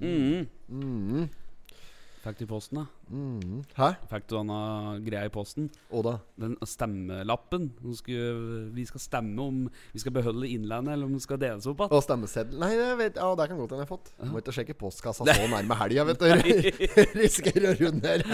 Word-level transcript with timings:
Mm. 0.00 0.48
Mm. 0.68 1.28
Fikk 2.20 2.36
du 2.36 2.42
i 2.44 2.48
posten, 2.50 2.76
da? 2.76 2.82
Mm. 3.16 3.62
Hæ? 3.78 3.86
Fikk 4.10 4.26
du 4.28 4.34
denne 4.34 4.56
greia 5.06 5.24
i 5.24 5.32
posten? 5.32 5.70
Og 5.88 6.02
da? 6.04 6.12
Den 6.36 6.58
stemmelappen. 6.68 7.70
Vi 7.80 8.84
skal 8.84 9.00
stemme 9.00 9.40
om 9.40 9.62
vi 9.94 10.02
skal 10.02 10.12
beholde 10.12 10.50
Innlandet, 10.50 10.92
eller 10.98 11.08
om 11.08 11.14
det 11.16 11.22
skal 11.24 11.40
deles 11.40 11.64
opp 11.70 11.80
igjen. 11.80 11.94
Og 11.96 12.04
stemmeseddel 12.04 12.60
Nei, 12.60 12.74
det, 12.76 12.90
vet, 13.00 13.16
ja, 13.16 13.30
det 13.40 13.46
kan 13.48 13.62
godt 13.62 13.72
hende 13.72 13.86
jeg 13.86 13.88
har 13.88 13.94
fått. 13.94 14.12
Må 14.28 14.42
ikke 14.42 14.56
sjekke 14.58 14.76
postkassa 14.82 15.24
så 15.24 15.48
nærme 15.48 15.80
helga, 15.80 16.04
vet 16.10 16.20
du. 16.20 16.28
Risikerer 17.22 17.70
å 17.70 17.78
runde 17.80 18.12
her. 18.12 18.26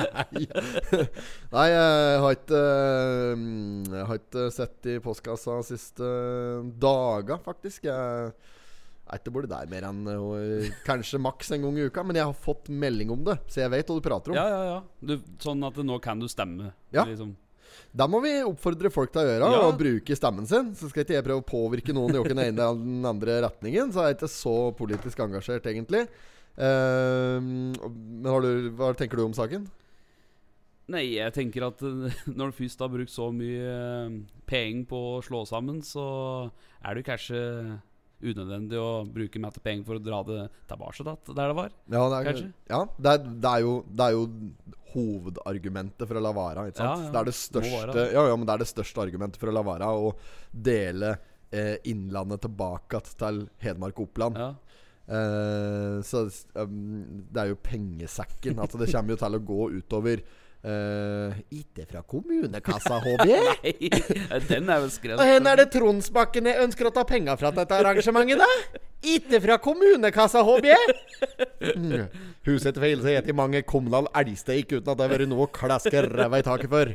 Nei, 1.55 1.69
jeg 1.71 2.21
har 2.27 2.37
ikke 2.41 2.65
eh, 2.67 3.47
Jeg 3.95 4.11
har 4.11 4.23
ikke 4.25 4.49
sett 4.59 4.91
i 4.91 4.99
postkassa 5.07 5.61
siste 5.71 6.11
daga, 6.83 7.39
faktisk. 7.47 7.87
Jeg 7.87 8.35
er 9.07 9.21
ikke 9.21 9.33
borti 9.35 9.51
der 9.53 9.71
mer 9.71 9.87
enn 9.89 10.03
uh, 10.11 10.69
kanskje 10.87 11.21
maks 11.23 11.53
en 11.55 11.67
gang 11.67 11.79
i 11.79 11.89
uka. 11.89 12.05
Men 12.07 12.21
jeg 12.21 12.29
har 12.29 12.45
fått 12.47 12.71
melding 12.73 13.13
om 13.15 13.25
det, 13.27 13.39
så 13.53 13.63
jeg 13.63 13.73
vet 13.75 13.91
hva 13.91 13.99
du 13.99 14.05
prater 14.05 14.35
om. 14.35 14.39
Ja, 14.39 14.47
ja, 14.51 14.63
ja. 14.75 14.79
Du, 15.01 15.17
sånn 15.43 15.63
at 15.67 15.79
nå 15.79 15.99
kan 16.05 16.23
du 16.23 16.29
stemme. 16.31 16.73
Ja. 16.95 17.07
Liksom. 17.07 17.35
Da 17.97 18.07
må 18.11 18.21
vi 18.25 18.33
oppfordre 18.45 18.91
folk 18.93 19.13
til 19.13 19.23
å 19.23 19.27
gjøre 19.29 19.51
Ja. 19.53 19.65
Og 19.67 19.79
bruke 19.81 20.17
stemmen 20.19 20.49
sin. 20.49 20.73
Så 20.77 20.91
skal 20.91 21.05
ikke 21.05 21.17
jeg 21.17 21.27
prøve 21.27 21.45
å 21.45 21.49
påvirke 21.49 21.95
noen 21.97 22.17
i 22.17 22.23
den 22.25 22.45
ene 22.45 22.69
eller 22.69 22.83
den 22.83 23.09
andre 23.09 23.41
retningen. 23.47 23.93
Så 23.93 24.03
er 24.03 24.11
jeg 24.11 24.21
ikke 24.21 24.33
så 24.33 24.57
politisk 24.77 25.23
engasjert, 25.25 25.69
egentlig. 25.71 26.07
Uh, 26.57 27.37
men 27.43 28.31
du, 28.45 28.71
hva 28.79 28.95
tenker 28.97 29.21
du 29.21 29.27
om 29.27 29.37
saken? 29.37 29.67
Nei, 30.93 31.03
jeg 31.17 31.35
tenker 31.35 31.67
at 31.67 31.83
eh, 31.83 32.19
når 32.39 32.53
du 32.53 32.59
først 32.61 32.83
har 32.83 32.93
brukt 32.93 33.11
så 33.13 33.31
mye 33.35 33.71
eh, 33.75 34.19
penger 34.47 34.87
på 34.91 35.01
å 35.17 35.23
slå 35.25 35.43
sammen, 35.49 35.81
så 35.83 36.07
er 36.79 36.95
du 36.95 37.07
kanskje 37.07 37.41
unødvendig 38.33 38.81
å 38.81 38.91
bruke 39.13 39.43
masse 39.43 39.63
penger 39.65 39.87
for 39.89 39.99
å 39.99 40.03
dra 40.03 40.23
det 40.27 40.41
tilbake 40.71 41.07
der 41.07 41.53
det 41.53 41.59
var. 41.59 41.71
Ja, 41.93 42.03
det 42.13 42.19
er, 42.19 42.43
ja 42.71 42.81
det, 42.97 43.13
er, 43.13 43.23
det, 43.29 43.53
er 43.53 43.65
jo, 43.65 43.77
det 43.87 44.09
er 44.09 44.17
jo 44.17 44.27
hovedargumentet 44.97 46.09
for 46.09 46.19
å 46.19 46.25
la 46.25 46.35
være. 46.37 46.69
Ikke 46.71 46.81
sant? 46.81 47.07
Ja. 47.07 47.15
Det 47.15 47.21
er 47.21 47.31
det 47.31 47.37
største 47.39 47.95
det. 47.95 48.07
ja, 48.17 48.27
ja, 48.31 48.37
men 48.37 48.49
det 48.49 48.55
er 48.55 48.65
det 48.65 48.71
største 48.71 49.03
argumentet 49.05 49.41
for 49.43 49.53
å 49.53 49.57
la 49.57 49.65
være 49.67 49.91
å 49.93 50.13
dele 50.51 51.17
eh, 51.51 51.77
Innlandet 51.93 52.45
tilbake 52.47 53.03
til 53.13 53.45
Hedmark 53.63 54.01
og 54.01 54.11
Oppland. 54.11 54.41
Ja. 54.41 54.53
Eh, 55.07 56.03
så 56.03 56.25
um, 56.59 57.27
det 57.31 57.43
er 57.43 57.53
jo 57.53 57.63
pengesekken. 57.63 58.59
Altså 58.59 58.81
det 58.81 58.91
kommer 58.93 59.15
jo 59.15 59.21
til 59.23 59.39
å 59.39 59.45
gå 59.53 59.71
utover 59.79 60.25
eh, 60.65 61.37
Ikke 61.59 61.87
fra 61.91 62.03
kommunekassa, 62.07 62.99
HB. 63.05 63.27
Nei, 63.27 64.41
den 64.49 64.71
er 64.73 64.81
vel 64.85 64.93
skrevet 64.95 65.21
Og 65.21 65.29
hen 65.29 65.51
er 65.51 65.61
det 65.61 65.69
Tronsbakken 65.75 66.49
jeg 66.51 66.63
ønsker 66.65 66.89
å 66.89 66.95
ta 66.95 67.05
penger 67.09 67.39
fra 67.41 67.53
dette 67.55 67.77
arrangementet, 67.81 68.41
da? 68.41 68.81
Ikke 69.07 69.41
fra 69.45 69.59
kommunekassa, 69.63 70.43
HB. 70.47 70.67
Mm. 71.77 72.09
Huset 72.49 72.73
til 72.73 72.83
feil, 72.83 73.03
så 73.03 73.13
heter 73.13 73.31
jeg 73.33 73.39
mange 73.39 73.63
kommunal 73.69 74.09
elgsteik 74.17 74.73
uten 74.73 74.91
at 74.91 74.97
det 74.99 75.07
har 75.07 75.13
vært 75.13 75.31
noe 75.31 75.47
å 75.47 75.53
klaske 75.53 76.03
ræva 76.07 76.41
i 76.41 76.47
taket 76.47 76.73
for. 76.73 76.93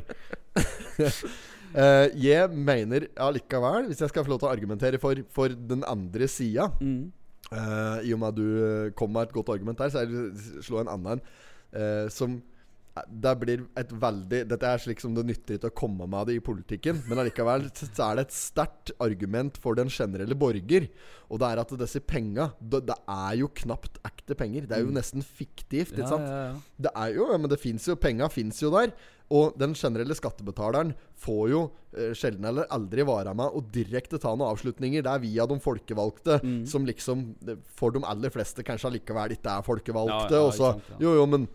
uh, 0.98 2.06
jeg 2.28 2.50
mener 2.52 3.08
allikevel, 3.16 3.88
hvis 3.88 4.02
jeg 4.04 4.12
skal 4.12 4.26
få 4.26 4.34
lov 4.34 4.42
til 4.42 4.50
å 4.50 4.52
argumentere 4.52 5.00
for, 5.02 5.22
for 5.32 5.54
den 5.54 5.86
andre 5.88 6.28
sida 6.28 6.68
Mm. 6.82 7.12
uh, 7.52 8.00
I 8.04 8.12
og 8.12 8.20
med 8.20 8.28
at 8.32 8.36
du 8.36 8.92
kom 8.98 9.12
med 9.14 9.28
et 9.30 9.34
godt 9.38 9.54
argument 9.54 9.80
der, 9.80 9.92
så 9.94 10.04
vil 10.08 10.30
slå 10.64 10.82
en 10.82 10.92
annen 10.92 11.22
eh, 11.72 12.08
som 12.12 12.40
det 13.08 13.32
blir 13.40 13.62
et 13.80 13.92
veldig 14.02 14.42
Dette 14.50 14.68
er 14.68 14.80
slik 14.82 15.00
som 15.00 15.14
det 15.16 15.22
nytter 15.24 15.56
ikke 15.56 15.70
å 15.70 15.76
komme 15.80 16.04
med 16.12 16.28
det 16.28 16.34
i 16.36 16.42
politikken, 16.44 16.98
men 17.08 17.22
allikevel 17.22 17.70
så 17.78 18.10
er 18.10 18.18
det 18.18 18.26
et 18.26 18.34
sterkt 18.36 18.92
argument 19.00 19.56
for 19.62 19.78
den 19.78 19.88
generelle 19.88 20.36
borger. 20.36 20.90
Og 21.32 21.40
det 21.40 21.48
er 21.48 21.62
at 21.62 21.72
disse 21.80 22.02
penga 22.04 22.50
det, 22.60 22.82
det 22.90 22.98
er 23.08 23.38
jo 23.40 23.48
knapt 23.62 23.96
ekte 24.04 24.36
penger. 24.36 24.66
Det 24.68 24.76
er 24.76 24.84
jo 24.84 24.92
nesten 24.92 25.24
fiktivt. 25.24 25.94
Ikke 25.96 26.10
sant? 26.10 26.28
ja, 26.28 26.42
ja. 26.50 26.60
Det 26.84 26.92
er 27.06 27.14
jo, 27.16 27.30
men 27.38 27.48
det 27.48 27.60
fins 27.62 27.88
jo 27.88 27.96
Penga 27.96 28.28
fins 28.28 28.60
jo 28.60 28.68
der. 28.76 28.92
Og 29.32 29.54
den 29.56 29.72
generelle 29.78 30.12
skattebetaleren 30.18 30.90
får 31.22 31.42
jo 31.48 31.62
eh, 31.96 32.10
sjelden 32.18 32.44
eller 32.50 32.68
aldri 32.74 33.06
vara 33.08 33.32
med 33.32 33.54
og 33.56 33.70
direkte 33.72 34.20
ta 34.20 34.34
noen 34.36 34.50
avslutninger. 34.52 35.00
Det 35.06 35.08
er 35.14 35.22
via 35.24 35.46
de 35.48 35.56
folkevalgte, 35.64 36.36
Mm. 36.44 36.66
som 36.68 36.84
liksom 36.84 37.24
eh, 37.48 37.56
for 37.72 37.94
de 37.96 38.04
aller 38.04 38.28
fleste 38.34 38.60
kanskje 38.66 38.90
allikevel 38.90 39.32
ikke 39.38 39.56
er 39.56 39.64
folkevalgte. 39.64 40.36
Ja, 40.36 40.42
ja, 40.42 40.44
og 40.44 40.52
så, 40.52 40.74
ja. 40.92 41.00
Jo, 41.06 41.14
jo, 41.22 41.26
men 41.32 41.48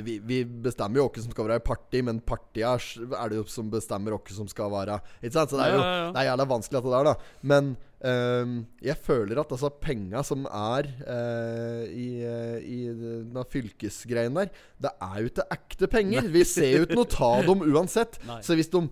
vi, 0.00 0.18
vi 0.24 0.40
bestemmer 0.44 1.02
jo 1.02 1.06
hvem 1.10 1.24
som 1.24 1.34
skal 1.34 1.48
være 1.48 1.60
i 1.60 1.64
parti, 1.66 2.02
men 2.06 2.20
partia 2.24 2.74
er 2.78 3.32
det 3.32 3.40
jo 3.40 3.46
som 3.50 3.70
bestemmer 3.72 4.14
hvem 4.16 4.36
som 4.36 4.48
skal 4.50 4.70
være 4.72 5.00
Ikke 5.20 5.34
sant? 5.34 5.52
Så 5.52 5.58
det 5.58 5.66
er 5.66 5.74
jo 5.74 5.80
Ja, 5.82 5.88
ja, 5.88 5.96
ja. 6.02 6.10
Det 6.12 6.20
er 6.22 6.28
jævla 6.30 6.46
vanskelig, 6.52 6.78
dette 6.78 6.94
der, 6.94 7.08
da. 7.10 7.42
Men 7.52 7.70
ehm, 8.12 8.56
jeg 8.88 8.98
føler 9.04 9.42
at 9.42 9.54
altså 9.56 9.72
penga 9.82 10.22
som 10.26 10.46
er 10.48 10.88
eh, 10.88 11.84
i, 11.92 12.08
eh, 12.24 12.58
i 12.62 12.80
denne 12.88 13.44
fylkesgreien 13.52 14.38
der, 14.38 14.52
det 14.82 14.92
er 14.96 15.20
jo 15.20 15.32
ikke 15.32 15.48
ekte 15.58 15.90
penger. 15.92 16.28
Vi 16.32 16.44
ser 16.48 16.76
jo 16.78 16.86
ikke 16.86 17.00
noe 17.02 17.12
ta 17.12 17.32
dem 17.46 17.64
uansett. 17.68 18.20
Nei. 18.28 18.40
Så 18.46 18.56
hvis 18.58 18.72
de 18.72 18.86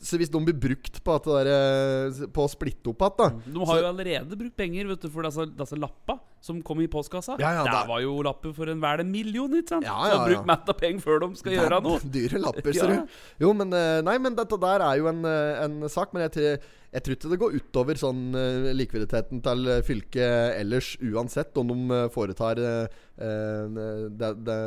så 0.00 0.16
hvis 0.16 0.30
de 0.32 0.40
blir 0.40 0.56
brukt 0.56 0.96
på, 1.04 1.14
at 1.18 1.26
det 1.28 1.34
der, 1.44 1.48
eh, 1.52 2.26
på 2.32 2.44
å 2.46 2.48
splitte 2.48 2.88
opp 2.88 3.02
igjen, 3.04 3.16
da 3.44 3.52
De 3.52 3.66
har 3.68 3.80
jo 3.82 3.88
allerede 3.90 4.38
brukt 4.40 4.56
penger 4.56 4.86
vet 4.88 5.02
du, 5.04 5.10
for 5.12 5.26
disse, 5.28 5.44
disse 5.58 5.76
lappa 5.76 6.16
som 6.40 6.62
kom 6.64 6.80
i 6.80 6.86
postkassa. 6.88 7.36
Ja, 7.40 7.50
ja, 7.58 7.64
der, 7.64 7.72
det- 7.82 7.88
var 7.90 8.00
jo 8.00 8.14
lapper 8.24 8.54
for 8.56 8.68
en 8.72 8.80
vel 8.80 9.00
en 9.04 9.10
million, 9.12 9.50
ikke 9.52 9.68
sant? 9.74 9.84
Ja, 9.84 9.98
Så 10.08 10.16
ja, 10.30 10.38
ja. 10.38 10.42
mett 10.48 10.68
av 10.72 10.78
penger 10.80 11.00
før 11.04 11.20
de 11.26 11.28
skal 11.36 11.52
gjøre 11.58 11.82
noe. 11.84 12.00
Dyre 12.00 12.40
lapper, 12.40 12.72
ser 12.80 12.94
du. 12.94 13.18
Jo, 13.44 13.52
men 13.52 13.72
eh, 13.76 14.00
Nei, 14.02 14.16
men 14.18 14.34
dette 14.34 14.56
der 14.60 14.80
er 14.88 14.96
jo 15.02 15.08
en, 15.12 15.20
eh, 15.24 15.64
en 15.64 15.88
sak. 15.92 16.12
Men 16.16 16.26
jeg, 16.28 16.32
tror- 16.32 16.64
jeg 16.94 17.02
tror 17.04 17.16
ikke 17.18 17.30
det 17.34 17.40
går 17.44 17.56
utover 17.60 17.94
sånn 18.00 18.24
likviditeten 18.76 19.42
til 19.44 19.68
fylket 19.84 20.60
ellers, 20.60 20.94
uansett 21.02 21.56
om 21.60 21.68
de 21.72 22.08
foretar 22.14 22.60
det, 23.14 24.30
det, 24.46 24.58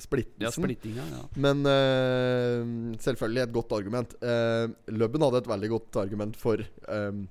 splittelsen. 0.00 0.46
Ja, 0.46 0.52
splittinga, 0.54 1.04
ja. 1.12 1.22
Men 1.36 1.60
uh, 1.68 2.94
selvfølgelig 3.04 3.42
et 3.44 3.52
godt 3.52 3.74
argument. 3.76 4.14
Uh, 4.24 4.72
Løbben 4.88 5.24
hadde 5.26 5.42
et 5.42 5.50
veldig 5.52 5.70
godt 5.74 5.98
argument 6.04 6.38
for 6.40 6.62
uh, 6.88 7.24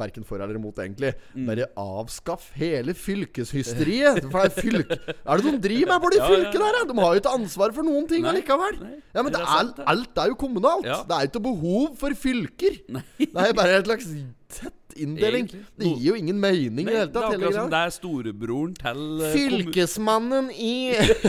Verken 0.00 0.24
for 0.26 0.42
eller 0.42 0.58
imot, 0.58 0.80
egentlig. 0.82 1.12
Mm. 1.36 1.46
Bare 1.46 1.68
avskaff 1.78 2.48
hele 2.58 2.96
fylkeshysteriet! 2.98 4.24
For 4.26 4.42
det 4.42 4.48
er 4.48 4.56
fylk 4.56 4.90
Er 4.90 5.38
det 5.38 5.44
de 5.46 5.60
driver 5.68 5.92
med 5.92 6.02
på 6.02 6.10
de 6.10 6.18
Ja, 6.18 6.30
fylket 6.32 6.64
der? 6.64 6.80
De 6.90 6.98
har 6.98 7.14
jo 7.14 7.22
ikke 7.22 7.36
ansvar 7.38 7.76
for 7.76 7.86
noen 7.86 8.08
ting 8.10 8.26
Nei, 8.26 8.32
allikevel. 8.34 8.80
nei, 8.82 8.98
Ja, 9.14 9.22
men 9.22 9.38
er 9.38 9.46
er, 9.46 9.70
alt 9.94 10.18
er 10.24 10.32
jo 10.32 10.40
kommunalt. 10.40 10.90
Ja. 10.90 10.98
Det 11.06 11.14
er 11.14 11.28
jo 11.28 11.30
ikke 11.30 11.44
behov 11.46 11.94
for 12.02 12.18
fylker. 12.18 12.82
Nei. 12.90 13.06
Det 13.20 13.46
er 13.46 13.54
bare 13.54 13.78
et 13.78 13.86
slags 13.86 14.10
tett 14.50 14.79
inndeling. 15.04 15.48
Det 15.80 15.86
gir 15.90 16.06
jo 16.10 16.14
ingen 16.18 16.38
mening 16.40 16.86
i 16.86 16.90
det 16.90 16.96
hele 16.98 17.10
det 17.10 17.20
er 17.20 17.26
akkurat 17.30 17.54
som 17.56 17.70
det 17.72 17.80
er 17.86 17.92
storebroren 17.94 18.74
til 18.78 19.02
eh, 19.26 19.34
Fylkesmannen 19.34 20.50
i 20.54 20.72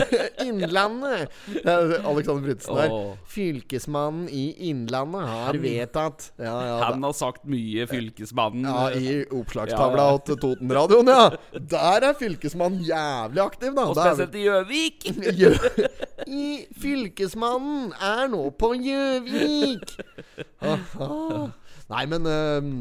Innlandet 0.46 1.30
Det 1.52 1.64
er 1.72 1.94
Alexander 2.08 2.42
Brytsen 2.46 2.76
der. 2.78 2.92
Åh. 2.96 3.12
Fylkesmannen 3.34 4.28
i 4.32 4.44
Innlandet 4.70 5.26
har 5.28 5.58
vedtatt 5.62 6.28
Ja, 6.38 6.54
ja, 6.66 6.76
Han 6.88 7.02
har 7.06 7.12
sagt 7.16 7.44
mye, 7.48 7.86
fylkesmannen. 7.90 8.66
ja 8.68 8.88
eh, 8.90 9.02
I 9.02 9.16
oppslagstavla 9.30 10.06
Ja, 10.08 10.16
ja. 10.16 10.22
til 10.26 10.40
Totenradioen, 10.42 11.12
ja. 11.12 11.30
Der 11.72 12.08
er 12.10 12.16
fylkesmannen 12.18 12.82
jævlig 12.86 13.42
aktiv, 13.44 13.74
da. 13.76 13.88
Og 13.90 13.96
spesielt 13.98 14.34
i 14.38 14.46
Gjøvik. 14.46 15.08
Gjø- 15.40 15.88
I 16.32 16.46
Fylkesmannen 16.82 17.92
er 18.02 18.28
nå 18.32 18.44
på 18.58 18.72
Gjøvik! 18.78 19.96
Aha. 20.72 21.48
Nei, 21.92 22.04
men 22.08 22.26
ehm, 22.30 22.72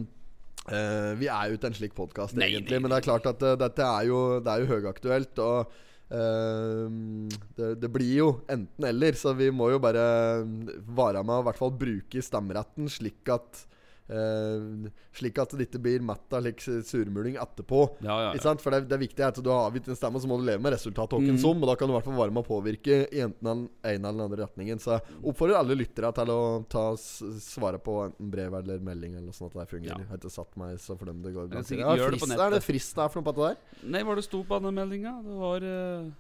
eh, 0.71 1.13
Vi 1.19 1.29
er 1.31 1.49
jo 1.49 1.57
ikke 1.57 1.71
en 1.71 1.77
slik 1.77 1.95
podkast, 1.97 2.37
egentlig. 2.37 2.77
nei, 2.77 2.81
Men 2.83 2.93
det 2.93 2.99
er 2.99 3.07
klart 3.07 3.29
at 3.31 3.45
uh, 3.45 3.55
dette 3.59 3.87
er 3.87 4.09
jo, 4.09 4.19
det 4.43 4.53
er 4.53 4.63
jo 4.63 4.69
høyaktuelt. 4.71 5.41
Og 5.45 5.73
uh, 6.11 6.85
det, 7.57 7.73
det 7.83 7.91
blir 7.93 8.13
jo 8.19 8.29
enten-eller, 8.51 9.19
så 9.19 9.35
vi 9.37 9.51
må 9.55 9.71
jo 9.73 9.81
bare 9.83 10.05
vare 10.87 11.23
med 11.25 11.37
å 11.37 11.43
i 11.43 11.49
hvert 11.49 11.61
fall 11.61 11.75
bruke 11.83 12.25
stemmeretten 12.25 12.89
slik 12.91 13.31
at 13.33 13.65
eh, 14.11 14.91
slik 15.17 15.39
at 15.41 15.55
det 15.57 15.67
ikke 15.69 15.81
blir 15.83 16.03
matt 16.05 16.33
av 16.35 16.44
like, 16.45 16.59
surmuling 16.88 17.37
etterpå. 17.41 17.81
Ja, 18.03 18.17
ja, 18.28 18.34
ja. 18.35 18.41
sant? 18.43 18.61
For 18.63 18.72
det, 18.75 18.84
det 18.91 18.97
er 18.97 19.02
viktig 19.05 19.23
at 19.25 19.40
du 19.43 19.49
har 19.52 19.69
avgitt 19.72 19.87
en 19.91 19.96
stemme, 19.97 20.19
så 20.22 20.28
må 20.29 20.37
du 20.41 20.46
leve 20.47 20.61
med 20.61 20.73
resultatet 20.75 21.19
Mm. 21.22 21.37
som. 21.40 21.61
Og 21.63 21.67
da 21.72 21.75
kan 21.79 21.87
du 21.87 21.93
i 21.93 21.97
hvert 21.97 22.08
fall 22.09 22.19
være 22.19 22.34
med 22.35 22.43
å 22.43 22.47
påvirke 22.47 22.99
i 23.11 23.22
enten 23.23 23.43
den 23.47 23.63
ene 23.84 24.08
eller 24.09 24.17
den 24.17 24.25
andre 24.28 24.41
retningen. 24.46 24.79
Så 24.84 24.97
jeg 24.97 25.19
oppfordrer 25.23 25.59
alle 25.61 25.75
lyttere 25.79 26.11
til 26.17 26.31
å 26.34 26.40
ta 26.69 26.85
svare 26.97 27.79
på 27.81 27.97
enten 28.09 28.31
brev 28.31 28.53
eller 28.61 28.79
melding, 28.79 29.16
eller 29.19 29.31
sånt 29.35 29.55
at 29.55 29.66
det 29.67 29.75
fungerer. 29.78 29.99
Jeg 30.03 30.09
har 30.11 30.17
ikke 30.22 30.31
satt 30.34 30.58
meg 30.58 30.78
så 30.81 30.97
for 30.97 31.05
dem 31.11 31.22
det 31.22 31.34
går. 31.35 31.47
Blant- 31.52 31.67
sikkert 31.67 31.97
Ja, 31.97 32.09
frist, 32.09 32.28
det 32.29 32.40
er 32.40 32.49
det 32.58 32.63
frist 32.63 32.96
det 32.96 33.03
er 33.05 33.09
for 33.09 33.22
noe 33.22 33.28
på 33.31 33.35
dette 33.37 33.55
der? 33.55 33.87
Nei, 33.91 34.03
hva 34.03 34.16
det 34.16 34.23
sto 34.25 34.43
på 34.43 34.59
denne 34.59 34.73
meldinga? 34.75 35.13
Det 35.23 35.37
var 35.40 35.63
eh, 35.63 36.11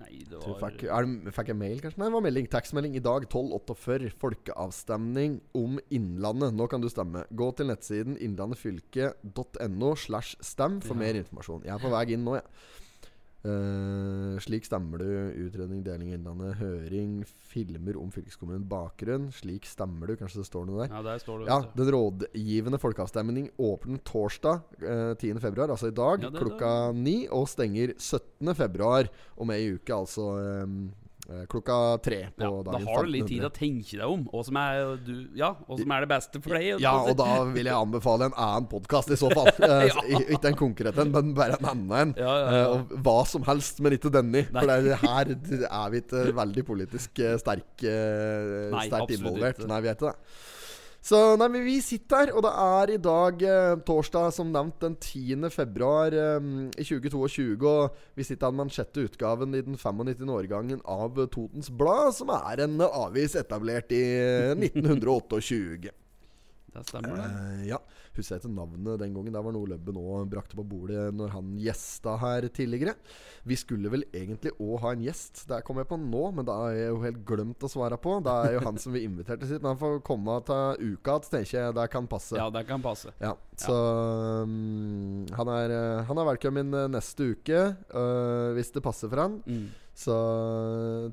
Nei, 0.00 0.22
det 0.24 0.38
var 0.40 0.56
Fikk, 0.62 0.84
er 0.88 1.04
det, 1.06 1.32
fikk 1.36 1.50
jeg 1.52 1.58
mail, 1.60 1.80
kanskje? 1.84 2.00
Nei, 2.00 2.06
det 2.08 2.14
var 2.16 2.24
melding. 2.24 2.46
Tekstmelding 2.50 2.94
i 2.96 3.02
dag 3.04 3.26
12.48. 3.28 4.10
Folkeavstemning 4.22 5.40
om 5.60 5.76
Innlandet. 5.92 6.54
Nå 6.56 6.66
kan 6.72 6.80
du 6.80 6.88
stemme. 6.88 7.26
Gå 7.36 7.50
til 7.58 7.68
nettsiden 7.68 8.16
innlandetfylke.no 8.16 9.90
slash 9.96 10.36
stem 10.40 10.80
for 10.80 10.94
Ja. 10.96 11.00
mer 11.04 11.20
informasjon. 11.20 11.64
Jeg 11.64 11.74
er 11.74 11.78
på 11.84 11.90
vei 11.92 12.04
inn 12.14 12.24
nå, 12.24 12.34
jeg. 12.40 12.44
Eh, 13.40 14.36
slik 14.44 14.66
stemmer 14.68 15.00
du. 15.00 15.08
Utredning, 15.46 15.80
deling 15.84 16.12
Innlandet, 16.12 16.58
høring, 16.60 17.22
filmer 17.24 17.96
om 17.96 18.10
fylkeskommunen, 18.12 18.66
bakgrunn. 18.68 19.30
Slik 19.32 19.68
stemmer 19.68 20.10
du. 20.10 20.16
Kanskje 20.20 20.42
det 20.42 20.48
står 20.50 20.66
noe 20.68 20.82
der. 20.82 20.92
Ja, 20.92 21.02
der 21.06 21.22
står 21.22 21.40
det. 21.40 21.48
Ja. 21.48 21.60
Den 21.78 21.92
rådgivende 21.94 22.80
folkeavstemning 22.82 23.48
åpner 23.56 24.02
torsdag 24.04 24.60
uh, 24.84 25.14
10. 25.14 25.40
februar, 25.40 25.72
altså 25.72 25.88
i 25.88 25.96
dag, 25.96 26.26
Ja, 26.26 26.32
klokka 26.36 26.72
ni. 26.96 27.22
Og 27.32 27.48
stenger 27.48 27.94
17. 27.96 28.52
februar 28.58 29.08
om 29.40 29.54
ei 29.54 29.70
uke, 29.72 29.94
altså 29.94 30.34
eh, 30.40 30.60
eh, 30.60 31.08
klokka 31.50 31.76
tre. 32.04 32.18
På 32.36 32.42
Ja, 32.44 32.50
da 32.66 32.78
har 32.84 33.06
du 33.06 33.10
litt 33.14 33.28
tid 33.30 33.44
å 33.46 33.50
tenke 33.54 33.96
deg 33.98 34.04
om. 34.06 34.24
Hva 34.32 34.42
som 34.46 34.56
er, 34.60 34.96
du, 35.06 35.12
ja, 35.38 35.52
og 35.68 35.78
som 35.80 35.92
er 35.94 36.04
det 36.04 36.10
beste 36.10 36.40
for 36.42 36.56
deg. 36.58 36.80
Ja, 36.82 36.94
og 37.06 37.16
da 37.20 37.28
vil 37.54 37.68
jeg 37.70 37.76
anbefale 37.76 38.28
en 38.30 38.36
annen 38.36 38.66
podkast 38.70 39.12
i 39.14 39.18
så 39.20 39.30
fall. 39.34 39.50
Eh, 39.70 39.86
Ja. 39.90 40.18
Ikke 40.34 40.50
en 40.50 40.56
konkret 40.58 40.96
en, 40.98 41.10
men 41.14 41.32
bare 41.36 41.56
en 41.60 41.66
annen 41.72 41.96
en. 42.00 42.14
Ja, 42.18 42.34
Eh, 42.50 42.94
hva 43.04 43.18
som 43.28 43.44
helst, 43.46 43.78
men 43.84 43.94
ikke 43.96 44.10
denne. 44.12 44.44
For 44.50 44.66
det 44.66 44.76
er, 44.80 45.02
her 45.04 45.30
er 45.34 45.90
vi 45.92 46.00
ikke 46.02 46.22
veldig 46.36 46.64
politisk 46.66 47.20
eh, 47.22 47.36
sterk, 47.40 47.68
eh, 47.86 48.70
Nei, 48.74 48.86
sterkt 48.88 49.12
involvert. 49.14 49.60
ikke. 49.60 49.68
Nei, 49.70 49.80
vi 49.84 49.90
er 49.92 49.98
ikke 49.98 50.10
det. 50.10 50.16
Så 51.00 51.18
nei, 51.40 51.46
men 51.48 51.62
vi 51.64 51.78
sitter 51.80 52.26
her, 52.26 52.30
og 52.36 52.44
det 52.44 52.50
er 52.60 52.90
i 52.92 52.98
dag 53.00 53.44
eh, 53.48 53.78
torsdag, 53.88 54.34
som 54.36 54.50
nevnt, 54.52 54.76
den 54.82 54.98
10. 55.00 55.48
februar 55.54 56.12
eh, 56.12 56.50
i 56.76 56.84
2022. 56.84 57.56
Og 57.64 58.02
vi 58.18 58.26
sitter 58.28 58.50
her 58.50 58.56
med 58.56 58.66
den 58.66 58.74
sjette 58.76 59.06
utgaven 59.08 59.56
i 59.56 59.62
den 59.64 59.78
95. 59.80 60.28
årgangen 60.36 60.84
av 60.84 61.16
Totens 61.32 61.72
Blad, 61.72 62.12
som 62.18 62.32
er 62.36 62.66
en 62.66 62.76
avis 62.84 63.38
etablert 63.40 63.96
i 63.96 64.04
1928. 64.58 65.96
Det 66.70 66.84
stemmer, 66.86 67.16
det. 67.16 67.24
Eh, 67.26 67.62
ja. 67.72 67.80
Husker 68.16 68.36
jeg 68.36 68.42
ikke 68.42 68.52
navnet 68.52 69.00
den 69.00 69.14
gangen. 69.14 69.34
Det 69.34 69.42
var 69.46 69.54
noe 69.54 69.70
Løbben 69.70 69.98
òg 70.00 70.30
brakte 70.32 70.58
på 70.58 70.64
bordet 70.66 71.08
når 71.14 71.34
han 71.36 71.52
gjesta 71.62 72.16
her 72.18 72.46
tidligere. 72.50 72.96
Vi 73.46 73.58
skulle 73.58 73.92
vel 73.92 74.02
egentlig 74.10 74.52
òg 74.58 74.80
ha 74.82 74.94
en 74.96 75.04
gjest. 75.04 75.44
Det 75.50 75.60
kom 75.66 75.78
jeg 75.80 75.88
på 75.90 75.98
nå, 76.00 76.24
men 76.34 76.48
det 76.48 76.56
har 76.58 76.74
jeg 76.74 76.88
jo 76.90 77.02
helt 77.04 77.20
glemt 77.28 77.66
å 77.66 77.70
svare 77.70 78.00
på. 78.02 78.16
Det 78.26 78.34
er 78.34 78.56
jo 78.56 78.64
han 78.66 78.80
som 78.82 78.96
vi 78.96 79.04
inviterte 79.06 79.46
sitt. 79.46 79.62
Men 79.62 79.74
han 79.74 79.82
får 79.82 80.00
komme 80.06 80.40
til 80.48 80.96
uka 80.96 81.20
igjen, 81.20 81.28
tenker 81.30 81.56
jeg 81.56 81.76
det 81.78 81.86
kan 81.92 82.08
passe. 82.10 82.38
Ja, 82.40 82.48
det 82.54 82.64
kan 82.68 82.82
passe. 82.84 83.14
Ja, 83.22 83.36
så 83.60 83.76
um, 84.46 85.26
han, 85.36 85.52
er, 85.54 85.76
eh, 85.76 86.02
han 86.08 86.20
er 86.20 86.28
velkommen 86.32 86.74
neste 86.90 87.30
uke, 87.34 87.62
uh, 87.94 88.50
hvis 88.56 88.74
det 88.74 88.82
passer 88.84 89.12
for 89.12 89.22
han. 89.22 89.38
Mm. 89.46 89.70
Så 90.00 90.16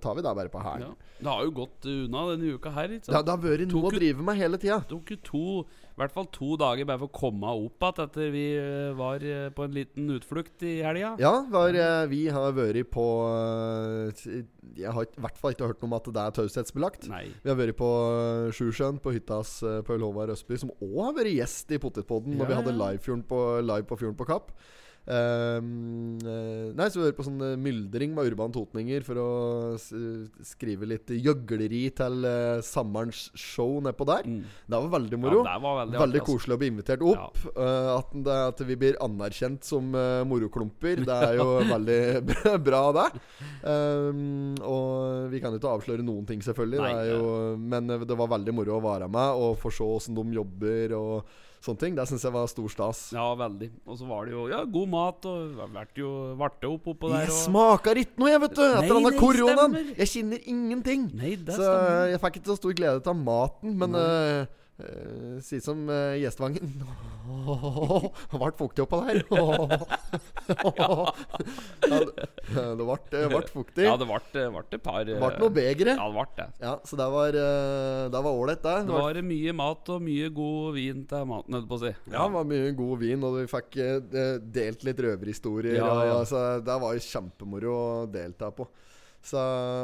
tar 0.04 0.16
vi 0.16 0.24
da 0.24 0.34
bare 0.38 0.52
på 0.52 0.62
hælen. 0.64 0.94
Ja. 0.94 1.08
Det 1.18 1.32
har 1.32 1.44
jo 1.48 1.54
gått 1.58 1.88
unna 1.90 2.24
denne 2.32 2.54
uka 2.56 2.72
her. 2.72 2.94
Ikke 2.94 3.10
Det, 3.10 3.16
Ja, 3.16 3.22
det 3.26 3.34
har 3.34 3.42
vært 3.42 3.74
noe 3.74 3.90
å 3.90 3.92
drive 3.92 4.24
med 4.24 4.38
hele 4.38 4.60
tida. 4.62 4.78
Det 4.84 4.92
tok 4.94 5.12
jo 5.12 5.18
to, 5.26 5.44
i 5.66 6.00
hvert 6.00 6.14
fall 6.14 6.28
to 6.32 6.58
dager 6.62 6.88
bare 6.88 7.02
for 7.02 7.10
å 7.10 7.16
komme 7.18 7.56
opp 7.66 7.84
igjen 7.88 8.04
etter 8.06 8.32
vi 8.36 8.46
eh, 8.62 8.94
var 8.98 9.26
eh, 9.26 9.50
på 9.56 9.66
en 9.66 9.76
liten 9.76 10.12
utflukt 10.14 10.64
i 10.64 10.78
helga. 10.86 11.16
Ja, 11.20 11.34
var, 11.52 11.74
eh, 11.74 12.06
vi 12.12 12.22
har 12.32 12.56
vært 12.56 12.92
på 12.94 13.08
eh, 13.34 14.24
Jeg 14.78 14.94
har 14.94 15.10
i 15.10 15.22
hvert 15.26 15.42
fall 15.42 15.58
ikke 15.58 15.72
hørt 15.74 15.82
noe 15.82 15.90
om 15.90 15.98
at 16.00 16.12
det 16.14 16.24
er 16.24 16.38
taushetsbelagt. 16.38 17.10
Vi 17.10 17.52
har 17.52 17.60
vært 17.60 17.80
på 17.82 17.92
eh, 18.14 18.56
Sjusjøen, 18.56 19.02
på 19.04 19.16
hytta 19.18 19.42
hans 19.42 19.58
eh, 19.66 19.82
på 19.84 19.98
Øl 19.98 20.06
Håvard 20.06 20.36
Østby, 20.38 20.62
som 20.62 20.72
òg 20.78 21.00
har 21.10 21.18
vært 21.24 21.34
gjest 21.34 21.74
i 21.74 21.82
Potetpodden 21.82 22.38
når 22.38 22.54
vi 22.54 22.60
hadde 22.62 22.78
ja. 22.78 22.82
live, 22.86 23.22
på, 23.28 23.46
live 23.66 23.90
på 23.90 24.00
Fjorden 24.00 24.20
på 24.20 24.30
Kapp. 24.30 24.54
Eh, 25.08 25.62
nei, 26.76 26.88
så 26.92 27.06
har 27.06 27.14
på 27.16 27.24
sånn 27.24 27.40
eh, 27.46 27.54
myldring 27.60 28.12
med 28.16 28.28
Urban 28.28 28.52
Totninger 28.52 29.06
for 29.08 29.22
å 29.22 29.28
skrive 29.80 30.90
litt 30.90 31.14
gjøgleri 31.16 31.86
til 31.96 32.28
uh, 32.28 32.60
sommerens 32.66 33.30
show 33.38 33.78
nedpå 33.84 34.08
der. 34.10 34.28
Mm. 34.28 34.42
Det 34.44 34.82
var 34.84 34.92
veldig 34.98 35.20
moro. 35.22 35.40
Ja, 35.46 35.56
det 35.56 35.64
var 35.64 35.80
veldig, 35.82 36.02
Veldig 36.02 36.20
artig, 36.20 36.26
koselig 36.28 36.58
å 36.58 36.60
bli 36.60 36.72
invitert 36.74 37.08
opp. 37.08 37.40
Eh, 37.54 37.90
at, 37.94 38.12
det, 38.28 38.38
at 38.52 38.66
vi 38.68 38.80
blir 38.84 39.00
anerkjent 39.08 39.68
som 39.68 39.96
uh, 39.96 40.26
moroklumper, 40.28 41.06
det 41.08 41.20
er 41.30 41.40
jo 41.40 41.48
veldig 41.74 42.60
bra, 42.68 42.84
det. 43.00 43.08
Um, 43.64 44.60
og 44.68 45.32
vi 45.32 45.42
kan 45.44 45.56
jo 45.56 45.62
ikke 45.62 45.76
avsløre 45.80 46.04
noen 46.04 46.28
ting, 46.28 46.44
selvfølgelig. 46.44 46.84
Nei, 46.84 46.94
det 46.94 47.08
er 47.08 47.16
jo, 47.16 47.34
men 47.64 47.96
det 48.04 48.20
var 48.20 48.36
veldig 48.36 48.60
moro 48.60 48.76
å 48.78 48.84
være 48.84 49.08
med 49.12 49.44
og 49.48 49.60
få 49.62 49.72
se 49.72 49.88
åssen 49.88 50.18
de 50.18 50.26
jobber 50.36 51.00
og 51.00 51.38
sånne 51.66 51.80
ting. 51.82 51.96
Det 51.98 52.06
syns 52.10 52.24
jeg 52.28 52.34
var 52.36 52.48
stor 52.52 52.68
stas. 52.74 53.00
Ja, 53.16 53.26
veldig. 53.40 53.70
Og 53.88 53.98
så 54.00 54.08
var 54.10 54.28
det 54.28 54.34
jo 54.36 54.46
ja, 54.52 54.62
god 54.66 54.92
mat, 54.94 55.26
og 55.30 55.58
vært 55.74 55.98
jo 56.00 56.12
varte 56.40 56.70
opp 56.70 56.88
oppå 56.94 57.10
der. 57.12 57.26
Jeg 57.26 57.34
Og... 57.34 57.42
smaker 57.48 58.02
ikke 58.04 58.22
noe, 58.22 58.30
jeg, 58.34 58.42
vet 58.46 58.56
du! 58.60 58.64
Etter 58.68 58.94
Nei, 59.02 59.12
det 59.12 59.20
koronaen. 59.22 59.58
stemmer. 59.78 59.92
Jeg 60.04 60.12
kjenner 60.14 60.48
ingenting. 60.54 61.08
Nei, 61.18 61.34
det 61.36 61.56
Så 61.58 61.64
stemmer. 61.66 62.08
jeg 62.14 62.22
fikk 62.26 62.40
ikke 62.42 62.52
så 62.54 62.60
stor 62.62 62.78
glede 62.78 63.14
av 63.14 63.20
maten, 63.20 63.76
men 63.82 63.96
Nei. 63.98 64.46
Uh, 64.82 65.38
Si 65.44 65.60
som 65.64 65.86
uh, 65.90 66.16
Gjestvangen 66.20 66.74
Det 68.32 68.40
ble 68.40 68.52
fuktig 68.58 68.84
oppå 68.86 69.00
der. 69.04 69.20
ja, 70.78 70.88
det, 71.84 72.00
det 72.48 72.86
ble, 72.86 72.98
det 73.12 73.24
ble 73.32 73.42
fuktig. 73.52 73.86
Ja, 73.86 73.96
det 74.00 74.08
ble, 74.08 74.20
et 74.22 74.84
par 74.84 75.04
Det 75.08 75.16
eh, 75.18 75.22
ble 75.22 75.32
noe 75.42 75.54
begre. 75.54 75.96
Ja, 75.98 76.08
det 76.08 76.16
ble 76.16 76.26
det. 76.38 76.48
Ja, 76.64 76.74
så 76.88 77.00
det 77.00 77.08
var 77.14 77.38
uh, 77.38 78.08
Det 78.14 78.24
ålreit, 78.32 78.64
det. 78.64 78.76
Det 78.88 78.96
var 78.96 79.22
mye 79.28 79.56
mat 79.58 79.94
og 79.94 80.04
mye 80.08 80.32
god 80.38 80.78
vin 80.78 81.04
til 81.10 81.30
maten, 81.34 81.58
holdt 81.58 81.70
på 81.70 81.80
å 81.80 81.84
si. 81.84 81.94
ja, 81.94 82.24
det 82.24 82.34
var 82.38 82.50
mye 82.54 82.74
god 82.78 83.04
vin, 83.04 83.28
og 83.28 83.40
vi 83.42 83.46
fikk 83.52 83.80
eh, 83.84 84.34
delt 84.60 84.88
litt 84.88 85.06
røverhistorier. 85.08 85.80
Ja, 85.80 85.88
ja. 85.88 85.94
og 86.12 86.20
altså, 86.24 86.44
det 86.64 86.78
var 86.84 86.98
jo 86.98 87.08
kjempemoro 87.08 87.78
å 87.78 88.06
delta 88.12 88.52
på. 88.56 88.70
Så 89.28 89.42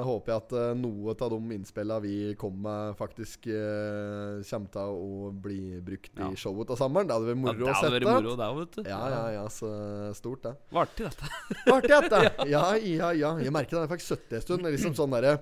håper 0.07 0.31
jeg 0.31 0.39
at 0.39 0.53
eh, 0.55 0.69
noe 0.79 1.11
av 1.19 1.33
de 1.33 1.39
innspillene 1.57 1.97
vi 2.03 2.13
kom 2.39 2.55
med, 2.63 2.93
faktisk 2.95 3.49
eh, 3.51 4.39
kommer 4.47 4.71
til 4.71 4.93
å 4.95 5.31
bli 5.43 5.81
brukt 5.83 6.13
Ja. 6.15 6.29
i 6.31 6.39
showet 6.39 6.69
til 6.71 6.79
sommeren. 6.79 7.09
Det 7.09 7.17
hadde 7.17 7.27
vært 7.27 7.35
Ja, 7.35 7.43
moro 7.43 7.59
det 7.59 7.73
å 7.73 7.79
sette. 7.81 8.07
moro, 8.07 8.35
det 8.39 8.49
vet 8.61 8.77
du. 8.77 8.81
Ja, 8.89 9.01
ja, 9.11 9.23
ja, 9.35 9.45
så 9.51 9.71
stort, 10.15 10.43
det. 10.47 10.53
Det 10.69 10.77
var 10.79 10.87
artig, 10.87 11.09
dette. 11.09 11.31
Var 11.67 11.81
Artig, 11.81 11.95
dette! 11.97 12.21
Ja, 12.53 12.63
ja, 12.79 13.11
ja. 13.19 13.33
Jeg 13.43 13.51
merker 13.51 13.81
det. 13.81 13.83
Jeg 13.89 13.97
fikk 13.97 14.07
70 14.07 14.37
en 14.39 14.45
stund. 14.47 14.69
Liksom 14.77 14.95
sånn 14.95 15.11
derre 15.17 15.33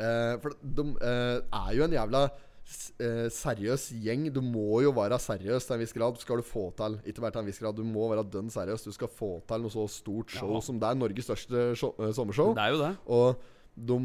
eh, 0.00 0.38
For 0.40 0.56
de 0.62 0.86
eh, 1.04 1.40
er 1.60 1.74
jo 1.76 1.84
en 1.84 1.96
jævla 2.00 2.24
eh, 2.30 3.28
seriøs 3.34 3.90
gjeng. 4.06 4.28
Du 4.32 4.40
må 4.44 4.80
jo 4.84 4.92
være 4.96 5.18
seriøs 5.20 5.66
til 5.68 5.76
en 5.76 5.82
viss 5.84 5.92
grad. 5.96 6.16
Skal 6.22 6.40
du 6.40 6.46
få 6.46 6.68
til 6.80 6.96
Ikke 7.04 7.20
bare 7.24 7.36
til 7.36 7.44
en 7.44 7.50
viss 7.50 7.60
grad, 7.60 7.76
du 7.76 7.84
må 7.84 8.08
være 8.12 8.24
dønn 8.32 8.48
seriøs. 8.52 8.84
Du 8.88 8.92
skal 8.96 9.10
få 9.12 9.34
til 9.50 9.64
noe 9.66 9.72
så 9.76 9.84
stort 9.90 10.32
show 10.32 10.56
Ja. 10.56 10.60
som 10.64 10.80
det 10.80 10.88
er 10.94 11.00
Norges 11.00 11.28
største 11.28 11.70
show, 11.76 11.92
eh, 12.00 12.12
sommershow. 12.16 12.54
Det 12.56 12.64
er 12.64 12.76
jo 12.76 12.82
det. 12.86 12.92
Og 13.08 13.48
de, 13.74 13.98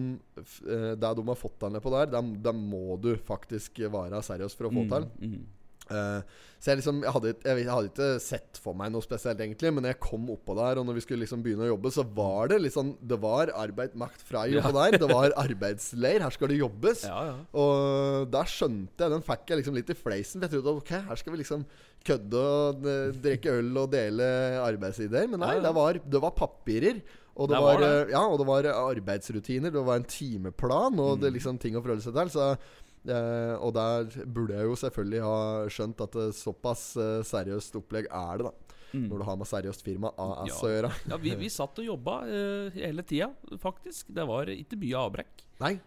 eh, 0.68 0.94
det 0.96 1.12
de 1.18 1.28
har 1.28 1.40
fått 1.40 1.60
til 1.60 1.76
nedpå 1.76 1.94
der, 1.94 2.12
det, 2.14 2.24
det 2.46 2.56
må 2.56 2.98
du 3.02 3.14
faktisk 3.18 3.82
være 3.92 4.24
seriøs 4.26 4.58
for 4.58 4.70
å 4.70 4.74
få 4.76 4.88
til. 4.92 5.10
Mm, 5.20 5.36
mm. 5.36 5.44
Uh, 5.86 6.26
så 6.58 6.72
jeg 6.72 6.80
liksom 6.80 7.04
Jeg 7.04 7.14
hadde, 7.14 7.32
jeg, 7.46 7.58
jeg 7.62 7.70
hadde 7.70 7.90
ikke 7.92 8.06
sett 8.24 8.58
for 8.58 8.74
meg 8.78 8.90
noe 8.90 9.06
spesielt, 9.06 9.42
egentlig. 9.44 9.70
Men 9.76 9.86
jeg 9.86 10.00
kom 10.02 10.24
oppå 10.34 10.56
der, 10.58 10.80
og 10.82 10.88
når 10.88 10.98
vi 10.98 11.04
skulle 11.06 11.22
liksom 11.22 11.44
begynne 11.46 11.68
å 11.68 11.74
jobbe, 11.76 11.92
så 11.94 12.06
var 12.18 12.50
det 12.50 12.58
liksom 12.64 12.96
Det 13.06 13.20
var 13.22 13.52
arbeid 13.54 13.94
makt 14.02 14.24
fra 14.26 14.48
oppå 14.50 14.72
der. 14.80 14.98
Det 14.98 15.10
var 15.12 15.36
arbeidsleir. 15.44 16.24
Her 16.26 16.34
skal 16.34 16.50
det 16.50 16.58
jobbes. 16.58 17.04
Ja, 17.06 17.20
ja. 17.30 17.36
Og 17.62 18.32
der 18.34 18.50
skjønte 18.50 19.06
jeg 19.06 19.14
Den 19.14 19.28
fikk 19.28 19.52
jeg 19.52 19.62
liksom 19.62 19.78
litt 19.78 19.94
i 19.94 19.98
fleisen. 20.00 20.42
For 20.42 20.48
jeg 20.48 20.56
trodde 20.56 20.82
ok, 20.82 20.96
her 21.12 21.22
skal 21.22 21.36
vi 21.36 21.42
liksom 21.44 21.68
kødde 22.06 22.42
og 22.42 22.90
eh, 22.90 23.14
drikke 23.22 23.54
øl 23.60 23.70
og 23.82 23.94
dele 23.94 24.26
arbeidsideer. 24.64 25.30
Men 25.30 25.42
nei, 25.42 25.56
Ja, 25.56 25.62
ja. 25.62 25.68
det 25.68 25.76
var, 25.78 26.02
det 26.02 26.24
var 26.26 26.34
papirer. 26.38 27.06
Og 27.36 27.50
det, 27.50 27.56
Det 27.58 27.62
var, 27.64 27.74
var 27.74 27.82
det. 27.84 27.92
eh, 28.08 28.12
ja, 28.16 28.24
og 28.32 28.38
det 28.40 28.48
var 28.48 28.64
arbeidsrutiner. 28.72 29.72
Det 29.76 29.84
var 29.86 29.96
en 30.00 30.08
timeplan 30.08 31.00
og 31.00 31.18
Mm. 31.18 31.22
det 31.22 31.34
liksom 31.34 31.60
ting 31.60 31.76
å 31.76 31.82
forholde 31.84 32.02
seg 32.06 32.14
til. 32.14 32.30
Så 32.40 32.58
Eh, 33.06 33.56
og 33.62 33.70
der 33.76 34.08
burde 34.26 34.56
jeg 34.58 34.66
jo 34.66 34.74
selvfølgelig 34.82 35.20
ha 35.22 35.68
skjønt 35.70 36.00
at 36.02 36.12
det 36.18 36.24
såpass 36.34 36.96
eh, 36.98 37.22
seriøst 37.22 37.76
opplegg 37.78 38.08
er 38.10 38.38
det, 38.42 38.48
da. 38.50 38.52
Mm. 38.98 39.04
Når 39.12 39.18
du 39.22 39.24
har 39.28 39.36
med 39.38 39.46
seriøst 39.46 39.84
firma 39.86 40.10
AS 40.18 40.50
Ja. 40.50 40.56
å 40.66 40.72
gjøre. 40.74 40.90
Ja, 41.12 41.18
vi, 41.22 41.36
vi 41.36 41.50
satt 41.54 41.78
og 41.78 41.86
jobba 41.86 42.16
eh, 42.26 42.72
hele 42.74 43.04
tida, 43.06 43.28
faktisk. 43.62 44.08
Det 44.10 44.26
var 44.26 44.50
ikke 44.50 44.80
mye 44.82 44.98
avbrekk. 45.06 45.44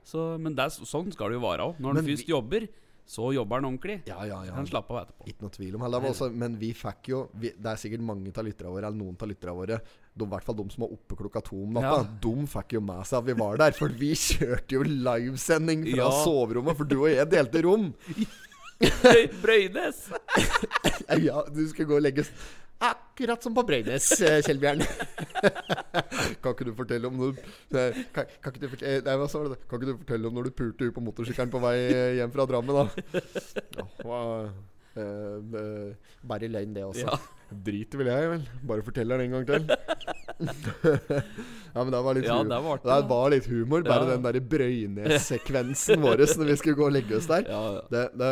Så, 0.07 0.39
men 0.39 0.55
er, 0.63 0.71
sånn 0.71 1.11
skal 1.11 1.35
det 1.35 1.41
jo 1.41 1.43
være 1.43 1.67
òg. 1.67 1.81
Når 1.83 1.99
Men 1.99 2.05
en 2.05 2.11
først 2.13 2.29
jobber, 2.31 2.69
så 3.09 3.33
jobber 3.35 3.57
han 3.57 3.65
ordentlig. 3.73 3.99
Ja, 4.07 4.23
ja, 4.29 4.39
ja. 4.47 4.55
Han 4.55 4.67
slapper 4.71 4.95
av 5.01 5.07
etterpå. 5.09 5.27
Ikke 5.27 5.43
noe 5.43 5.51
tvil 5.59 5.75
om 5.75 5.81
heller, 5.89 6.07
også, 6.13 6.31
Men 6.31 6.55
vi 6.61 6.71
fikk 6.73 7.09
jo 7.09 7.25
vi, 7.35 7.51
Det 7.51 7.67
er 7.67 7.81
sikkert 7.83 8.05
mange 8.05 8.31
av 8.31 8.45
lytterne 8.47 8.71
våre, 8.71 8.87
eller 8.93 9.01
noen 9.01 9.17
av 9.19 9.27
lytterne 9.33 9.57
våre, 9.59 9.81
de, 10.19 10.27
i 10.27 10.33
hvert 10.35 10.45
fall 10.49 10.59
de 10.59 10.67
som 10.75 10.85
var 10.85 10.93
oppe 10.99 11.17
klokka 11.19 11.43
to 11.47 11.63
om 11.65 11.73
natta, 11.79 11.97
Ja. 12.03 12.07
de 12.27 12.35
fikk 12.53 12.77
jo 12.79 12.81
med 12.85 13.07
seg 13.09 13.19
at 13.23 13.27
vi 13.31 13.39
var 13.41 13.57
der. 13.63 13.73
For 13.79 13.89
vi 13.89 14.13
kjørte 14.19 14.77
jo 14.79 14.83
livesending 14.85 15.87
fra 15.89 16.05
Ja. 16.05 16.11
soverommet, 16.25 16.77
for 16.77 16.85
du 16.91 16.97
og 17.05 17.11
jeg 17.13 17.31
delte 17.33 17.63
rom. 17.65 17.93
Brøynes! 19.43 20.05
Ja, 21.25 21.41
du 21.51 21.63
skal 21.71 21.87
gå 21.89 21.97
og 21.97 22.03
legges 22.05 22.29
Akkurat 22.85 23.43
som 23.43 23.55
på 23.57 23.65
Brøynes, 23.67 24.05
Kjell 24.47 24.61
Bjørn. 24.63 24.85
kan 26.45 26.53
ikke 26.53 26.67
du 26.69 26.71
fortelle 26.79 27.09
om 27.11 27.17
når 27.19 27.33
du, 27.35 27.41
kan, 28.15 28.29
kan, 28.39 28.53
ikke 28.53 28.61
du 28.63 28.69
fortelle, 28.71 29.03
nei? 29.03 29.57
Kan 29.67 29.81
ikke 29.81 29.89
du 29.89 29.97
fortelle 30.05 30.31
om 30.31 30.37
når 30.39 30.47
du 30.47 30.53
pulte 30.61 30.87
ut 30.87 30.95
på 30.95 31.03
motorsykkelen 31.03 31.51
på 31.51 31.59
vei 31.65 31.75
hjem 32.21 32.31
fra 32.37 32.47
Drammen, 32.47 32.79
da? 32.79 32.85
Ja, 34.07 34.53
hva- 34.99 35.65
eh, 35.65 35.91
eh, 35.91 36.15
bare 36.29 36.49
løgn, 36.53 36.75
det 36.75 36.85
også. 36.85 37.07
Ja. 37.07 37.19
Drit 37.65 37.95
vil 37.97 38.07
jeg 38.11 38.29
vel. 38.29 38.43
Bare 38.69 38.83
fortell 38.85 39.09
den 39.09 39.23
en 39.25 39.31
gang 39.39 39.47
til. 39.49 39.63
ja, 41.75 41.81
men 41.85 41.91
det 41.95 42.01
var 42.05 42.17
litt 42.19 42.27
Ja, 42.29 42.37
det 42.45 42.59
var 42.65 42.77
det. 42.83 42.89
Det 42.91 43.07
var 43.09 43.31
litt 43.33 43.47
humor. 43.49 43.83
Bare 43.87 44.05
Ja. 44.05 44.11
den 44.17 44.23
der 44.27 44.39
Brøynes-sekvensen 44.53 46.03
vår 46.03 46.21
når 46.39 46.45
vi 46.51 46.57
skulle 46.61 46.77
gå 46.77 46.87
og 46.89 46.93
legge 46.93 47.17
oss 47.17 47.27
der. 47.31 47.47
Ja, 47.49 47.81
Det, 47.89 48.03
det, 48.21 48.31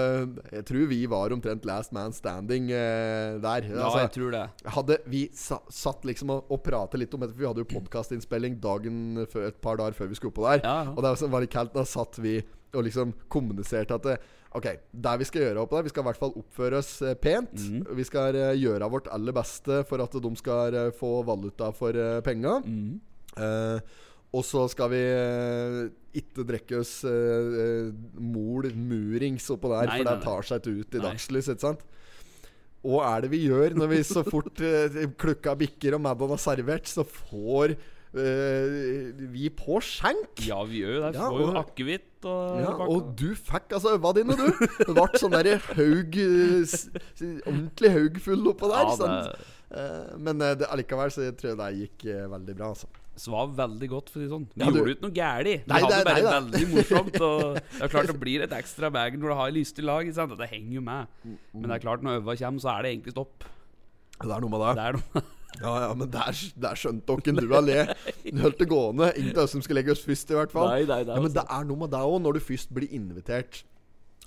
jeg 0.53 0.65
tror 0.69 0.87
vi 0.93 1.01
var 1.07 1.33
omtrent 1.33 1.65
last 1.65 1.93
man 1.97 2.13
standing 2.13 2.69
uh, 2.71 3.41
der. 3.41 3.63
ja 3.71 3.85
Altså, 3.87 3.99
jeg 4.05 4.13
tror 4.19 4.31
det. 4.37 4.45
hadde 4.77 4.99
vi 5.07 5.23
sa, 5.33 5.61
satt 5.71 6.05
liksom 6.05 6.31
og, 6.37 6.45
og 6.53 6.63
pratet 6.63 7.01
litt 7.01 7.15
om 7.15 7.21
dette, 7.25 7.33
for 7.33 7.41
vi 7.41 7.49
hadde 7.49 7.65
jo 7.65 7.71
podkastinnspilling 7.73 8.61
dagen 8.61 9.17
et 9.25 9.61
par 9.63 9.77
dager 9.81 9.97
før 9.97 10.09
vi 10.13 10.15
skulle 10.21 10.33
oppå 10.35 10.45
der. 10.61 10.67
Og 10.93 11.03
det 11.03 11.17
var 11.31 11.41
litt 11.41 11.51
kaldt. 11.57 11.73
Da 11.77 11.85
satt 11.89 12.19
vi 12.21 12.43
og 12.75 12.87
liksom 12.89 13.15
kommuniserte 13.33 14.01
at 14.01 14.33
Ok, 14.57 14.71
det 14.89 15.13
vi 15.21 15.27
skal 15.29 15.43
gjøre 15.43 15.63
oppe 15.67 15.77
der 15.77 15.85
Vi 15.85 15.91
skal 15.93 16.01
i 16.01 16.07
hvert 16.07 16.21
fall 16.23 16.37
oppføre 16.41 16.79
oss 16.81 16.91
eh, 17.05 17.17
pent. 17.21 17.53
Mm. 17.61 17.83
Vi 17.99 18.05
skal 18.09 18.39
eh, 18.41 18.55
gjøre 18.57 18.89
vårt 18.89 19.11
aller 19.13 19.35
beste 19.37 19.83
for 19.85 20.01
at 20.01 20.15
de 20.17 20.31
skal 20.41 20.77
eh, 20.81 20.93
få 20.97 21.19
valuta 21.29 21.69
for 21.77 21.93
penga. 22.25 22.55
Mm. 22.65 22.95
Eh, 23.37 23.97
og 24.37 24.45
så 24.45 24.65
skal 24.73 24.91
vi 24.93 25.03
eh, 25.03 25.83
ikke 26.19 26.45
drikke 26.49 26.81
oss 26.83 26.99
eh, 27.09 27.59
eh, 27.63 27.91
mol 28.21 28.69
murings 28.75 29.51
oppå 29.53 29.71
der, 29.73 29.91
Nei, 29.91 29.99
for 30.01 30.09
det 30.09 30.17
tar 30.25 30.49
seg 30.49 30.63
ikke 30.63 30.81
ut 30.81 30.97
i 30.97 31.03
Nei. 31.03 31.05
dagslys. 31.11 31.51
Ikke 31.53 31.67
sant? 31.67 31.85
Hva 32.87 33.03
er 33.11 33.25
det 33.25 33.33
vi 33.33 33.43
gjør 33.47 33.75
når 33.79 33.93
vi 33.93 34.01
så 34.07 34.23
fort 34.27 34.63
eh, 34.65 35.05
klukka 35.23 35.57
bikker 35.59 35.97
og 35.99 36.05
Madon 36.07 36.35
har 36.35 36.43
servert, 36.43 36.89
så 36.91 37.05
får 37.07 37.77
eh, 37.77 37.93
vi 38.17 39.49
på 39.53 39.79
skjenk? 39.85 40.43
Ja, 40.47 40.63
vi 40.69 40.83
gjør 40.85 41.07
det. 41.07 41.11
Vi 41.15 41.21
Ja, 41.21 41.29
får 41.31 41.43
jo 41.43 41.51
akevitt 41.61 42.27
og 42.27 42.61
Ja, 42.63 42.73
og 42.91 43.11
du 43.21 43.29
fikk 43.39 43.75
altså 43.77 43.93
øva 43.97 44.13
dine, 44.17 44.37
du. 44.39 44.47
Det 44.81 44.95
ble 44.97 45.07
sånn 45.21 45.35
derre 45.37 45.59
haug 45.73 46.17
eh, 46.23 46.77
Ordentlig 47.47 47.93
haugfull 47.97 48.49
oppå 48.53 48.71
der. 48.73 48.89
Ja, 48.91 48.97
sånn. 49.03 49.21
det 49.29 49.53
Eh, 49.67 50.13
men 50.23 50.39
eh, 50.47 50.53
det, 50.55 50.69
allikevel 50.71 51.11
så 51.11 51.25
jeg 51.25 51.33
tror 51.41 51.49
jeg 51.51 51.57
det 51.59 51.69
gikk 51.81 52.05
eh, 52.13 52.27
veldig 52.31 52.53
bra, 52.55 52.69
altså. 52.71 52.87
svar 53.19 53.49
veldig 53.59 53.89
godt, 53.91 54.13
for 54.13 54.21
å 54.21 54.23
si 54.23 54.29
det 54.29 54.31
sånn. 54.31 54.45
Vi 54.55 54.63
Ja, 54.63 54.69
du- 54.71 54.77
gjorde 54.79 54.93
jo 54.93 54.95
ikke 54.95 55.07
noe 55.09 55.17
galt. 55.17 55.49
Vi 55.67 55.75
hadde 55.75 55.97
bare 56.07 56.23
nei 56.23 56.35
veldig 56.37 56.69
morsomt. 56.71 57.17
Og 57.27 57.43
det 57.75 57.83
er 57.83 57.91
klart 57.91 58.07
det 58.13 58.15
blir 58.23 58.45
et 58.47 58.55
ekstra 58.55 58.93
bag 58.95 59.19
når 59.19 59.27
du 59.35 59.35
har 59.41 59.51
lystig 59.57 59.85
lag. 59.85 60.07
Det 60.07 60.49
henger 60.53 60.77
jo 60.79 60.85
med. 60.87 61.11
Mm, 61.27 61.35
Men 61.59 61.67
det 61.67 61.75
er 61.81 61.83
klart 61.83 62.07
når 62.07 62.21
øva 62.23 62.37
kommer, 62.39 62.63
så 62.63 62.71
er 62.77 62.87
det 62.87 62.93
egentlig 62.95 63.17
stopp. 63.17 63.49
Det 64.23 64.31
er 64.39 64.47
noe 64.47 64.55
med 64.55 64.63
det. 64.63 64.71
Det 64.79 64.87
er 64.87 65.01
noe 65.01 65.25
Ja, 65.61 65.73
ja, 65.87 65.95
men 65.97 66.11
der, 66.13 66.37
der 66.61 66.75
skjønte 66.77 67.17
dere 67.25 67.41
du 67.47 67.53
har 67.55 67.63
le. 67.65 67.95
Du 68.27 68.43
holdt 68.43 68.59
det 68.61 68.69
gående. 68.69 69.13
Ingen 69.17 69.37
av 69.39 69.45
oss 69.47 69.55
som 69.57 69.63
skal 69.65 69.79
legge 69.79 69.95
oss 69.95 70.03
først, 70.05 70.31
i 70.31 70.37
hvert 70.37 70.53
fall. 70.53 70.69
Nei, 70.69 70.83
nei, 70.85 70.99
er 71.01 71.07
ja, 71.09 71.15
men 71.17 71.31
altså- 71.31 71.39
det 71.41 71.47
er 71.57 71.65
noe 71.71 71.81
med 71.85 71.91
deg 71.95 72.01
òg, 72.11 72.19
når 72.27 72.37
du 72.37 72.41
først 72.45 72.75
blir 72.77 72.89
invitert 72.93 73.63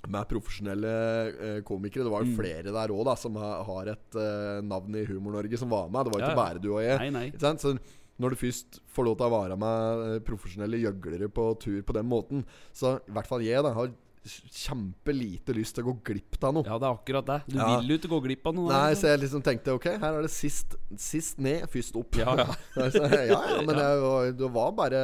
med 0.08 0.26
profesjonelle 0.30 0.90
eh, 1.28 1.60
komikere. 1.62 2.02
Det 2.08 2.10
var 2.16 2.24
Mm. 2.24 2.34
flere 2.36 2.72
der 2.72 2.88
òg 2.96 3.18
som 3.20 3.34
ha, 3.36 3.62
har 3.62 3.86
et 3.92 4.16
eh, 4.16 4.60
navn 4.64 4.94
i 4.96 5.04
Humor-Norge 5.06 5.58
som 5.60 5.68
var 5.70 5.88
med. 5.92 6.06
Det 6.06 6.12
var 6.14 6.20
ikke 6.20 6.34
Ja, 6.34 6.36
ja. 6.36 6.42
bare 6.48 6.58
du 6.64 6.70
og 6.74 6.82
jeg. 6.82 6.98
Nei, 6.98 7.10
nei. 7.10 7.56
Så 7.60 7.78
når 8.20 8.30
du 8.30 8.36
først 8.36 8.80
får 8.92 9.04
lov 9.04 9.16
til 9.20 9.26
å 9.28 9.34
være 9.36 9.56
med 9.60 10.14
eh, 10.16 10.18
profesjonelle 10.26 10.80
gjøglere 10.82 11.28
på 11.30 11.58
tur 11.60 11.82
på 11.82 11.92
den 11.94 12.08
måten, 12.08 12.44
så 12.74 12.98
i 13.06 13.12
hvert 13.12 13.26
fall 13.28 13.40
jeg 13.44 13.62
da 13.62 13.72
har 13.72 13.92
kjempelite 14.20 15.54
lyst 15.56 15.74
til 15.76 15.84
å 15.84 15.90
gå 15.90 15.94
glipp 16.10 16.36
av 16.44 16.52
noe. 16.52 16.66
Ja, 16.68 16.76
det 16.80 16.86
er 16.88 16.92
akkurat 16.98 17.26
det. 17.26 17.36
Du 17.48 17.56
Ja. 17.56 17.68
vil 17.80 17.88
jo 17.88 17.96
ikke 17.98 18.10
gå 18.12 18.18
glipp 18.26 18.46
av 18.46 18.54
noe. 18.54 18.68
Nei, 18.68 18.80
eller? 18.90 18.98
så 19.00 19.06
jeg 19.08 19.20
liksom 19.22 19.42
tenkte 19.42 19.72
ok, 19.72 19.86
her 20.00 20.18
er 20.18 20.22
det 20.26 20.30
sist, 20.30 20.76
sist 21.00 21.38
ned, 21.40 21.64
først 21.72 21.96
opp. 21.96 22.18
Ja, 22.20 22.34
ja. 22.36 22.46
Så, 22.90 23.02
ja, 23.08 23.22
ja, 23.30 23.62
men 23.64 23.74
det 23.76 23.88
var, 24.02 24.30
det 24.32 24.50
var 24.52 24.70
bare 24.76 25.00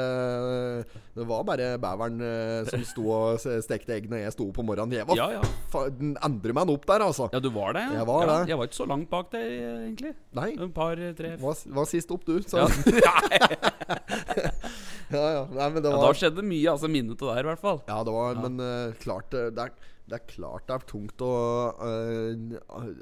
Det 1.16 1.26
var 1.26 1.44
bare 1.48 1.78
beveren 1.80 2.20
eh, 2.20 2.68
som 2.68 2.84
sto 2.84 3.06
og 3.08 3.40
stekte 3.40 3.94
egg 3.96 4.08
når 4.10 4.24
jeg 4.26 4.32
sto 4.36 4.48
opp 4.50 4.58
om 4.60 4.66
morgenen. 4.68 4.92
Jeg 4.98 5.06
var 5.08 5.16
Ja, 5.16 5.28
ja. 5.40 5.88
den 5.96 6.16
andre 6.20 6.52
meg 6.52 6.68
opp 6.76 6.86
der, 6.86 7.00
altså. 7.06 7.30
ja, 7.32 7.40
du 7.40 7.48
var 7.50 7.72
det? 7.72 7.86
Jeg 7.96 8.06
var 8.06 8.26
det. 8.26 8.38
Jeg 8.52 8.58
var 8.60 8.68
ikke 8.68 8.80
så 8.82 8.88
langt 8.90 9.08
bak 9.10 9.30
deg, 9.32 9.46
egentlig. 9.88 10.14
Nei, 10.36 10.50
Et 10.60 10.74
par, 10.74 10.94
tre 11.16 11.36
var, 11.40 11.56
var 11.80 11.84
sist 11.88 12.10
opp, 12.12 12.24
du. 12.26 12.40
Så, 12.44 12.58
ja. 12.58 12.68
ja. 15.10 15.24
ja, 15.36 15.42
Nei, 15.52 15.68
men 15.74 15.82
det 15.84 15.90
ja, 15.92 15.98
Da 16.02 16.12
skjedde 16.16 16.42
mye, 16.46 16.70
altså. 16.72 16.88
Minnet 16.90 17.20
der, 17.20 17.42
i 17.42 17.48
hvert 17.50 17.60
fall. 17.62 17.82
Ja, 17.88 18.00
det 18.06 18.12
var 18.16 18.34
Ja. 18.34 18.40
Men 18.48 18.60
uh, 18.60 18.94
klart 19.02 19.30
det, 19.30 19.44
det, 19.56 19.66
er, 19.68 19.92
det 20.10 20.18
er 20.20 20.24
klart 20.30 20.66
det 20.66 20.74
er 20.76 20.86
tungt 20.90 21.22
å 21.26 21.32
uh, 21.78 22.56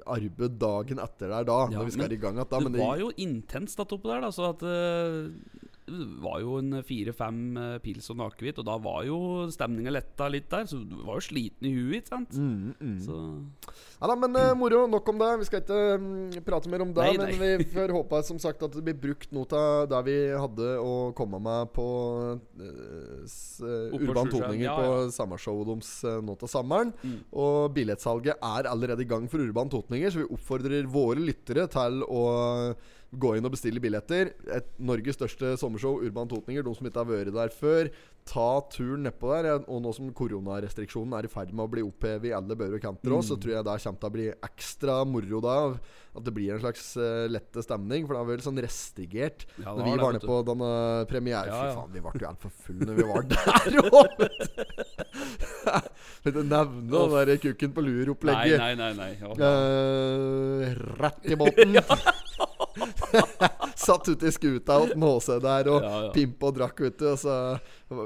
arbeide 0.07 0.51
dagen 0.61 1.01
etter 1.05 1.33
der 1.33 1.45
da, 1.49 1.59
Ja, 1.71 1.79
når 1.79 1.85
vi 1.91 1.95
skal 1.97 2.07
men 2.09 2.17
i 2.17 2.21
gang 2.21 2.41
igjen. 2.41 2.63
men 2.69 2.73
det- 2.77 2.83
var 2.85 2.99
jo 3.01 3.11
intenst 3.17 3.81
der 3.81 3.97
oppe 3.97 4.09
der, 4.11 4.21
da. 4.27 4.31
Så 4.35 4.51
at 4.53 4.63
eh, 4.63 5.31
det 5.63 5.64
var 5.87 6.39
jo 6.41 6.57
en 6.61 6.79
fire-fem 6.87 7.41
eh, 7.61 7.75
pils 7.85 8.07
og 8.13 8.23
akevitt, 8.25 8.59
og 8.63 8.67
da 8.69 8.77
var 8.81 9.03
jo 9.05 9.19
stemninga 9.53 9.93
letta 9.93 10.31
litt 10.33 10.47
der. 10.53 10.65
Så 10.71 10.81
du 10.81 10.97
var 11.05 11.19
jo 11.19 11.25
sliten 11.27 11.69
i 11.69 11.75
huet, 11.75 11.99
ikke 12.01 12.13
sant? 12.15 12.39
Mm, 12.39 12.73
mm. 12.79 12.95
Så 13.05 13.19
Ja 14.01 14.09
da, 14.09 14.17
men 14.17 14.37
uh, 14.39 14.55
moro. 14.59 14.85
Nok 14.91 15.11
om 15.13 15.21
det. 15.21 15.31
Vi 15.43 15.49
skal 15.49 15.63
ikke 15.63 15.83
um, 16.01 16.09
prate 16.47 16.73
mer 16.73 16.85
om 16.87 16.95
det. 16.97 17.05
Nei, 17.05 17.19
men 17.21 17.35
nei. 17.41 17.53
vi 17.61 17.69
får 17.75 17.93
håpe 17.99 18.23
som 18.27 18.41
sagt 18.41 18.65
at 18.65 18.77
det 18.77 18.85
blir 18.87 18.99
brukt 19.01 19.33
noe 19.37 19.61
av 19.61 19.89
det 19.93 20.01
vi 20.09 20.17
hadde 20.33 20.73
å 20.81 20.95
komme 21.17 21.41
med 21.45 21.73
på 21.77 21.87
uh, 22.33 23.95
Urban 24.01 24.33
Toninger 24.33 24.67
ja, 24.67 24.75
på 24.79 24.89
ja. 24.89 25.07
sommershowet 25.15 25.73
deres 25.75 25.95
uh, 26.09 26.19
nå 26.25 26.39
til 26.41 26.53
sommeren. 26.55 26.95
Mm. 27.05 27.21
Og 27.45 27.77
billettsalget 27.77 28.41
er 28.41 28.73
allerede 28.73 29.05
i 29.05 29.11
gang 29.11 29.29
for 29.29 29.45
Urban 29.45 29.73
Totninger, 29.73 30.13
så 30.13 30.25
vi 30.25 30.31
oppfordrer 30.33 30.89
våre 30.89 31.21
lyttere 31.21 31.69
til 31.73 32.05
å 32.09 32.25
gå 33.21 33.35
inn 33.39 33.47
og 33.47 33.55
bestille 33.55 33.83
billetter. 33.83 34.33
Et 34.57 34.69
Norges 34.79 35.19
største 35.19 35.55
sommershow, 35.61 36.01
Urban 36.05 36.31
Totninger. 36.31 36.65
De 36.67 36.75
som 36.77 36.89
ikke 36.89 37.03
har 37.03 37.11
vært 37.11 37.35
der 37.35 37.55
før, 37.55 37.91
ta 38.29 38.49
turen 38.73 39.05
nedpå 39.07 39.33
der. 39.35 39.51
Og 39.69 39.83
nå 39.85 39.93
som 39.97 40.13
koronarestriksjonen 40.17 41.17
er 41.19 41.29
i 41.29 41.33
ferd 41.33 41.53
med 41.53 41.67
å 41.67 41.73
bli 41.75 41.85
opphevet 41.87 42.31
i 42.31 42.35
alle 42.37 42.57
bører 42.59 42.79
og 42.79 42.85
kanter 42.85 43.17
også, 43.17 43.35
så 43.35 43.41
tror 43.43 43.57
jeg 43.57 43.67
det 43.67 43.77
kommer 43.85 44.01
til 44.01 44.11
å 44.11 44.17
bli 44.17 44.31
ekstra 44.51 44.99
moro 45.09 45.43
da. 45.45 45.59
At 46.15 46.23
det 46.23 46.31
blir 46.37 46.55
en 46.55 46.63
slags 46.63 46.93
uh, 46.95 47.27
lette 47.27 47.65
stemning. 47.67 48.07
For 48.07 48.15
det 48.15 48.23
er 48.23 48.31
vel 48.31 48.45
sånn 48.45 48.63
restigert 48.63 49.47
Ja, 49.59 49.73
når 49.75 49.83
vi 49.89 49.97
var 49.99 50.15
nede 50.15 50.31
på 50.31 50.41
denne 50.47 50.73
premiere. 51.11 51.51
Ja, 51.51 51.63
Fy 51.65 51.79
faen, 51.81 51.93
vi 51.95 52.05
ble 52.05 52.23
jo 52.23 52.31
altfor 52.31 52.55
fulle 52.65 52.89
når 52.91 53.01
vi 53.01 53.09
var 53.09 53.29
der 53.35 53.79
òg! 53.91 54.25
Litt 56.25 56.39
å 56.41 56.45
nevne 56.47 56.89
den 56.89 57.15
der 57.15 57.37
kukken 57.43 57.75
på 57.75 57.83
Nei, 57.85 57.91
lur-opplegget. 57.91 58.59
nei, 58.63 58.75
nei. 58.79 58.93
nei. 58.97 59.11
Ja. 59.21 59.35
Uh, 59.35 60.95
rett 61.03 61.27
i 61.29 61.39
båten. 61.41 61.81
Satt 63.85 64.09
ute 64.09 64.29
i 64.29 64.33
skuta 64.35 64.79
hos 64.83 64.95
Måse 64.99 65.39
der 65.43 65.71
og 65.73 65.83
Ja, 65.83 65.95
ja. 66.07 66.11
pimpa 66.15 66.51
og 66.51 66.59
drakk, 66.59 66.81
vet 66.87 66.99
du. 67.01 67.09
Og 67.13 67.19
så 67.21 67.37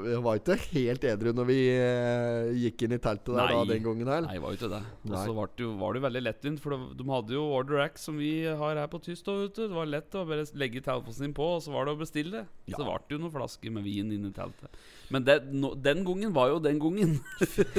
jeg 0.09 0.23
var 0.25 0.39
ikke 0.41 0.57
helt 0.73 1.05
edru 1.11 1.33
når 1.37 1.47
vi 1.49 1.59
eh, 1.75 2.51
gikk 2.65 2.85
inn 2.87 2.95
i 2.97 3.01
teltet 3.03 3.33
der 3.35 3.53
da, 3.53 3.63
den 3.69 3.85
gangen 3.87 4.11
her. 4.11 4.27
Nei, 4.27 4.37
det 4.37 4.43
var 4.45 4.55
jo 4.55 4.59
ikke 4.61 4.71
det. 4.73 4.81
Og 5.09 5.15
så 5.17 5.35
var 5.37 5.51
det 5.53 5.65
jo, 5.65 5.73
var 5.81 5.97
det 5.97 6.03
veldig 6.07 6.23
lettvint, 6.27 6.63
for 6.63 6.75
de, 6.75 6.89
de 6.99 7.09
hadde 7.11 7.37
jo 7.37 7.45
Order 7.59 7.83
Act 7.87 8.03
som 8.03 8.19
vi 8.21 8.33
har 8.47 8.81
her 8.81 8.91
på 8.93 9.01
Tyst. 9.05 9.29
Det 9.57 9.69
var 9.73 9.91
lett 9.91 10.15
å 10.19 10.25
bare 10.29 10.47
legge 10.61 10.83
telefonen 10.85 11.19
sin 11.19 11.35
på, 11.37 11.49
og 11.57 11.65
så 11.65 11.75
var 11.75 11.89
det 11.89 11.97
å 11.97 12.01
bestille. 12.03 12.45
Ja. 12.69 12.77
Så 12.77 12.85
ble 12.85 12.99
det 13.09 13.17
jo 13.17 13.23
noen 13.25 13.35
flasker 13.35 13.75
med 13.75 13.87
vin 13.89 14.13
inn 14.15 14.29
i 14.29 14.35
teltet. 14.37 14.79
Men 15.13 15.25
det, 15.25 15.39
no, 15.57 15.73
den 15.79 16.05
gangen 16.05 16.35
var 16.37 16.51
jo 16.53 16.61
den 16.63 16.81
gangen. 16.83 17.17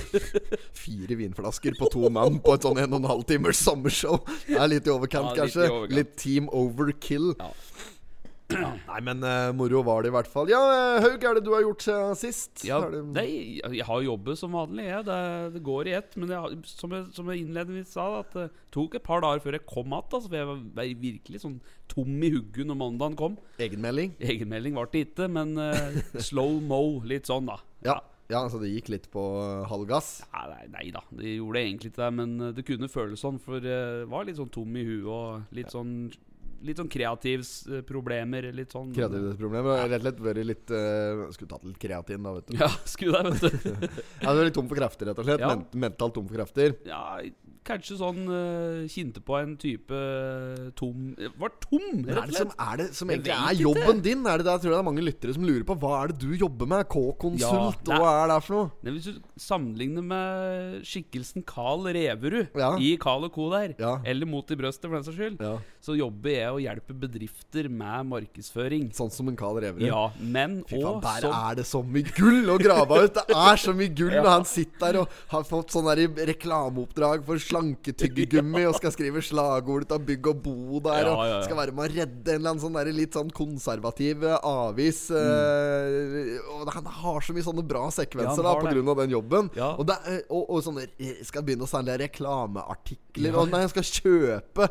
Fire 0.84 1.16
vinflasker 1.20 1.78
på 1.80 1.90
to 1.94 2.10
mann 2.14 2.40
på 2.44 2.56
et 2.58 2.66
sånn 2.66 2.80
en 2.82 2.96
og 2.98 3.04
en 3.04 3.10
halv 3.12 3.26
timers 3.30 3.62
sommershow. 3.62 4.22
Det 4.48 4.58
er 4.58 4.72
litt 4.72 4.90
i 4.90 4.94
overkant, 4.94 5.32
Ja, 5.38 5.46
litt 5.46 5.56
i 5.56 5.60
kanskje. 5.60 5.70
overkant. 5.70 5.98
Litt 6.00 6.16
team 6.20 6.50
overkill. 6.56 7.32
Ja. 7.38 7.52
Nei, 8.90 9.00
men 9.06 9.22
uh, 9.22 9.52
moro 9.54 9.84
var 9.86 10.02
det 10.02 10.10
i 10.10 10.14
hvert 10.16 10.30
fall. 10.32 10.50
Ja, 10.50 10.60
eh, 10.74 11.04
Haug, 11.06 11.22
er 11.24 11.38
det 11.38 11.44
du 11.46 11.52
har 11.54 11.62
gjort 11.62 11.84
siden 11.86 12.16
sist? 12.18 12.64
Ja, 12.66 12.80
det- 12.90 13.04
nei, 13.14 13.28
jeg 13.62 13.86
har 13.86 14.02
jobbet 14.02 14.40
som 14.42 14.56
vanlig, 14.58 14.88
Ja. 14.90 15.04
Det, 15.06 15.20
det 15.54 15.62
går 15.66 15.90
i 15.92 15.94
ett. 16.00 16.18
Men 16.18 16.34
jeg, 16.34 16.58
som, 16.66 16.96
jeg, 16.98 17.06
som 17.14 17.30
jeg 17.30 17.44
innledningsvis 17.46 17.94
sa, 17.94 18.08
at 18.24 18.34
det 18.34 18.48
tok 18.74 18.98
et 18.98 19.06
par 19.06 19.22
dager 19.22 19.44
før 19.44 19.58
jeg 19.60 19.68
kom 19.70 19.94
igjen. 19.94 20.10
Altså, 20.10 20.28
for 20.32 20.38
jeg 20.40 20.50
var 20.50 20.62
var 20.80 20.94
virkelig 21.06 21.42
sånn 21.44 21.60
tom 21.90 22.24
i 22.26 22.32
hugget 22.34 22.70
når 22.70 22.80
mandagen 22.82 23.18
kom. 23.20 23.36
Egenmelding? 23.62 24.16
Egenmelding 24.20 24.78
var 24.78 24.90
det 24.94 25.06
ikke, 25.08 25.30
men 25.30 25.54
uh, 25.58 26.00
slow 26.22 26.58
mo, 26.62 26.82
litt 27.06 27.30
sånn, 27.30 27.50
da. 27.50 27.60
Ja. 27.86 28.00
ja, 28.34 28.42
Så 28.50 28.60
det 28.62 28.74
gikk 28.74 28.90
litt 28.92 29.06
på 29.14 29.22
eh, 29.40 29.68
halv 29.70 29.86
gass. 29.88 30.10
Nei, 30.34 30.66
nei 30.74 30.88
da, 30.92 31.00
det 31.16 31.38
gjorde 31.38 31.62
egentlig 31.62 31.94
ikke 31.94 32.02
det. 32.02 32.10
Men 32.18 32.34
eh, 32.50 32.56
det 32.58 32.66
kunne 32.68 32.90
føles 32.92 33.22
sånn, 33.24 33.38
for 33.42 33.62
jeg 33.64 34.10
var 34.12 34.26
litt 34.28 34.42
sånn 34.42 34.52
tom 34.52 34.74
i 34.76 34.84
huet 34.90 35.06
og 35.08 35.56
litt 35.56 35.72
sånn 35.74 35.94
Litt 36.66 36.80
sånn 36.82 36.90
kreativsproblemer. 36.92 38.50
Litt 38.56 38.74
sånn 38.76 38.92
Kreativitetsproblemer. 38.96 39.84
Rett 39.86 40.00
og 40.00 40.06
slett 40.08 40.24
vært 40.26 40.48
litt 40.50 40.74
uh, 40.76 41.26
Skulle 41.36 41.54
tatt 41.54 41.68
litt 41.68 41.80
kreatin, 41.82 42.26
da, 42.26 42.34
vet 42.36 42.50
du. 42.50 42.58
Ja, 42.60 42.70
skulle 42.90 43.22
det, 43.24 43.36
vet 43.38 43.64
du. 43.64 43.88
ja, 44.24 44.34
du 44.34 44.42
er 44.42 44.50
litt 44.50 44.58
tom 44.58 44.68
for 44.72 44.80
krefter, 44.82 45.12
rett 45.12 45.22
og 45.22 45.30
slett. 45.30 45.46
Ja. 45.46 45.54
Mentalt 45.86 46.18
tom 46.18 46.28
for 46.28 46.40
krefter. 46.42 46.76
Ja, 46.90 47.04
kanskje 47.70 47.98
sånn 48.00 48.22
uh, 48.28 48.88
Kjente 48.90 49.22
på 49.26 49.38
en 49.40 49.56
type 49.62 50.00
tom 50.80 51.14
Var 51.40 51.54
tom, 51.64 51.86
Men 52.02 52.18
er 52.18 52.28
det 52.32 52.38
som, 52.40 52.52
er 52.66 52.82
det 52.82 52.88
som 52.98 53.12
egentlig 53.14 53.36
er 53.36 53.60
jobben 53.62 54.02
din? 54.06 54.26
Er 54.26 54.42
det 54.42 54.48
det? 54.48 54.56
Jeg 54.58 54.64
tror 54.66 54.74
det 54.76 54.80
er 54.80 54.88
mange 54.90 55.06
lyttere 55.06 55.36
som 55.38 55.46
lurer 55.48 55.66
på 55.70 55.78
Hva 55.84 55.94
er 56.02 56.14
det 56.14 56.20
du 56.24 56.34
jobber 56.42 56.70
med? 56.74 56.88
K-konsult? 56.92 57.90
Ja, 57.90 58.00
Hva 58.02 58.14
er 58.24 58.32
det 58.34 58.40
for 58.48 58.58
noe? 58.58 58.72
Nei, 58.86 58.96
hvis 58.98 59.10
du 59.10 59.20
sammenligner 59.40 60.06
med 60.10 60.80
skikkelsen 60.90 61.46
Carl 61.48 61.86
Reverud 61.96 62.58
Ja. 62.60 62.74
i 62.82 62.96
Carl 63.02 63.28
og 63.30 63.34
Co. 63.36 63.50
der, 63.54 63.76
Ja. 63.80 63.96
eller 64.06 64.26
Mot 64.30 64.50
i 64.52 64.58
brøstet, 64.60 64.86
for 64.90 64.98
den 65.00 65.06
saks 65.08 65.18
skyld, 65.18 65.40
så 65.82 65.96
jobber 65.98 66.30
jeg 66.34 66.50
og 66.52 66.60
hjelper 66.62 66.98
bedrifter 67.06 67.70
med 67.72 68.06
markedsføring. 68.12 68.90
Sånn 68.96 69.12
som 69.14 69.30
en 69.32 69.38
Carl 69.40 69.58
Reverud? 69.64 69.86
Ja, 69.88 70.10
men 70.20 70.60
Fy 70.70 70.82
faen, 70.82 71.00
der 71.02 71.24
som 71.24 71.34
er 71.40 71.56
det 71.60 71.66
så 71.70 71.82
mye 71.86 72.14
gull 72.18 72.52
å 72.54 72.58
grave 72.62 73.00
ut! 73.06 73.14
Det 73.30 73.38
er 73.38 73.62
så 73.62 73.74
mye 73.78 73.94
gull 73.96 74.14
når 74.24 74.30
han 74.34 74.46
sitter 74.50 74.80
der 74.94 75.00
og 75.04 75.16
har 75.32 75.48
fått 75.48 75.74
sånn 75.76 75.88
der 75.90 76.04
reklameoppdrag 76.34 77.24
for 77.28 77.42
planketyggegummi 77.60 78.64
og 78.70 78.78
skal 78.80 78.94
skrive 78.94 79.22
slagord 79.26 79.86
ut 79.86 79.94
av 79.96 80.04
bygg 80.08 80.30
og 80.32 80.42
bo 80.46 80.82
der. 80.86 81.10
Og. 81.12 81.24
Skal 81.46 81.60
være 81.60 81.76
med 81.76 81.86
å 81.86 81.90
redde 81.94 82.34
en 82.34 82.40
eller 82.40 82.54
annen 82.54 82.64
sånn 82.64 82.78
der 82.80 82.92
litt 82.96 83.18
sånn 83.18 83.32
konservativ 83.36 84.24
eh, 84.28 84.38
avis. 84.48 85.06
Mm. 85.12 85.20
eh, 85.20 86.50
og 86.56 86.72
han 86.76 86.90
har 87.00 87.26
så 87.26 87.36
mye 87.36 87.46
sånne 87.46 87.66
bra 87.68 87.86
sekvenser 87.94 88.46
da 88.46 88.56
pga. 88.56 88.64
på 88.64 88.74
grunn 88.76 88.94
av 88.94 89.02
den 89.04 89.16
jobben. 89.16 89.52
Og, 89.76 89.84
det, 89.90 90.00
er- 90.10 90.24
og, 90.28 90.44
og 90.48 90.64
sånne 90.66 90.88
eh, 90.98 91.22
skal 91.28 91.46
begynne 91.48 91.68
å 91.68 91.72
selge 91.72 91.98
reklameartikler. 92.04 93.38
Og 93.40 93.52
nei, 93.52 93.64
han 93.66 93.74
skal 93.74 93.88
kjøpe. 93.90 94.70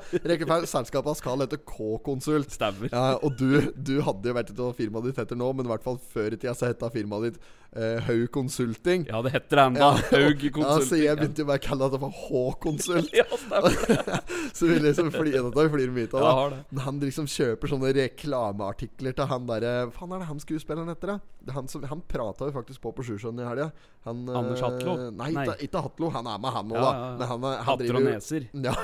Selskapet 0.68 1.21
skal 1.23 1.45
hete 1.45 1.61
K-konsult. 1.62 2.52
Stemmer. 2.54 2.90
Ja, 2.92 3.16
og 3.23 3.37
du, 3.38 3.73
du 3.76 3.99
hadde 4.07 4.30
jo 4.30 4.37
vært 4.37 4.54
hva 4.59 4.73
firmaet 4.76 5.11
ditt 5.11 5.23
heter 5.23 5.38
nå, 5.38 5.52
men 5.57 5.68
i 5.68 5.73
hvert 5.73 5.85
fall 5.87 6.00
før 6.12 6.35
i 6.35 6.40
tida 6.40 6.57
så 6.57 6.71
heta 6.71 6.90
firmaet 6.92 7.33
ditt 7.33 7.57
eh, 7.77 8.01
Haug 8.07 8.31
Konsulting. 8.33 9.07
Ja, 9.09 9.23
det 9.23 9.33
heter 9.35 9.57
det 9.57 9.65
ennå. 9.67 9.91
Haug 10.13 10.45
Ja, 10.59 10.79
så 10.81 10.97
jeg 10.99 11.17
begynte 11.19 11.43
jo 11.45 11.49
bare 11.51 11.61
å 11.61 11.67
kalle 11.69 11.89
det 11.93 12.01
for 12.01 12.13
H-konsult. 12.23 13.11
Ja. 13.19 13.25
Så 14.59 14.67
vi 14.67 14.79
liksom 14.81 15.11
flirer 15.13 15.91
mye 15.93 16.09
av. 16.15 16.23
Ja, 16.23 16.31
har 16.35 16.51
det. 16.51 16.59
Men 16.71 16.81
Han 16.87 17.01
liksom 17.03 17.27
kjøper 17.31 17.69
sånne 17.71 17.91
reklameartikler 17.95 19.15
til 19.15 19.27
han 19.31 19.45
derre 19.47 19.73
Hva 19.89 19.93
faen 19.95 20.15
er 20.17 20.23
det 20.23 20.29
han 20.31 20.41
skuespilleren 20.43 20.89
heter, 20.91 21.13
da? 21.15 21.53
Han, 21.55 21.69
som- 21.71 21.85
han 21.89 22.01
prata 22.05 22.45
jo 22.49 22.53
faktisk 22.53 22.81
på 22.85 22.91
på 22.97 23.05
Sjusjøen 23.07 23.39
i 23.41 23.47
helga. 23.47 23.71
Han, 24.05 24.25
eh, 24.29 24.37
Anders 24.39 24.61
Hatlo? 24.65 24.97
Nei, 25.11 25.31
Nei. 25.33 25.45
Ikke, 25.47 25.57
ikke 25.69 25.83
Hatlo. 25.85 26.11
Han 26.17 26.27
er 26.27 26.39
med, 26.43 26.51
han 26.57 26.73
òg, 26.73 26.77
Ja, 26.77 26.83
da. 26.83 26.93
ja, 26.93 27.07
ja. 27.09 27.17
Men 27.21 27.29
han, 27.33 27.45
er- 27.45 27.57
han 27.57 27.65
Hatter 27.69 27.95
og 27.97 28.03
neser. 28.09 28.49
Ja. 28.69 28.75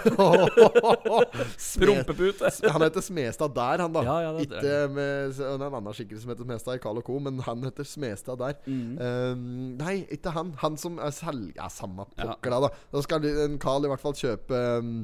Prompepute. 1.78 2.50
Han 2.72 2.82
heter 2.86 3.04
Smestad 3.04 3.54
der, 3.56 3.82
han 3.84 3.92
da. 3.94 4.02
Ja, 4.06 4.16
ja, 4.22 4.32
ikke 4.44 4.74
med 4.94 5.40
en 5.44 5.64
annen 5.68 5.96
skikkelse 5.96 6.24
som 6.24 6.32
heter 6.34 6.46
Smestad 6.48 6.78
i 6.78 6.82
Carl 6.84 7.00
Co., 7.06 7.18
men 7.22 7.40
han 7.46 7.62
heter 7.66 7.86
Smestad 7.88 8.40
der. 8.42 8.56
Mm. 8.66 8.73
Um, 8.98 9.44
nei, 9.80 9.96
ikke 10.14 10.32
han. 10.34 10.54
Han 10.62 10.78
som 10.80 10.98
er 11.02 11.14
selger 11.14 11.56
Ja, 11.58 11.68
samme 11.72 12.06
pokker, 12.14 12.54
da. 12.54 12.70
Da 12.94 13.02
skal 13.04 13.26
en 13.46 13.58
Carl 13.62 13.86
i 13.86 13.92
hvert 13.92 14.02
fall 14.02 14.16
kjøpe 14.18 14.60
um, 14.80 14.94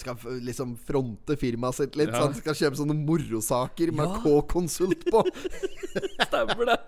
skal 0.00 0.16
liksom 0.46 0.76
fronte 0.86 1.36
firmaet 1.40 1.74
sitt 1.80 1.96
litt. 1.98 2.08
Ja. 2.12 2.20
Så 2.20 2.28
han 2.28 2.34
skal 2.38 2.56
kjøpe 2.58 2.78
sånne 2.80 2.96
morosaker 2.96 3.92
med 3.92 4.08
Ja. 4.08 4.20
K-konsult 4.24 5.04
på. 5.10 5.22
Stemmer 6.30 6.68
det. 6.70 6.78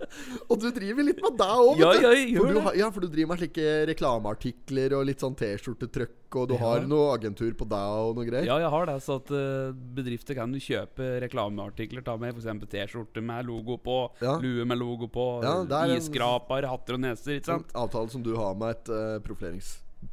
Og 0.49 0.61
du 0.63 0.69
driver 0.75 1.07
litt 1.07 1.21
med 1.25 1.37
deg 1.41 1.63
òg, 1.67 1.81
Ja, 1.83 1.93
ja, 1.99 2.13
For 2.39 2.53
du, 2.53 2.61
ja, 2.79 2.91
for 2.95 3.03
du 3.05 3.09
driver 3.11 3.33
med 3.35 3.41
slike 3.43 3.69
reklameartikler 3.91 4.95
og 4.99 5.07
litt 5.09 5.23
sånn 5.25 5.35
T-skjortetrøkk, 5.39 6.19
og 6.39 6.49
du 6.49 6.55
har 6.61 6.87
noe 6.89 7.11
agentur 7.17 7.53
på 7.59 7.67
deg 7.69 7.97
og 8.07 8.15
noe 8.17 8.25
greier. 8.29 8.47
Ja, 8.49 8.57
jeg 8.63 8.71
har 8.73 8.87
det. 8.89 8.97
Så 9.05 9.19
at 9.21 9.33
uh, 9.35 9.75
bedrifter 9.99 10.39
kan 10.39 10.55
jo 10.55 10.63
kjøpe 10.63 11.11
reklameartikler. 11.27 12.05
Ta 12.07 12.17
med 12.21 12.37
f.eks. 12.39 12.67
T-skjorte 12.73 13.25
med 13.25 13.49
logo 13.51 13.77
på, 13.83 13.99
lue 14.23 14.65
med 14.69 14.81
logo 14.81 15.11
på, 15.13 15.27
en- 15.45 15.97
isskraper, 15.99 16.69
hatter 16.71 16.97
og 16.97 17.05
neser. 17.05 17.37
Ikke 17.41 17.51
sant? 17.53 17.73
En 17.75 17.85
avtale 17.85 18.13
som 18.15 18.23
du 18.25 18.33
har 18.39 18.55
med 18.57 18.77
et 18.79 18.93
uh, 18.95 19.19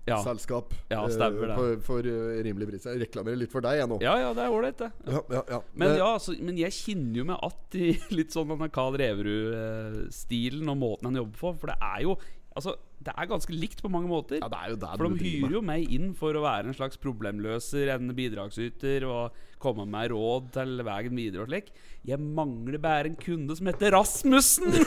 Ja. 0.09 0.17
selskap 0.23 0.73
Ja, 0.89 1.03
eh, 1.03 1.11
stemmer 1.13 1.51
det. 1.51 1.57
For, 1.59 1.81
for 1.85 2.09
eh, 2.09 2.39
rimelig 2.45 2.69
pris. 2.71 2.87
Jeg 2.89 3.01
reklamerer 3.03 3.39
litt 3.43 3.53
for 3.53 3.65
deg, 3.65 3.81
jeg 3.81 3.89
nå. 3.91 3.99
Ja, 4.03 4.15
ja, 4.21 4.31
det 4.37 4.45
er 4.45 4.55
ålreit, 4.55 4.81
det. 4.81 4.89
Ja, 5.05 5.21
ja, 5.35 5.43
ja. 5.55 5.61
Men 5.73 5.89
Eh, 5.89 5.97
ja, 5.99 6.09
altså, 6.15 6.35
men 6.39 6.57
jeg 6.59 6.75
kjenner 6.75 7.21
jo 7.21 7.27
meg 7.29 7.45
att 7.45 7.75
i 7.75 7.91
litt 8.17 8.35
sånn 8.35 8.69
Carl 8.73 8.97
Reverud-stilen 8.99 10.69
og 10.69 10.77
måten 10.81 11.09
han 11.09 11.21
jobber 11.21 11.41
på. 11.41 11.53
For 11.61 11.73
det 11.73 11.77
er 11.81 12.03
jo 12.05 12.17
Altså, 12.57 12.73
det 13.05 13.13
er 13.13 13.27
ganske 13.29 13.53
likt 13.55 13.81
på 13.83 13.91
mange 13.93 14.09
måter. 14.09 14.39
ja, 14.41 14.47
det 14.51 14.57
er 14.57 14.71
jo 14.73 14.79
der 14.81 14.97
For 14.97 15.13
de 15.13 15.19
hyrer 15.21 15.53
jo 15.53 15.61
meg 15.63 15.91
inn 15.95 16.09
for 16.17 16.35
å 16.35 16.41
være 16.43 16.67
en 16.71 16.75
slags 16.75 16.97
problemløser, 16.99 17.91
en 17.93 18.09
bidragsyter, 18.17 19.05
og 19.07 19.37
komme 19.61 19.85
med 19.87 20.09
råd 20.11 20.49
til 20.55 20.81
veien 20.87 21.15
videre 21.15 21.45
og 21.45 21.51
slik. 21.51 21.69
Jeg 22.07 22.19
mangler 22.19 22.79
bare 22.81 23.11
en 23.11 23.15
kunde 23.19 23.55
som 23.59 23.69
heter 23.71 23.93
Rasmussen! 23.95 24.73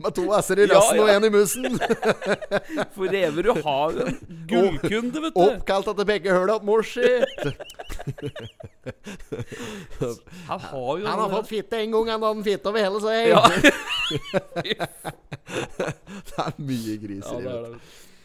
Med 0.00 0.10
to 0.16 0.24
s-er 0.34 0.58
i 0.64 0.66
Ja, 0.66 0.74
rassen 0.78 0.98
og 1.00 1.08
ja. 1.08 1.14
én 1.18 1.26
i 1.28 1.30
musen. 1.32 1.76
For 2.96 3.06
Reverud 3.12 3.60
har 3.62 3.92
jo 3.94 4.06
en 4.08 4.16
gullkunde, 4.50 5.20
vet 5.22 5.36
du. 5.36 5.40
Oppkalt 5.44 5.90
etter 5.92 6.08
begge 6.08 6.34
høla 6.34 6.56
på 6.60 6.68
mors 6.68 6.90
si. 6.96 7.06
Han 10.46 10.60
har 10.60 10.98
jo 10.98 11.06
Han 11.06 11.18
har 11.18 11.30
fått 11.30 11.48
fitte 11.48 11.76
en 11.80 11.90
gang, 11.94 12.08
han 12.08 12.22
hadde 12.22 12.44
fitte 12.44 12.68
over 12.68 12.80
hele 12.84 13.00
seg. 13.04 13.28
ja. 13.32 13.42
Det 16.24 16.40
er 16.44 16.58
mye 16.58 16.96
griser 17.00 17.34
Ja, 17.34 17.40
i 17.40 17.44
er 17.54 17.62
det. 17.68 17.78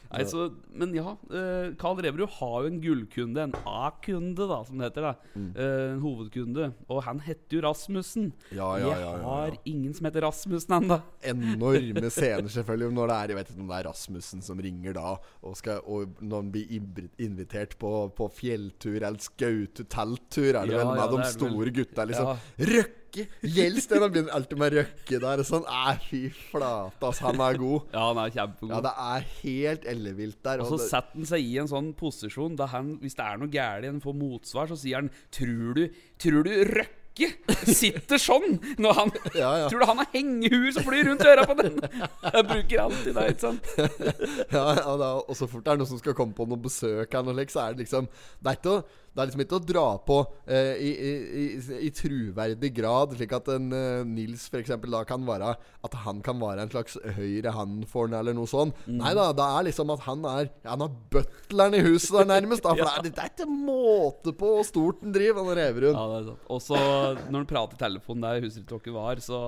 Nei, 0.10 0.24
så, 0.26 0.48
men 0.74 0.94
ja, 0.98 1.12
eh, 1.30 1.68
Carl 1.78 2.00
Reverud 2.02 2.32
har 2.40 2.64
jo 2.64 2.70
en 2.72 2.80
gullkunde, 2.82 3.44
en 3.44 3.54
A-kunde, 3.70 4.48
da, 4.50 4.58
som 4.66 4.80
det 4.82 4.88
heter. 4.90 5.06
da 5.06 5.12
Eh, 5.38 5.94
En 5.94 6.00
hovedkunde. 6.02 6.72
Og 6.90 7.04
han 7.06 7.20
heter 7.22 7.58
jo 7.60 7.62
Rasmussen. 7.68 8.32
Mm. 8.50 8.56
Ja, 8.58 8.70
ja, 8.82 8.90
ja, 8.90 9.12
Jeg 9.14 9.24
har 9.28 9.58
ingen 9.70 9.94
som 9.94 10.06
heter 10.10 10.26
Rasmussen 10.26 10.76
ennå. 10.80 10.98
Enorme 11.22 12.10
scener, 12.16 12.50
selvfølgelig. 12.50 12.92
Når 12.98 13.08
det 13.14 13.18
er 13.20 13.28
Jeg 13.34 13.38
vet 13.38 13.52
ikke 13.54 13.62
om 13.62 13.68
det 13.70 13.78
er 13.80 13.88
Rasmussen 13.90 14.42
som 14.42 14.60
ringer 14.66 14.94
da, 14.98 15.16
og, 15.44 15.58
skal, 15.60 15.82
og 15.86 16.18
når 16.22 16.42
han 16.44 16.52
blir 16.52 16.74
invitert 17.20 17.78
på, 17.78 17.94
på 18.18 18.30
fjelltur 18.34 18.98
eller 18.98 19.20
skautu-telttur, 19.22 20.56
er 20.56 20.66
det 20.66 20.80
vel 20.80 20.96
med 20.96 21.14
de 21.18 21.28
store 21.32 21.72
gutta, 21.76 22.06
liksom. 22.10 22.34
Ja. 22.34 22.84
Røkke! 23.10 23.26
Gjelsten 23.42 24.04
han 24.04 24.12
begynner 24.14 24.36
alltid 24.38 24.60
med 24.62 24.76
Røkke 24.78 25.20
der. 25.24 25.42
Sånn, 25.48 25.66
Æ, 25.66 25.96
fy 26.06 26.22
flate, 26.52 27.10
ass. 27.10 27.22
Han 27.26 27.42
er 27.42 27.58
god. 27.60 27.90
Ja, 27.94 28.06
han 28.12 28.22
er 28.22 28.36
kjempegod. 28.36 28.76
Ja, 28.76 28.84
det 28.86 28.94
er 29.06 29.26
helt 29.40 29.90
ellevilt 29.90 30.40
der. 30.46 30.64
Og 30.64 30.72
så 30.76 30.80
setter 30.84 31.18
han 31.18 31.30
seg 31.30 31.50
i 31.50 31.58
en 31.62 31.72
sånn 31.72 31.92
posisjon 31.98 32.58
da 32.60 32.70
han, 32.74 32.98
hvis 33.02 33.18
det 33.18 33.26
er 33.26 33.42
noe 33.42 33.52
galt, 33.54 33.90
han 33.90 34.04
får 34.04 34.18
motsvar, 34.20 34.70
så 34.70 34.78
sier 34.80 35.02
han 35.02 35.12
Tror 35.34 35.78
du, 35.78 35.86
tror 36.22 36.46
du 36.46 36.52
Røkke 36.70 37.30
sitter 37.68 38.22
sånn 38.22 38.60
når 38.80 38.94
han 38.96 39.12
Ja, 39.42 39.50
ja. 39.64 39.66
Tror 39.72 39.82
du 39.82 39.88
han 39.90 40.00
har 40.00 40.10
hengehuer 40.14 40.72
som 40.76 40.86
flyr 40.86 41.10
rundt 41.10 41.26
øra 41.28 41.44
på 41.50 41.58
den? 41.60 41.80
Jeg 41.82 42.46
bruker 42.52 42.84
alltid 42.86 43.18
det, 43.18 43.26
ikke 43.34 43.44
sant? 43.48 43.74
ja, 44.56 44.66
ja, 44.78 44.94
da, 45.02 45.10
og 45.20 45.36
så 45.36 45.50
fort 45.50 45.66
det 45.66 45.74
er 45.74 45.82
noen 45.82 45.92
som 45.92 46.02
skal 46.02 46.16
komme 46.18 46.38
på 46.38 46.48
noe 46.50 46.62
besøk, 46.62 47.12
her, 47.12 47.44
så 47.52 47.66
er 47.66 47.76
det 47.76 47.88
liksom 47.88 48.08
Det 48.12 48.54
er 48.54 48.62
ikke 48.62 48.78
å, 48.78 48.84
det 49.14 49.22
er 49.22 49.30
liksom 49.30 49.44
ikke 49.44 49.58
å 49.58 49.66
dra 49.66 49.86
på 50.06 50.18
eh, 50.46 50.80
i, 50.80 50.90
i, 51.10 51.44
i, 51.88 51.90
truverdig 51.96 52.72
grad, 52.78 53.16
slik 53.18 53.34
at 53.36 53.50
en 53.52 53.68
eh, 53.76 54.04
Nils 54.08 54.46
f.eks. 54.52 54.72
da 54.86 55.02
kan 55.08 55.26
være 55.28 55.56
At 55.86 55.98
han 56.06 56.22
kan 56.26 56.40
være 56.42 56.66
en 56.66 56.72
slags 56.72 56.98
høyre 57.18 57.54
hand 57.56 57.88
for 57.90 58.08
han, 58.08 58.18
eller 58.20 58.38
noe 58.38 58.50
sånt. 58.50 58.78
Mm. 58.86 59.00
Nei 59.02 59.14
da, 59.18 59.30
det 59.36 59.48
er 59.58 59.68
liksom 59.70 59.94
at 59.96 60.06
han 60.06 60.26
er 60.30 60.52
Han 60.68 60.86
har 60.86 60.96
butleren 61.14 61.78
i 61.78 61.84
huset 61.86 62.16
der, 62.20 62.30
nærmest. 62.32 62.66
Da, 62.66 62.76
for 62.78 62.86
det, 62.86 63.12
er, 63.12 63.18
det 63.18 63.26
er 63.26 63.34
ikke 63.34 63.50
måte 63.50 64.36
på 64.38 64.54
hvor 64.56 64.68
stort 64.68 65.04
han 65.06 65.16
driver, 65.16 65.44
han 65.44 65.60
Reverund. 65.60 65.98
Ja, 65.98 66.08
det 66.14 66.20
er 66.22 66.28
sant. 66.32 66.50
Og 66.50 66.64
så 66.64 66.82
når 67.30 67.38
han 67.42 67.50
prater 67.50 67.80
i 67.80 67.84
telefonen 67.86 68.28
der 68.28 68.44
huset 68.46 68.68
dere 68.70 68.96
var, 68.96 69.24
så 69.24 69.40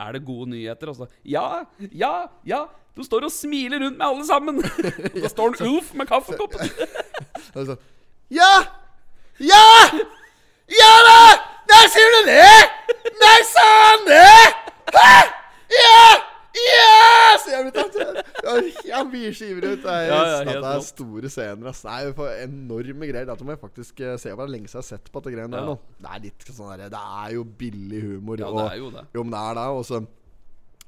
er 0.00 0.16
det 0.16 0.24
gode 0.26 0.52
nyheter. 0.54 0.92
Og 0.92 1.02
så 1.02 1.10
Ja, 1.26 1.64
ja, 1.90 2.14
ja! 2.46 2.66
Du 2.96 3.04
står 3.06 3.28
og 3.28 3.32
smiler 3.32 3.80
rundt 3.84 3.98
med 4.00 4.06
alle 4.06 4.26
sammen! 4.26 4.60
Da 5.22 5.30
står 5.30 5.54
han 5.54 5.70
Ulf 5.70 5.94
med 5.94 6.10
kaffekoppen. 6.10 7.78
Ja! 8.30 8.79
Ja! 9.40 9.68
Ja 10.70 10.90
da! 11.06 11.20
Der 11.70 11.86
sier 11.92 12.16
du 12.16 12.20
det! 12.28 12.56
Der 13.20 13.44
sa 13.48 13.68
han 13.84 14.02
det! 14.08 14.42
Hæ? 14.94 15.14
Ja! 15.72 16.02
Ja! 16.60 17.38
Så 17.40 17.52
jeg 17.52 17.70
ut. 17.70 17.76
tatt 17.78 18.90
Han 18.90 19.10
blir 19.12 19.34
skiver 19.34 19.64
ut. 19.70 19.82
Det 19.84 19.92
er, 19.94 20.02
Ja, 20.10 20.20
ja, 20.42 20.44
det 20.44 20.72
er 20.72 20.84
store 20.84 21.30
scener. 21.30 21.70
ass. 21.70 21.82
Det 21.86 21.94
er 21.94 22.12
for 22.16 22.32
enorme 22.34 23.08
greier. 23.08 23.28
Dette 23.28 23.46
må 23.46 23.54
jeg 23.54 23.62
faktisk 23.62 24.02
se 24.02 24.18
se. 24.24 24.34
Det 24.34 24.48
lenge 24.50 24.68
siden 24.68 24.82
jeg 24.82 24.84
har 24.84 24.88
sett 24.90 25.12
på 25.12 25.22
dette 25.22 25.36
greiene 25.36 25.56
der 25.56 25.68
nå. 25.70 25.78
Det 26.00 26.10
er 26.14 26.24
litt 26.26 26.48
sånn 26.50 26.72
der, 26.74 26.90
Det 26.92 27.04
er 27.24 27.34
jo 27.38 27.44
billig 27.64 28.02
humor. 28.08 28.42
Ja, 28.42 28.50
det 28.58 28.66
er 28.74 28.82
jo 28.82 28.90
det. 28.96 29.06
Jo, 29.14 29.24
men 29.24 29.36
det 29.36 29.42
er 29.46 29.60
det. 29.60 29.66
Og 29.78 29.84
så 29.88 30.02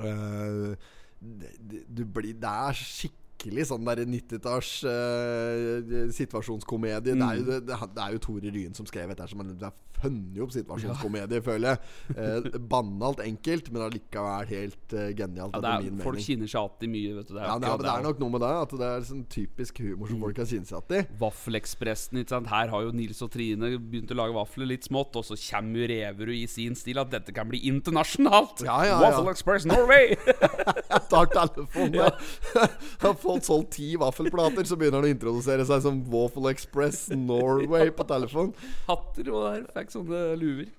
uh, 0.02 0.74
det, 1.22 2.06
blir, 2.12 2.32
det 2.42 2.54
er 2.68 2.72
skikkelig 2.82 3.21
sånn 3.68 3.86
der 3.88 4.04
90-talls 4.06 4.72
uh, 4.86 6.10
situasjonskomedie. 6.14 7.16
Det, 7.16 7.16
er 7.18 7.40
jo, 7.40 7.46
det, 7.48 7.80
det 7.96 8.04
er 8.04 8.12
jo 8.16 8.22
Tore 8.22 8.52
Ryen 8.52 8.76
som 8.76 8.86
skrev 8.86 9.10
dette, 9.12 9.26
som 9.30 9.42
det 9.42 9.66
er 9.66 9.74
funnet 10.02 10.40
opp 10.42 10.52
situasjonskomedie, 10.54 11.40
føler 11.48 11.74
jeg. 11.74 12.16
Uh, 12.16 12.58
banalt 12.72 13.22
enkelt, 13.24 13.70
men 13.72 13.84
allikevel 13.86 14.48
helt 14.50 14.96
uh, 14.96 15.08
genialt, 15.16 15.56
Ja, 15.56 15.76
er, 15.78 15.88
folk 16.02 16.18
mening. 16.18 16.26
kinner 16.26 16.50
seg 16.50 16.60
alltid 16.62 16.92
mye, 16.92 17.14
vet 17.18 17.30
du. 17.30 17.34
Det 17.36 17.42
er 17.42 17.48
Ja, 17.48 17.56
det, 17.62 17.70
er, 17.70 17.84
det 17.84 17.92
er 17.92 18.06
nok 18.08 18.22
noe 18.22 18.34
med 18.36 18.44
det. 18.44 18.52
At 18.62 18.74
det 18.82 18.88
er 18.88 19.06
sånn 19.08 19.24
typisk 19.32 19.82
humor 19.82 20.10
som 20.10 20.22
folk 20.22 20.38
kan 20.38 20.48
kjenne 20.48 20.68
seg 20.68 20.78
igjen 20.82 21.06
i. 21.06 21.18
Vaffelekspressen, 21.22 22.22
ikke 22.22 22.34
sant. 22.36 22.50
Her 22.52 22.72
har 22.72 22.86
jo 22.86 22.94
Nils 22.96 23.22
og 23.24 23.32
Trine 23.34 23.72
begynt 23.78 24.12
å 24.14 24.18
lage 24.18 24.36
vafler 24.36 24.70
litt 24.74 24.88
smått, 24.88 25.18
og 25.20 25.26
så 25.28 25.38
kommer 25.38 25.82
jo 25.82 25.90
Reverud 25.92 26.36
i 26.36 26.46
sin 26.50 26.76
stil 26.78 27.00
at 27.02 27.12
dette 27.12 27.34
kan 27.34 27.50
bli 27.50 27.62
internasjonalt. 27.70 28.64
Ja, 28.66 28.80
ja, 28.86 28.96
ja. 28.96 29.00
Waffle 29.02 29.34
Express 29.34 29.68
Norway! 29.68 30.16
Tar 31.12 31.28
telefonen 31.32 31.98
der. 31.98 32.16
Fått 33.32 33.48
solgt 33.48 33.72
ti 33.78 33.88
vaffelplater, 34.00 34.66
så 34.68 34.78
begynner 34.78 35.00
han 35.02 35.08
å 35.08 35.14
introdusere 35.14 35.66
seg 35.68 35.82
som 35.84 35.98
Waffle 36.12 36.52
Express 36.52 37.06
Norway 37.16 37.90
på 37.94 38.06
telefon. 38.08 38.52
Hatter 38.86 39.32
og 39.32 39.48
der 39.48 39.66
fikk 39.76 39.92
sånne 39.96 40.22
luver. 40.40 40.70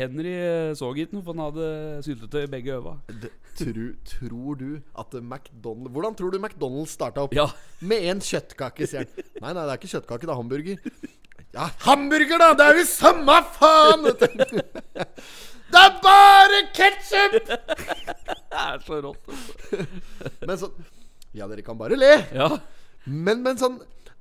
Henry 0.00 0.32
eh, 0.38 0.72
så 0.78 0.92
ikke 0.94 1.16
noe, 1.16 1.24
for 1.26 1.34
han 1.34 1.46
hadde 1.48 1.70
syltetøy 2.06 2.44
i 2.44 2.50
begge 2.50 2.76
øva. 2.78 2.96
Tro, 3.58 3.86
tror 4.06 4.60
du 4.60 4.68
at 4.98 5.16
McDonald's 5.18 5.90
Hvordan 5.96 6.14
tror 6.16 6.30
du 6.32 6.38
McDonald's 6.38 6.94
starta 6.94 7.24
opp? 7.26 7.34
Ja. 7.36 7.48
Med 7.82 8.06
en 8.12 8.22
kjøttkake, 8.24 8.86
sier 8.88 9.04
han. 9.04 9.26
Nei, 9.42 9.50
nei, 9.50 9.64
det 9.64 9.74
er 9.74 9.80
ikke 9.80 9.92
kjøttkake, 9.96 10.28
det 10.28 10.32
er 10.32 10.38
hamburger. 10.38 10.84
Ja, 11.50 11.66
hamburger, 11.82 12.38
da! 12.38 12.52
Det 12.54 12.68
er 12.70 12.78
jo 12.78 12.86
samme 12.88 13.40
faen! 13.56 14.06
Det 15.70 15.78
er 15.78 15.92
bare 16.02 16.60
ketsjup! 16.74 17.34
Det 18.50 18.62
er 18.62 18.80
så 18.82 18.96
rått. 19.04 19.28
altså. 19.30 19.84
Men 20.46 20.58
sånn 20.58 20.88
Ja, 21.36 21.46
dere 21.50 21.62
kan 21.62 21.78
bare 21.78 21.96
le. 21.98 22.14
Ja. 22.34 22.50
Men, 23.06 23.44
en 23.46 23.58
sånn 23.60 23.78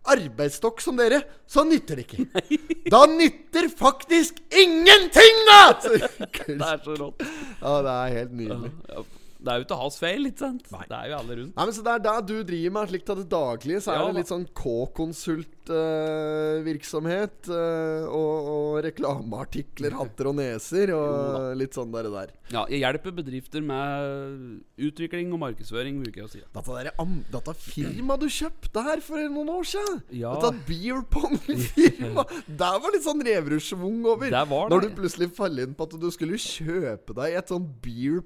arbeidsstokk 0.10 0.82
som 0.82 0.98
dere, 1.00 1.22
så 1.50 1.66
nytter 1.68 2.00
det 2.00 2.06
ikke. 2.08 2.26
Da 2.94 3.04
nytter 3.10 3.68
faktisk 3.78 4.40
ingenting, 4.50 5.42
da! 5.50 5.62
Det 6.48 6.56
er 6.58 6.80
så 6.86 6.96
rått. 6.98 7.26
ja, 7.62 7.74
det 7.86 7.96
er 7.96 8.14
helt 8.16 8.38
nydelig. 8.40 8.72
Ja, 8.90 9.04
det 9.40 9.52
er 9.54 9.62
jo 9.62 9.66
ikke 9.68 9.78
hans 9.80 9.96
feil, 10.02 10.26
ikke 10.28 10.42
sant? 10.44 10.66
Det 10.68 10.98
er 10.98 11.06
jo 11.14 11.18
alle 11.20 11.34
rundt. 11.40 11.54
Nei, 11.56 11.66
men 11.70 11.76
Så 11.78 11.84
det 11.86 11.94
er 11.94 12.02
der 12.04 12.20
du 12.28 12.34
driver 12.44 12.74
med 12.76 12.90
slikt 12.92 13.12
av 13.14 13.18
det 13.22 13.30
daglige, 13.32 13.80
så 13.86 13.90
er 13.94 13.98
Ja, 14.00 14.04
det 14.10 14.18
litt 14.20 14.32
sånn 14.34 14.48
K-konsultvirksomhet 14.60 17.50
og, 17.50 18.50
og 18.54 18.80
reklameartikler, 18.86 19.92
hatter 20.00 20.26
og 20.32 20.36
neser, 20.40 20.88
og 20.96 21.58
litt 21.60 21.74
sånn 21.78 21.92
der. 21.94 22.06
der. 22.14 22.30
Ja, 22.52 22.62
jeg 22.72 22.80
hjelper 22.84 23.12
bedrifter 23.20 23.62
med 23.64 24.62
utvikling 24.90 25.28
og 25.36 25.40
markedsføring, 25.44 25.96
bruker 26.04 26.20
jeg 26.24 26.28
å 26.28 26.32
si. 26.34 26.42
Dette, 26.44 26.72
der, 26.76 26.88
dette 27.36 27.54
firmaet 27.62 28.22
du 28.24 28.28
kjøpte 28.34 28.80
her 28.88 29.00
for 29.06 29.18
noen 29.30 29.50
år 29.54 29.66
siden, 29.70 29.98
Ja. 30.20 30.32
dette 30.36 30.52
beer 30.68 31.00
pong-firma 31.14 32.24
Der 32.60 32.76
var 32.82 32.90
litt 32.94 33.06
sånn 33.06 33.22
revrusjvung 33.26 33.98
over. 34.10 34.28
Det 34.34 34.46
var 34.50 34.64
det. 34.68 34.74
Når 34.76 34.82
du 34.84 34.90
plutselig 35.00 35.28
faller 35.38 35.64
inn 35.70 35.76
på 35.78 35.84
at 35.88 35.94
du 36.02 36.10
skulle 36.14 36.38
kjøpe 36.42 37.12
deg 37.22 37.30
et 37.40 37.50
sånn 37.54 37.68
beer 37.84 38.20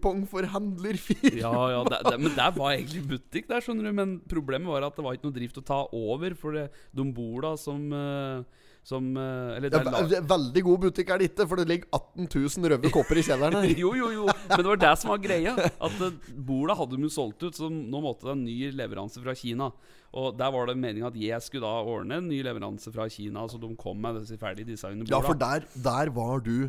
pong-forhandlerfirma. 1.03 1.43
Ja, 1.43 1.69
ja, 1.75 1.83
det, 1.89 2.01
det, 2.09 2.17
men 2.23 2.35
der 2.37 2.51
var 2.57 2.73
egentlig 2.75 3.03
butikk 3.13 3.47
der, 3.51 3.61
skjønner 3.65 3.89
du. 3.89 3.93
Men 3.99 4.17
problemet 4.29 4.67
var 4.73 4.87
at 4.87 4.95
det 4.99 5.05
var 5.05 5.17
ikke 5.17 5.29
noe 5.29 5.37
drift 5.39 5.57
å 5.61 5.65
ta 5.67 5.81
over, 5.93 6.35
for 6.39 6.55
det, 6.57 6.67
de 6.95 7.07
bor 7.13 7.41
da 7.49 7.55
som 7.59 7.89
eh, 7.93 8.43
Som 8.83 9.13
eh, 9.15 9.55
Eller 9.55 9.71
Ja, 9.71 10.01
ve- 10.11 10.19
veldig 10.27 10.61
god 10.67 10.81
butikk 10.89 11.09
er 11.15 11.21
det 11.21 11.29
ikke, 11.31 11.45
for 11.47 11.55
det 11.61 11.67
ligger 11.69 11.87
18 11.95 12.27
000 12.27 12.71
røde 12.73 12.89
kopper 12.91 13.15
i 13.21 13.23
kjelleren 13.23 13.55
her. 13.61 13.69
Jo, 13.83 13.93
jo, 13.95 14.09
jo. 14.11 14.25
Men 14.49 14.59
det 14.59 14.67
var 14.73 14.81
det 14.81 14.93
som 14.99 15.13
var 15.13 15.21
greia. 15.23 15.53
At 15.55 16.01
uh, 16.03 16.09
Bola 16.35 16.75
hadde 16.75 16.99
de 16.99 17.09
solgt 17.13 17.45
ut, 17.47 17.55
så 17.55 17.69
nå 17.71 18.01
måtte 18.03 18.27
det 18.27 18.33
en 18.35 18.43
ny 18.43 18.57
leveranse 18.75 19.23
fra 19.23 19.31
Kina. 19.39 19.69
Og 20.13 20.35
der 20.37 20.51
var 20.53 20.67
det 20.67 20.75
meninga 20.77 21.07
at 21.09 21.15
jeg 21.17 21.41
skulle 21.41 21.63
da 21.65 21.79
ordne 21.95 22.19
en 22.19 22.27
ny 22.29 22.41
leveranse 22.45 22.91
fra 22.93 23.07
Kina, 23.09 23.47
så 23.49 23.57
de 23.63 23.71
kom 23.79 24.03
med 24.03 24.19
disse 24.19 24.35
ferdig 24.37 24.67
designene. 24.67 25.07
Ja, 25.09 25.23
for 25.23 25.39
der, 25.39 25.63
der 25.87 26.11
var 26.13 26.43
du 26.43 26.67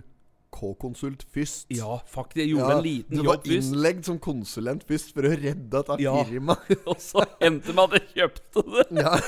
K-konsult 0.54 1.24
først. 1.34 1.66
Ja, 1.74 1.96
faktisk. 2.06 2.38
Jeg 2.44 2.48
gjorde 2.54 2.70
Ja, 2.70 2.76
en 2.78 2.84
liten 2.86 3.14
jobb 3.18 3.26
først. 3.26 3.44
du 3.44 3.50
var 3.50 3.56
innleggt 3.58 4.04
som 4.08 4.18
konsulent 4.22 4.82
først 4.88 5.08
for 5.16 5.22
å 5.26 5.30
redde 5.34 5.66
dette 5.74 5.96
Ja. 6.04 6.14
firmaet. 6.24 6.70
Og 6.90 6.98
så 7.02 7.20
endte 7.42 7.74
med 7.74 7.84
at 7.84 7.92
jeg 7.98 8.04
kjøpte 8.14 8.58
det. 8.70 8.86
Ja. 9.02 9.14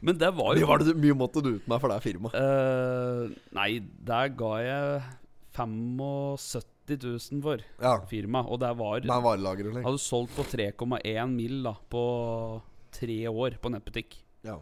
Men 0.00 0.16
det 0.20 0.30
var 0.36 0.54
Mye, 0.54 0.60
jo 0.62 0.68
var 0.70 0.82
det, 0.84 0.94
mye 0.96 1.16
måtte 1.16 1.42
du 1.44 1.50
ut 1.58 1.66
med 1.68 1.80
for 1.82 1.92
det 1.92 1.98
firmaet. 2.04 2.36
Uh, 2.36 3.28
Nei, 3.56 3.70
der 4.08 4.30
ga 4.38 4.52
jeg 4.64 5.02
75 5.56 6.64
000 6.90 7.42
for 7.44 7.58
Ja. 7.82 7.96
firma. 8.10 8.40
Og 8.48 8.60
det 8.62 8.72
var 8.78 9.00
Med 9.04 9.24
varelager 9.26 9.64
og 9.68 9.74
Jeg 9.74 9.76
slik. 9.76 9.86
hadde 9.88 10.04
solgt 10.04 10.32
på 10.36 10.42
3,1 10.48 11.30
mil 11.36 11.62
da 11.66 11.74
på 11.90 12.04
tre 12.92 13.18
år 13.30 13.50
på 13.62 13.68
nettbutikk. 13.70 14.16
Ja. 14.44 14.56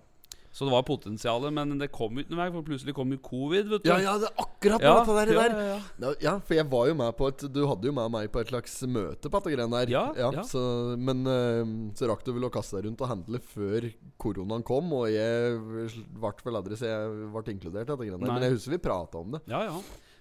Så 0.58 0.66
det 0.66 0.72
var 0.74 0.82
potensialet, 0.82 1.52
men 1.54 1.76
det 1.78 1.86
kom 1.94 2.16
ikke 2.18 2.32
noen 2.32 2.40
vei, 2.40 2.48
for 2.50 2.66
plutselig 2.66 2.94
kom 2.96 3.12
jo 3.14 3.18
covid, 3.22 3.68
vet 3.70 3.84
du. 3.84 3.90
Ja, 3.92 3.98
ja, 4.02 4.14
det 4.18 4.26
er 4.26 4.40
akkurat 4.42 4.82
Ja, 4.82 4.94
det 5.06 5.14
der. 5.14 5.30
ja, 5.36 5.44
ja, 5.46 5.66
ja. 5.68 5.76
Ja, 6.02 6.14
ja, 6.24 6.32
for 6.42 6.58
jeg 6.58 6.66
var 6.72 6.88
jo 6.88 6.96
med 6.98 7.14
på 7.20 7.28
et 7.30 7.44
Du 7.54 7.60
hadde 7.70 7.86
jo 7.86 7.92
med 7.94 8.10
meg 8.10 8.32
på 8.34 8.42
et 8.42 8.50
slags 8.50 8.74
møte 8.90 9.30
på 9.30 9.38
dette 9.38 9.52
greiene 9.54 9.84
der. 9.84 9.92
Ja, 9.94 10.02
ja. 10.18 10.42
Så, 10.42 10.62
men 10.98 11.22
eh, 11.30 11.62
så 11.94 12.10
rakk 12.10 12.26
du 12.26 12.32
vel 12.34 12.48
å 12.48 12.50
kaste 12.50 12.80
deg 12.80 12.88
rundt 12.88 13.06
og 13.06 13.12
handle 13.12 13.38
før 13.54 13.86
koronaen 14.18 14.66
kom, 14.66 14.90
og 14.98 15.06
jeg 15.14 15.60
ble 15.62 16.34
vel 16.42 16.58
aldri 16.58 16.80
så 16.80 16.90
jeg 16.90 17.30
ble 17.38 17.54
inkludert 17.54 17.86
i 17.86 17.92
dette 17.94 18.08
greiene 18.10 18.18
der. 18.26 18.34
Men 18.34 18.48
jeg 18.48 18.56
husker 18.58 18.74
vi 18.74 18.82
prata 18.82 19.22
om 19.22 19.38
det. 19.38 19.44
Ja, 19.46 19.62
ja. 19.70 19.78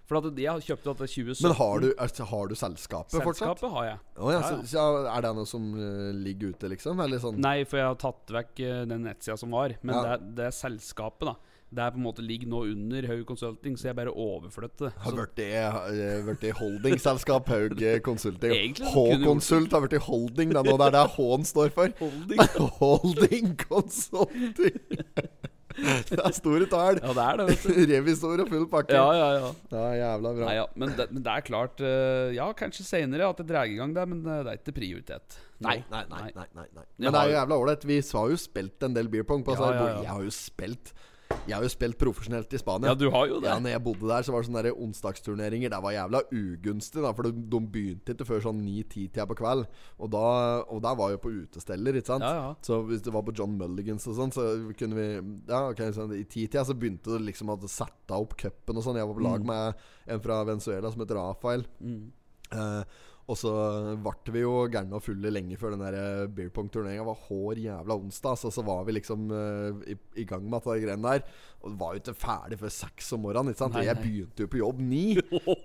For 0.07 0.21
at 0.21 0.39
jeg 0.39 0.63
kjøpte 0.63 0.87
dette 0.87 1.07
2017. 1.11 1.43
Men 1.43 1.55
har 1.59 1.81
du, 1.83 1.87
altså, 1.99 2.27
har 2.29 2.47
du 2.47 2.55
selskapet 2.55 3.17
fortsatt? 3.17 3.41
Selskapet 3.41 3.73
har 3.73 3.87
jeg. 3.89 3.97
Oh, 4.15 4.29
ja, 4.31 4.39
Ja, 4.39 4.51
ja. 4.55 4.69
så 4.71 4.85
er 5.11 5.25
det 5.25 5.33
noe 5.35 5.49
som 5.49 5.65
uh, 5.75 6.13
ligger 6.15 6.53
ute, 6.55 6.69
liksom? 6.71 7.01
Eller 7.03 7.19
sånn 7.19 7.41
Nei, 7.43 7.57
for 7.67 7.81
jeg 7.81 7.89
har 7.89 7.99
tatt 7.99 8.33
vekk 8.37 8.63
uh, 8.63 8.81
den 8.87 9.03
nettsida 9.09 9.35
som 9.41 9.51
var. 9.57 9.75
Men 9.83 9.99
det, 10.05 10.17
det 10.39 10.47
er 10.47 10.55
selskapet, 10.55 11.33
da. 11.33 11.56
Det 11.67 11.83
er 11.83 11.91
på 11.91 11.99
en 11.99 12.05
måte 12.05 12.23
ligger 12.23 12.47
nå 12.47 12.61
under 12.69 13.07
Haug 13.09 13.25
Consulting, 13.27 13.73
så 13.75 13.89
jeg 13.89 13.97
bare 13.97 14.13
overflytter 14.13 14.87
det. 14.87 14.93
Har 15.03 15.17
blitt 15.17 15.33
det, 15.35 15.49
eh, 15.59 16.29
det 16.39 16.53
holdingselskap, 16.61 17.49
Haug 17.51 17.81
eh, 17.83 17.99
Consulting. 18.05 18.77
H-konsult 18.93 19.75
har 19.75 19.87
i 19.91 19.99
holding, 20.05 20.55
det 20.55 20.61
er 20.63 20.69
det 20.69 20.87
er 20.87 20.95
det 20.95 21.03
H-en 21.17 21.43
står 21.43 21.73
for. 21.75 21.91
Holding. 21.99 22.39
Holding 22.79 23.53
Consulting. 23.67 24.79
Det 26.09 26.17
er 26.17 26.33
store 26.33 26.65
tall. 26.65 26.97
Ja, 27.03 27.11
det 27.13 27.23
er 27.23 27.37
det, 27.37 27.43
vet 27.51 27.65
du. 27.67 27.81
Revisor 27.91 28.41
og 28.41 28.47
full 28.49 28.63
pakke. 28.71 28.95
Ja, 28.97 29.11
ja, 29.13 29.27
ja. 29.35 29.49
Ja, 29.69 29.81
jævla 29.99 30.31
bra. 30.39 30.47
Nei, 30.47 30.55
ja. 30.57 30.63
Men, 30.73 30.93
det, 30.97 31.05
men 31.13 31.25
det 31.27 31.33
er 31.35 31.43
klart 31.45 31.83
eh, 31.85 32.31
Ja, 32.33 32.47
kanskje 32.57 32.85
seinere 32.87 33.27
at 33.29 33.43
jeg 33.43 33.49
drar 33.51 33.69
i 33.69 33.75
gang 33.77 33.93
det, 33.93 34.05
men 34.09 34.23
det 34.25 34.39
er 34.39 34.57
ikke 34.57 34.73
prioritet. 34.79 35.37
Nei, 35.61 35.75
nei, 35.91 36.01
nei. 36.09 36.23
nei, 36.31 36.47
nei, 36.57 36.65
nei. 36.71 36.87
Men 36.97 37.13
det 37.13 37.21
er 37.21 37.29
jo 37.29 37.37
jævla 37.37 37.59
ålreit. 37.61 37.85
Vi 37.91 37.99
har 38.09 38.33
jo 38.33 38.39
spilt 38.41 38.87
en 38.89 38.97
del 38.97 39.11
beer 39.13 39.27
pong. 39.27 39.45
På, 39.45 39.53
Ja, 39.53 39.67
altså, 39.67 39.77
ja, 39.77 39.91
ja. 39.91 40.01
Jeg 40.07 40.13
har 40.15 40.25
jo 40.25 40.33
spilt 40.33 40.93
Jeg 41.47 41.55
har 41.55 41.63
jo 41.63 41.69
spilt 41.71 41.97
profesjonelt 41.97 42.51
i 42.53 42.59
Spania. 42.59 42.89
Ja, 42.91 42.95
du 42.99 43.05
har 43.13 43.27
jo 43.29 43.39
det. 43.39 43.47
Ja, 43.49 43.57
når 43.63 43.71
jeg 43.73 43.83
bodde 43.85 44.07
der, 44.09 44.21
så 44.27 44.33
var 44.35 44.41
det 44.43 44.49
sånne 44.49 44.63
der 44.67 44.75
onsdagsturneringer. 44.83 45.69
Det 45.71 45.79
var 45.83 45.95
jævla 45.95 46.21
ugunstig, 46.35 47.01
da 47.05 47.13
for 47.15 47.23
de, 47.23 47.31
de 47.53 47.61
begynte 47.73 48.13
ikke 48.15 48.27
før 48.27 48.43
sånn 48.47 48.59
9-10-tida 48.65 49.25
på 49.29 49.37
kveld. 49.39 49.65
Og, 49.97 50.11
da, 50.11 50.25
og 50.67 50.81
der 50.83 50.95
var 50.99 51.13
jo 51.15 51.21
på 51.23 51.31
utesteller, 51.41 51.97
ikke 52.01 52.11
sant. 52.13 52.27
Ja, 52.27 52.33
ja. 52.35 52.53
Så 52.67 52.81
hvis 52.89 53.01
det 53.07 53.13
var 53.15 53.23
på 53.27 53.35
John 53.37 53.55
Mulligans 53.57 54.07
og 54.11 54.17
sånn, 54.19 54.35
så 54.35 54.47
kunne 54.77 54.99
vi 54.99 55.07
Ja, 55.47 55.63
ok, 55.71 55.81
så 55.95 56.09
i 56.13 56.23
titida 56.27 56.65
så 56.67 56.75
begynte 56.75 57.15
det 57.15 57.23
liksom 57.31 57.49
å 57.53 57.57
sette 57.71 58.11
opp 58.19 58.35
cupen 58.37 58.77
og 58.77 58.83
sånn. 58.83 58.99
Jeg 58.99 59.07
var 59.07 59.15
på 59.21 59.27
lag 59.27 59.41
Mm. 59.41 59.47
med 59.47 59.73
en 60.07 60.19
fra 60.23 60.43
Venezuela 60.43 60.91
som 60.91 60.99
heter 61.01 61.15
Rafael. 61.15 61.63
Eh, 62.51 62.83
og 63.27 63.35
så 63.35 63.51
ble 63.99 64.31
vi 64.31 64.41
jo 64.45 64.53
gærne 64.71 64.95
og 64.95 65.03
fulle 65.03 65.31
lenge 65.35 65.57
før 65.59 65.73
den 65.73 65.81
der 65.83 65.95
eh, 65.99 66.29
beer 66.31 66.51
pong-turneringa 66.55 67.03
var 67.03 67.17
hår 67.25 67.59
jævla 67.59 67.97
onsdag. 67.99 68.37
Så, 68.39 68.51
så 68.55 68.63
var 68.63 68.85
vi 68.87 68.95
liksom 68.95 69.25
uh, 69.33 69.81
i, 69.83 69.97
i 70.23 70.23
gang 70.27 70.45
med 70.47 70.61
at 70.61 70.69
de 70.69 70.85
greiene 70.85 71.11
der. 71.11 71.25
Og 71.67 71.73
var 71.75 71.95
jo 71.95 71.99
ikke 71.99 72.15
ferdig 72.15 72.59
før 72.61 72.71
seks 72.71 73.09
om 73.17 73.25
morgenen. 73.25 73.51
Ikke 73.51 73.65
sant? 73.65 73.75
Nei, 73.75 73.83
Jeg 73.89 73.99
begynte 73.99 74.45
jo 74.45 74.51
på 74.53 74.61
jobb 74.61 74.79
ni. 74.79 75.17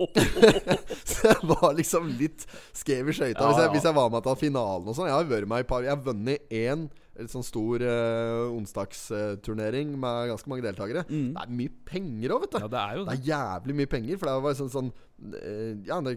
så 1.13 1.31
jeg 1.31 1.53
var 1.53 1.69
liksom 1.79 2.09
litt 2.19 2.49
skrev 2.75 3.13
i 3.13 3.15
skøyta 3.15 3.39
Ja, 3.39 3.53
hvis, 3.53 3.71
hvis 3.77 3.87
jeg 3.87 3.99
var 4.01 4.11
med 4.11 4.27
til 4.27 4.41
finalen 4.43 4.91
og 4.91 4.99
sånn. 4.99 5.13
Jeg 5.13 5.21
har 5.21 5.31
vært 5.31 5.51
med 5.53 5.63
i 5.63 5.69
par 5.71 5.87
Jeg 5.87 5.95
har 5.95 6.03
vunnet 6.03 6.51
én 6.51 6.89
litt 7.21 7.31
sånn 7.31 7.45
stor 7.45 7.83
uh, 7.85 8.49
onsdagsturnering 8.57 9.93
med 10.01 10.33
ganske 10.33 10.51
mange 10.51 10.65
deltakere. 10.65 11.05
Mm. 11.13 11.31
Det 11.37 11.45
er 11.45 11.55
mye 11.61 11.75
penger 11.87 12.35
òg, 12.35 12.47
vet 12.47 12.57
du. 12.57 12.59
Ja, 12.65 12.73
det 12.73 12.83
er 12.83 12.99
jo 12.99 13.05
Det 13.05 13.13
det. 13.13 13.21
er 13.21 13.31
jævlig 13.31 13.79
mye 13.79 13.93
penger, 13.95 14.19
for 14.19 14.31
det 14.31 14.37
var 14.49 14.59
sånn, 14.59 14.73
sånn 14.73 14.91
uh, 15.37 15.71
Ja, 15.87 16.01
det 16.03 16.17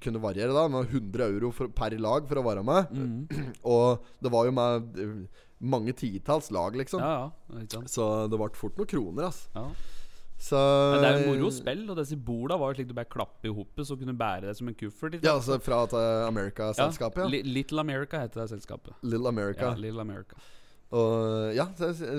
kunne 0.00 0.22
variere, 0.22 0.52
da. 0.56 0.66
Med 0.72 0.88
100 0.90 1.26
euro 1.28 1.50
for, 1.52 1.68
per 1.68 1.96
lag 2.00 2.26
for 2.30 2.40
å 2.40 2.44
være 2.46 2.64
med. 2.66 2.90
Mm. 2.96 3.46
Og 3.76 4.04
det 4.24 4.32
var 4.32 4.48
jo 4.48 4.54
med 4.56 5.00
eh, 5.04 5.14
mange 5.60 5.92
titalls 5.92 6.50
lag, 6.54 6.76
liksom. 6.80 7.00
Ja, 7.04 7.30
ja. 7.60 7.82
Så 7.90 8.10
det 8.32 8.38
ble 8.40 8.50
fort 8.56 8.78
noen 8.80 8.88
kroner, 8.90 9.28
ass. 9.28 9.46
Ja. 9.54 9.66
Så 10.40 10.56
Men 10.56 11.02
det 11.04 11.08
er 11.10 11.18
jo 11.20 11.32
moro 11.34 11.50
spill, 11.52 11.82
og 11.92 11.98
disse 12.00 12.16
borda 12.16 12.56
var 12.56 12.70
jo 12.72 12.78
slik 12.78 12.88
du 12.88 12.94
bare 12.96 13.10
klapper 13.12 13.50
i 13.50 13.52
hopet, 13.52 13.84
så 13.84 13.92
kunne 14.00 14.14
du 14.14 14.20
bære 14.22 14.46
det 14.48 14.54
som 14.56 14.70
en 14.72 14.76
kuffert. 14.80 15.18
Ja, 15.20 15.34
altså 15.34 15.58
fra 15.60 15.82
America-selskapet, 16.30 17.26
ja. 17.26 17.28
Li- 17.28 17.42
Little 17.44 17.82
America 17.84 18.22
heter 18.22 18.40
det 18.46 18.48
selskapet. 18.54 18.94
Little 19.04 19.28
America. 19.28 19.68
Ja, 19.68 19.74
Little 19.76 20.00
America. 20.00 20.40
Og 20.90 21.52
ja, 21.54 21.68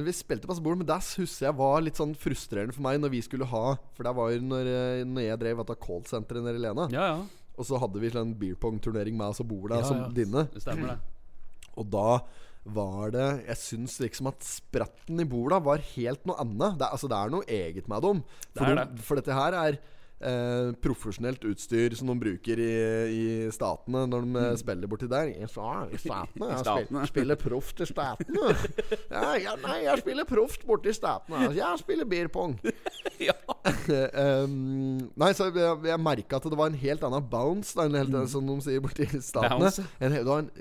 vi 0.06 0.14
spilte 0.16 0.48
på 0.48 0.56
bord, 0.64 0.80
men 0.80 0.88
det 0.88 0.96
husker 0.96 1.50
jeg 1.50 1.58
var 1.60 1.82
litt 1.84 2.00
sånn 2.00 2.14
frustrerende 2.16 2.76
for 2.76 2.86
meg 2.86 3.02
når 3.04 3.12
vi 3.12 3.20
skulle 3.26 3.48
ha 3.52 3.74
For 3.98 4.08
det 4.08 4.14
var 4.16 4.30
jo 4.32 4.46
når, 4.48 4.70
eh, 4.72 5.02
når 5.04 5.26
jeg 5.26 5.42
drev 5.42 5.60
dette 5.60 5.76
callsenteret 5.84 6.46
nede 6.46 6.62
i 6.62 6.64
Lena. 6.64 6.86
Ja, 6.94 7.08
ja. 7.12 7.50
Og 7.60 7.68
så 7.68 7.80
hadde 7.82 8.00
vi 8.00 8.14
sånn 8.14 8.32
beer 8.40 8.56
pong-turnering 8.62 9.18
med 9.20 9.34
oss 9.34 9.44
og 9.44 9.50
bordet 9.52 9.82
Ja, 9.82 9.90
som 9.90 10.06
ja. 10.06 10.08
dine. 10.16 10.46
Det 10.54 10.64
stemmer, 10.64 10.96
det. 10.96 11.68
Og 11.76 11.90
da 11.92 12.22
var 12.62 13.12
det 13.12 13.28
Jeg 13.48 13.58
syns 13.58 13.96
liksom 14.04 14.30
at 14.30 14.46
spretten 14.46 15.20
i 15.20 15.28
borda 15.28 15.60
var 15.66 15.84
helt 15.92 16.24
noe 16.30 16.40
annet. 16.40 16.80
Det, 16.80 16.88
altså, 16.88 17.10
det 17.12 17.18
er 17.20 17.34
noe 17.34 17.48
eget 17.50 17.92
med 17.92 18.06
dem. 18.08 18.24
For, 18.56 18.64
Det 18.64 18.72
er 18.72 18.80
de, 18.86 19.04
for 19.10 19.20
dette 19.20 19.36
her 19.36 19.58
er 19.66 19.80
eh, 20.24 20.72
profesjonelt 20.84 21.44
utstyr 21.50 21.96
som 21.98 22.12
de 22.12 22.16
bruker 22.22 22.62
i, 22.62 22.72
i 23.12 23.24
statene 23.54 24.04
når 24.10 24.26
de 24.26 24.32
mm. 24.36 24.58
spiller 24.62 24.92
borti 24.92 25.10
der. 25.12 25.32
I 25.34 25.48
statene. 25.50 25.92
Jeg 25.92 26.62
Mm. 26.62 26.64
spiller, 26.66 27.06
spiller 27.06 27.40
proft 27.40 27.82
i 27.82 27.88
statene. 27.90 28.56
Ja, 29.12 29.34
ja, 29.38 29.56
nei, 29.62 29.78
jeg 29.86 30.02
spiller 30.02 30.28
proft 30.28 30.66
borti 30.68 30.94
statene. 30.96 31.52
Jeg 31.56 31.82
spiller 31.82 32.08
beer 32.10 32.30
pong. 32.32 32.58
ja. 33.30 33.36
um, 34.44 35.12
nei, 35.16 35.32
så 35.38 35.50
jeg, 35.52 35.78
jeg 35.86 36.02
merka 36.02 36.40
at 36.40 36.48
det 36.50 36.60
var 36.60 36.72
en 36.72 36.80
helt 36.82 37.04
annen 37.08 37.28
bounce, 37.32 37.76
da, 37.78 37.86
en 37.86 37.98
helt, 38.00 38.18
som 38.32 38.48
de 38.48 38.58
sier 38.66 38.84
borti 38.84 39.08
statene. 39.20 39.72
Mm. 39.72 39.90
En, 40.00 40.18
det, 40.18 40.26
var 40.28 40.46
en, 40.46 40.52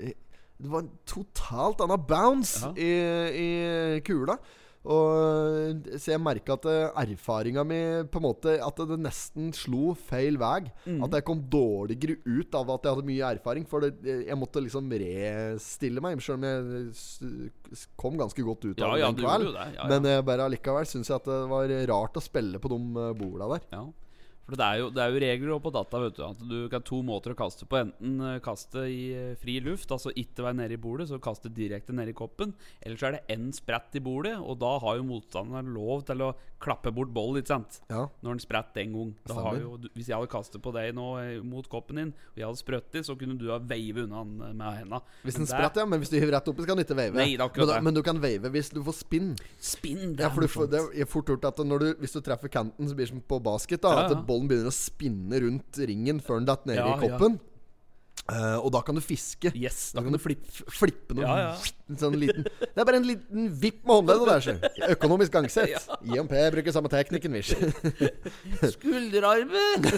det 0.61 0.73
var 0.73 0.85
en 0.85 0.91
totalt 1.09 1.83
annen 1.85 2.03
bounce 2.09 2.73
i, 2.77 2.91
i 3.45 3.49
kula. 4.05 4.37
Og, 4.81 5.83
så 6.01 6.15
jeg 6.15 6.21
merka 6.23 6.55
at 6.57 6.65
eh, 6.71 7.01
erfaringa 7.03 7.61
mi 7.67 7.77
på 8.09 8.17
en 8.17 8.23
måte 8.25 8.55
At 8.65 8.79
det 8.89 8.97
nesten 8.97 9.51
slo 9.53 9.91
feil 9.93 10.39
vei. 10.41 10.63
Mm. 10.87 11.03
At 11.05 11.19
jeg 11.19 11.25
kom 11.27 11.43
dårligere 11.53 12.17
ut 12.25 12.57
av 12.57 12.73
at 12.73 12.87
jeg 12.87 12.95
hadde 12.95 13.09
mye 13.11 13.31
erfaring. 13.37 13.67
For 13.69 13.85
det, 13.85 14.15
jeg 14.25 14.39
måtte 14.41 14.63
liksom 14.65 14.89
restille 14.89 16.01
meg, 16.03 16.21
sjøl 16.25 16.39
om 16.39 16.47
jeg 16.49 17.91
kom 17.99 18.17
ganske 18.19 18.45
godt 18.45 18.71
ut 18.71 18.81
av 18.81 18.97
ja, 18.97 19.11
en 19.11 19.21
gjorde 19.21 19.27
kveld. 19.27 19.49
det. 19.51 19.67
Ja, 19.69 19.77
ja. 19.77 19.89
Men 19.93 20.09
jeg 20.09 20.27
bare 20.31 20.49
allikevel 20.49 20.89
syns 20.89 21.13
jeg 21.13 21.21
at 21.21 21.29
det 21.29 21.41
var 21.53 21.75
rart 21.93 22.17
å 22.17 22.25
spille 22.25 22.61
på 22.61 22.73
de 22.73 22.81
eh, 22.81 23.17
borda 23.21 23.53
der. 23.55 23.67
ja. 23.77 23.87
For 24.49 24.57
det 24.59 24.65
er, 24.67 24.79
jo, 24.81 24.89
det 24.91 25.01
er 25.03 25.13
jo 25.13 25.19
regler 25.23 25.59
på 25.63 25.71
data. 25.73 25.99
vet 26.01 26.15
du 26.17 26.23
At 26.25 26.39
du 26.49 26.55
kan 26.71 26.83
to 26.83 27.01
måter 27.05 27.31
å 27.31 27.37
kaste 27.39 27.67
på. 27.69 27.77
Enten 27.85 28.19
eh, 28.27 28.39
kaste 28.43 28.83
i 28.89 29.01
eh, 29.15 29.33
fri 29.39 29.59
luft, 29.63 29.91
altså 29.93 30.11
ikke 30.17 30.43
være 30.47 30.57
nede 30.59 30.75
i 30.75 30.81
bordet, 30.81 31.07
så 31.11 31.19
kaste 31.23 31.51
direkte 31.53 31.93
ned 31.95 32.09
i 32.11 32.15
koppen. 32.17 32.53
Eller 32.81 32.97
så 32.99 33.07
er 33.11 33.17
det 33.19 33.35
én 33.37 33.51
sprett 33.55 33.95
i 33.95 34.03
bordet, 34.03 34.33
og 34.41 34.57
da 34.59 34.73
har 34.83 34.97
jo 34.99 35.05
motstanderen 35.07 35.71
lov 35.75 36.03
til 36.09 36.25
å 36.25 36.31
klappe 36.61 36.91
bort 36.93 37.13
boll. 37.15 37.37
Ikke 37.39 37.53
sant? 37.53 37.79
Ja. 37.89 38.07
Når 38.21 38.35
den 38.35 38.43
spretter 38.43 38.83
en 38.83 38.97
gang. 38.97 39.13
Da 39.29 39.37
har 39.39 39.61
jo, 39.61 39.77
hvis 39.95 40.09
jeg 40.11 40.17
hadde 40.17 40.31
kastet 40.33 40.61
på 40.65 40.73
deg 40.75 40.91
nå 40.97 41.07
eh, 41.21 41.37
mot 41.45 41.67
koppen 41.71 42.01
din, 42.01 42.11
og 42.33 42.41
jeg 42.41 42.47
hadde 42.49 42.61
sprøttet, 42.63 43.07
så 43.07 43.15
kunne 43.19 43.37
du 43.39 43.47
ha 43.53 43.59
veivet 43.61 44.03
unna 44.09 44.25
den 44.25 44.57
med 44.59 44.81
henda. 44.81 45.01
Hvis 45.23 45.39
den 45.39 45.47
spretter, 45.49 45.85
ja. 45.85 45.89
Men 45.91 46.01
hvis 46.03 46.11
du 46.11 46.17
hiver 46.19 46.35
rett 46.37 46.51
oppi, 46.51 46.65
så 46.65 46.71
kan 46.73 46.81
du 46.81 46.85
ikke 46.85 46.97
veive. 46.99 47.15
Nei, 47.21 47.37
men, 47.37 47.67
da, 47.71 47.79
men 47.87 47.95
du 47.95 48.01
kan 48.05 48.19
veive 48.21 48.51
hvis 48.53 48.73
du 48.73 48.81
får 48.85 48.99
spinn. 48.99 49.31
Spinn! 49.61 50.15
Det 50.17 50.25
Ja, 50.25 50.29
er 50.29 50.35
for 50.35 50.43
du 50.45 50.51
får, 50.51 50.69
det 50.71 50.83
er 51.05 51.09
fort 51.09 51.29
gjort 51.31 51.47
at 51.49 51.63
når 51.65 51.85
du, 51.85 51.87
hvis 52.03 52.13
du 52.17 52.21
treffer 52.25 52.51
kanten, 52.51 52.89
så 52.89 52.97
blir 52.97 53.07
det 53.07 53.13
som 53.13 53.23
på 53.31 53.39
basket. 53.43 53.81
da 53.81 53.91
Ja, 53.95 54.05
At 54.05 54.15
ja. 54.15 54.21
Bollen 54.31 54.49
begynner 54.49 54.71
å 54.71 54.75
spinne 54.75 55.43
rundt 55.45 55.83
ringen 55.91 56.23
før 56.23 56.39
den 56.41 56.51
detter 56.51 56.71
ned 56.71 56.79
Ja, 56.81 56.91
i 56.95 56.99
koppen. 57.05 57.39
Eh, 58.31 58.57
og 58.61 58.69
da 58.71 58.79
kan 58.85 58.95
du 58.95 59.01
fiske. 59.03 59.49
Yes, 59.57 59.91
Da 59.95 60.03
kan 60.05 60.13
du 60.13 60.19
flippe, 60.21 60.45
flippe 60.71 61.15
noe 61.17 61.25
Ja, 61.25 61.37
ja. 61.41 61.71
Sånn 61.99 62.13
liten, 62.21 62.45
Det 62.61 62.79
er 62.79 62.85
bare 62.87 62.99
en 63.01 63.07
liten 63.09 63.47
vipp 63.59 63.81
med 63.81 63.97
håndleddet 63.97 64.45
der. 64.45 64.91
Økonomisk 64.93 65.33
gangsett. 65.33 65.89
IMP 66.13 66.31
bruker 66.53 66.75
samme 66.75 66.91
teknikken, 66.93 67.33
visj. 67.35 67.55
Skulderarmen! 68.75 69.89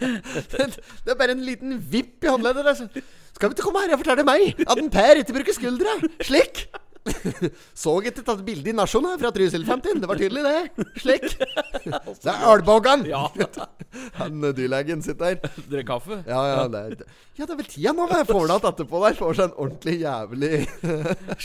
Det 0.00 1.12
er 1.12 1.18
bare 1.18 1.34
en 1.34 1.44
liten 1.44 1.76
vipp 1.92 2.24
i 2.24 2.30
håndleddet 2.32 2.70
der, 2.70 2.78
så. 2.78 2.88
Skal 3.34 3.50
vi 3.50 3.56
ikke 3.58 3.66
komme 3.66 3.82
her 3.82 3.96
og 3.96 4.00
fortelle 4.04 4.24
meg 4.26 4.62
at 4.62 4.78
en 4.78 4.92
Per 4.94 5.20
ikke 5.20 5.34
bruker 5.34 5.56
skuldra? 5.56 5.96
Slik. 6.22 6.64
Så 7.82 7.92
ikke 8.00 8.22
tatt 8.24 8.40
bilde 8.46 8.70
i 8.70 8.74
Nasjon 8.76 9.04
her 9.08 9.18
fra 9.20 9.30
Trysil 9.34 9.64
50. 9.68 10.00
Det 10.02 10.08
var 10.08 10.20
tydelig, 10.20 10.44
det. 10.46 10.86
Slik. 11.02 11.26
Det 12.24 12.30
er 12.32 12.44
Ølboggan. 12.48 13.04
Ja. 13.08 13.26
Han 14.20 14.40
eh, 14.48 14.54
dyrlegen 14.56 15.04
sitter 15.04 15.36
der. 15.36 15.52
Drikker 15.68 15.88
kaffe? 15.92 16.18
Ja, 16.26 16.40
ja, 16.48 16.62
det 16.72 16.80
er, 16.80 16.96
ja, 17.36 17.44
det 17.44 17.52
er 17.54 17.60
vel 17.60 17.68
tida 17.68 17.92
nå. 17.94 18.08
Jeg 18.10 18.28
får 18.30 18.48
det 18.48 18.56
att 18.56 18.68
etterpå 18.72 19.02
der. 19.04 19.18
Får 19.20 19.38
seg 19.38 19.50
en 19.50 19.58
ordentlig 19.66 19.94
jævlig 20.00 20.52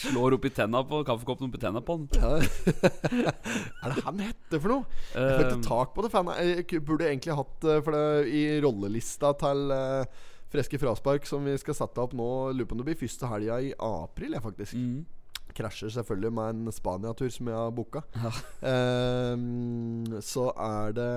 Slår 0.03 0.37
opp 0.39 0.47
i 0.47 0.53
tenna 0.55 0.83
på 0.87 1.03
kaffekoppen 1.07 1.49
opp 1.49 1.59
i 1.59 1.61
tenna 1.65 1.83
på 1.85 1.97
han. 1.97 2.07
ja. 2.15 3.35
Er 3.83 3.93
det 3.93 4.05
han 4.07 4.23
heter 4.23 4.63
for 4.63 4.73
noe? 4.77 4.99
Jeg 5.13 5.35
får 5.35 5.45
ikke 5.45 5.59
Eh, 5.59 5.67
tak 5.67 5.93
på 5.95 6.03
det. 6.05 6.11
For 6.13 6.33
jeg 6.39 6.83
burde 6.87 7.07
egentlig 7.09 7.35
hatt 7.37 7.65
eh, 7.67 7.79
For 7.85 7.95
det 7.95 8.33
i 8.33 8.43
rollelista 8.63 9.33
til 9.39 9.71
eh, 9.75 10.25
Freske 10.49 10.79
fraspark, 10.81 11.27
som 11.29 11.43
vi 11.45 11.53
skal 11.61 11.75
sette 11.77 12.01
opp 12.01 12.15
nå, 12.17 12.25
lurer 12.57 12.65
på 12.65 12.73
om 12.73 12.79
det 12.81 12.87
blir 12.87 12.97
første 12.97 13.27
helga 13.29 13.59
i 13.61 13.67
april, 13.85 14.33
jeg, 14.33 14.41
faktisk. 14.41 14.73
mm. 14.73 15.18
Krasjer 15.57 15.91
selvfølgelig 15.93 16.31
med 16.35 16.53
en 16.55 16.73
Spania-tur 16.73 17.31
som 17.33 17.49
jeg 17.51 17.57
har 17.57 17.73
booka. 17.75 18.03
Ja. 18.15 18.31
Ehm, 18.69 20.19
så 20.25 20.49
er 20.53 20.93
det 20.97 21.09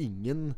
ingen 0.00 0.50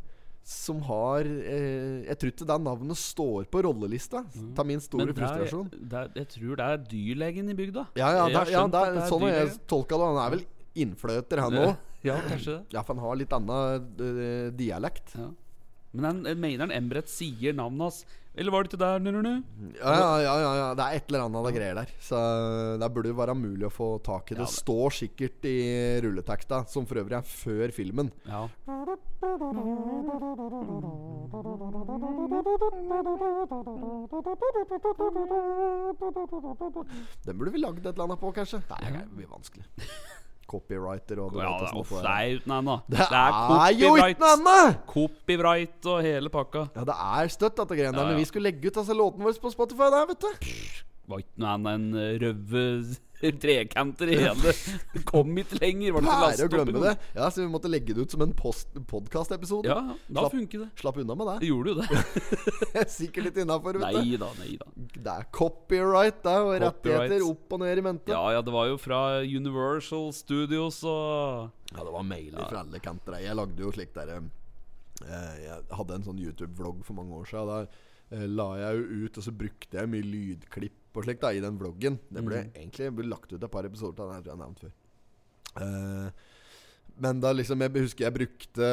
som 0.43 0.81
har 0.89 1.23
eh, 1.23 2.03
Jeg 2.03 2.19
tror 2.19 2.33
ikke 2.33 2.47
det 2.51 2.57
navnet 2.65 2.99
står 2.99 3.47
på 3.53 3.63
rollelista. 3.63 4.25
Ta 4.57 4.65
min 4.67 4.83
store 4.83 5.07
Men 5.07 5.13
det 5.13 5.23
er, 5.23 5.29
frustrasjon. 5.29 5.69
det 5.71 6.01
er, 6.01 6.11
jeg 6.19 6.29
tror 6.35 6.59
det 6.59 6.67
er 6.67 6.83
dyrlegen 6.91 7.53
i 7.53 7.55
bygda. 7.59 7.87
Ja, 8.01 8.11
ja, 8.17 8.27
det, 8.27 8.35
ja 8.35 8.45
skjønt 8.51 8.75
det 8.75 8.83
er, 8.83 8.97
det 8.97 9.05
er 9.05 9.13
sånn 9.13 9.27
har 9.27 9.39
jeg 9.39 9.55
tolka 9.71 10.01
det. 10.01 10.11
Han 10.11 10.21
er 10.25 10.35
vel 10.37 10.45
innfløter, 10.83 11.45
han 11.45 11.59
òg. 11.63 11.73
Ja, 12.03 12.17
kanskje 12.27 12.57
det. 12.57 12.75
Ja, 12.75 12.83
for 12.83 12.99
han 12.99 13.05
har 13.05 13.19
litt 13.21 13.35
annen 13.37 13.87
uh, 14.03 14.49
dialekt. 14.59 15.15
Ja. 15.15 15.29
Men 15.93 16.23
jeg 16.25 16.39
mener 16.41 16.67
han 16.67 16.73
Embret 16.73 17.09
sier 17.13 17.53
navnet 17.57 17.81
hans. 17.89 18.05
Eller 18.35 18.49
var 18.55 18.65
det 18.65 18.71
ikke 18.73 18.81
der? 18.81 19.03
Ja, 19.77 19.93
ja, 19.93 20.13
ja, 20.25 20.35
ja, 20.41 20.53
ja. 20.57 20.69
Det 20.79 20.85
er 20.87 20.97
et 20.97 21.11
eller 21.11 21.25
annet 21.27 21.37
av 21.43 21.53
greier 21.53 21.75
der. 21.83 21.91
Så 22.01 22.21
det 22.81 22.89
burde 22.95 23.11
jo 23.13 23.19
være 23.19 23.35
mulig 23.37 23.67
å 23.69 23.73
få 23.75 23.89
tak 24.03 24.33
i. 24.33 24.35
Det 24.35 24.41
Ja, 24.41 24.47
det- 24.49 24.57
står 24.57 24.89
sikkert 25.03 25.45
i 25.45 25.59
rulleteksta, 26.01 26.63
som 26.67 26.87
for 26.87 26.97
øvrig 27.03 27.19
er 27.19 27.29
før 27.29 27.69
filmen. 27.77 28.11
Ja. 28.25 28.49
Den 37.25 37.39
burde 37.39 37.53
vi 37.53 37.59
lagd 37.63 37.85
et 37.87 37.93
eller 37.95 38.05
annet 38.09 38.21
på, 38.23 38.33
kanskje. 38.35 38.63
Nei, 38.71 38.91
det 38.97 39.07
blir 39.17 39.31
vanskelig. 39.31 39.65
Copywriter 40.51 41.21
og 41.23 41.37
ja 41.39 41.47
det, 41.47 41.67
åssen 41.67 41.81
uff, 41.81 41.91
får 41.93 42.03
det 42.05 42.13
er 42.13 42.41
uten 42.41 42.55
ende. 42.59 42.77
Det 42.93 43.07
er 43.09 43.77
jo 43.79 43.93
ikke 43.97 44.23
noe 44.23 44.33
annet! 44.37 44.81
Copyright 44.93 45.91
og 45.93 46.03
hele 46.05 46.33
pakka. 46.33 46.67
Ja, 46.77 46.87
det 46.89 46.97
er 46.97 47.33
støtt, 47.33 47.57
dette 47.61 47.79
greiene 47.79 47.95
der. 47.97 48.03
Ja, 48.03 48.09
ja. 48.09 48.17
Men 48.17 48.21
vi 48.21 48.29
skulle 48.29 48.51
legge 48.51 48.69
ut 48.69 48.81
altså, 48.83 48.97
låten 48.99 49.25
vår 49.27 49.39
på 49.43 49.53
Spotify 49.55 49.89
der, 49.95 50.09
vet 50.11 50.27
du. 50.27 50.49
Var 51.13 51.25
ikke 51.25 51.43
noe 51.43 51.55
annet 51.57 51.73
enn 51.79 51.89
røve 52.23 52.67
trekanter 53.45 54.11
i 54.13 54.17
hele. 54.25 54.53
Kom 55.09 55.37
ikke 55.39 55.59
lenger. 55.61 55.93
Var 55.97 56.03
det 56.37 56.47
ikke 56.49 56.63
å 56.63 56.83
det. 56.87 56.95
Ja, 57.15 57.29
Så 57.31 57.43
vi 57.45 57.49
måtte 57.53 57.71
legge 57.71 57.95
det 57.95 58.03
ut 58.07 58.11
som 58.17 58.23
en 58.27 58.33
podkastepisode. 58.35 59.69
Ja, 59.71 59.79
da 60.09 60.25
Slapp- 60.25 60.35
funker 60.37 60.65
det. 60.65 60.69
Slapp 60.81 60.99
unna 61.03 61.15
med 61.15 61.27
Det 61.31 61.39
det. 61.41 61.51
gjorde 61.53 61.73
jo 61.73 61.77
det. 61.83 62.87
Sikkert 62.99 63.29
litt 63.29 63.41
innafor, 63.45 63.79
vet 63.79 63.95
du. 63.95 64.01
Nei 64.03 64.17
da, 64.21 64.31
nei 64.41 64.57
da. 64.61 64.69
Det 64.77 65.15
er 65.17 65.29
copyright, 65.35 66.23
det. 66.25 66.37
Og 66.43 66.53
rettigheter 66.67 67.27
opp 67.29 67.57
og 67.57 67.63
ned 67.65 67.79
i 67.79 67.87
mente. 67.89 68.13
Ja, 68.15 68.23
ja, 68.37 68.43
det 68.43 68.53
var 68.55 68.69
jo 68.73 68.77
fra 68.81 69.01
Universal 69.23 70.11
Studios 70.17 70.83
og 70.85 71.51
Ja, 71.73 71.81
det 71.87 71.93
var 71.95 72.05
mailer 72.05 72.49
fra 72.51 72.65
alle 72.65 72.81
kanter. 72.85 73.21
Jeg 73.23 73.37
lagde 73.39 73.63
jo 73.65 73.71
slik 73.73 73.95
der 73.97 74.17
eh, 74.19 75.37
Jeg 75.47 75.63
hadde 75.73 75.97
en 76.01 76.05
sånn 76.07 76.21
YouTube-vlogg 76.23 76.83
for 76.87 76.99
mange 76.99 77.17
år 77.23 77.29
siden. 77.31 77.49
Da 77.49 77.63
eh, 77.65 77.89
la 78.13 78.49
jeg 78.61 78.79
jo 78.79 79.07
ut, 79.07 79.19
og 79.19 79.27
så 79.27 79.33
brukte 79.33 79.79
jeg 79.79 79.91
mye 79.93 80.05
lydklipp 80.05 80.99
og 80.99 81.07
slikt 81.07 81.23
da 81.25 81.33
i 81.33 81.41
den 81.41 81.59
vloggen. 81.61 81.99
Det 82.13 82.25
ble 82.27 82.43
egentlig 82.51 82.91
ble 82.99 83.09
lagt 83.09 83.33
ut 83.33 83.41
et 83.41 83.53
par 83.53 83.65
episoder 83.65 84.03
av 84.05 84.11
den, 84.11 84.19
jeg 84.19 84.25
tror 84.27 84.33
jeg 84.33 84.37
har 84.37 84.43
nevnt 84.45 84.65
før. 84.65 84.75
Eh, 85.63 86.29
men 87.01 87.21
da 87.23 87.33
liksom 87.35 87.63
Jeg 87.65 87.73
husker 87.87 88.05
jeg 88.07 88.15
brukte 88.15 88.69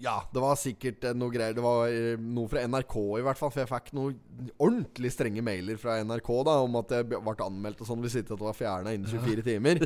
Ja, 0.00 0.16
det 0.32 0.42
var 0.42 0.56
sikkert 0.56 1.04
noe 1.18 1.32
greier. 1.32 1.54
Det 1.56 1.64
var 1.64 1.92
eh, 1.92 2.20
noe 2.20 2.48
fra 2.48 2.62
NRK 2.64 2.96
i 3.20 3.24
hvert 3.26 3.40
fall. 3.40 3.52
For 3.52 3.62
jeg 3.62 3.70
fikk 3.70 3.90
noen 3.96 4.48
ordentlig 4.56 5.12
strenge 5.12 5.44
mailer 5.44 5.80
fra 5.80 5.98
NRK 6.04 6.30
da 6.48 6.56
om 6.64 6.78
at 6.80 6.94
jeg 6.96 7.08
ble 7.10 7.36
anmeldt 7.44 7.82
og 7.84 7.90
sånn 7.90 8.00
hvis 8.04 8.16
ikke 8.20 8.32
at 8.32 8.40
det 8.40 8.48
var 8.48 8.56
fjerna 8.56 8.94
innen 8.96 9.10
24 9.10 9.44
timer. 9.50 9.84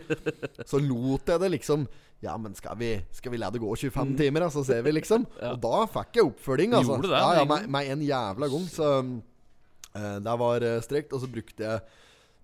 Så 0.70 0.78
lot 0.83 1.35
jeg 1.35 1.42
det 1.42 1.50
liksom 1.57 1.88
Ja, 2.22 2.37
men 2.40 2.54
skal 2.57 2.78
vi, 2.80 2.94
skal 3.12 3.35
vi 3.35 3.42
la 3.42 3.50
det 3.52 3.61
gå 3.61 3.68
25 3.68 4.14
timer, 4.16 4.46
da, 4.46 4.52
så 4.54 4.62
ser 4.64 4.85
vi, 4.87 4.94
liksom? 4.96 5.26
Mm. 5.44 5.50
Og 5.50 5.59
da 5.61 5.78
fikk 5.90 6.16
jeg 6.16 6.28
oppfølging, 6.30 6.72
altså. 6.78 6.94
Gjorde 6.94 7.11
det, 7.11 7.18
ja, 7.20 7.33
ja, 7.37 7.42
en 7.42 7.50
med, 7.50 7.66
med 7.74 7.88
en 7.92 8.04
jævla 8.07 8.46
gang. 8.48 8.64
Så 8.70 8.87
uh, 9.02 10.16
det 10.24 10.37
var 10.40 10.64
uh, 10.64 10.78
strekt. 10.85 11.12
Og 11.12 11.20
så 11.20 11.28
brukte 11.28 11.66
jeg 11.66 11.83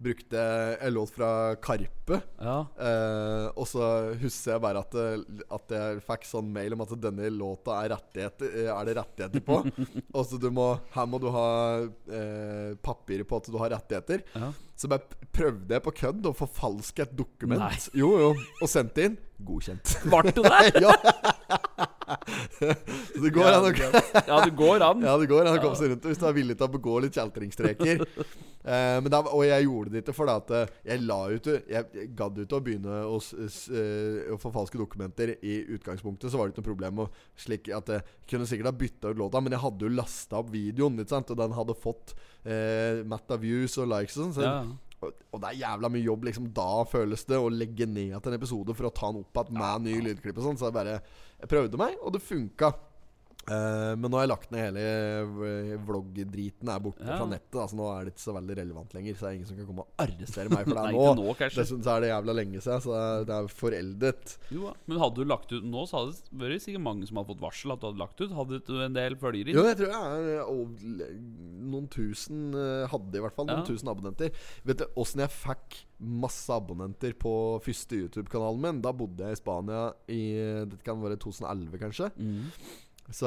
Brukte 0.00 0.40
en 0.80 0.94
låt 0.94 1.10
fra 1.12 1.56
Karpe. 1.60 2.20
Ja. 2.40 2.54
Eh, 2.80 3.46
og 3.52 3.66
så 3.68 3.84
husker 4.22 4.54
jeg 4.54 4.62
bare 4.64 4.80
at, 4.80 4.96
at 5.52 5.74
jeg 5.76 6.00
fikk 6.06 6.24
sånn 6.24 6.48
mail 6.54 6.72
om 6.72 6.84
at 6.86 6.94
denne 7.02 7.28
låta 7.34 7.76
er, 7.84 7.92
eh, 8.16 8.70
er 8.72 8.88
det 8.88 8.96
rettigheter 8.96 9.44
på. 9.44 9.60
og 10.16 10.24
så 10.24 10.40
du 10.40 10.48
må, 10.56 10.70
her 10.96 11.10
må 11.10 11.20
du 11.20 11.28
ha 11.34 11.46
eh, 11.84 12.72
papirer 12.80 13.28
på 13.28 13.42
at 13.42 13.52
du 13.52 13.60
har 13.60 13.76
rettigheter. 13.76 14.24
ja. 14.32 14.52
Så 14.80 14.88
bare 14.88 15.04
prøvde 15.36 15.74
jeg 15.76 15.82
på 15.84 15.92
kødd 15.92 16.26
å 16.30 16.32
forfalske 16.32 17.04
et 17.04 17.10
dokument. 17.12 17.60
Nei. 17.60 17.76
Jo, 18.00 18.14
jo. 18.16 18.30
Og 18.64 18.70
sendte 18.72 19.04
inn. 19.04 19.18
Godkjent. 19.44 19.92
Ble 20.08 20.32
du 20.32 20.40
det? 20.40 20.70
ja. 20.86 20.94
så 22.56 23.20
det 23.20 23.32
går 23.34 23.50
an 23.58 23.66
å 23.68 23.72
Ja, 23.76 24.38
det 24.46 24.54
går 24.56 24.86
an. 24.86 25.04
ja, 25.04 25.18
det 25.20 25.28
går 25.28 25.50
an 25.50 25.58
å 25.58 25.60
komme 25.60 25.76
seg 25.76 25.92
rundt 25.92 26.08
hvis 26.08 26.20
du 26.20 26.24
er 26.30 26.36
villig 26.36 26.56
til 26.56 26.64
å 26.64 26.72
begå 26.72 26.96
litt 27.04 27.20
kjeltringstreker. 27.20 28.06
Men 28.64 29.08
da, 29.08 29.22
og 29.24 29.40
jeg 29.46 29.64
gjorde 29.64 29.90
det 29.94 30.02
ikke 30.02 30.12
fordi 30.18 30.32
at 30.36 30.50
eh, 30.52 30.72
jeg 30.90 31.00
la 31.06 31.16
ut 31.32 31.46
Jeg, 31.48 31.86
jeg 31.96 32.10
gadd 32.18 32.42
ikke 32.42 32.58
å 32.58 32.64
begynne 32.66 32.98
å, 33.08 33.16
eh, 33.16 34.18
å 34.34 34.36
forfalske 34.42 34.76
dokumenter 34.80 35.32
i 35.40 35.54
utgangspunktet. 35.76 36.28
Så 36.30 36.36
var 36.36 36.48
det 36.48 36.54
ikke 36.54 36.64
noe 36.64 36.70
problem. 36.74 37.00
Og 37.06 37.40
slik 37.40 37.70
at 37.72 37.88
Jeg 37.94 38.04
kunne 38.28 38.48
sikkert 38.50 38.68
ha 38.72 38.76
bytta 38.76 39.14
ut 39.14 39.22
låta, 39.22 39.40
men 39.40 39.56
jeg 39.56 39.64
hadde 39.64 39.88
jo 39.88 39.94
lasta 39.96 40.42
opp 40.42 40.52
videoen, 40.52 41.00
og 41.00 41.36
den 41.40 41.56
hadde 41.56 41.78
fått 41.80 42.14
eh, 42.44 43.00
matta 43.08 43.38
views 43.40 43.78
og 43.80 43.88
likes 43.94 44.18
og 44.18 44.26
sånn. 44.28 44.36
Så, 44.36 44.44
Ja. 44.44 44.60
og, 45.00 45.24
og 45.32 45.40
det 45.40 45.48
er 45.54 45.60
jævla 45.62 45.88
mye 45.88 46.04
jobb, 46.04 46.24
liksom. 46.28 46.52
Da 46.52 46.84
føles 46.84 47.24
det 47.24 47.38
å 47.40 47.48
legge 47.48 47.86
ned 47.88 48.18
til 48.20 48.32
en 48.34 48.38
episode 48.38 48.76
for 48.76 48.90
å 48.90 48.92
ta 48.92 49.08
den 49.12 49.22
opp 49.24 49.40
igjen 49.40 49.56
med 49.56 49.88
ny 49.88 49.96
lydklipp 50.04 50.36
og 50.36 50.44
sånn. 50.50 50.60
Så 50.60 50.68
jeg 50.68 50.76
bare 50.76 51.00
Jeg 51.40 51.48
prøvde 51.48 51.78
meg, 51.80 51.96
og 52.04 52.12
det 52.12 52.20
funka. 52.20 52.74
Eh, 53.48 53.94
men 53.96 54.04
nå 54.12 54.18
har 54.18 54.26
jeg 54.26 54.30
lagt 54.34 54.50
ned 54.52 54.66
hele 54.68 54.82
vloggdriten 55.80 55.86
vlogg-driten 55.88 56.68
er 56.70 56.82
borte 56.84 57.06
Ja. 57.06 57.16
fra 57.16 57.26
nettet. 57.26 57.56
Altså 57.56 57.76
nå 57.78 57.86
er 57.90 58.04
det 58.04 58.12
ikke 58.14 58.22
så 58.26 58.34
veldig 58.36 58.56
relevant 58.58 58.92
lenger. 58.94 59.14
Så 59.16 59.20
det 59.24 59.30
er 59.30 59.36
ingen 59.38 59.48
som 59.48 59.56
kan 59.56 59.66
komme 59.70 59.84
og 59.86 59.88
arrestere 60.04 60.50
meg 60.52 60.66
for 60.68 60.74
det 60.76 60.84
Nei, 60.86 60.92
nå. 60.92 61.14
nå. 61.16 61.34
Dessuten 61.40 61.82
så 61.82 61.94
er 61.96 62.00
det 62.04 62.10
jævla 62.12 62.34
lenge 62.36 62.60
siden, 62.60 62.82
så 62.84 62.98
det 63.26 63.34
er, 63.38 63.48
foreldet. 63.48 64.34
Jo. 64.54 64.74
Men 64.86 65.00
hadde 65.02 65.14
du 65.16 65.24
lagt 65.24 65.52
ut 65.56 65.64
nå, 65.64 65.86
så 65.88 65.98
hadde 66.02 66.14
det 66.20 66.42
vært 66.44 66.66
sikkert 66.66 66.84
mange 66.84 67.08
som 67.08 67.16
hadde 67.20 67.32
fått 67.32 67.42
varsel 67.42 67.72
at 67.74 67.80
du 67.80 67.86
hadde 67.88 68.02
lagt 68.04 68.20
ut. 68.20 68.36
Hadde 68.36 68.60
du 68.68 68.74
en 68.84 68.98
del 68.98 69.16
følgere? 69.16 69.56
Jo, 69.56 69.64
jeg 69.66 69.80
tror 69.80 69.94
jeg 69.96 70.36
er 70.36 70.44
over, 70.44 71.14
noen 71.70 71.88
tusen 71.92 72.54
eh, 72.54 72.86
Hadde 72.92 73.18
i 73.18 73.24
hvert 73.24 73.34
fall 73.36 73.48
noen 73.48 73.64
Ja. 73.64 73.66
tusen 73.66 73.88
abonnenter. 73.90 74.30
Vet 74.68 74.78
du 74.84 74.86
åssen 75.00 75.24
jeg 75.24 75.32
fikk 75.34 75.80
masse 76.00 76.48
abonnenter 76.54 77.12
på 77.18 77.32
første 77.64 77.98
YouTube-kanalen 77.98 78.60
min? 78.62 78.78
Da 78.84 78.92
bodde 78.96 79.26
jeg 79.26 79.36
i 79.36 79.40
Spania 79.40 79.82
i 80.08 80.20
Det 80.70 80.78
kan 80.84 81.00
være 81.02 81.18
2011, 81.20 81.76
kanskje. 81.82 82.10
Mm. 82.16 82.46
Så 83.10 83.26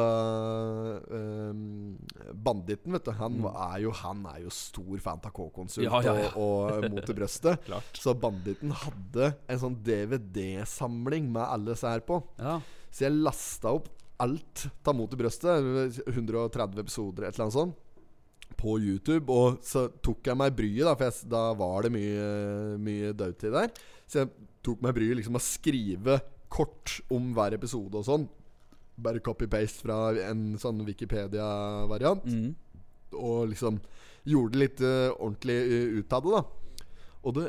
um, 1.11 1.97
Banditten, 2.33 2.93
vet 2.95 3.05
du, 3.07 3.11
han 3.17 3.33
Mm. 3.41 3.47
er, 3.51 3.77
jo, 3.83 3.91
han 3.99 4.25
er 4.31 4.41
jo 4.45 4.49
stor 4.53 4.97
fan 5.03 5.19
av 5.23 5.31
K-konsult 5.35 5.83
Ja, 5.85 5.99
ja, 6.05 6.13
ja. 6.21 6.29
og, 6.39 6.71
og 6.83 6.89
Mot 6.93 7.09
i 7.09 7.15
brøstet. 7.17 7.67
Så 8.03 8.13
Banditten 8.15 8.71
hadde 8.71 9.33
en 9.51 9.59
sånn 9.59 9.75
DVD-samling 9.83 11.29
med 11.33 11.43
alle 11.45 11.73
disse 11.73 11.89
her 11.89 12.03
på. 12.07 12.21
Ja. 12.39 12.59
Så 12.93 13.07
jeg 13.07 13.17
lasta 13.25 13.73
opp 13.75 13.89
alt 14.23 14.67
av 14.87 14.95
Mot 14.95 15.13
i 15.13 15.19
brøstet, 15.19 16.03
130 16.07 16.79
episoder, 16.83 17.25
et 17.27 17.33
eller 17.35 17.47
annet 17.49 17.57
sånt, 17.57 17.79
på 18.59 18.77
YouTube. 18.79 19.25
Og 19.33 19.57
så 19.65 19.87
tok 20.05 20.29
jeg 20.29 20.37
meg 20.39 20.53
bryet, 20.55 20.85
da, 20.85 20.93
for 20.95 21.09
jeg, 21.09 21.27
da 21.33 21.43
var 21.59 21.87
det 21.87 21.91
mye, 21.95 22.27
mye 22.79 23.11
dødtid 23.17 23.51
der. 23.55 23.73
Så 24.07 24.21
jeg 24.23 24.31
tok 24.63 24.83
meg 24.85 24.95
bryet 24.95 25.17
liksom 25.19 25.35
å 25.39 25.43
skrive 25.43 26.21
kort 26.53 26.99
om 27.11 27.31
hver 27.35 27.55
episode 27.57 27.97
og 27.99 28.05
sånn. 28.07 28.27
Bare 28.95 29.23
copy-paste 29.25 29.87
fra 29.87 30.13
en 30.29 30.53
sånn 30.61 30.83
Wikipedia-variant. 30.85 32.25
Mm. 32.29 32.51
Og 33.17 33.49
liksom 33.53 33.79
gjorde 34.29 34.59
litt 34.61 34.83
uh, 34.83 35.11
ordentlig 35.17 35.57
ut 35.99 36.13
av 36.13 36.23
det, 36.27 36.35
da. 36.37 36.43
Og 37.23 37.37
det 37.37 37.45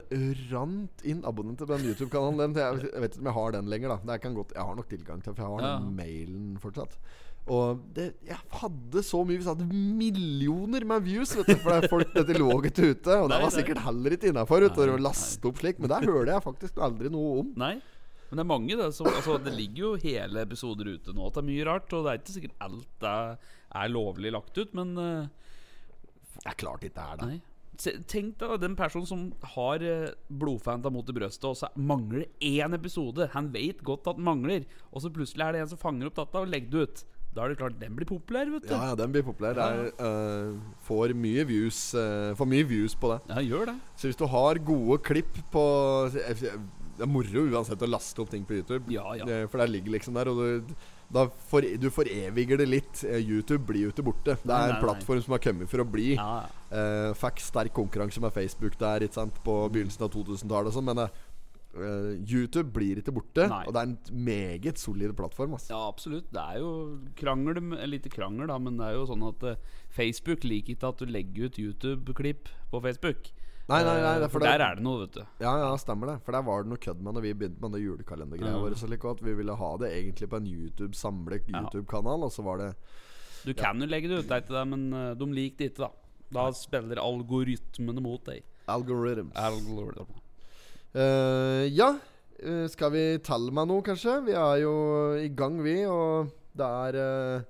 rant 0.52 1.02
inn 1.02 1.24
abonnenter 1.26 1.66
på 1.66 1.74
den 1.74 1.88
YouTube-kanalen. 1.90 2.54
Jeg, 2.54 2.86
jeg 2.92 3.02
vet 3.02 3.16
ikke 3.16 3.24
om 3.24 3.30
jeg 3.30 3.38
har 3.40 3.54
den 3.56 3.70
lenger. 3.72 3.94
da 3.94 4.12
Det 4.12 4.20
kan 4.22 4.34
godt, 4.36 4.54
Jeg 4.54 4.62
har 4.68 4.76
nok 4.78 4.88
tilgang 4.88 5.22
til 5.22 5.34
For 5.34 5.42
jeg 5.42 5.50
har 5.50 5.64
Ja. 5.64 5.78
den 5.80 5.96
mailen 5.96 6.58
fortsatt. 6.62 6.94
Og 7.50 7.80
det, 7.92 8.14
jeg 8.24 8.38
hadde 8.56 9.02
så 9.04 9.18
mye 9.26 9.36
Vi 9.36 9.44
hadde 9.44 9.66
millioner 9.68 10.84
med 10.86 11.02
views. 11.02 11.34
Vet 11.36 11.50
du 11.50 11.56
For 11.56 11.74
det 11.74 11.84
er 11.84 11.92
folk 11.92 12.14
dette 12.14 12.38
lå 12.38 12.62
ikke 12.62 12.92
ute. 12.94 13.18
Og 13.18 13.28
det 13.28 13.40
var 13.42 13.50
sikkert 13.50 13.82
heller 13.84 14.16
ikke 14.16 14.30
innafor 14.30 14.68
å 14.70 14.98
laste 15.00 15.50
opp 15.50 15.58
slik. 15.58 15.82
Men 15.82 15.90
der 15.90 16.06
hørte 16.06 16.30
jeg 16.32 16.46
faktisk 16.46 16.78
aldri 16.78 17.10
noe 17.10 17.40
om. 17.42 17.52
Nei. 17.58 17.74
Men 18.28 18.40
det 18.40 18.44
er 18.44 18.50
mange 18.50 18.76
det 18.78 18.90
som 18.96 19.08
altså, 19.10 19.38
Det 19.42 19.54
ligger 19.54 19.80
jo 19.82 19.94
hele 20.02 20.42
episoder 20.42 20.94
ute 20.96 21.14
nå. 21.14 21.30
Det 21.30 21.42
er 21.42 21.48
mye 21.48 21.66
rart, 21.68 21.92
og 21.92 22.04
det 22.04 22.12
er 22.12 22.20
ikke 22.22 22.36
sikkert 22.36 22.62
alt 22.66 23.08
er, 23.08 23.34
er 23.82 23.90
lovlig 23.92 24.32
lagt 24.34 24.58
ut, 24.58 24.76
men 24.76 24.94
uh, 24.98 25.26
Det 26.40 26.48
er 26.52 26.60
klart 26.60 26.86
ikke 26.86 27.00
det 27.00 27.08
er 27.08 27.20
det. 27.22 27.40
Tenk 28.06 28.36
deg 28.38 28.60
den 28.62 28.76
personen 28.78 29.08
som 29.08 29.24
har 29.56 29.82
uh, 29.82 30.12
blodfanta 30.30 30.92
mot 30.94 31.08
i 31.10 31.16
brøstet, 31.16 31.48
og 31.50 31.58
så 31.58 31.70
mangler 31.74 32.24
det 32.24 32.52
én 32.62 32.76
episode. 32.76 33.30
Han 33.34 33.50
vet 33.54 33.82
godt 33.86 34.06
at 34.10 34.20
den 34.20 34.28
mangler, 34.28 34.68
og 34.92 35.02
så 35.02 35.12
plutselig 35.14 35.46
er 35.46 35.56
det 35.56 35.64
en 35.64 35.74
som 35.74 35.82
fanger 35.82 36.10
opp 36.10 36.22
data 36.22 36.44
og 36.44 36.52
legger 36.54 36.74
det 36.74 36.86
ut. 36.86 37.04
Da 37.34 37.42
er 37.42 37.50
det 37.50 37.58
klart 37.58 37.78
den 37.80 37.96
blir 37.96 38.06
populær, 38.06 38.46
vet 38.46 38.68
du. 38.68 38.70
Ja, 38.70 38.92
ja, 38.92 38.98
den 38.98 39.10
blir 39.10 39.24
populær. 39.26 39.56
Det 39.58 39.64
er, 39.64 39.88
uh, 39.98 40.76
får 40.86 41.16
mye 41.18 41.42
views 41.48 41.80
uh, 41.98 42.30
Får 42.38 42.46
mye 42.46 42.66
views 42.70 42.94
på 42.94 43.10
det. 43.10 43.18
Ja, 43.32 43.42
gjør 43.42 43.72
det. 43.72 43.74
Så 43.98 44.06
hvis 44.06 44.20
du 44.20 44.26
har 44.30 44.60
gode 44.62 45.00
klipp 45.02 45.40
på 45.50 45.64
Det 46.94 47.06
er 47.06 47.10
moro 47.10 47.44
uansett 47.50 47.82
å 47.82 47.90
laste 47.90 48.22
opp 48.22 48.30
ting 48.32 48.44
på 48.46 48.58
YouTube. 48.58 48.92
Ja, 48.92 49.06
ja. 49.18 49.44
For 49.50 49.62
det 49.62 49.70
ligger 49.72 49.96
liksom 49.96 50.16
der, 50.16 50.30
og 50.30 50.68
du, 50.68 50.74
for, 51.50 51.64
du 51.64 51.88
foreviger 51.92 52.60
det 52.60 52.68
litt. 52.70 53.04
Eh, 53.06 53.20
YouTube 53.20 53.64
blir 53.68 53.88
jo 53.88 53.92
ikke 53.94 54.06
borte. 54.06 54.38
Det 54.42 54.54
er 54.54 54.74
en 54.74 54.82
plattform 54.82 55.22
som 55.24 55.36
har 55.36 55.42
kommet 55.44 55.70
for 55.70 55.84
å 55.84 55.88
bli. 55.88 56.14
Ja. 56.16 56.46
Eh, 56.70 57.10
fikk 57.18 57.42
sterk 57.44 57.74
konkurranse 57.76 58.22
med 58.22 58.34
Facebook 58.34 58.78
der 58.80 59.06
sant, 59.14 59.38
på 59.46 59.60
begynnelsen 59.74 60.06
av 60.06 60.12
2000-tallet. 60.14 60.72
og 60.72 60.76
sånn, 60.78 60.90
Men 60.90 61.04
uh, 61.04 62.14
YouTube 62.22 62.70
blir 62.74 63.00
ikke 63.00 63.14
borte, 63.14 63.46
Nei. 63.50 63.62
og 63.66 63.74
det 63.74 63.82
er 63.82 63.90
en 63.90 64.24
meget 64.26 64.80
solid 64.80 65.14
plattform. 65.18 65.56
Altså. 65.58 65.72
Ja, 65.74 65.82
absolutt. 65.88 66.30
Det 66.34 66.42
er 66.42 66.60
jo 66.62 66.72
krangel 67.18 67.98
ikke 67.98 68.14
krangel, 68.18 68.48
da, 68.50 68.58
men 68.58 68.78
det 68.78 68.90
er 68.90 68.98
jo 68.98 69.08
sånn 69.10 69.24
at 69.28 69.46
uh, 69.46 69.80
Facebook 69.94 70.46
liker 70.46 70.76
ikke 70.76 70.92
at 70.94 71.02
du 71.02 71.10
legger 71.10 71.50
ut 71.50 71.58
YouTube-klipp 71.62 72.52
på 72.70 72.84
Facebook. 72.86 73.34
Nei, 73.68 73.78
nei, 73.82 73.94
nei, 74.02 74.16
Eh, 74.24 74.28
for 74.28 74.40
Der 74.40 74.58
det- 74.58 74.66
er 74.66 74.74
det 74.76 74.84
noe, 74.84 75.00
vet 75.06 75.12
du. 75.12 75.20
Ja, 75.40 75.56
ja, 75.58 75.76
stemmer 75.76 76.06
det. 76.12 76.22
For 76.24 76.32
der 76.32 76.42
var 76.42 76.62
det 76.62 76.68
noe 76.68 76.76
kødd 76.76 77.00
med 77.00 77.14
når 77.14 77.22
vi 77.22 77.32
begynte 77.32 77.60
med 77.62 77.72
det 77.72 77.80
julekalendergreia 77.82 78.52
Ja. 78.52 78.60
vår. 78.60 78.74
Så 78.76 78.88
like, 78.90 79.04
at 79.08 79.20
vi 79.22 79.32
ville 79.34 79.56
ha 79.56 79.76
det 79.78 79.90
egentlig 79.92 80.28
på 80.28 80.36
en 80.36 80.46
YouTube 80.46 80.94
samlet 80.94 81.46
YouTube-kanal, 81.48 82.24
og 82.24 82.30
så 82.30 82.42
var 82.44 82.58
det 82.58 82.74
Du 83.46 83.54
kan 83.54 83.78
jo 83.80 83.86
legge 83.86 84.08
det 84.08 84.18
ut, 84.24 84.28
det 84.28 84.46
til 84.46 84.54
deg, 84.56 84.68
men 84.68 84.92
eh, 84.92 85.14
de 85.14 85.24
liker 85.26 85.56
det 85.58 85.72
ikke, 85.74 85.78
da. 85.78 85.90
Da 86.32 86.50
spiller 86.52 86.96
algoritmene 86.96 88.00
mot 88.02 88.22
deg. 88.24 88.42
algorithms. 88.68 89.32
Algorithm. 89.34 90.06
Uh, 90.94 91.66
ja, 91.74 91.98
uh, 92.44 92.66
skal 92.70 92.90
vi 92.94 93.18
telle 93.18 93.50
meg 93.50 93.66
noe, 93.68 93.82
kanskje? 93.82 94.24
Vi 94.26 94.32
er 94.32 94.60
jo 94.62 94.74
i 95.18 95.28
gang, 95.34 95.60
vi. 95.62 95.84
Og 95.84 96.30
det 96.56 96.64
er 96.66 96.96
eh, 97.00 97.42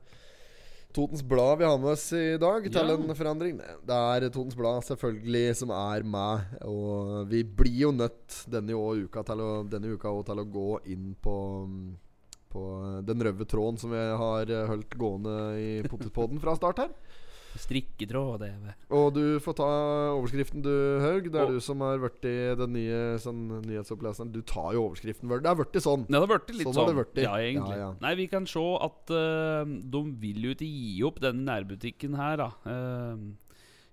Totens 0.95 1.25
Blad 1.27 1.59
vi 1.59 1.67
har 1.67 1.79
med 1.83 1.91
oss 1.91 2.13
i 2.15 2.37
dag 2.39 2.63
til 2.63 2.87
Ja. 2.87 2.95
en 2.95 3.15
forandring. 3.19 3.57
Det 3.59 3.97
er 3.99 4.29
Totens 4.31 4.55
Blad 4.55 4.85
selvfølgelig 4.87 5.57
som 5.57 5.71
er 5.71 6.05
med. 6.07 6.45
Og 6.63 7.27
vi 7.29 7.43
blir 7.43 7.81
jo 7.81 7.91
nødt 7.91 8.45
denne, 8.47 8.71
uka 8.79 9.25
til 9.25 9.43
å, 9.43 9.69
denne 9.69 9.91
uka 9.91 10.13
til 10.23 10.39
å 10.39 10.51
gå 10.51 10.81
inn 10.87 11.17
på 11.21 11.37
på 12.55 12.63
den 13.03 13.19
røde 13.19 13.45
tråden 13.51 13.77
som 13.81 13.91
vi 13.91 13.99
har 13.99 14.47
holdt 14.69 14.95
gående 14.95 15.59
i 15.59 15.83
Potetpodden 15.83 16.39
fra 16.39 16.55
start 16.55 16.79
her. 16.85 16.93
Strikketråd, 17.55 18.41
det. 18.43 18.75
Og 18.91 19.13
du 19.15 19.39
får 19.43 19.57
ta 19.61 19.69
overskriften, 20.17 20.63
du, 20.65 20.73
Haug. 21.03 21.29
Det 21.31 21.39
er 21.41 21.45
Og- 21.47 21.53
du 21.55 21.61
som 21.61 21.81
har 21.81 21.99
i 21.99 22.55
den 22.59 22.73
nye 22.73 23.19
sånn, 23.19 23.63
nyhetsoppleseren. 23.63 24.33
Du 24.33 24.43
tar 24.43 24.73
jo 24.75 24.89
overskriften. 24.89 25.29
Det 25.29 25.47
er 25.47 25.55
blitt 25.55 25.79
sånn. 25.83 26.07
Ja, 26.09 26.21
det 26.21 26.29
har 26.29 26.39
blitt 26.39 26.57
litt 26.57 26.67
Sånn 26.67 26.75
sånn. 26.75 26.97
vært. 26.97 27.23
Ja, 27.23 27.35
egentlig. 27.37 27.77
Ja, 27.79 27.93
ja. 27.93 27.95
Nei, 28.01 28.15
vi 28.15 28.27
kan 28.27 28.47
se 28.47 28.59
at 28.81 29.11
uh, 29.11 29.65
de 29.65 30.03
vil 30.19 30.43
jo 30.43 30.55
ikke 30.55 30.67
gi 30.67 31.03
opp 31.05 31.21
denne 31.21 31.45
nærbutikken 31.47 32.17
her, 32.17 32.37
da. 32.37 32.51
Uh, 32.67 33.17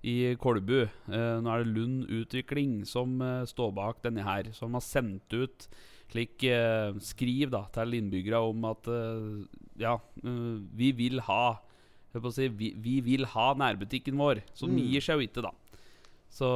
I 0.04 0.36
Kolbu. 0.36 0.90
Uh, 1.08 1.40
nå 1.42 1.48
er 1.48 1.64
det 1.64 1.74
Lund 1.76 2.08
Utvikling 2.10 2.86
som 2.86 3.22
uh, 3.22 3.46
står 3.46 3.74
bak 3.74 4.02
denne 4.02 4.24
her. 4.24 4.52
Som 4.54 4.74
har 4.74 4.82
sendt 4.82 5.32
ut 5.32 5.68
slik 6.10 6.42
uh, 6.44 6.98
skriv 7.00 7.52
da 7.52 7.68
til 7.72 7.94
innbyggere 7.94 8.42
om 8.42 8.66
at 8.66 8.86
ja, 9.78 9.98
vi 10.22 10.92
vil 10.92 11.20
ha 11.22 11.62
si, 12.36 12.48
vi, 12.50 12.74
vi 12.78 13.00
vil 13.02 13.26
ha 13.26 13.54
nærbutikken 13.54 14.18
vår. 14.20 14.42
Så 14.54 14.68
Mm. 14.68 14.78
gir 14.92 15.02
seg 15.02 15.24
ikke, 15.28 15.42
da. 15.42 15.52
Så 16.32 16.48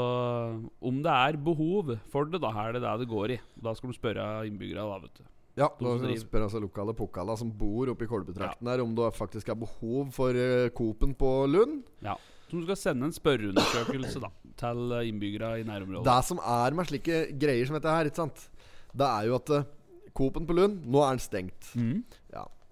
om 0.81 1.01
det 1.03 1.11
er 1.11 1.37
behov 1.37 1.97
for 2.11 2.25
det, 2.25 2.39
da 2.41 2.51
er 2.63 2.73
det 2.73 2.81
det 2.81 2.99
det 3.01 3.07
går 3.11 3.31
i. 3.35 3.39
Da 3.61 3.73
skal 3.75 3.91
du 3.91 3.97
spørre 3.97 4.45
innbyggere, 4.47 4.83
da, 4.87 4.99
vet 5.03 5.17
du. 5.19 5.23
Ja, 5.55 5.69
da 5.71 5.97
skal 5.97 6.11
du 6.11 6.19
spørre 6.19 6.47
altså 6.49 6.59
lokale 6.59 6.93
Pokala 6.95 7.35
som 7.39 7.51
bor 7.51 7.87
oppe 7.91 8.03
i 8.03 8.07
Kolbetrakten 8.07 8.67
her, 8.67 8.81
om 8.83 8.95
det 8.95 9.13
faktisk 9.15 9.49
er 9.49 9.55
behov 9.55 10.09
for 10.15 10.35
uh, 10.35 10.67
Coop-en 10.75 11.13
på 11.15 11.29
Lund. 11.47 11.83
Ja. 12.03 12.15
Som 12.49 12.59
du 12.59 12.67
skal 12.67 12.77
sende 12.77 13.07
en 13.07 13.15
spørreundersøkelse 13.15 14.19
da 14.21 14.29
til 14.59 14.91
eh, 14.95 15.07
innbyggere 15.09 15.59
i 15.59 15.63
nærområdet. 15.67 16.05
Det 16.07 16.17
som 16.27 16.39
er 16.39 16.75
med 16.77 16.87
slike 16.87 17.21
greier 17.39 17.65
som 17.67 17.75
dette 17.75 17.91
her, 17.91 18.07
ikke 18.07 18.21
sant 18.21 18.43
Det 18.95 19.07
er 19.07 19.25
jo 19.27 19.35
at 19.39 19.49
uh, 19.51 19.65
Coop-en 20.15 20.45
på 20.47 20.55
Lund, 20.55 20.85
nå 20.87 21.01
er 21.03 21.15
den 21.17 21.23
stengt. 21.23 21.71
Mhm. 21.75 22.03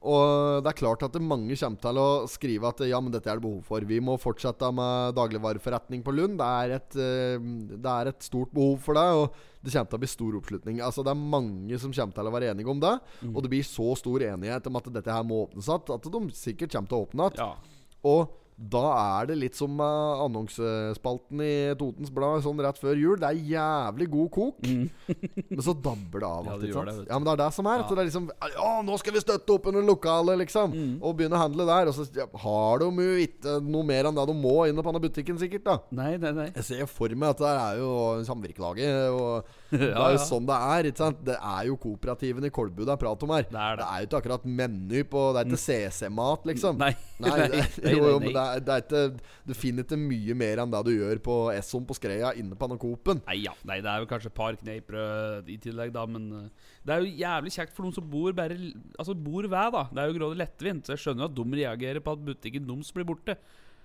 Og 0.04 0.60
det 0.64 0.72
er 0.74 0.78
klart 0.82 1.04
at 1.06 1.16
mange 1.24 1.56
kommer 1.56 1.80
til 1.80 2.00
å 2.02 2.08
skrive 2.28 2.68
at 2.68 2.82
ja, 2.90 3.00
men 3.00 3.14
dette 3.14 3.30
er 3.32 3.40
det 3.40 3.46
behov 3.46 3.64
for. 3.68 3.86
Vi 3.88 4.02
må 4.04 4.18
fortsette 4.20 4.68
med 4.76 5.16
dagligvareforretning 5.16 6.04
på 6.04 6.16
Lund. 6.16 6.36
Det 6.42 6.50
er 6.64 6.76
et, 6.76 6.98
eh, 7.00 7.48
det 7.72 7.94
er 7.94 8.12
et 8.12 8.28
stort 8.28 8.52
behov 8.52 8.82
for 8.84 9.00
det, 9.00 9.06
og 9.16 9.38
det 9.64 9.72
kommer 9.72 9.92
til 9.94 10.00
å 10.00 10.04
bli 10.04 10.12
stor 10.12 10.38
oppslutning. 10.42 10.82
Altså 10.84 11.06
Det 11.08 11.14
er 11.14 11.24
mange 11.38 11.80
som 11.80 11.96
kommer 11.96 12.18
til 12.18 12.28
å 12.28 12.36
være 12.36 12.52
enige 12.52 12.74
om 12.76 12.84
det. 12.84 12.94
Mm. 13.22 13.32
Og 13.32 13.44
det 13.44 13.54
blir 13.56 13.64
så 13.64 13.96
stor 13.96 14.28
enighet 14.28 14.68
om 14.68 14.76
at 14.82 14.94
dette 15.00 15.16
her 15.16 15.24
må 15.24 15.46
åpnes 15.46 15.72
igjen, 15.72 15.96
at 15.96 16.12
de 16.18 16.24
sikkert 16.36 16.76
kommer 16.76 16.92
til 16.92 17.00
å 17.00 17.06
åpne 17.08 17.30
igjen. 17.30 17.40
Ja. 17.40 17.80
Og 18.04 18.43
da 18.72 18.82
er 19.20 19.28
det 19.32 19.36
litt 19.42 19.58
som 19.58 19.74
med 19.76 20.22
annonsespalten 20.24 21.42
i 21.44 21.54
Totens 21.80 22.12
Blad 22.14 22.44
sånn 22.46 22.62
rett 22.64 22.80
før 22.80 22.96
jul. 23.00 23.18
Det 23.20 23.28
er 23.30 23.42
jævlig 23.54 24.08
god 24.14 24.30
kok, 24.36 24.62
Mm. 24.64 24.86
men 25.54 25.62
så 25.66 25.74
dabber 25.76 26.22
det 26.24 26.28
av. 26.30 26.46
Ja, 26.48 26.56
det 26.62 26.70
sant? 26.74 26.88
det, 26.88 27.08
ja, 27.10 27.18
men 27.20 27.26
det 27.28 27.34
er 27.34 27.42
det 27.44 27.50
som 27.58 27.68
er. 27.68 27.82
Ja. 27.84 27.88
det 27.90 28.04
er 28.04 28.08
liksom 28.10 28.30
Å, 28.64 28.70
nå 28.88 28.98
skal 29.02 29.16
vi 29.18 29.24
støtte 29.24 29.56
opp 29.58 29.68
under 29.72 29.84
lokalet, 29.88 30.40
liksom. 30.46 30.72
Mm. 30.74 30.94
Og 31.04 31.18
begynne 31.20 31.36
å 31.38 31.42
handle 31.44 31.68
der. 31.68 31.92
Og 31.92 31.98
så 31.98 32.06
ja, 32.16 32.28
har 32.46 32.84
de 32.84 32.90
jo 33.08 33.18
ikke 33.26 33.58
noe 33.66 33.84
mer 33.88 34.08
enn 34.10 34.16
det 34.18 34.28
de 34.30 34.38
må 34.38 34.56
inn 34.70 34.80
på 34.80 34.88
denne 34.88 35.04
butikken, 35.04 35.42
sikkert. 35.42 35.66
da 35.68 35.78
Nei, 35.92 36.14
nei, 36.22 36.32
nei. 36.38 36.48
Jeg 36.56 36.68
ser 36.70 36.88
for 36.92 37.12
meg 37.14 37.36
at 37.36 37.44
det 37.44 37.52
er 37.54 37.82
jo 37.84 37.92
samvirkelaget, 38.30 39.12
og 39.14 39.60
det 39.82 39.90
er 39.92 40.16
jo 40.16 40.22
sånn 40.22 40.48
det 40.48 40.58
er. 40.76 40.90
Ikke 40.90 41.02
sant? 41.02 41.22
Det 41.26 41.36
er 41.38 41.68
jo 41.70 41.78
kooperativene 41.82 42.50
i 42.50 42.54
Kolbu 42.54 42.84
det 42.84 42.94
er 42.94 43.02
prat 43.02 43.26
om 43.26 43.34
her. 43.36 43.48
Det 43.50 43.64
er 43.66 43.80
det. 43.80 43.88
jo 43.88 44.10
ikke 44.10 44.20
akkurat 44.22 44.48
Meny 44.62 45.04
på 45.10 45.24
Det 45.34 45.42
er 45.44 45.50
ikke 45.50 45.62
CC-mat, 45.64 46.48
liksom. 46.50 46.80
Nei, 46.82 46.92
Nei, 47.24 47.34
nei, 47.40 47.48
det, 47.54 47.64
nei, 47.84 47.96
jo, 47.96 48.04
jo, 48.12 48.20
men 48.24 48.36
det 48.36 48.44
er, 48.44 48.64
det 48.68 48.76
er 48.76 48.86
ikke, 48.86 49.32
du 49.50 49.56
finner 49.58 49.88
ikke 49.88 50.00
mye 50.00 50.38
mer 50.44 50.64
enn 50.64 50.74
det 50.74 50.84
du 50.88 50.94
gjør 50.94 51.24
på 51.26 51.38
Esson 51.56 51.88
på 51.90 51.98
Skreia 51.98 52.34
inne 52.40 52.58
på 52.60 52.70
Anakopen. 52.70 53.24
Nei, 53.28 53.40
ja. 53.46 53.56
Nei, 53.68 53.80
det 53.84 53.92
er 53.92 54.04
jo 54.04 54.10
kanskje 54.12 54.32
et 54.32 54.38
par 54.38 54.60
kneippbrød 54.60 55.52
i 55.54 55.60
tillegg, 55.64 55.94
da, 55.96 56.06
men 56.10 56.30
eh, 56.40 56.72
det 56.84 56.96
er 56.96 57.04
jo 57.04 57.18
jævlig 57.24 57.54
kjekt 57.56 57.76
for 57.76 57.86
noen 57.86 57.96
som 57.96 58.08
bor 58.10 58.34
bare 58.36 58.58
Altså 59.00 59.16
bor 59.16 59.46
ved, 59.48 59.76
da. 59.76 59.84
Det 59.92 60.02
er 60.02 60.10
jo 60.10 60.18
grådig 60.18 60.40
lettvint. 60.42 60.86
Så 60.86 60.96
jeg 60.96 61.04
skjønner 61.04 61.26
jo 61.26 61.30
at 61.32 61.38
de 61.38 61.60
reagerer 61.60 62.04
på 62.04 62.16
at 62.16 62.26
butikken 62.28 62.68
deres 62.68 62.92
blir 62.96 63.08
borte. 63.08 63.38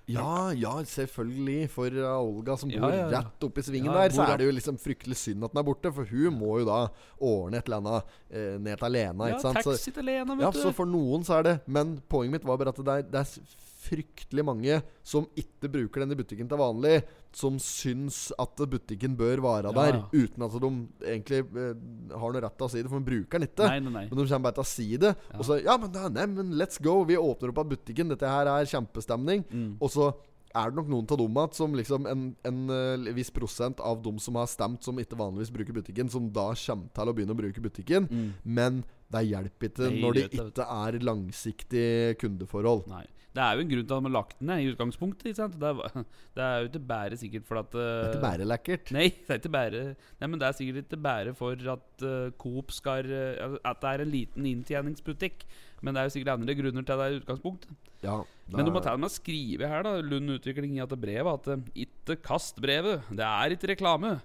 Ja, 0.09 0.53
ja, 0.57 0.73
selvfølgelig. 0.89 1.69
For 1.73 1.93
uh, 1.93 2.17
Olga 2.17 2.57
som 2.61 2.71
bor 2.73 2.93
ja, 2.95 3.05
ja. 3.05 3.09
rett 3.19 3.45
oppi 3.45 3.65
svingen 3.67 3.91
Ja, 3.93 3.99
der, 4.01 4.15
så 4.17 4.25
er 4.25 4.41
det 4.41 4.49
jo 4.49 4.55
liksom 4.57 4.79
fryktelig 4.81 5.19
synd 5.21 5.45
at 5.45 5.53
den 5.53 5.61
er 5.61 5.67
borte. 5.69 5.93
For 5.95 6.09
hun 6.09 6.39
må 6.39 6.59
jo 6.63 6.69
da 6.69 6.81
ordne 7.19 7.61
et 7.61 7.69
eller 7.69 7.83
annet 7.83 8.15
eh, 8.31 8.55
ned 8.57 8.81
til 8.81 8.95
Lena. 8.97 9.31
Ja? 9.35 9.41
Taxi 9.59 9.93
til 9.93 10.09
Lena, 10.09 10.37
ja, 10.39 10.49
vet 10.49 10.61
så 10.63 10.73
du. 10.73 10.79
for 10.81 10.89
noen 10.89 11.27
så 11.29 11.39
er 11.41 11.49
det 11.49 11.57
Men 11.67 11.99
poenget 12.09 12.39
mitt 12.39 12.49
var 12.49 12.61
bare 12.61 12.73
at 12.73 12.81
det 12.81 12.95
er, 12.95 13.11
det 13.13 13.25
er 13.25 13.67
fryktelig 13.89 14.45
mange 14.47 14.81
som 15.07 15.27
ikke 15.39 15.71
bruker 15.73 16.05
denne 16.05 16.19
butikken 16.19 16.49
til 16.51 16.61
vanlig, 16.61 17.01
som 17.35 17.59
syns 17.63 18.29
at 18.41 18.63
butikken 18.71 19.17
bør 19.19 19.43
være 19.45 19.73
der, 19.77 19.99
ja. 19.99 20.05
uten 20.13 20.47
at 20.47 20.57
de 20.63 20.71
egentlig 21.13 21.43
eh, 21.45 21.75
har 22.15 22.35
noe 22.35 22.45
rett 22.45 22.57
til 22.59 22.69
å 22.69 22.71
si 22.73 22.83
det, 22.83 22.89
for 22.93 23.01
de 23.01 23.11
bruker 23.11 23.41
den 23.41 23.49
ikke. 23.49 23.69
Nei, 23.69 23.83
nei, 23.85 23.95
nei. 23.99 24.07
Men 24.09 24.21
de 24.21 24.29
kommer 24.31 24.49
bare 24.49 24.59
til 24.61 24.67
å 24.67 24.71
si 24.71 24.89
det. 24.97 25.13
Ja. 25.33 25.37
Og 25.41 25.49
så 25.49 25.61
Ja, 25.65 25.77
men, 25.81 25.93
nei, 26.15 26.31
men 26.33 26.57
let's 26.61 26.81
go! 26.83 27.01
Vi 27.09 27.19
åpner 27.19 27.53
opp 27.53 27.63
av 27.65 27.71
butikken. 27.75 28.13
Dette 28.13 28.31
her 28.31 28.51
er 28.53 28.71
kjempestemning. 28.71 29.45
Mm. 29.51 29.71
Og 29.83 29.93
så 29.93 30.13
er 30.57 30.71
det 30.71 30.79
nok 30.79 30.89
noen 30.91 31.09
av 31.13 31.21
dem 31.21 31.41
som 31.57 31.75
liksom 31.77 32.07
en, 32.09 32.23
en 32.49 32.61
eh, 32.73 33.11
viss 33.17 33.31
prosent 33.35 33.81
av 33.85 34.01
dem 34.05 34.19
som 34.23 34.39
har 34.41 34.49
stemt, 34.51 34.85
som 34.85 34.99
ikke 35.01 35.19
vanligvis 35.19 35.53
bruker 35.55 35.77
butikken, 35.77 36.11
som 36.13 36.31
da 36.33 36.51
kommer 36.57 36.89
til 36.97 37.11
å 37.11 37.17
begynne 37.17 37.37
å 37.37 37.41
bruke 37.43 37.65
butikken. 37.65 38.09
Mm. 38.09 38.31
Men 38.45 38.81
det 39.13 39.25
hjelper 39.29 39.71
ikke 39.71 39.93
når 39.95 40.17
det 40.17 40.27
ikke 40.31 40.67
er 40.67 40.99
langsiktig 41.05 41.89
kundeforhold. 42.23 42.89
Nei. 42.91 43.05
Det 43.39 43.45
er 43.45 43.55
jo 43.55 43.63
en 43.63 43.71
grunn 43.71 43.87
til 43.87 43.95
at 43.95 44.03
de 44.03 44.09
har 44.09 44.15
lagt 44.17 44.41
den 44.41 44.51
ned 44.51 44.65
i 44.65 44.71
utgangspunktet. 44.73 45.39
Det, 45.39 45.71
er, 45.71 46.05
det 46.37 46.45
er 46.49 46.65
jo 46.65 46.71
ikke 46.73 46.85
bare 46.91 47.21
sikkert 47.21 47.47
for 47.47 47.63
at 47.63 47.71
Det 47.77 47.87
er 47.87 48.13
ikke 48.17 48.27
bare 48.27 48.51
lekkert. 48.51 48.93
Nei, 48.97 49.07
det 49.29 49.37
er 49.37 49.43
ikke 49.43 49.55
bare 49.55 49.85
Nei, 49.95 50.27
men 50.27 50.43
det 50.43 50.49
er 50.49 50.59
sikkert 50.59 50.83
ikke 50.83 51.01
bare 51.07 51.35
for 51.39 51.71
at 51.77 52.07
uh, 52.09 52.35
Coop 52.43 52.75
skal 52.75 53.07
uh, 53.07 53.59
At 53.63 53.83
det 53.85 53.95
er 53.95 54.05
en 54.05 54.15
liten 54.17 54.51
inntjeningsbutikk. 54.51 55.47
Men 55.85 55.95
det 55.95 56.01
er 56.01 56.09
jo 56.09 56.15
sikkert 56.17 56.35
andre 56.35 56.57
grunner 56.59 56.87
til 56.87 57.01
det 57.01 57.07
i 57.11 57.19
utgangspunktet. 57.21 57.77
Ja, 58.03 58.17
Men 58.55 58.67
du 58.67 58.73
må 58.75 58.81
det 58.83 58.95
med 58.99 59.09
å 59.09 59.13
skrive 59.13 59.69
her, 59.71 59.85
da 59.87 59.97
Lund 60.03 60.31
Utvikling 60.37 60.77
i 60.77 60.83
at 60.83 60.95
brevet, 60.99 61.31
at 61.35 61.51
eh, 61.55 61.87
ikke 61.87 62.19
kast 62.23 62.61
brevet. 62.63 63.07
Det 63.11 63.27
er 63.27 63.55
ikke 63.55 63.73
reklame. 63.73 64.17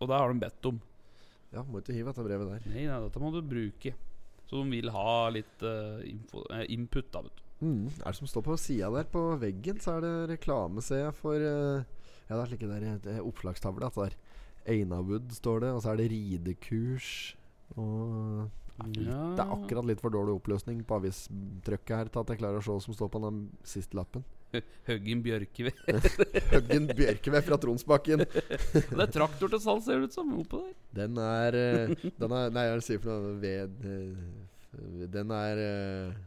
Og 0.00 0.08
det 0.08 0.20
har 0.20 0.32
de 0.32 0.42
bedt 0.44 0.68
om. 0.72 0.80
ja, 1.52 1.64
må 1.64 1.80
ikke 1.80 1.96
hive 1.96 2.12
dette 2.12 2.24
brevet 2.26 2.52
der. 2.52 2.68
Nei, 2.72 2.84
nei, 2.88 3.00
dette 3.06 3.22
må 3.22 3.32
du 3.32 3.40
bruke. 3.44 3.94
Så 4.46 4.62
de 4.62 4.76
vil 4.76 4.92
ha 4.94 5.16
litt 5.34 5.64
eh, 5.66 6.06
info, 6.12 6.44
eh, 6.54 6.66
input, 6.76 7.08
da, 7.12 7.24
vet 7.26 7.40
du. 7.40 7.45
Mm. 7.60 7.86
Er 7.88 8.12
det 8.12 8.18
som 8.18 8.28
står 8.28 8.44
på 8.44 8.56
sida 8.60 8.90
der, 8.92 9.08
på 9.08 9.22
veggen, 9.40 9.80
så 9.80 9.96
er 9.96 10.04
det 10.04 10.14
reklame, 10.34 10.84
ser 10.84 11.06
jeg, 11.06 11.16
for 11.16 11.40
uh, 11.40 11.84
Ja, 12.26 12.34
det 12.34 12.42
er 12.42 12.50
slike 12.50 12.68
der 12.68 12.86
eh, 13.14 13.22
oppslagstavle. 13.22 13.86
At 13.86 13.96
det 13.96 14.06
er 14.10 14.76
Einawood, 14.76 15.30
står 15.32 15.60
det. 15.62 15.72
Og 15.76 15.82
så 15.84 15.92
er 15.92 16.00
det 16.00 16.10
ridekurs. 16.10 17.10
Og 17.78 18.48
litt, 18.84 19.06
Ja. 19.06 19.20
Det 19.38 19.44
er 19.44 19.52
akkurat 19.54 19.86
litt 19.88 20.02
for 20.02 20.12
dårlig 20.12 20.34
oppløsning 20.36 20.82
på 20.84 20.98
avistrykket 20.98 21.94
her 21.96 22.10
til 22.10 22.24
at 22.24 22.32
jeg 22.32 22.40
klarer 22.42 22.60
å 22.60 22.64
se 22.66 22.74
hva 22.74 22.82
som 22.82 22.96
står 22.96 23.12
på 23.14 23.22
den 23.24 23.38
siste 23.64 23.96
lappen. 23.96 24.26
Høggen 24.86 25.22
Bjørkeved. 25.24 25.80
Høggen 26.52 26.90
Bjørkeved 26.98 27.46
fra 27.46 27.58
Tronsbakken. 27.62 28.22
det 28.90 29.02
er 29.06 29.12
traktor 29.14 29.50
til 29.52 29.62
salg, 29.62 29.82
ser 29.86 30.02
det 30.02 30.10
ut 30.10 30.16
som. 30.18 30.30
Oppå 30.42 30.62
der. 30.62 30.76
Den 31.00 31.18
er 31.22 31.58
eh, 31.60 32.06
Den 32.18 32.36
er 32.36 32.54
Nei, 32.54 32.68
hva 32.72 32.84
sier 32.84 33.02
for 33.02 33.10
noe? 33.12 33.36
Ved 33.42 33.86
eh, 33.86 35.06
Den 35.12 35.34
er 35.34 35.62
eh, 35.62 36.24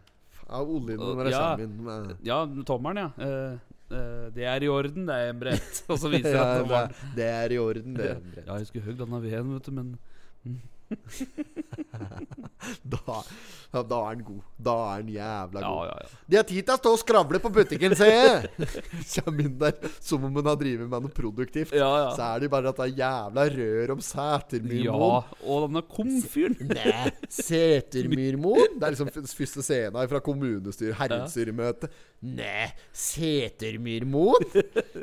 Av 0.50 0.68
oljen 0.70 0.98
når 0.98 1.24
det 1.24 1.32
Ja. 1.32 1.42
kommer 1.56 1.64
inn. 1.64 1.84
med- 1.84 2.18
Ja, 2.26 2.46
tommelen, 2.66 2.98
ja. 2.98 3.10
Uh, 3.20 3.60
uh, 3.94 4.30
det 4.34 4.44
er 4.50 4.64
i 4.64 4.68
orden, 4.68 5.06
det 5.06 5.16
er 5.16 5.34
brett. 5.34 5.84
Og 5.90 5.98
så 6.02 6.10
viser 6.10 6.34
Ja, 6.34 6.42
at 6.44 6.58
det, 6.58 6.64
tommelen 6.64 6.90
er- 6.90 7.16
det 7.16 7.26
er 7.36 7.52
i 7.54 7.58
orden, 7.58 7.94
det. 7.96 8.10
Ja, 8.48 8.58
jeg 8.58 8.68
skulle 8.68 8.86
høyt 8.86 8.98
denne 8.98 9.22
veden, 9.22 9.54
vet 9.54 9.66
du, 9.66 9.72
men 9.72 9.98
Da, 12.90 13.20
ja, 13.74 13.82
da 13.86 13.98
er 14.10 14.16
den 14.18 14.24
god. 14.28 14.42
Da 14.60 14.74
er 14.94 15.04
den 15.04 15.12
jævla 15.14 15.62
god. 15.64 15.88
ja, 15.90 15.96
ja. 16.04 16.18
De 16.30 16.38
har 16.40 16.46
tid 16.50 16.66
til 16.68 16.74
å 16.74 16.78
stå 16.80 16.92
og 16.96 17.00
skravle 17.02 17.40
på 17.44 17.52
butikken, 17.54 17.96
ser 17.98 18.12
jeg! 18.12 18.50
Kjem 19.14 19.40
inn 19.46 19.56
der 19.62 19.78
som 20.04 20.26
om 20.28 20.36
hun 20.40 20.50
har 20.50 20.58
drevet 20.60 20.90
med 20.92 21.06
noe 21.08 21.14
produktivt. 21.16 21.74
ja, 21.78 21.90
ja. 22.04 22.10
Så 22.18 22.26
er 22.28 22.44
det 22.44 22.50
bare 22.54 22.72
at 22.74 22.80
det 22.82 22.88
er 22.90 22.98
jævla 23.04 23.46
rør 23.56 23.94
om 23.96 24.02
Ja, 24.04 24.08
Sætermyrmoen. 24.10 25.32
og 25.46 25.66
denne 25.68 25.84
komfyren. 25.90 26.74
Sætermyrmoen? 27.40 28.76
Det 28.80 28.88
er 28.90 28.96
liksom 28.96 29.10
første 29.30 29.64
scena 29.66 30.06
fra 30.12 30.22
kommunestyret, 30.24 30.98
herredsstyremøte. 31.00 31.90
Nei, 32.36 32.68
Setermyrmoen? 32.96 34.46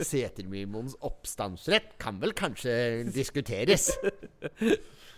Setermyrmoens 0.04 0.96
oppstandsrett 1.06 1.94
kan 2.02 2.20
vel 2.22 2.34
kanskje 2.36 2.74
diskuteres. 3.14 3.90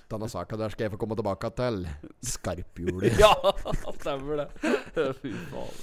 Denne 0.09 0.28
saka 0.32 0.56
der 0.56 0.72
skal 0.72 0.86
jeg 0.86 0.94
få 0.94 1.00
komme 1.02 1.16
tilbake 1.18 1.50
til. 1.59 1.82
Skarphjulet. 2.24 3.18
Ja, 3.22 3.32
stemmer 3.98 4.44
det. 4.44 4.48
Fy 5.20 5.34
faen. 5.52 5.78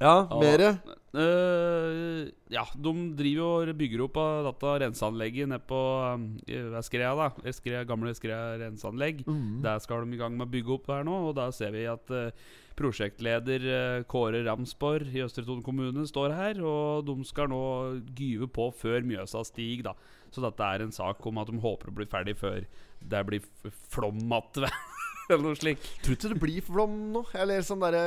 Ja, 0.00 0.14
mere? 0.40 0.70
Uh, 1.12 2.30
ja, 2.48 2.62
de 2.72 2.92
driver 3.18 3.68
og 3.68 3.76
bygger 3.76 4.04
opp 4.06 4.16
av 4.22 4.46
dette 4.46 4.70
renseanlegget 4.86 5.50
nede 5.50 5.60
på 5.68 5.76
uh, 6.00 6.22
i- 6.48 6.80
Skrea. 6.86 7.10
da 7.18 7.52
Skrea, 7.52 7.82
Gamle 7.84 8.14
Skrea 8.16 8.54
renseanlegg. 8.62 9.20
Der 9.60 9.82
skal 9.84 10.06
de 10.08 10.16
i 10.16 10.20
gang 10.22 10.38
med 10.38 10.46
å 10.48 10.52
bygge 10.54 10.72
opp 10.78 10.88
her 10.88 11.04
nå. 11.04 11.18
Og 11.28 11.36
der 11.36 11.52
ser 11.52 11.74
vi 11.76 11.84
at 11.90 12.08
uh, 12.16 12.30
prosjektleder 12.80 13.64
eh, 13.68 14.02
Kåre 14.08 14.38
Ramsborg 14.46 15.10
i 15.12 15.20
Østre 15.20 15.42
Toten 15.44 15.60
kommune 15.66 16.06
står 16.08 16.32
her. 16.32 16.62
Og 16.64 17.04
de 17.04 17.18
skal 17.28 17.50
nå 17.52 17.60
gyve 18.16 18.48
på 18.48 18.70
før 18.80 19.04
Mjøsa 19.04 19.42
stiger, 19.44 19.90
da. 19.90 19.96
Så 20.30 20.42
dette 20.44 20.66
er 20.66 20.84
en 20.84 20.94
sak 20.94 21.24
om 21.26 21.40
at 21.42 21.50
de 21.50 21.58
håper 21.62 21.90
å 21.90 21.96
bli 21.96 22.06
ferdig 22.10 22.36
før 22.38 22.64
det 23.00 23.26
blir 23.26 23.44
flom 23.90 24.20
igjen. 24.20 24.70
Eller 25.30 25.44
noe 25.44 25.58
slikt. 25.58 25.86
Tror 26.02 26.16
ikke 26.16 26.32
det 26.32 26.42
blir 26.42 26.64
flom 26.66 26.96
nå. 27.14 27.22
Eller 27.38 27.62
sånn 27.66 27.82
derre 27.82 28.02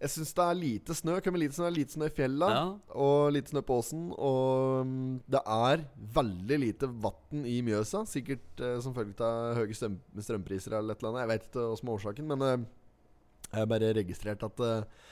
Jeg 0.00 0.12
syns 0.14 0.32
det 0.36 0.44
er 0.46 0.56
lite 0.56 0.96
snø. 0.96 1.18
Kommer 1.24 1.42
lite 1.42 1.58
snø, 1.58 1.68
lite 1.74 1.96
snø 1.96 2.08
i 2.08 2.14
fjella. 2.16 2.48
Ja. 2.54 2.64
Og 2.96 3.32
lite 3.36 3.52
snø 3.52 3.62
på 3.66 3.76
åsen. 3.82 4.08
Og 4.16 4.88
mm, 4.88 5.14
det 5.36 5.42
er 5.44 5.84
veldig 6.16 6.60
lite 6.64 6.90
vann 7.04 7.44
i 7.44 7.58
Mjøsa. 7.66 8.06
Sikkert 8.08 8.64
eh, 8.64 8.78
som 8.84 8.96
følge 8.96 9.20
av 9.26 9.60
høye 9.60 9.76
strøm 9.76 10.00
strømpriser 10.16 10.78
eller 10.78 10.96
et 10.96 11.04
eller 11.04 11.12
annet. 11.12 11.24
Jeg 11.26 11.32
vet 11.34 11.48
ikke 11.50 11.66
hva 11.66 11.80
som 11.80 11.90
er 11.90 11.98
årsaken, 11.98 12.32
men 12.32 12.46
eh, 12.48 12.68
jeg 13.50 13.58
har 13.58 13.72
bare 13.74 13.94
registrert 14.00 14.46
at 14.46 14.64
eh, 14.64 15.08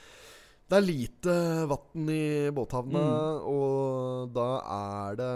det 0.69 0.77
er 0.77 0.85
lite 0.85 1.35
vann 1.69 2.09
i 2.13 2.49
båthavna, 2.53 3.01
og 3.49 4.33
da 4.35 4.49
er 4.75 5.15
det 5.17 5.29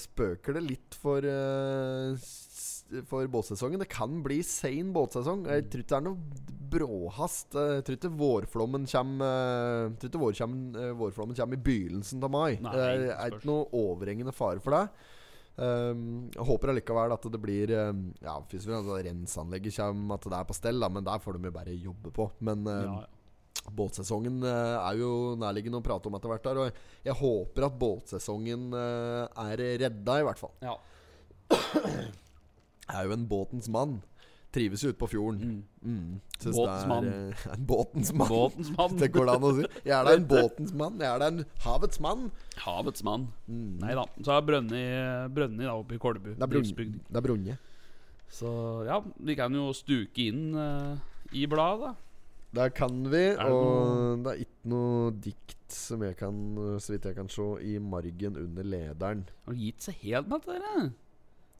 Spøker 0.00 0.56
det 0.56 0.62
litt 0.64 0.96
for 0.96 1.24
eh, 1.28 2.16
For 3.10 3.28
båtsesongen. 3.28 3.82
Det 3.82 3.90
kan 3.92 4.22
bli 4.24 4.38
sein 4.46 4.94
båtsesong. 4.96 5.44
Jeg 5.50 5.66
tror 5.68 5.82
ikke 5.84 5.92
det 5.92 5.98
er 5.98 6.06
noe 6.06 6.54
bråhast. 6.72 7.52
Jeg 7.52 7.84
tror 7.84 7.98
ikke 7.98 8.12
vårflommen 8.16 8.86
kommer 8.88 9.90
eh, 9.90 10.06
Jeg 10.06 10.14
tror 10.14 10.32
ikke 10.32 10.48
eh, 10.48 10.94
vårflommen 11.02 11.36
kommer 11.36 11.60
i 11.60 11.66
begynnelsen 11.68 12.24
av 12.24 12.32
mai. 12.32 12.56
Nei, 12.56 12.72
det 12.72 12.86
er, 12.86 13.06
er 13.12 13.36
ikke 13.36 13.50
noe 13.50 13.68
overhengende 13.76 14.34
fare 14.36 14.64
for 14.64 14.78
det. 14.78 15.12
Um, 15.56 16.26
jeg 16.34 16.44
håper 16.44 16.68
allikevel 16.68 17.14
at 17.14 17.26
det 17.32 17.38
blir 17.40 17.70
um, 17.88 18.00
Ja, 18.20 18.34
renseanlegget 18.36 19.78
kommer, 19.78 20.18
at 20.18 20.26
det 20.28 20.36
er 20.36 20.48
på 20.50 20.56
stell, 20.56 20.82
da, 20.84 20.90
men 20.92 21.06
der 21.06 21.22
får 21.24 21.38
de 21.38 21.48
jo 21.48 21.54
bare 21.54 21.76
jobbe 21.76 22.12
på. 22.12 22.30
Men 22.44 22.64
um, 22.64 22.72
Ja, 22.72 22.96
ja. 23.04 23.15
Båtsesongen 23.74 24.42
eh, 24.46 24.76
er 24.80 25.00
jo 25.00 25.10
nærliggende 25.40 25.80
å 25.80 25.84
prate 25.84 26.08
om 26.10 26.14
etter 26.18 26.30
hvert. 26.32 26.44
der 26.46 26.60
Og 26.62 26.82
jeg, 27.06 27.16
håper 27.18 27.66
at 27.66 27.78
båtsesongen 27.80 28.68
eh, 28.76 29.40
er 29.46 29.64
redda, 29.86 30.20
i 30.20 30.26
hvert 30.28 30.38
fall. 30.42 30.54
ja. 30.62 30.76
Jeg 32.86 32.94
er 33.00 33.08
jo 33.08 33.16
en 33.16 33.26
båtens 33.26 33.66
mann. 33.72 33.96
Trives 34.54 34.80
jo 34.84 34.88
ute 34.92 34.98
på 35.00 35.08
fjorden. 35.10 35.40
Mm. 35.82 35.90
Mm. 35.90 36.20
Synes 36.40 36.56
Båtens 36.56 36.86
mann. 36.88 37.08
eh, 37.10 37.46
en 37.52 37.64
båtens 37.72 38.12
mann. 38.14 38.28
Båtens 38.30 38.70
mann. 38.76 38.94
Det 39.02 39.08
går 39.12 39.26
det 39.26 39.34
an 39.34 39.46
å 39.48 39.50
si. 39.58 39.64
Jeg 39.82 39.94
er 39.98 40.06
da 40.06 40.14
en 40.16 40.28
båtens 40.30 40.72
mann. 40.72 41.00
Jeg 41.02 41.10
er 41.10 41.20
da 41.24 41.28
en 41.32 41.42
havets 41.66 42.00
mann. 42.00 42.22
Havets 42.62 43.04
mann. 43.04 43.26
Mm. 43.50 43.72
Nei 43.82 43.96
da. 43.98 44.06
Så 44.22 44.36
er 44.36 44.46
Brønni, 44.46 44.84
Brønni 45.34 45.66
da, 45.66 45.74
oppe 45.74 45.98
i 45.98 46.00
Kolbu. 46.00 46.30
Det 46.38 46.46
er, 46.46 46.52
brun, 46.54 46.94
det 47.10 47.20
er 47.20 47.26
brunje. 47.26 47.58
Så 48.32 48.48
ja, 48.88 49.00
vi 49.28 49.36
kan 49.38 49.54
jo 49.54 49.68
stuke 49.76 50.24
inn 50.30 50.48
uh, 50.56 50.94
i 51.36 51.44
bladet, 51.50 51.90
da. 51.90 52.05
Der 52.54 52.70
kan 52.72 53.02
vi, 53.10 53.24
det 53.34 53.38
og 53.42 54.22
det 54.24 54.30
er 54.32 54.38
ikke 54.46 54.70
noe 54.70 55.10
dikt 55.24 55.72
som 55.72 56.02
jeg 56.06 56.14
kan, 56.16 56.36
så 56.80 56.92
vidt 56.94 57.08
jeg 57.10 57.16
kan 57.18 57.28
se, 57.32 57.42
i 57.66 57.78
margen 57.82 58.38
under 58.38 58.64
lederen. 58.64 59.26
Har 59.44 59.52
du 59.52 59.58
gitt 59.60 59.82
seg 59.88 59.94
helt 60.04 60.30
med 60.30 60.46
dette? 60.46 60.92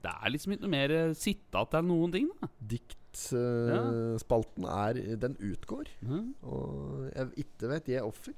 Det 0.07 0.13
er 0.15 0.31
liksom 0.31 0.53
ikke 0.55 0.65
noe 0.67 0.77
mer 0.77 0.91
eh, 0.95 1.17
sitat 1.19 1.75
eller 1.75 1.89
noen 1.89 2.13
ting, 2.15 2.27
da. 2.39 2.47
Diktspalten 2.73 4.65
er 4.71 4.93
Den 5.19 5.35
utgår. 5.43 5.87
Mm. 6.07 6.29
Og 6.47 7.11
jeg 7.11 7.25
ikke 7.47 7.71
vet 7.73 7.89
jeg 7.97 8.07
offer. 8.07 8.35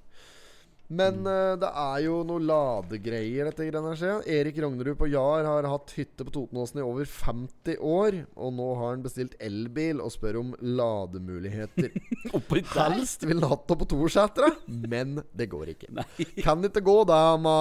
Men 0.90 1.18
Mm. 1.18 1.26
uh, 1.26 1.56
det 1.60 1.68
er 1.68 1.98
jo 2.06 2.22
noe 2.24 2.40
ladegreier, 2.40 3.44
dette 3.50 3.66
greiene 3.68 3.92
her. 3.98 4.22
Erik 4.24 4.56
Rognerud 4.62 4.96
på 4.96 5.08
Jar 5.12 5.44
har 5.44 5.66
hatt 5.68 5.92
hytte 5.98 6.24
på 6.24 6.32
Totenåsen 6.32 6.80
i 6.80 6.84
over 6.86 7.04
50 7.04 7.76
år. 7.84 8.16
Og 8.36 8.54
nå 8.56 8.68
har 8.78 8.94
han 8.94 9.02
bestilt 9.04 9.34
elbil 9.44 10.00
og 10.00 10.10
spør 10.14 10.38
om 10.40 10.54
lademuligheter. 10.62 11.90
Helst 12.78 13.24
vil 13.26 13.40
han 13.42 13.50
hatt 13.50 13.66
det 13.68 13.76
på 13.80 13.88
Torsetra, 13.90 14.48
men 14.92 15.18
det 15.36 15.48
går 15.52 15.72
ikke. 15.74 15.90
Nei, 15.98 16.06
Kan 16.46 16.64
ikke 16.64 16.82
gå 16.86 16.96
da, 17.08 17.20
ma 17.40 17.56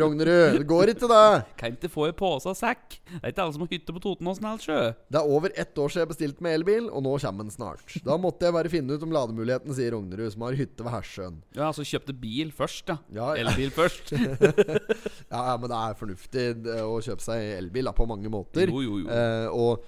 Rognerud. 0.00 0.58
Det 0.60 0.66
går 0.68 0.92
ikke, 0.94 1.08
det. 1.10 1.44
kan 1.60 1.74
ikke 1.76 1.90
få 1.92 2.08
i 2.10 2.14
pose 2.16 2.50
og 2.52 2.58
sekk. 2.58 2.98
Det 3.10 3.20
er 3.22 3.32
ikke 3.34 3.44
alle 3.46 3.56
som 3.56 3.64
har 3.66 3.72
hytte 3.74 3.96
på 3.96 4.02
Totenåsen 4.06 4.46
heller, 4.48 4.62
sjø. 4.62 4.80
Det 5.12 5.20
er 5.20 5.34
over 5.38 5.54
ett 5.58 5.78
år 5.82 5.92
siden 5.92 6.04
jeg 6.06 6.12
bestilte 6.14 6.46
med 6.46 6.56
elbil, 6.60 6.88
og 6.92 7.04
nå 7.06 7.16
kommer 7.22 7.46
den 7.48 7.54
snart. 7.54 7.98
Da 8.06 8.18
måtte 8.20 8.46
jeg 8.48 8.56
bare 8.56 8.72
finne 8.72 8.94
ut 8.96 9.06
om 9.06 9.14
lademuligheten, 9.14 9.74
sier 9.76 9.94
Rognerud, 9.96 10.30
som 10.34 10.46
har 10.46 10.58
hytte 10.58 10.86
ved 10.86 10.94
Hersjøen. 10.94 11.40
Ja, 11.56 11.68
altså 11.72 11.86
kjøpte 11.86 12.14
bil 12.22 12.51
først, 12.56 12.84
da. 12.88 12.98
Ja, 13.14 13.32
ja. 13.36 13.46
Elbil 13.46 13.72
først. 13.74 14.12
Ja, 15.32 15.40
ja, 15.48 15.56
men 15.56 15.70
det 15.70 15.78
er 15.78 15.94
fornuftig 15.96 16.42
å 16.84 16.98
kjøpe 17.00 17.24
seg 17.24 17.54
elbil 17.56 17.88
da, 17.88 17.94
på 17.96 18.04
mange 18.08 18.28
måter. 18.32 18.68
Jo, 18.68 18.82
jo, 18.84 18.98
jo. 19.00 19.08
Eh, 19.08 19.46
og 19.48 19.86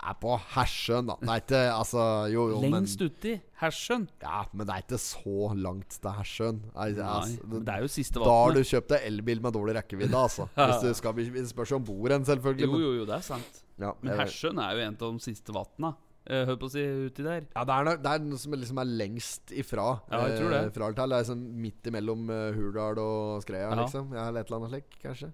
er 0.00 0.16
på 0.20 0.34
Hersjøen, 0.54 1.08
da. 1.10 1.16
Det 1.20 1.30
er 1.30 1.42
ikke 1.44 1.60
Altså, 1.74 2.02
jo, 2.32 2.46
jo, 2.54 2.60
men 2.64 2.74
Lengst 2.78 3.02
uti. 3.04 3.34
Hersjøen. 3.60 4.06
Ja, 4.22 4.42
men 4.56 4.68
det 4.68 4.74
er 4.76 4.84
ikke 4.86 5.00
så 5.02 5.50
langt 5.60 5.96
til 5.96 6.14
Hersjøen. 6.16 6.60
Altså, 6.74 7.56
det 7.60 7.74
er 7.74 7.84
jo 7.84 7.90
siste 7.92 8.22
da 8.22 8.36
har 8.40 8.54
du 8.56 8.62
kjøpt 8.64 8.94
deg 8.94 9.08
elbil 9.10 9.42
med 9.44 9.56
dårlig 9.56 9.76
rekkevidde, 9.80 10.16
altså. 10.16 10.48
Hvis 10.56 10.84
du 10.86 10.92
skal 10.96 11.48
spørs 11.52 11.74
om 11.76 11.84
bord 11.86 12.16
en, 12.16 12.28
selvfølgelig. 12.28 12.70
Jo, 12.70 12.84
jo, 12.86 12.94
jo, 13.02 13.08
det 13.08 13.18
er 13.20 13.26
sant. 13.26 13.64
Ja, 13.80 13.94
Men 14.02 14.16
Hersjøen 14.20 14.60
er 14.60 14.76
jo 14.76 14.86
en 14.88 14.96
av 15.00 15.18
de 15.18 15.26
siste 15.30 15.56
vatna. 15.56 15.94
Eh, 16.30 16.44
Hør 16.48 16.56
på 16.62 16.68
å 16.68 16.72
si 16.72 16.82
uti 17.10 17.24
der. 17.26 17.44
Ja, 17.56 17.64
det 17.66 17.74
er, 17.76 17.84
noe, 17.88 17.96
det 18.04 18.12
er 18.14 18.24
noe 18.24 18.38
som 18.40 18.54
liksom 18.56 18.80
er 18.82 18.90
lengst 19.02 19.52
ifra. 19.52 19.86
Ja, 20.10 20.22
jeg 20.30 20.38
tror 20.40 20.50
det. 20.54 20.62
eh. 20.70 20.96
Det 21.10 21.18
er 21.18 21.28
sånn 21.28 21.44
midt 21.66 21.90
imellom 21.90 22.26
uh, 22.30 22.50
Hurdal 22.56 23.02
og 23.02 23.42
Skreia, 23.44 23.68
Ja. 23.70 23.78
liksom. 23.82 24.12
Ja, 24.14 24.28
eller 24.30 24.40
et 24.44 24.50
eller 24.52 24.60
annet 24.62 24.74
slik, 24.76 24.98
kanskje. 25.02 25.32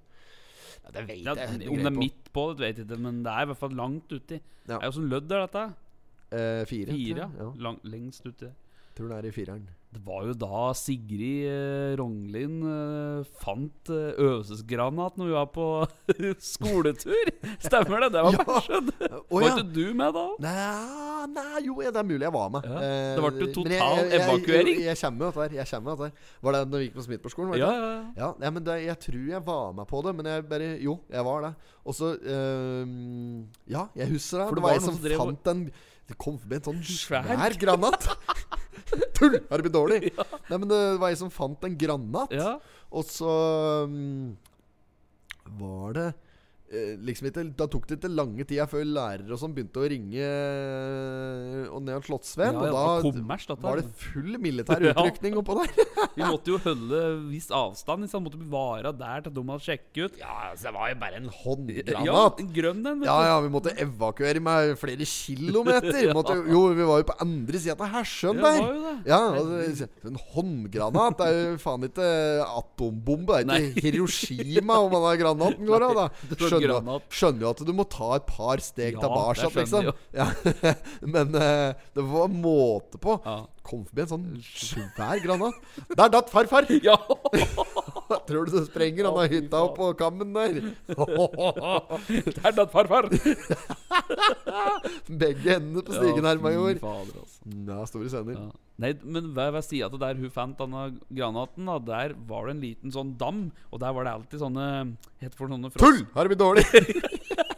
Ja, 0.87 0.91
det 0.95 1.07
vet 1.09 1.25
jeg. 1.25 1.69
om 1.69 1.77
det 1.83 1.87
er 1.87 1.95
på. 1.95 1.99
midt 2.01 2.33
på, 2.33 2.45
det 2.57 2.65
vet 2.67 2.77
jeg 2.83 2.87
ikke, 2.89 3.01
men 3.03 3.23
det 3.27 3.33
er 3.33 3.43
i 3.43 3.51
hvert 3.53 3.59
fall 3.63 3.75
langt 3.75 4.13
uti. 4.13 4.41
Ja. 4.67 4.77
Det 4.79 4.83
er 4.83 4.87
jo 4.91 4.97
sånn 5.01 5.11
lødd 5.11 5.33
er 5.33 5.47
dette. 5.47 5.65
Eh, 6.37 6.65
fire. 6.67 6.93
Fire, 6.95 7.31
ja. 7.39 7.49
Lang, 7.63 7.79
lengst 7.85 8.27
uti. 8.27 8.49
Tror 8.97 9.09
det 9.13 9.17
er 9.19 9.27
i 9.29 9.35
fireren. 9.35 9.67
Det 9.97 10.03
var 10.05 10.27
jo 10.29 10.35
da 10.37 10.59
Sigrid 10.77 11.47
eh, 11.49 11.95
Rognlien 11.97 12.57
eh, 12.69 13.29
fant 13.41 13.89
eh, 13.89 14.13
øvelsesgranat 14.21 15.17
når 15.17 15.31
vi 15.31 15.33
var 15.33 15.47
på 15.55 15.67
skoletur. 16.53 17.31
Stemmer 17.65 18.05
det? 18.05 18.11
Det 18.13 18.25
var 18.27 18.37
Ja. 18.37 18.61
skjønt 18.67 18.91
Å, 19.01 19.23
Var 19.33 19.47
ja. 19.47 19.55
ikke 19.55 19.65
du 19.73 19.95
med 19.97 20.13
da? 20.19 20.25
Nei, 20.45 21.27
nei, 21.33 21.63
jo, 21.65 21.79
ja, 21.81 21.91
det 21.97 22.03
er 22.03 22.09
mulig 22.11 22.27
jeg 22.29 22.35
var 22.37 22.53
med. 22.53 22.69
Ja. 22.69 22.77
Eh, 22.77 23.15
Det 23.17 23.25
ble 23.25 23.41
jo 23.41 23.49
total 23.57 23.73
jeg- 23.73 23.81
jeg- 23.81 24.11
jeg- 24.13 24.21
evakuering. 24.21 24.77
Jeg, 24.77 24.85
jeg 24.91 25.01
kommer 25.01 25.17
med 25.17 25.27
dette 25.33 25.41
her. 25.41 25.57
Jeg 25.57 25.67
kommer 25.73 25.89
med 25.89 25.97
dette 25.97 26.05
her. 26.05 26.39
Var 26.45 26.53
det 26.53 26.63
når 26.69 26.79
vi 26.79 26.85
gikk 26.91 26.95
på 27.01 27.07
Smithborgskolen? 27.09 27.49
var 27.49 27.57
det 27.57 27.65
Ja, 27.65 27.73
ikke? 27.73 27.81
ja, 27.81 28.13
ja. 28.21 28.31
Ja, 28.47 28.51
men 28.51 28.65
det, 28.69 28.77
jeg 28.85 28.99
tror 29.07 29.27
jeg 29.33 29.43
var 29.49 29.73
med 29.81 29.87
på 29.89 30.03
det, 30.05 30.15
men 30.21 30.27
jeg 30.27 30.49
bare 30.49 30.71
Jo, 30.83 30.99
jeg 31.11 31.25
var 31.25 31.41
det. 31.49 31.55
Og 31.87 31.95
så 31.97 32.13
eh, 32.21 32.85
Ja, 33.73 33.89
jeg 33.97 34.09
husker 34.13 34.45
det. 34.45 34.49
For 34.49 34.55
det 34.55 34.61
det 34.61 34.63
var 34.63 34.69
var 34.69 34.73
jeg 34.77 34.83
som 34.83 34.95
som 34.95 35.03
drev 35.09 35.21
og- 35.21 35.27
fant 35.33 35.47
en 35.57 35.71
Det 36.07 36.17
kom 36.19 36.39
forbi 36.39 36.55
en 36.55 36.63
sånn 36.63 36.83
Svær. 36.87 37.25
svær 37.27 37.57
granat. 37.59 38.07
Tull! 39.17 39.39
Har 39.49 39.59
det 39.59 39.67
blitt 39.67 39.77
dårlig? 39.77 40.01
Nei, 40.51 40.59
men 40.59 40.69
det 40.71 40.81
var 41.03 41.13
jeg 41.13 41.21
som 41.23 41.33
fant 41.33 41.67
en 41.67 41.79
granat. 41.81 42.35
ja. 42.37 42.57
Og 42.97 43.03
så 43.09 43.33
um, 43.89 44.37
var 45.59 45.97
det 45.97 46.07
liksom 47.07 47.29
ikke 47.31 47.43
Da 47.57 47.67
tok 47.71 47.85
det 47.87 47.97
ikke 48.01 48.09
lange 48.11 48.43
tida 48.45 48.65
før 48.67 48.83
lærere 48.85 49.31
og 49.31 49.39
sånn 49.39 49.53
begynte 49.55 49.79
å 49.79 49.87
ringe 49.89 50.19
eh, 50.19 51.67
og 51.71 51.83
ned 51.87 52.01
til 52.01 52.07
Slottsveen. 52.11 52.57
Ja, 52.57 52.65
ja, 52.67 52.71
og 52.71 52.75
var 52.75 53.03
da 53.03 53.05
kommers, 53.07 53.47
var 53.63 53.81
det 53.81 53.87
full 54.01 54.39
militær 54.43 54.83
Ja. 54.87 54.93
utrykning 54.97 55.37
oppå 55.41 55.57
der. 55.61 55.71
Vi 56.17 56.23
måtte 56.27 56.53
jo 56.53 56.59
holde 56.65 57.01
viss 57.31 57.49
avstand. 57.55 58.05
Liksom. 58.07 58.25
Måtte 58.27 58.41
bevare 58.41 58.93
der 58.99 59.25
til 59.27 59.35
de 59.37 59.45
hadde 59.51 59.65
sjekket 59.67 60.01
ut. 60.11 60.19
Ja, 60.21 60.35
altså, 60.51 60.67
det 60.69 60.75
var 60.77 60.91
jo 60.93 60.99
bare 61.03 61.21
en 61.21 61.29
Ja, 61.31 61.37
håndgranat. 61.45 62.41
en 62.43 62.51
grønn 62.57 62.83
den, 62.87 63.03
Ja, 63.07 63.17
ja, 63.31 63.37
vi 63.45 63.51
måtte 63.55 63.75
evakuere 63.87 64.43
med 64.43 64.75
flere 64.81 65.07
kilometer. 65.07 66.13
Måtte, 66.17 66.37
jo, 66.51 66.61
vi 66.77 66.87
var 66.89 67.03
jo 67.03 67.09
på 67.11 67.17
andre 67.23 67.61
sida 67.63 67.75
av 67.79 67.91
Hersjøen 67.95 68.41
Ja, 68.41 68.53
der. 68.53 69.01
Ja, 69.11 69.21
altså, 69.39 69.89
En 70.07 70.19
håndgranat 70.35 71.19
det 71.21 71.27
er 71.31 71.39
jo 71.53 71.57
faen 71.63 71.87
ikke 71.89 72.11
atombombe. 72.47 73.41
Det 73.47 73.57
er 73.57 73.67
ikke 73.71 73.85
Hiroshima 73.87 74.79
om 74.83 74.95
den 74.97 75.21
granaten 75.23 75.67
går 75.69 75.87
av. 75.91 75.95
da 76.03 76.07
skjønner, 76.63 77.05
skjønner 77.13 77.45
jo 77.47 77.51
at 77.53 77.63
du 77.69 77.73
må 77.77 77.87
ta 77.91 78.11
et 78.19 78.27
par 78.29 78.63
steg 78.65 78.97
Ja, 78.97 79.03
tilbake, 79.05 79.51
liksom. 79.61 79.91
Ja, 80.21 80.29
men 81.17 81.37
uh, 81.37 81.75
det 81.97 82.07
var 82.13 82.33
måte 82.33 83.01
på. 83.03 83.19
Ja. 83.25 83.39
Kom 83.67 83.85
forbi 83.89 84.05
en 84.05 84.13
sånn 84.15 84.27
svær 84.47 85.21
granat. 85.25 85.61
Der 85.93 86.13
datt 86.13 86.33
farfar! 86.33 86.69
ja. 86.83 86.99
Tror 88.29 88.47
du 88.47 88.53
det 88.55 88.65
sprenger 88.69 89.09
han 89.09 89.19
har 89.19 89.33
hytta 89.33 89.63
opp 89.67 89.77
på 89.79 89.91
kammen 89.99 90.35
der? 90.37 90.61
Datt 92.57 92.73
farfar. 92.73 93.09
Begge 95.23 95.57
hendene 95.57 95.83
på 95.83 95.97
stigen 95.97 96.29
her, 96.29 96.41
major. 96.43 96.79
fader, 96.83 97.19
altså. 97.23 97.57
Ja, 97.67 97.81
store 97.91 98.13
scener. 98.13 98.39
Ja. 98.39 98.49
Nei, 98.83 98.93
men 99.03 99.31
ved, 99.37 99.53
ved 99.57 99.65
sida 99.65 99.89
av 99.89 99.99
der 100.03 100.19
hun 100.21 100.33
fant 100.33 100.59
denne 100.61 100.87
granaten, 101.09 101.69
da, 101.69 101.79
der 101.81 102.17
var 102.29 102.47
det 102.47 102.57
en 102.57 102.65
liten 102.65 102.95
sånn 102.95 103.15
dam. 103.21 103.47
Og 103.73 103.83
der 103.83 103.97
var 103.97 104.07
det 104.07 104.17
alltid 104.19 104.43
sånne 104.45 104.67
Het 105.23 105.37
for 105.37 105.49
sånne 105.51 105.73
Tull! 105.81 106.05
Har 106.15 106.27
det 106.27 106.37
blitt 106.37 106.45
dårlig? 106.45 107.55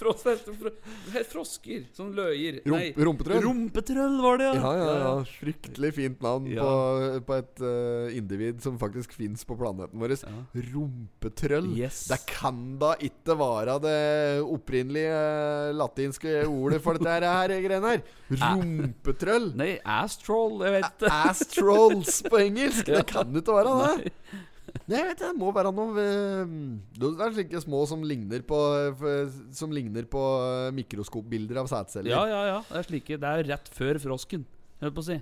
Fros, 0.00 0.22
heter 0.24 1.26
frosker. 1.28 1.82
Sånn 1.96 2.14
løyer. 2.16 2.60
Rump, 2.64 3.00
rumpetrøll? 3.04 3.42
Rumpetrøll 3.44 4.14
var 4.24 4.40
det, 4.40 4.48
Ja, 4.56 4.70
ja, 4.78 4.86
ja. 4.88 4.94
ja. 5.04 5.12
Fryktelig 5.40 5.90
fint 5.98 6.22
navn 6.24 6.46
Ja. 6.50 6.64
på, 6.64 7.20
på 7.28 7.36
et 7.36 7.62
uh, 7.64 8.08
individ 8.16 8.62
som 8.64 8.78
faktisk 8.80 9.12
fins 9.18 9.44
på 9.44 9.58
planeten 9.60 10.00
vår. 10.00 10.16
Ja. 10.24 10.40
Rumpetrøll. 10.72 11.68
Yes. 11.76 12.06
Det 12.10 12.20
kan 12.30 12.78
da 12.80 12.94
ikke 13.04 13.36
være 13.40 13.76
det 13.84 13.96
opprinnelige 14.44 15.12
eh, 15.20 15.70
latinske 15.76 16.36
ordet 16.48 16.80
for 16.84 16.98
dette 16.98 17.30
her, 17.36 17.54
greiene 17.66 17.92
her. 17.94 18.04
Rumpetrøll. 18.40 19.50
Nei, 19.60 19.74
ass-troll. 19.84 20.62
Jeg 20.66 20.78
vet 20.80 21.04
det. 21.04 21.12
Ass-trolls 21.20 22.22
på 22.30 22.40
engelsk. 22.46 22.86
Det 23.00 23.04
kan 23.10 23.36
ikke 23.36 23.54
være 23.60 23.74
det. 23.76 23.92
Nei. 24.10 24.46
Nei, 24.90 24.98
jeg 25.00 25.06
vet 25.10 25.20
det. 25.22 25.30
Må 25.38 25.50
være 25.54 25.70
noe 25.74 26.02
eh, 26.02 26.54
Det 27.00 27.10
er 27.26 27.34
slike 27.36 27.60
små 27.64 27.82
som 27.90 28.02
ligner 28.06 28.42
på 28.46 28.58
eh, 28.86 29.34
Som 29.56 29.74
ligner 29.74 30.06
på 30.10 30.22
eh, 30.44 30.70
mikroskopbilder 30.76 31.60
av 31.62 31.68
sædceller. 31.70 32.10
Ja, 32.12 32.22
ja, 32.30 32.40
ja. 32.50 32.58
Det 32.68 32.80
er 32.82 32.88
slike. 32.88 33.18
Det 33.22 33.30
er 33.34 33.44
rett 33.54 33.70
før 33.76 34.00
frosken, 34.02 34.46
holdt 34.82 34.96
på 34.98 35.04
å 35.04 35.08
si. 35.10 35.18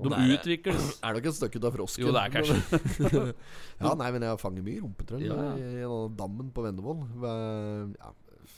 De 0.00 0.08
er- 0.16 0.30
utvikles. 0.38 0.86
Er 1.04 1.12
det 1.12 1.20
ikke 1.22 1.32
et 1.34 1.38
stykke 1.42 1.60
av 1.68 1.74
frosken? 1.76 2.06
Jo, 2.06 2.14
det 2.16 2.22
er 2.22 2.32
kanskje 2.38 3.20
ja, 3.84 3.90
nei, 4.00 4.08
men 4.14 4.24
jeg 4.24 4.40
fanger 4.40 4.64
mye 4.64 4.80
rumpetrøll 4.86 5.26
Ja, 5.26 5.36
ja. 5.50 5.52
i, 5.60 5.84
i 5.84 5.90
dammen 6.16 6.48
på 6.56 6.64
Vennevoll. 6.64 7.02
Ja, 7.20 8.14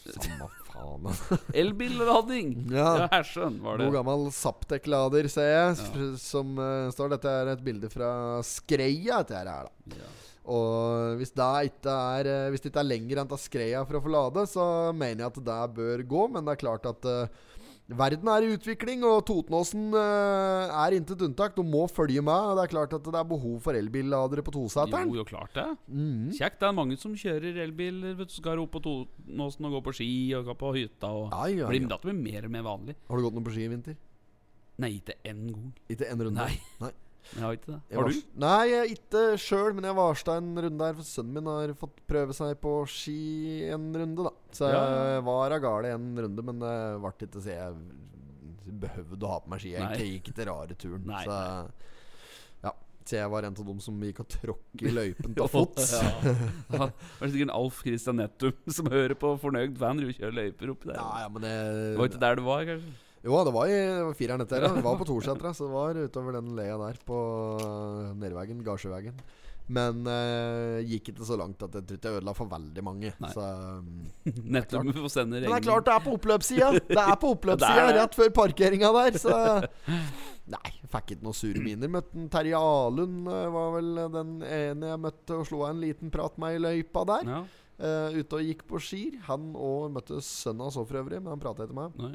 samme 0.07 0.48
faen. 0.68 1.09
Elbillading. 1.62 2.55
Ja. 2.72 3.09
Hersjøen 3.12 3.61
var 3.64 3.78
det. 3.78 3.86
God 3.88 3.98
gammel 4.00 4.26
Saptek-lader, 4.34 5.28
ser 5.32 5.50
jeg. 5.50 5.78
Ja. 5.78 6.11
Som 6.20 6.59
uh, 6.61 6.90
står 6.94 7.14
Dette 7.16 7.38
er 7.42 7.53
et 7.55 7.64
bilde 7.64 7.90
fra 7.92 8.11
Skreia. 8.46 9.22
Dette 9.22 9.38
her, 9.38 9.55
er, 9.55 9.70
da 9.70 10.03
Ja. 10.03 10.12
Og 10.50 11.20
hvis 11.20 11.30
det 11.38 11.48
ikke 11.68 11.92
er 12.18 12.26
eh, 12.26 12.48
Hvis 12.50 12.64
det 12.64 12.72
ikke 12.72 12.82
er 12.82 12.88
lenger 12.88 13.20
enn 13.22 13.28
til 13.30 13.38
Skreia 13.38 13.84
for 13.86 13.98
å 13.98 14.03
få 14.03 14.11
lade, 14.11 14.42
så 14.50 14.64
mener 14.90 15.22
jeg 15.22 15.30
at 15.30 15.40
det 15.46 15.59
bør 15.76 16.03
gå. 16.11 16.24
Men 16.34 16.46
det 16.46 16.57
er 16.57 16.62
klart 16.64 16.88
at 16.90 17.07
eh, 17.07 17.44
verden 17.89 18.28
er 18.30 18.45
i 18.47 18.53
utvikling, 18.55 19.03
og 19.05 19.24
Totenåsen 19.28 19.91
eh, 19.99 20.74
er 20.85 20.97
intet 20.97 21.22
unntak. 21.26 21.57
Du 21.57 21.62
må 21.66 21.85
følge 21.91 22.22
med. 22.24 22.55
Det 22.59 22.64
er 22.64 22.72
klart 22.72 22.95
at 22.97 23.05
det 23.05 23.18
er 23.18 23.28
behov 23.28 23.59
for 23.64 23.76
elbilladere 23.78 24.45
på 24.47 24.55
toseteren. 24.55 25.11
Jo, 25.11 25.20
jo, 25.20 25.26
klart 25.28 25.53
det. 25.59 25.66
Mm. 25.89 26.30
Kjekt. 26.37 26.61
Det 26.62 26.68
er 26.70 26.76
mange 26.78 26.97
som 27.01 27.16
kjører 27.18 27.61
elbiler. 27.66 28.16
Vet 28.20 28.30
du, 28.33 28.37
Skal 28.39 28.62
opp 28.62 28.72
på 28.76 28.83
Totenåsen 28.85 29.68
og 29.68 29.76
gå 29.78 29.83
på 29.91 29.97
ski 29.99 30.11
og 30.39 30.49
gå 30.53 30.57
på 30.62 30.74
hytta. 30.78 31.12
Og 31.12 31.28
Ja, 31.35 31.45
ja, 31.51 31.68
ja. 31.72 31.87
det 31.89 32.01
blir 32.07 32.18
mer 32.18 32.49
og 32.49 32.57
mer 32.57 32.66
vanlig. 32.70 32.97
Har 33.09 33.18
du 33.18 33.26
gått 33.28 33.39
noe 33.39 33.47
på 33.47 33.55
ski 33.55 33.66
i 33.66 33.72
vinter? 33.72 33.99
Nei, 34.83 34.97
ikke 35.03 35.18
en 35.28 35.47
gang. 35.53 35.72
Ikke 35.93 36.09
en 36.09 36.22
runde? 36.26 36.47
Nei. 36.47 36.61
Nei. 36.80 36.93
Jeg 37.32 37.42
har 37.44 37.56
ikke 37.56 37.70
det. 37.70 37.78
Jeg 37.88 37.98
Har 37.98 38.08
du? 38.08 38.20
Nei, 38.44 38.62
jeg 38.70 38.96
ikke 38.96 39.22
sjøl, 39.40 39.76
men 39.76 39.86
jeg 39.88 39.98
varsta 39.98 40.36
en 40.40 40.50
runde 40.66 40.88
her. 40.88 40.96
For 40.98 41.08
sønnen 41.08 41.38
min 41.38 41.50
har 41.50 41.74
fått 41.78 42.02
prøve 42.10 42.36
seg 42.36 42.56
på 42.62 42.74
ski 42.90 43.18
en 43.72 43.90
runde, 43.96 44.26
da. 44.28 44.32
Så 44.52 44.72
jeg 44.72 44.96
ja. 44.98 45.20
var 45.28 45.56
av 45.56 45.62
gale 45.64 45.94
en 45.96 46.10
runde, 46.26 46.46
men 46.50 46.60
det 46.62 46.74
ble 47.04 47.14
ikke 47.16 47.30
så 47.38 47.54
jeg 47.54 47.78
behøvde 48.82 49.26
å 49.26 49.32
ha 49.32 49.40
på 49.44 49.52
meg 49.52 49.62
ski. 49.62 49.72
Jeg 49.76 49.88
Nei. 49.88 50.10
gikk 50.16 50.32
ikke 50.32 50.48
rare 50.50 50.76
turen. 50.78 51.06
Nei, 51.08 51.24
så 51.28 51.38
nei. 51.62 51.72
Så 53.02 53.16
jeg 53.18 53.30
var 53.32 53.46
en 53.46 53.56
av 53.58 53.66
dem 53.66 53.78
som 53.82 54.02
gikk 54.06 54.20
og 54.22 54.28
tråkket 54.30 54.84
i 54.86 54.92
løypen 54.98 55.32
til 55.34 55.48
fots. 55.50 55.92
Ja. 55.96 56.34
Ja, 56.70 56.86
Det 56.86 57.26
er 57.26 57.32
sikkert 57.34 57.54
Alf 57.56 57.80
Christian 57.82 58.20
Nettum 58.20 58.60
som 58.76 58.90
hører 58.92 59.16
på 59.18 59.32
Fornøyd 59.42 59.78
van, 59.80 59.98
Du 59.98 60.10
kjører 60.12 60.36
løyper 60.38 60.74
oppi 60.74 60.92
der. 60.92 61.00
Ja, 61.00 61.24
ja, 61.24 61.32
men 61.32 61.42
det 61.46 61.56
Det 61.72 61.96
var 61.98 62.12
ikke 62.12 62.22
der 62.22 62.38
du 62.38 62.44
var, 62.46 62.68
kanskje? 62.68 62.94
Jo, 63.22 63.36
det 63.46 63.52
var 63.54 63.70
i 63.70 63.76
det 63.78 64.16
fireren. 64.18 64.42
Ja. 64.42 64.72
Det 64.74 64.82
var 64.82 64.98
på 64.98 65.06
Torsetra, 65.06 65.52
så 65.54 65.68
det 65.68 65.72
var 65.76 66.00
utover 66.08 66.38
den 66.40 66.56
leia 66.58 66.74
der 66.80 66.98
på 67.06 67.20
uh, 67.62 68.10
Nervegen, 68.18 68.64
Men 69.68 70.02
uh, 70.06 70.82
gikk 70.82 71.12
ikke 71.12 71.26
så 71.28 71.38
langt 71.38 71.62
at 71.62 71.78
jeg 71.78 71.86
tror 71.86 72.00
ikke 72.00 72.10
jeg 72.10 72.18
ødela 72.18 72.34
for 72.34 72.50
veldig 72.50 72.82
mange. 72.82 73.12
Nei. 73.22 73.30
Så, 73.30 73.46
um, 73.78 74.42
Nettum 74.42 74.90
får 74.96 75.14
sende 75.14 75.38
men 75.38 75.46
det 75.54 75.60
er 75.60 75.68
klart 75.68 75.86
det 75.86 75.94
er 75.94 76.02
på 76.02 76.16
oppløpssida! 76.18 76.72
Det 76.90 76.98
er 76.98 77.16
på 77.22 77.30
oppløpssida 77.36 77.78
Det 77.78 77.84
er 77.84 77.92
det. 77.92 78.02
rett 78.02 78.18
før 78.18 78.34
parkeringa 78.42 78.92
der, 78.98 79.18
så 79.22 79.38
Nei, 80.52 80.74
fikk 80.90 81.14
ikke 81.14 81.22
noen 81.22 81.38
sure 81.38 81.62
miner. 81.62 81.88
Møtte 81.88 82.26
Terje 82.34 82.58
Alund, 82.58 83.22
var 83.30 83.68
vel 83.76 83.92
den 84.18 84.32
ene 84.42 84.90
jeg 84.90 85.02
møtte 85.06 85.38
og 85.38 85.46
slo 85.46 85.62
av 85.62 85.76
en 85.76 85.84
liten 85.84 86.10
prat 86.12 86.34
med 86.42 86.58
i 86.58 86.62
løypa 86.66 87.06
der. 87.14 87.34
Ja, 87.38 87.42
Uh, 87.82 88.14
ute 88.14 88.36
og 88.38 88.46
gikk 88.46 88.60
på 88.68 88.78
skier. 88.78 89.16
Han 89.26 89.56
og 89.58 89.88
møtte 89.90 90.20
sønnen 90.22 90.68
hans 90.68 90.76
òg, 90.78 90.84
for 90.86 91.00
øvrig, 91.00 91.18
men 91.18 91.32
han 91.32 91.40
prata 91.42 91.64
etter 91.64 91.74
meg. 91.74 91.96
nei. 91.98 92.12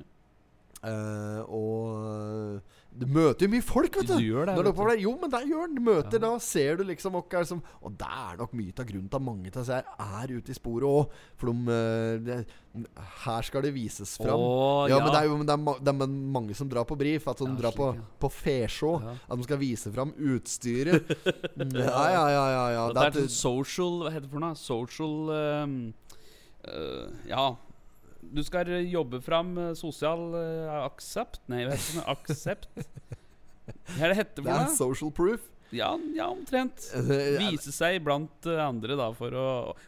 Eh, 0.86 1.40
og 1.50 1.96
uh, 1.98 2.76
Du 2.94 3.08
møter 3.10 3.48
jo 3.48 3.50
mye 3.50 3.66
folk, 3.66 3.96
vet 3.98 4.08
Du 4.12 4.14
du. 4.14 4.22
gjør 4.28 4.46
det. 4.46 4.54
Du 4.58 4.62
vet 4.62 4.70
oppover. 4.70 5.00
Jo, 5.02 5.16
men 5.18 5.32
det 5.34 5.42
gjør. 5.50 5.72
Du 5.74 5.82
møter 5.82 6.20
Ja. 6.20 6.22
da, 6.28 6.30
ser 6.40 6.78
du 6.78 6.84
liksom 6.86 7.14
det 7.18 7.62
Og 7.82 7.98
det 7.98 8.06
er 8.08 8.38
nok 8.38 8.54
mye 8.54 8.74
av 8.78 8.86
grunnen 8.86 9.10
til 9.10 9.18
at 9.18 9.26
mange 9.26 9.48
av 9.48 9.58
disse 9.58 9.74
her 9.74 9.86
er 9.98 10.36
ute 10.38 10.52
i 10.52 10.54
sporet 10.54 10.86
òg. 10.86 11.10
For 11.36 11.50
de, 11.52 12.46
de, 12.76 12.86
Her 13.26 13.42
skal 13.42 13.62
det 13.64 13.74
vises 13.74 14.18
fram. 14.18 14.38
Oh, 14.40 14.88
ja, 14.88 15.00
men 15.02 15.12
det 15.12 15.20
er 15.22 15.26
jo 15.26 15.38
det 15.42 15.50
er, 15.50 15.84
det 15.84 15.94
er 15.96 16.08
mange 16.08 16.54
som 16.56 16.70
drar 16.70 16.86
på 16.86 16.96
brief. 16.98 17.28
At 17.28 17.38
de 17.42 17.46
Ja, 17.50 17.56
drar 17.58 17.72
på, 17.74 17.92
slik, 17.94 18.02
ja. 18.02 18.18
på 18.22 18.30
fesjå. 18.30 18.94
Ja. 19.02 19.18
At 19.30 19.38
de 19.38 19.44
skal 19.50 19.58
vise 19.60 19.92
fram 19.94 20.14
utstyret. 20.14 21.10
ja, 21.58 22.10
ja, 22.14 22.26
ja. 22.30 22.46
ja, 22.54 22.66
ja. 22.78 22.88
Det 22.94 22.96
det 22.96 23.04
er 23.04 23.08
er, 23.26 23.30
sånn 23.34 23.58
social 23.58 24.04
Hva 24.06 24.12
heter 24.14 24.28
det 24.30 24.34
for 24.38 24.46
noe? 24.46 24.56
Social 24.56 25.32
um, 25.66 25.80
uh, 26.70 27.08
Ja. 27.26 27.56
Du 28.22 28.42
skal 28.44 28.70
jobbe 28.90 29.22
fram 29.22 29.54
eh, 29.58 29.74
sosial 29.78 30.34
eh, 30.36 30.72
aksept 30.84 31.42
Nei, 31.52 31.66
hva 31.68 31.76
heter 31.78 32.00
det? 32.00 32.06
Aksept? 32.14 32.68
Hva 33.98 34.08
er 34.08 34.14
det 34.14 34.18
heter 34.22 34.44
Det 34.44 34.48
for 34.48 34.64
er 34.64 34.76
social 34.76 35.12
proof. 35.12 35.44
Ja, 35.76 35.90
ja, 36.16 36.28
omtrent. 36.32 36.86
Eh, 36.96 37.38
Vise 37.42 37.74
seg 37.76 38.00
blant 38.06 38.46
eh, 38.48 38.60
andre 38.64 38.96
da 39.00 39.10
for 39.16 39.34
å 39.36 39.48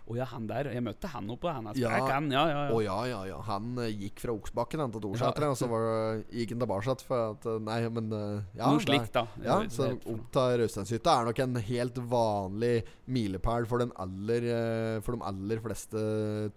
Å 0.09 0.17
ja, 0.17 0.25
han 0.31 0.47
der. 0.49 0.71
Jeg 0.73 0.83
møtte 0.83 1.07
han 1.13 1.29
oppe. 1.31 1.51
Han 1.53 1.69
er 1.71 1.79
Ja. 1.79 1.91
sprek, 1.93 2.09
han. 2.11 2.29
Ja, 2.33 2.43
ja, 2.49 2.63
Å 2.73 2.81
ja. 2.83 2.97
ja, 3.05 3.07
ja, 3.07 3.21
ja. 3.31 3.39
Han 3.47 3.77
eh, 3.79 3.93
gikk 4.05 4.23
fra 4.25 4.35
Oksbakken 4.35 4.83
til 4.91 5.03
Torseter, 5.05 5.47
og 5.49 5.57
så 5.59 5.69
var, 5.71 6.23
gikk 6.33 6.55
han 6.55 6.63
tilbake 6.65 6.97
for 7.07 7.25
at 7.31 7.47
Nei, 7.63 7.79
men 7.93 8.11
ja, 8.57 8.67
Noe 8.67 8.83
slikt, 8.83 9.13
da. 9.15 9.25
Jeg 9.39 9.47
Ja, 9.49 9.59
så 9.71 9.89
opp 9.95 10.25
til 10.35 10.55
Rausteinshytta 10.63 11.15
er 11.19 11.29
nok 11.29 11.43
en 11.45 11.61
helt 11.69 12.01
vanlig 12.11 12.73
milepæl 13.09 13.67
for, 13.69 13.81
den 13.81 13.93
aller, 13.99 15.01
for 15.05 15.15
de 15.15 15.25
aller 15.29 15.61
fleste 15.63 16.03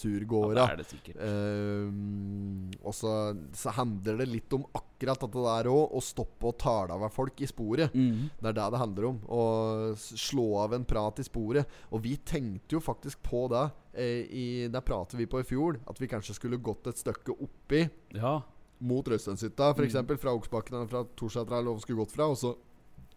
turgåere. 0.01 0.57
Ja, 0.59 0.67
det 0.67 0.73
er 0.73 0.83
det 0.83 0.89
sikkert. 0.91 1.17
Uh, 1.23 2.73
og 2.83 2.95
så, 2.97 3.13
så 3.57 3.73
handler 3.77 4.21
det 4.23 4.29
litt 4.31 4.57
om 4.57 4.65
akkurat 4.77 5.23
dette 5.23 5.45
der 5.47 5.71
òg, 5.73 5.95
å 5.97 6.03
stoppe 6.05 6.51
og 6.51 6.59
tale 6.61 6.97
av 6.97 7.07
folk 7.15 7.41
i 7.43 7.49
sporet. 7.51 7.95
Mm. 7.95 8.29
Det 8.39 8.53
er 8.53 8.59
det 8.59 8.69
det 8.75 8.83
handler 8.83 9.09
om. 9.12 9.12
Å 9.29 9.43
og 9.43 9.99
slå 9.99 10.47
av 10.63 10.73
en 10.77 10.85
prat 10.89 11.19
i 11.19 11.25
sporet. 11.27 11.67
Og 11.93 12.03
vi 12.05 12.17
tenkte 12.17 12.77
jo 12.77 12.81
faktisk 12.81 13.23
på 13.27 13.45
det. 13.53 13.65
Eh, 13.95 14.23
i, 14.33 14.45
der 14.73 14.81
pratet 14.87 15.19
vi 15.21 15.27
på 15.29 15.41
i 15.43 15.47
fjor. 15.47 15.79
At 15.91 15.99
vi 16.01 16.09
kanskje 16.09 16.35
skulle 16.39 16.57
gått 16.63 16.87
et 16.89 16.97
stykke 17.01 17.35
oppi 17.45 17.89
Ja. 18.17 18.41
mot 18.81 19.05
Røstenshytta, 19.07 19.71
F.eks. 19.77 19.95
Mm. 19.95 20.17
fra 20.19 20.33
Oksbakken 20.35 20.75
eller 20.79 20.89
fra 20.91 21.05
Torsetra 21.17 21.59
eller 21.59 21.71
hvor 21.73 21.81
vi 21.81 21.87
skulle 21.87 22.03
gått 22.05 22.15
fra. 22.17 22.27
Og 22.33 22.37
så 22.41 22.55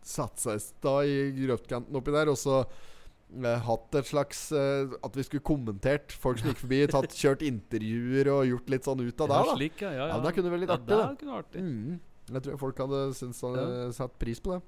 satt 0.06 0.38
seg 0.38 0.62
da 0.84 1.00
i 1.08 1.32
grøftkanten 1.46 1.96
oppi 1.98 2.12
der. 2.14 2.30
Og 2.30 2.38
så 2.38 2.60
eh, 2.66 3.60
hatt 3.66 3.96
et 3.98 4.06
slags 4.06 4.52
eh, 4.54 4.92
At 5.04 5.16
vi 5.18 5.24
skulle 5.26 5.42
kommentert 5.48 6.12
folk 6.12 6.38
som 6.40 6.52
gikk 6.52 6.62
forbi. 6.66 6.82
Tatt, 6.94 7.16
kjørt 7.18 7.42
intervjuer 7.48 8.30
og 8.36 8.46
gjort 8.52 8.70
litt 8.76 8.86
sånn 8.86 9.02
ut 9.02 9.22
av 9.26 9.32
det. 9.32 9.40
ja, 9.40 9.56
slik, 9.56 9.82
ja. 9.82 9.90
ja, 9.92 9.96
Ja, 9.98 10.08
ja. 10.12 10.20
men 10.20 10.28
det 10.30 10.36
kunne 10.38 10.52
vært 10.54 10.66
litt 10.66 10.70
Ja, 10.76 10.78
artig, 10.78 10.92
da. 10.94 11.08
det 11.10 11.20
kunne 11.24 11.38
vært 11.40 11.50
artig. 11.50 11.64
Mm. 11.66 12.00
Jeg 12.36 12.42
tror 12.42 12.58
folk 12.58 12.80
hadde 12.82 13.00
syntes 13.14 13.42
hadde 13.46 13.62
Ja. 13.62 13.66
hadde 13.86 13.94
satt 13.94 14.16
pris 14.22 14.40
på 14.42 14.54
det. 14.56 14.62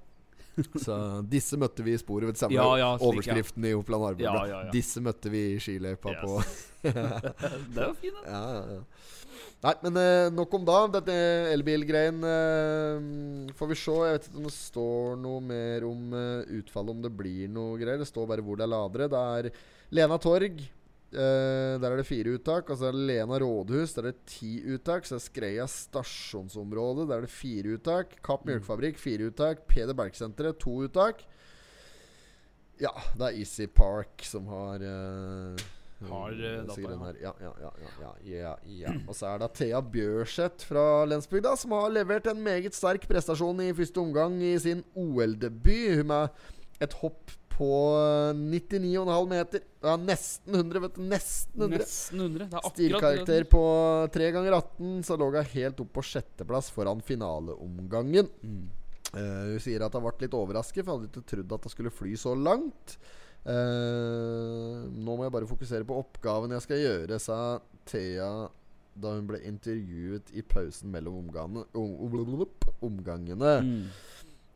Så 0.86 0.95
disse 1.30 1.58
møtte 1.62 1.84
vi 1.86 1.93
i 1.93 1.99
sporet. 2.01 2.32
Vet 2.32 2.39
samme 2.41 2.55
Ja, 2.58 2.68
ja, 2.80 2.91
slik, 2.97 3.03
ja. 3.03 3.12
overskriften 3.12 3.68
i 3.70 3.74
Oppland 3.78 4.08
Arbeiderblad. 4.12 4.49
Ja, 4.49 4.55
ja, 4.55 4.66
ja. 4.68 4.74
Disse 4.74 5.03
møtte 5.05 5.30
vi 5.34 5.43
i 5.55 5.60
skiløypa 5.62 6.16
Yes. 6.16 6.24
på 6.24 6.41
Det 6.88 7.84
var 7.84 7.93
fint, 7.99 8.18
da. 8.24 8.32
ja, 8.32 8.41
ja, 8.58 8.80
ja. 8.80 8.82
Nei, 9.58 9.72
men 9.88 9.95
eh, 9.97 10.28
nok 10.38 10.51
om 10.53 10.66
da. 10.68 10.76
Dette 10.99 11.14
elbilgreien 11.55 12.20
eh, 12.22 13.53
får 13.58 13.72
vi 13.72 13.78
se. 13.82 13.95
Jeg 14.05 14.18
vet 14.20 14.28
ikke 14.30 14.38
om 14.43 14.45
det 14.45 14.53
står 14.53 15.16
noe 15.24 15.41
mer 15.49 15.86
om 15.88 16.14
eh, 16.14 16.51
utfallet, 16.60 16.93
om 16.93 17.01
det 17.05 17.12
blir 17.18 17.49
noe 17.49 17.78
greier. 17.82 17.97
Det 18.01 18.10
står 18.10 18.30
bare 18.30 18.45
hvor 18.45 18.60
det 18.60 18.68
er 18.68 18.74
ladere. 18.76 19.08
Det 19.14 19.24
er 19.41 19.49
Lena 19.97 20.20
Torg. 20.22 20.62
Eh, 21.14 21.78
der 21.80 21.91
er 21.91 21.97
det 22.01 22.08
fire 22.08 22.34
uttak. 22.38 22.70
Og 22.70 22.78
så 22.78 22.89
er 22.89 22.97
det 22.97 23.05
Lena 23.10 23.39
rådhus. 23.39 23.93
Der 23.93 24.08
er 24.08 24.12
det 24.12 24.26
ti 24.26 24.58
uttak. 24.74 25.05
Så 25.05 25.16
er 25.16 25.22
det 25.22 25.28
Skreia 25.30 25.68
stasjonsområde. 25.68 27.08
Der 27.10 27.18
er 27.18 27.28
det 27.28 27.34
fire 27.34 27.78
uttak. 27.78 28.18
Kapp 28.24 28.45
Mm. 28.45 28.51
mjølkefabrikk 28.51 28.97
fire 28.97 29.28
uttak. 29.32 29.68
Peder 29.68 29.93
Bergsenteret 29.93 30.60
to 30.60 30.84
uttak. 30.88 31.24
Ja, 32.80 32.91
det 33.18 33.26
er 33.26 33.39
Easy 33.39 33.66
Park 33.66 34.22
som 34.22 34.45
har 34.51 34.84
uh, 34.86 35.55
Har, 36.08 36.30
uh, 36.30 36.68
data, 36.68 36.82
ja. 36.82 37.08
Ja, 37.24 37.32
ja, 37.41 37.53
ja, 37.64 37.72
ja, 37.82 37.89
ja, 37.99 38.12
ja, 38.22 38.51
ja. 38.70 38.91
Og 39.08 39.16
så 39.18 39.32
er 39.32 39.39
det 39.41 39.47
Thea 39.58 39.80
Bjørseth 39.82 40.68
fra 40.70 41.05
Lensbygda 41.10 41.55
som 41.58 41.72
har 41.74 41.89
levert 41.89 42.28
en 42.30 42.43
meget 42.45 42.78
sterk 42.78 43.08
prestasjon 43.10 43.64
i 43.66 43.72
første 43.74 43.97
omgang 43.97 44.38
i 44.45 44.53
sin 44.62 44.84
OL-debut. 44.93 46.03
Hun 46.03 46.14
er 46.20 46.30
et 46.86 46.93
hopp 47.01 47.34
på 47.58 47.68
99,5 48.38 49.30
meter. 49.32 49.64
Ja, 49.82 49.95
nesten 49.97 50.55
100, 50.55 50.82
vet 50.84 50.95
du. 50.95 51.01
Nesten 51.10 51.62
100. 51.62 51.80
Nesten 51.82 52.20
100. 52.22 52.38
Det 52.38 52.53
er 52.53 52.58
akkurat 52.60 52.76
Stilkarakter 52.76 53.47
på 53.49 53.64
3 54.14 54.32
ganger 54.36 54.58
18, 54.60 54.91
så 55.08 55.18
lå 55.18 55.30
hun 55.34 55.49
helt 55.53 55.82
opp 55.82 55.93
på 55.97 56.03
sjetteplass 56.05 56.70
foran 56.76 57.01
finaleomgangen. 57.05 58.30
Mm. 58.43 58.68
Uh, 59.08 59.55
hun 59.55 59.64
sier 59.64 59.86
at 59.86 59.95
hun 59.97 60.05
ble 60.05 60.28
litt 60.28 60.38
overrasket, 60.38 60.86
for 60.86 60.93
hun 60.99 61.08
hadde 61.08 61.10
ikke 61.16 61.32
trodd 61.34 61.55
at 61.58 61.66
hun 61.66 61.74
skulle 61.74 61.95
fly 61.97 62.14
så 62.20 62.36
langt. 62.38 62.97
Uh, 63.47 64.86
nå 64.91 65.16
må 65.16 65.24
jeg 65.26 65.34
bare 65.38 65.49
fokusere 65.49 65.88
på 65.88 65.97
oppgaven 66.01 66.53
jeg 66.58 66.66
skal 66.68 66.84
gjøre, 66.84 67.20
sa 67.24 67.39
Thea 67.88 68.32
da 68.97 69.12
hun 69.14 69.28
ble 69.30 69.39
intervjuet 69.45 70.32
i 70.34 70.41
pausen 70.41 70.89
mellom 70.93 71.20
omgangene. 71.22 71.66
om- 71.74 72.47
omgangene. 72.82 73.51
Mm. 73.62 73.84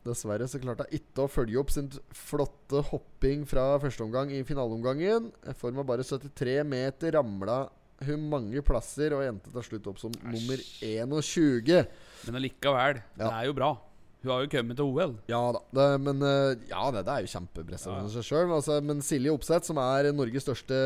Dessverre 0.02 0.48
så 0.50 0.58
klarte 0.62 0.88
hun 0.88 0.96
ikke 0.98 1.26
å 1.26 1.30
følge 1.30 1.60
opp 1.60 1.70
sin 1.70 1.86
flotte 2.16 2.80
hopping 2.88 3.44
fra 3.46 3.68
første 3.82 4.02
omgang 4.02 4.32
i 4.34 4.42
finaleomgangen. 4.46 5.30
I 5.46 5.54
form 5.58 5.78
av 5.82 5.86
bare 5.92 6.06
73 6.06 6.58
meter 6.66 7.14
ramla 7.18 7.60
hun 8.02 8.26
mange 8.26 8.64
plasser 8.66 9.14
og 9.14 9.22
endte 9.22 9.52
til 9.54 9.66
slutt 9.68 9.86
opp 9.92 10.00
som 10.02 10.14
nummer 10.26 10.58
21. 10.82 11.86
Men 12.26 12.38
allikevel, 12.40 13.02
det 13.18 13.28
er 13.28 13.46
jo 13.46 13.54
bra. 13.56 13.70
Hun 14.22 14.30
har 14.30 14.42
jo 14.44 14.50
kommet 14.52 14.78
til 14.78 14.90
OL. 14.90 15.14
Ja 15.30 15.40
da. 15.54 15.60
Det, 15.74 15.86
men 16.02 16.22
eh, 16.26 16.66
ja, 16.70 16.82
det, 16.94 17.04
det 17.06 17.14
er 17.14 17.24
jo 17.24 17.32
kjempeprestasjon 17.32 18.10
i 18.10 18.12
seg 18.12 18.26
sjøl. 18.26 18.52
Altså, 18.54 18.76
men 18.86 19.02
Silje 19.02 19.34
Opseth, 19.34 19.66
som 19.66 19.80
er 19.82 20.12
Norges 20.14 20.46
største 20.46 20.78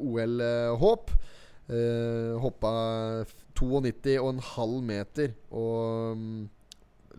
OL-håp, 0.00 1.12
eh, 1.68 2.32
hoppa 2.40 2.72
92,5 3.58 4.78
meter 4.88 5.34
og 5.50 6.16
mm, 6.16 6.46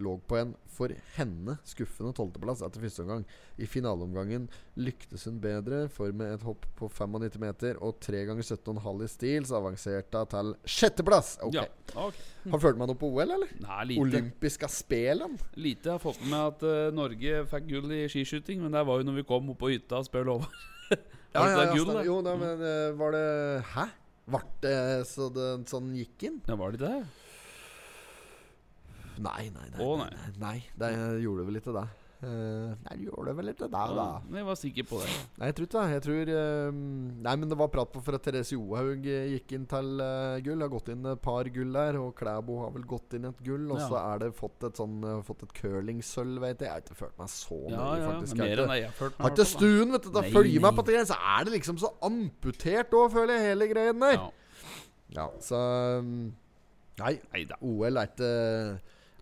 lå 0.04 0.16
på 0.30 0.38
en 0.39 0.54
for 0.72 0.93
henne 1.18 1.58
skuffende 1.68 2.14
tolvteplass 2.16 2.62
etter 2.64 2.84
første 2.84 3.04
omgang. 3.04 3.26
I 3.60 3.68
finaleomgangen 3.68 4.47
lyktes 4.80 5.26
hun 5.28 5.41
bedre, 5.43 5.84
for 5.91 6.14
med 6.16 6.38
et 6.38 6.45
hopp 6.47 6.66
på 6.80 6.88
95 6.88 7.39
meter 7.43 7.82
og 7.84 8.00
3 8.04 8.24
ganger 8.30 8.47
17,5 8.47 9.04
i 9.04 9.10
stil, 9.12 9.47
så 9.50 9.60
avanserte 9.60 10.24
hun 10.24 10.32
til 10.34 10.54
sjetteplass. 10.78 11.36
Ok. 11.45 11.60
Ja, 11.60 11.68
okay. 12.06 12.26
Har 12.54 12.64
fulgt 12.64 12.82
meg 12.82 12.91
noe 12.91 13.00
på 13.00 13.12
OL, 13.12 13.26
eller? 13.28 13.54
Nei, 13.66 13.80
lite. 13.91 14.06
Olympiske 14.06 14.72
spelen? 14.72 15.38
Lite 15.60 15.95
har 15.95 16.04
fått 16.04 16.22
med 16.24 16.34
meg 16.34 16.47
at 16.54 16.68
uh, 16.68 16.89
Norge 16.95 17.45
fikk 17.52 17.72
gull 17.74 17.95
i 17.95 18.04
skiskyting, 18.12 18.64
men 18.64 18.76
det 18.76 18.86
var 18.88 19.02
jo 19.02 19.10
når 19.10 19.22
vi 19.22 19.30
kom 19.30 19.52
opp 19.52 19.62
på 19.64 19.74
hytta 19.76 20.00
og 20.00 20.10
spør 20.10 20.34
lov. 20.34 20.50
Ja, 21.30 21.43
ja, 21.45 21.58
ja, 21.62 21.74
gull? 21.78 21.91
Jo, 22.02 22.16
da, 22.26 22.32
men 22.41 22.62
uh, 22.66 22.95
var 22.97 23.14
det 23.14 23.26
Hæ? 23.76 23.84
Ble 24.30 24.39
det 24.64 24.78
så 25.10 25.28
det 25.34 25.50
sånn 25.70 25.91
gikk 25.97 26.26
inn? 26.26 26.39
Ja, 26.50 26.56
var 26.58 26.74
det 26.74 26.82
det? 26.82 26.97
Nei, 29.20 29.49
nei, 29.51 29.65
nei. 29.74 29.80
Å, 29.84 29.95
nei, 29.99 30.11
nei, 30.15 30.30
nei. 30.39 30.57
Det 30.80 30.93
gjorde 31.26 31.45
vel 31.49 31.59
ikke 31.59 31.74
det. 31.76 31.88
Uh, 32.20 32.74
nei, 32.84 32.95
det 32.99 33.05
gjorde 33.05 33.32
vel 33.38 33.47
ikke 33.53 33.67
det, 33.72 33.82
da. 33.95 34.05
Jeg 34.36 34.43
var 34.43 34.57
sikker 34.59 34.86
på 34.89 34.97
det. 34.99 35.11
Nei, 35.39 35.47
jeg 35.47 35.55
tror 35.55 35.67
ikke 35.70 35.80
det. 35.84 35.91
Jeg 35.95 36.03
tror 36.03 36.32
eh, 36.36 36.80
Nei, 37.24 37.36
men 37.39 37.47
det 37.47 37.57
var 37.61 37.70
prat 37.72 37.93
på 37.93 38.01
for 38.03 38.17
at 38.17 38.26
Therese 38.28 38.51
Johaug 38.57 39.07
eh, 39.07 39.30
gikk 39.38 39.53
inn 39.55 39.63
til 39.72 40.03
eh, 40.03 40.41
gull. 40.43 40.59
Har 40.65 40.72
gått 40.74 40.91
inn 40.91 41.07
et 41.13 41.22
par 41.24 41.47
gull 41.55 41.72
der. 41.78 41.99
Og 42.01 42.11
Klæbo 42.20 42.57
har 42.65 42.74
vel 42.76 42.84
gått 42.91 43.15
inn 43.15 43.30
et 43.30 43.39
gull. 43.47 43.70
Og 43.72 43.80
Ja. 43.80 43.88
så 43.88 44.01
er 44.01 44.20
det 44.26 44.30
fått 44.36 44.67
et 44.67 44.82
sånn 44.82 44.97
eh, 45.07 45.22
Fått 45.30 45.45
et 45.47 45.55
curlingsølv, 45.61 46.41
vet 46.43 46.59
jeg. 46.59 46.67
Jeg 46.67 46.76
har 46.76 46.84
ikke 46.84 46.99
følt 47.05 47.24
meg 47.24 47.32
så 47.38 47.61
Ja, 47.70 47.78
nøye, 47.78 48.01
ja, 48.03 48.11
faktisk. 48.11 48.36
men 48.36 48.43
Jeg 48.43 48.49
mer 48.49 48.49
har 48.49 48.59
enn 48.59 48.59
ikke- 48.59 48.76
det 48.76 48.82
jeg 48.84 48.89
har 48.91 48.97
ført 48.99 49.24
har 49.24 49.32
ikke 49.38 49.47
stuen, 49.53 49.95
vet 49.95 50.03
du. 50.03 50.11
Da 50.20 50.22
Nei, 50.28 50.32
følger 50.36 50.61
meg 50.67 50.76
på 50.82 50.88
det. 50.91 50.99
Så 51.07 51.20
er 51.39 51.43
det 51.47 51.53
liksom 51.55 51.80
så 51.86 51.93
amputert 52.11 52.99
òg, 52.99 53.07
føler 53.15 53.36
jeg, 53.39 53.47
hele 53.53 53.72
greien 53.72 53.99
der. 54.03 54.20
Ja. 54.20 54.30
Ja, 55.15 55.30
så 55.39 55.63
um, 56.03 56.13
Nei, 56.99 57.15
Nei 57.32 57.45
da. 57.47 57.55
OL 57.63 57.95
er 57.95 58.11
ikke 58.11 58.34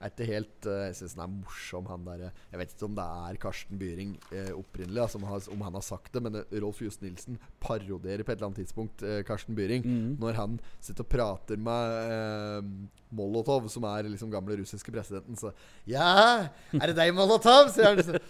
er 0.01 0.11
ikke 0.11 0.27
helt 0.29 0.67
uh, 0.69 0.83
Jeg 0.87 0.95
syns 0.99 1.15
han 1.17 1.23
er 1.25 1.31
morsom, 1.33 1.87
han 1.89 2.03
derre 2.05 2.29
Jeg 2.51 2.59
vet 2.61 2.73
ikke 2.75 2.85
om 2.89 2.95
det 2.97 3.05
er 3.27 3.39
Karsten 3.41 3.79
Byring 3.81 4.11
uh, 4.31 4.51
opprinnelig, 4.59 4.99
da, 5.01 5.07
som 5.13 5.25
har, 5.29 5.47
om 5.53 5.63
han 5.65 5.77
har 5.79 5.85
sagt 5.85 6.11
det, 6.13 6.21
men 6.25 6.39
eh, 6.41 6.57
Rolf 6.63 6.81
Just 6.83 7.01
Nilsen 7.05 7.39
parodierer 7.63 8.23
på 8.25 8.31
et 8.33 8.37
eller 8.37 8.49
annet 8.51 8.61
tidspunkt 8.63 9.03
uh, 9.05 9.19
Karsten 9.27 9.57
Byring. 9.57 9.85
mm. 9.87 10.11
Når 10.21 10.37
han 10.37 10.59
sitter 10.83 11.05
og 11.05 11.09
prater 11.11 11.57
med 11.57 11.97
eh, 12.03 12.69
Molotov, 13.17 13.67
som 13.71 13.85
er 13.89 14.09
liksom 14.11 14.31
gamle 14.33 14.57
russiske 14.59 14.91
presidenten, 14.93 15.37
så 15.39 15.53
Ja, 15.89 16.49
er 16.73 16.91
det 16.91 16.97
deg, 16.97 17.13
Molotov? 17.17 17.71
sier 17.73 17.93
han. 17.95 18.21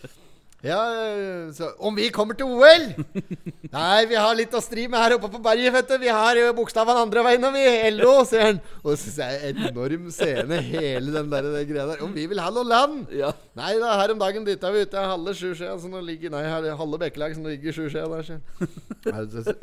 Så, 0.57 0.65
ja, 0.65 0.77
eh, 0.89 1.51
så 1.53 1.67
Om 1.85 1.93
vi 1.99 2.07
kommer 2.09 2.33
til 2.33 2.49
OL? 2.49 2.87
Nei, 3.77 4.05
vi 4.09 4.15
har 4.17 4.33
litt 4.33 4.55
å 4.57 4.61
stri 4.63 4.87
med 4.89 4.97
her 4.97 5.13
oppe 5.17 5.29
på 5.29 5.41
berget, 5.43 5.69
vet 5.75 5.91
du. 5.91 5.95
Vi 6.01 6.09
har 6.09 6.39
jo 6.39 6.47
bokstavene 6.57 7.03
andre 7.05 7.21
veien, 7.27 7.43
og 7.45 7.53
vi 7.53 7.65
LO, 7.93 8.13
sier 8.25 8.47
han. 8.47 8.61
Og 8.81 8.89
det 8.89 8.95
syns 9.03 9.19
jeg 9.21 9.37
er 9.37 9.51
en 9.51 9.67
enorm 9.69 10.07
scene, 10.13 10.61
hele 10.71 11.13
den 11.13 11.29
der, 11.29 11.49
den 11.53 11.67
greia 11.69 11.85
der. 11.91 12.01
Om 12.07 12.15
vi 12.15 12.25
vil 12.31 12.41
ha 12.41 12.49
noe 12.55 12.65
land? 12.65 13.13
Ja. 13.13 13.29
Nei 13.59 13.75
da, 13.77 13.91
her 14.01 14.15
om 14.15 14.23
dagen 14.23 14.47
dytta 14.47 14.71
vi 14.73 14.81
ute 14.87 15.03
halve 15.11 15.35
sjuskia, 15.37 15.75
så 15.77 15.91
nå 15.91 16.01
ligger 16.07 16.33
Nei, 16.33 16.41
her, 16.49 16.71
halve 16.79 17.01
bekkelag, 17.05 17.37
så 17.37 17.43
nå 17.43 17.53
ligger 17.53 17.77
sjuskia 17.77 18.07
der, 18.09 18.25
sier. 18.25 18.41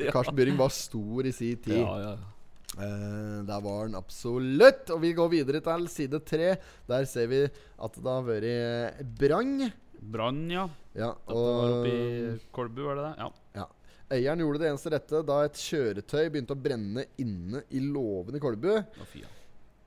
Karsten 0.15 0.39
Byring 0.39 0.63
var 0.63 0.71
stor 0.77 1.27
i 1.27 1.35
sin 1.35 1.59
tid. 1.65 1.81
Ja, 1.81 1.97
ja. 2.05 2.15
Uh, 2.75 3.43
der 3.47 3.61
var 3.63 3.85
han 3.85 3.99
absolutt. 3.99 4.89
Og 4.95 5.03
vi 5.03 5.13
går 5.15 5.35
videre 5.35 5.61
til 5.63 5.91
side 5.91 6.23
tre. 6.27 6.55
Der 6.91 7.11
ser 7.11 7.29
vi 7.31 7.45
at 7.51 7.99
det 7.99 8.17
har 8.17 8.25
vært 8.31 9.05
brann. 9.19 9.69
Brann, 10.15 10.43
ja. 10.51 10.69
Ja, 10.95 11.11
Dette 11.15 11.39
var 11.39 11.73
oppe 11.79 11.91
i 11.91 12.03
og 12.31 12.45
Kolbu, 12.55 12.83
var 12.87 12.99
det 13.01 13.07
det? 13.09 13.15
Ja. 13.25 13.31
ja. 13.61 13.69
Eieren 14.15 14.43
gjorde 14.45 14.61
det 14.63 14.69
eneste 14.71 14.93
rette 14.95 15.23
da 15.27 15.39
et 15.47 15.59
kjøretøy 15.59 16.29
begynte 16.31 16.55
å 16.55 16.61
brenne 16.61 17.07
inne 17.19 17.65
i 17.75 17.81
låven 17.83 18.37
i 18.39 18.43
Kolbu. 18.43 18.71
Å, 18.79 19.09
fy, 19.11 19.25
ja. 19.25 19.31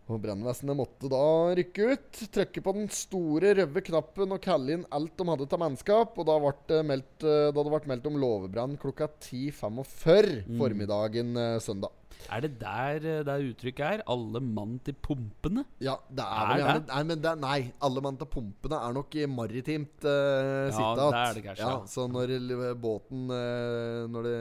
Og 0.07 0.21
Brannvesenet 0.23 0.77
måtte 0.79 1.09
da 1.11 1.19
rykke 1.59 1.87
ut, 1.91 2.19
trykke 2.31 2.61
på 2.63 2.73
den 2.77 2.85
store 2.95 3.49
røde 3.57 3.81
knappen 3.89 4.31
og 4.31 4.39
kalle 4.43 4.77
inn 4.77 4.85
alt 4.95 5.17
de 5.19 5.25
hadde 5.27 5.47
av 5.51 5.59
mannskap. 5.59 6.13
Og 6.15 6.27
da, 6.29 6.37
ble 6.39 6.53
det 6.71 6.77
meldt, 6.87 7.25
eh, 7.27 7.49
da 7.51 7.65
det 7.67 7.73
ble 7.73 7.91
meldt 7.91 8.07
om 8.07 8.19
låvebrann 8.23 8.77
klokka 8.79 9.09
10.45 9.27 10.45
Mm. 10.47 10.61
formiddagen 10.61 11.35
eh, 11.35 11.57
søndag. 11.59 11.91
Er 12.27 12.43
det 12.43 12.51
der 12.59 13.05
eh, 13.05 13.23
det 13.25 13.35
uttrykket 13.51 13.85
er? 13.85 14.01
'Alle 14.03 14.41
mann 14.43 14.77
til 14.83 14.95
pumpene'? 15.03 15.63
Ja, 15.83 15.95
det 16.09 16.25
er, 16.25 16.47
vel 16.49 16.57
det? 16.57 16.65
gjerne 16.65 16.87
Nei, 16.89 17.03
men 17.09 17.21
det, 17.23 17.33
nei, 17.41 17.59
alle 17.87 18.03
mann 18.03 18.17
til 18.19 18.29
pumpene 18.31 18.79
er 18.87 18.95
nok 18.97 19.15
i 19.15 19.25
maritimt 19.31 20.07
uh, 20.07 20.67
Ja, 20.67 20.89
det 20.97 21.05
er 21.07 21.37
det 21.37 21.43
kanskje, 21.45 21.63
Ja, 21.63 21.69
ja. 21.77 21.85
så 21.87 22.07
når 22.11 22.33
båten 22.81 23.29
uh, 23.31 24.07
Når 24.11 24.27
det 24.27 24.35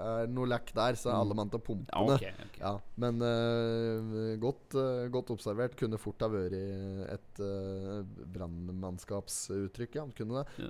er 0.00 0.32
noe 0.32 0.50
lack 0.50 0.72
der, 0.76 0.96
så 0.98 1.10
er 1.12 1.18
alle 1.20 1.36
mann 1.36 1.52
til 1.52 1.60
pumpene. 1.60 1.90
Ja, 1.92 2.04
pumpene. 2.06 2.32
ok, 2.32 2.48
ok. 2.48 2.58
Ja, 2.62 2.72
men 3.04 3.20
uh, 3.20 4.36
godt, 4.42 4.78
uh, 4.78 5.04
godt 5.12 5.34
observert. 5.34 5.76
Kunne 5.76 6.00
fort 6.00 6.22
ha 6.24 6.30
vært 6.32 6.56
et 6.56 7.42
uh, 7.44 8.00
brannmannskapsuttrykk. 8.34 10.00
Ja. 10.00 10.06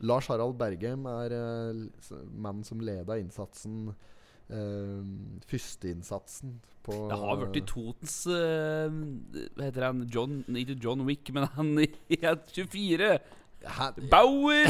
Lars 0.07 0.29
Harald 0.33 0.59
Bergheim 0.59 1.07
er 1.11 1.37
uh, 1.37 2.21
mannen 2.35 2.67
som 2.67 2.83
leda 2.83 3.19
innsatsen 3.21 3.95
uh, 4.51 5.03
Førsteinnsatsen 5.51 6.59
på 6.87 6.99
Det 7.11 7.19
har 7.19 7.41
blitt 7.43 7.67
Totens 7.71 8.19
uh, 8.31 8.87
Hva 9.57 9.67
heter 9.67 9.89
han? 9.89 10.05
John, 10.13 10.45
ikke 10.49 10.79
John 10.83 11.07
Wick, 11.09 11.33
men 11.35 11.49
han 11.57 11.75
i 11.83 11.91
24. 12.55 13.17
Hæ? 13.67 13.91
Bauer! 14.11 14.69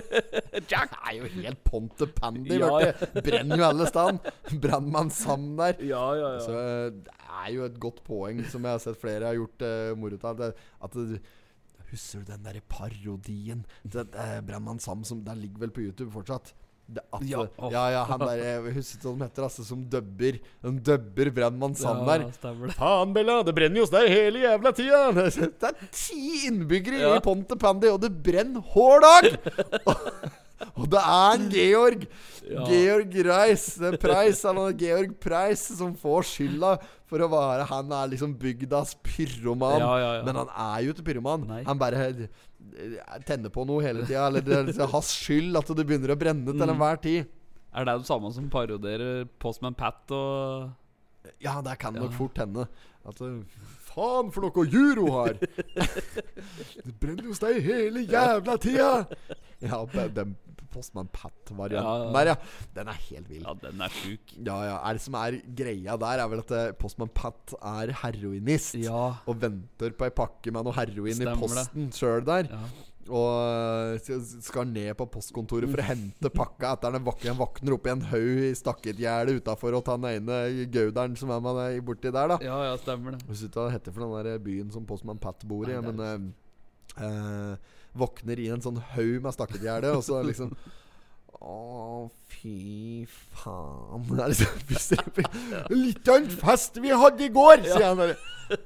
Jack 0.70 0.90
Det 0.90 0.98
er 1.04 1.16
jo 1.18 1.28
helt 1.30 1.62
ponte 1.64 2.06
pandy. 2.06 2.58
Ja, 2.58 2.78
ja. 2.82 2.92
Brenner 3.26 3.60
jo 3.60 3.68
alle 3.68 3.86
steder. 3.86 4.18
Brannmann 4.62 5.10
Sam 5.10 5.56
der. 5.56 5.78
Ja, 5.84 6.14
ja, 6.14 6.32
ja. 6.34 6.40
Så 6.42 6.58
eh, 6.58 6.92
det 7.06 7.14
er 7.44 7.52
jo 7.54 7.64
et 7.68 7.80
godt 7.80 8.02
poeng, 8.04 8.42
som 8.50 8.64
jeg 8.64 8.78
har 8.78 8.82
sett 8.82 8.98
flere 9.00 9.30
har 9.30 9.38
gjort 9.38 9.62
uh, 9.62 9.92
moro 9.98 10.18
av. 10.22 10.46
At 10.82 10.96
det, 10.96 11.20
Husker 11.86 12.24
du 12.24 12.32
den 12.32 12.42
derre 12.42 12.64
parodien? 12.66 13.64
Den, 13.84 14.08
uh, 14.16 14.40
Brannmann 14.46 14.82
Sam 14.82 15.04
som 15.04 15.22
Den 15.24 15.38
ligger 15.38 15.66
vel 15.66 15.70
på 15.70 15.84
YouTube 15.86 16.10
fortsatt? 16.10 16.54
Det, 16.86 17.02
at, 17.10 17.22
Ja, 17.26 17.40
ja, 17.66 17.80
ja, 17.90 18.02
han 18.06 18.20
der 18.22 18.38
Jeg 18.38 18.74
husker 18.76 19.00
ikke 19.00 19.08
hva 19.08 19.14
de 19.18 19.24
heter, 19.26 19.42
altså, 19.48 19.64
som 19.66 19.80
dubber 19.90 20.36
Den 20.62 20.76
dubber 20.86 21.30
Brennmann 21.34 21.74
Sand 21.74 22.04
der. 22.06 22.26
Ja. 22.28 22.68
Faen, 22.78 23.14
Bella, 23.16 23.40
det 23.42 23.54
brenner 23.56 23.80
jo 23.80 23.86
hos 23.88 23.90
deg 23.94 24.06
hele 24.12 24.44
jævla 24.44 24.70
tida! 24.76 25.00
Det 25.16 25.66
er 25.72 25.80
ti 25.90 26.46
innbyggere 26.46 27.00
Ja. 27.02 27.16
i 27.18 27.24
Ponte 27.24 27.58
Pandy, 27.58 27.90
og 27.90 27.98
det 28.06 28.12
brenner 28.22 28.62
hver 28.70 29.02
dag! 29.02 29.32
og 30.78 30.86
det 30.94 31.02
er 31.02 31.34
en 31.40 31.48
Georg 31.52 32.06
Ja. 32.46 32.62
Georg 32.70 33.16
Reis 33.26 33.64
er 33.82 33.96
Preis, 33.98 34.44
eller 34.46 34.70
Georg 34.78 35.16
Preis 35.20 35.64
som 35.80 35.90
får 35.98 36.28
skylda 36.30 36.76
for 37.10 37.18
å 37.22 37.26
være 37.32 37.64
Han 37.72 37.90
er 37.94 38.12
liksom 38.12 38.32
bygdas 38.38 38.94
pyroman. 39.02 39.80
Ja, 39.82 39.90
ja, 39.98 40.10
ja. 40.20 40.22
Men 40.26 40.38
han 40.44 40.52
er 40.54 40.84
jo 40.86 40.94
ikke 40.94 41.08
pyroman. 41.10 41.42
Nei. 41.50 41.64
Han 41.66 41.78
bare 41.82 42.06
eh, 42.12 42.28
tenner 43.26 43.52
på 43.52 43.64
noe 43.68 43.82
hele 43.84 44.04
tida. 44.06 44.26
Eller 44.28 44.40
det 44.44 44.56
er 44.56 44.66
liksom 44.70 44.90
hans 44.92 45.12
skyld 45.20 45.56
at 45.60 45.70
det 45.76 45.86
begynner 45.86 46.14
å 46.14 46.18
brenne 46.20 46.46
til 46.52 46.62
Mm. 46.66 46.72
enhver 46.74 47.00
tid. 47.02 47.26
Er 47.76 47.84
det 47.84 47.98
det 48.00 48.06
samme 48.08 48.30
som 48.32 48.48
parodierer 48.48 49.26
Postman 49.42 49.74
Pat 49.76 50.10
og 50.16 50.70
Ja, 51.42 51.60
det 51.62 51.78
kan 51.82 51.94
nok 51.94 52.10
Ja. 52.12 52.16
fort 52.16 52.38
hende. 52.42 52.66
At 53.06 53.20
eh, 53.22 53.42
Faen 53.86 54.32
for 54.34 54.42
noe 54.46 54.64
juro 54.68 55.06
har! 55.14 55.36
det 56.86 56.94
brenner 57.00 57.28
hos 57.30 57.40
deg 57.42 57.62
hele 57.64 58.02
jævla 58.06 58.56
tida! 58.60 58.90
Ja, 59.64 59.78
den 60.12 60.34
Postman 60.76 61.06
Pat-varianten 61.08 62.10
Ja. 62.10 62.12
der, 62.12 62.28
ja. 62.34 62.34
Den 62.76 62.88
er 62.92 62.98
helt 63.06 63.28
vill. 63.30 63.44
Ja, 63.46 63.54
den 63.62 63.80
er 63.80 63.88
sjuk. 63.88 64.34
Ja, 64.44 64.56
ja. 64.66 64.74
Er 64.84 64.98
det 64.98 65.00
som 65.06 65.14
er 65.16 65.38
greia 65.56 65.94
der, 66.02 66.20
er 66.20 66.28
vel 66.28 66.42
at 66.44 66.76
Postman 66.78 67.08
Pat 67.16 67.54
er 67.62 67.94
heroinist. 68.02 68.74
Ja. 68.82 69.06
Og 69.26 69.40
venter 69.40 69.94
på 69.96 70.04
ei 70.04 70.12
pakke 70.12 70.52
med 70.52 70.66
noe 70.68 70.76
heroin 70.76 71.16
Stemmer 71.16 71.38
i 71.38 71.40
posten 71.46 71.88
sjøl 71.96 72.26
der. 72.28 72.50
ja. 72.52 72.66
Og 73.06 73.98
eh, 74.00 74.22
skal 74.42 74.68
ned 74.70 74.92
på 74.98 75.06
postkontoret 75.16 75.70
for 75.70 75.82
å 75.82 75.86
hente 75.86 76.30
pakka 76.32 76.72
etter 76.74 76.96
den 76.96 77.04
våkner, 77.06 77.32
han 77.32 77.40
våkner 77.40 77.76
opp 77.76 77.86
i 77.86 77.92
en 77.92 78.06
haug 78.10 78.40
i 78.48 78.54
stakketgjerdet 78.58 79.40
utafor 79.42 79.78
og 79.78 79.84
tar 79.86 80.00
den 80.02 80.22
ene 80.22 80.66
gauderen 80.72 81.14
som 81.18 81.30
er 81.34 81.44
med 81.44 81.60
deg 81.60 81.78
borti 81.86 82.10
der, 82.10 82.34
da. 82.34 82.40
Ja, 82.44 82.58
ja, 82.70 82.74
stemmer 82.80 83.16
det. 83.16 83.22
Hvis 83.28 83.44
du 83.44 83.50
ikke 83.50 83.66
hva 83.66 83.74
heter 83.74 83.94
for 83.94 84.06
den 84.06 84.26
der 84.30 84.42
byen 84.42 84.72
som 84.74 84.88
Postmann 84.88 85.22
Pat 85.22 85.46
bor 85.46 85.68
i, 85.70 85.76
Nei, 85.76 85.92
men 85.92 86.32
eh, 86.98 87.06
eh, 87.06 87.74
Våkner 87.96 88.42
i 88.42 88.50
en 88.52 88.60
sånn 88.64 88.82
haug 88.92 89.22
med 89.24 89.32
stakketgjerde, 89.32 89.94
og 89.96 90.02
så 90.04 90.18
liksom 90.26 90.50
Å, 91.36 92.08
fy 92.32 93.04
faen. 93.36 94.06
Det 94.10 94.22
er 94.24 94.32
liksom 94.32 95.76
Litt 95.76 96.08
av 96.08 96.16
en 96.22 96.30
fest 96.40 96.80
vi 96.82 96.94
hadde 96.96 97.26
i 97.26 97.32
går, 97.34 97.64
sier 97.66 97.84
han 97.90 98.00
bare. 98.00 98.16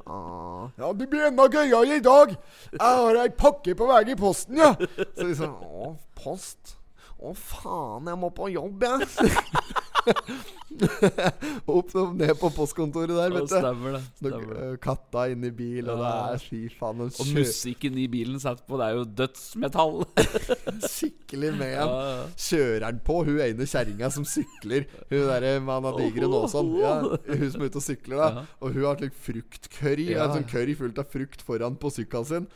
«Åh, 0.06 0.66
Ja, 0.76 0.90
det 0.92 1.06
blir 1.08 1.24
enda 1.30 1.46
gøyere 1.48 1.96
i 1.96 2.02
dag. 2.04 2.34
Jeg 2.74 2.80
har 2.84 3.16
ei 3.22 3.30
pakke 3.32 3.72
på 3.78 3.86
vei 3.88 4.02
i 4.12 4.16
posten, 4.18 4.58
ja. 4.60 4.74
Så 5.16 5.24
liksom 5.24 5.54
Å, 5.56 5.94
post. 6.20 6.76
Å, 7.20 7.32
faen, 7.36 8.06
jeg 8.12 8.20
må 8.20 8.30
på 8.36 8.50
jobb, 8.52 8.84
jeg. 8.84 9.08
Opp 11.70 11.90
og 11.98 12.14
ned 12.16 12.30
på 12.40 12.48
postkontoret 12.54 13.10
der, 13.12 13.32
vet 13.34 13.46
du. 13.48 13.52
stemmer 13.52 13.96
det. 13.96 14.00
Stemmer 14.20 14.54
det. 14.54 14.66
øh, 14.70 14.76
katta 14.82 15.24
inni 15.32 15.50
bil, 15.54 15.88
og 15.92 16.00
det 16.00 16.10
er 16.12 16.44
fy 16.44 16.60
faen 16.78 17.02
en 17.04 17.10
Og 17.10 17.18
sjø- 17.18 17.34
musikken 17.40 17.98
i 18.00 18.06
bilen 18.12 18.40
satt 18.42 18.62
på, 18.68 18.78
det 18.80 18.86
er 18.86 18.96
jo 19.00 19.04
dødsmetall. 19.20 19.98
skikkelig 20.94 21.52
med 21.58 21.74
Ja, 21.74 21.86
ja. 22.50 22.92
På 23.06 23.20
hun 23.26 23.40
ene 23.44 23.66
kjerringa 23.68 24.10
som 24.14 24.24
sykler? 24.28 24.86
Hun 25.10 25.26
derre 25.28 25.54
med 25.60 25.74
han 25.74 25.90
har. 25.90 26.00
Ja, 26.00 26.96
hun 27.28 27.46
som 27.52 27.60
er 27.62 27.70
ute 27.70 27.80
og 27.82 27.86
sykler, 27.86 28.16
da. 28.24 28.46
Og 28.60 28.74
hun 28.76 28.84
har 28.88 28.98
slik 29.00 29.14
fruktcurry. 29.28 30.10
Ja. 30.14 30.26
En 30.28 30.38
sånn 30.40 30.48
curry 30.50 30.74
fullt 30.78 30.98
av 31.02 31.10
frukt 31.12 31.44
foran 31.46 31.76
på 31.80 31.92
sykkelen 31.94 32.28
sin. 32.30 32.50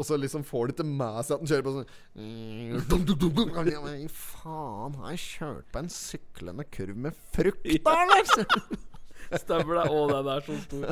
Og 0.00 0.06
så 0.08 0.16
liksom 0.16 0.44
får 0.48 0.70
de 0.70 0.74
ikke 0.78 0.86
med 0.88 1.18
seg 1.28 1.34
at 1.36 1.40
han 1.42 1.50
kjører 1.50 1.66
på 1.66 1.72
sånn 1.76 1.88
men 3.84 4.06
Faen, 4.16 4.94
har 5.00 5.10
jeg 5.12 5.22
kjørt 5.26 5.66
på 5.74 5.82
en 5.82 5.90
syklende 5.92 6.64
kurv 6.72 6.96
med 7.08 7.18
frukt, 7.34 7.66
da, 7.84 7.96
eller? 8.06 8.24
Stemmer 9.38 9.76
det. 9.78 9.82
Å, 9.92 9.98
den 10.10 10.28
er 10.32 10.40
så 10.46 10.54
stor. 10.64 10.84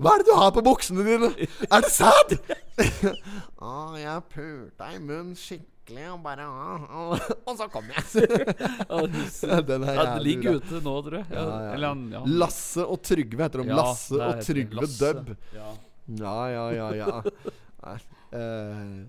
Hva 0.00 0.14
er 0.14 0.22
det 0.22 0.26
du 0.26 0.32
har 0.38 0.54
på 0.54 0.64
buksene 0.66 1.04
dine? 1.06 1.28
Er 1.68 1.84
det 1.84 1.92
sæd? 1.92 2.32
Å, 3.62 3.74
jeg 4.00 4.24
pulte 4.32 4.88
i 4.88 4.98
munnen 4.98 5.36
skikkelig 5.38 6.08
og 6.14 6.18
bare 6.24 6.48
Og 6.48 7.54
så 7.58 7.68
kom 7.70 7.86
jeg. 7.92 8.02
Den 9.68 9.86
er 9.86 9.94
jævlig 9.94 10.08
Den 10.08 10.26
ligger 10.26 10.58
ute 10.58 10.82
nå, 10.82 10.96
tror 11.06 11.18
jeg. 11.20 11.26
Ja, 11.30 11.46
Ja. 11.46 11.72
Eller 11.76 12.04
ja. 12.16 12.24
Lasse 12.42 12.82
og 12.86 13.02
Trygve 13.06 13.46
heter 13.46 13.62
de. 13.62 13.78
Lasse 13.78 14.18
og 14.18 14.42
Trygve 14.46 14.90
Døbb. 14.96 15.22
Dubb. 15.22 15.34
Ja. 15.54 15.70
Ja, 16.06 16.50
ja, 16.50 16.72
ja, 16.72 16.94
ja. 16.94 17.22
Nei, 17.82 17.98
eh, 18.40 19.06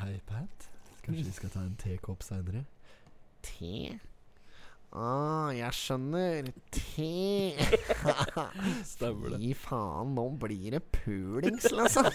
Hei, 0.00 0.20
Pat. 0.26 0.70
Kanskje 1.02 1.24
vi 1.24 1.32
skal 1.32 1.50
ta 1.50 1.60
en 1.66 1.76
tekopp 1.76 2.22
seinere? 2.22 2.64
Te? 3.42 3.98
Ah, 4.94 5.48
jeg 5.50 5.74
skjønner. 5.74 6.52
Te. 6.70 7.08
Stemmer 8.94 9.34
det. 9.34 9.40
Fy 9.42 9.48
faen, 9.58 10.12
nå 10.14 10.28
blir 10.38 10.76
det 10.76 10.82
pulings, 10.94 11.66
liksom. 11.74 12.06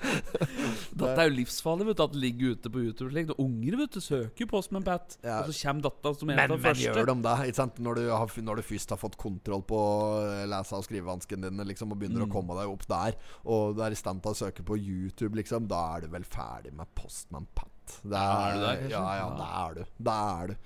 Dette 0.00 1.16
er 1.20 1.28
jo 1.28 1.34
livsfarlig, 1.34 1.84
vet 1.90 1.98
du, 1.98 2.02
at 2.04 2.14
det 2.14 2.20
ligger 2.22 2.54
ute 2.54 2.70
på 2.72 2.82
YouTube. 2.84 3.10
slik. 3.12 3.32
Unger 3.42 3.76
vet 3.82 3.96
du, 3.96 4.00
søker 4.02 4.44
jo 4.44 4.48
en 4.78 4.86
Pat. 4.86 5.16
Ja. 5.26 5.40
Og 5.42 5.50
så 5.50 5.56
kommer 5.66 5.84
data 5.88 6.12
som 6.20 6.30
en 6.30 6.38
av 6.40 6.48
de 6.54 6.58
men 6.62 6.78
gjør 6.84 7.10
de 7.10 7.16
det? 7.26 7.34
Ikke 7.50 7.60
sant? 7.60 7.80
Når, 7.82 7.98
du 8.00 8.10
har, 8.14 8.34
når 8.50 8.60
du 8.62 8.66
først 8.70 8.94
har 8.94 9.00
fått 9.02 9.16
kontroll 9.20 9.64
på 9.70 9.80
eh, 10.24 10.44
lese- 10.50 10.78
og 10.78 10.86
skrivevanskene 10.86 11.50
dine, 11.50 11.66
liksom, 11.72 11.92
og 11.94 11.98
begynner 12.00 12.20
Mm. 12.24 12.28
å 12.30 12.34
komme 12.34 12.56
deg 12.58 12.70
opp 12.72 12.86
der, 12.90 13.18
og 13.48 13.74
du 13.78 13.82
er 13.86 13.94
i 13.94 13.98
stand 13.98 14.22
til 14.24 14.34
å 14.34 14.38
søke 14.44 14.62
på 14.66 14.76
YouTube, 14.78 15.34
liksom, 15.38 15.66
da 15.70 15.82
er 15.96 16.06
du 16.06 16.08
vel 16.14 16.26
ferdig 16.28 16.72
med 16.76 16.86
Postman 16.94 17.46
Pat. 17.56 17.98
Det 18.02 18.14
Ja, 18.14 18.30
er 18.46 18.54
du 18.54 18.60
der, 18.60 18.76
kanskje? 18.84 18.90
Ja, 18.94 19.04
ja, 19.18 19.26
Ja. 19.26 19.34
det 19.40 19.50
er 19.64 19.74
du. 19.74 19.84
Det 20.10 20.16
er 20.20 20.46
du. 20.46 20.56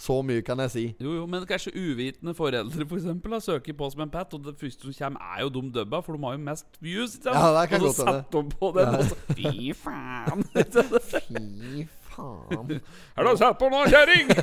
Så 0.00 0.14
mye 0.24 0.40
kan 0.40 0.58
jeg 0.64 0.70
si. 0.72 0.84
Jo, 1.00 1.12
jo, 1.18 1.26
men 1.28 1.44
kanskje 1.48 1.74
uvitende 1.76 2.32
foreldre 2.34 2.86
for 2.88 2.96
eksempel, 2.96 3.34
da, 3.36 3.40
søker 3.44 3.74
en 4.06 4.10
Pat, 4.10 4.32
og 4.34 4.44
det 4.46 4.54
første 4.60 4.88
som 4.88 4.94
kommer, 4.96 5.20
er 5.36 5.42
jo 5.44 5.48
de 5.58 5.62
dubba, 5.74 6.00
for 6.00 6.16
de 6.16 6.24
har 6.24 6.38
jo 6.38 6.42
mest 6.46 6.66
views. 6.80 7.18
Ikke 7.18 7.28
sant? 7.28 7.36
Ja, 7.36 7.60
det 7.60 7.68
kan 7.68 7.84
og 7.84 7.92
så 7.94 8.06
setter 8.08 8.42
de 8.48 8.56
på 8.56 8.72
den, 8.78 8.88
Ja. 8.88 8.96
og 8.96 9.04
så 9.04 9.16
Fy 9.36 9.72
faen! 9.76 10.44
Fy 10.54 10.64
faen. 11.12 11.99
Har 12.20 13.24
du 13.26 13.36
sett 13.40 13.58
på 13.60 13.68
nå, 13.72 13.80
kjerring? 13.90 14.26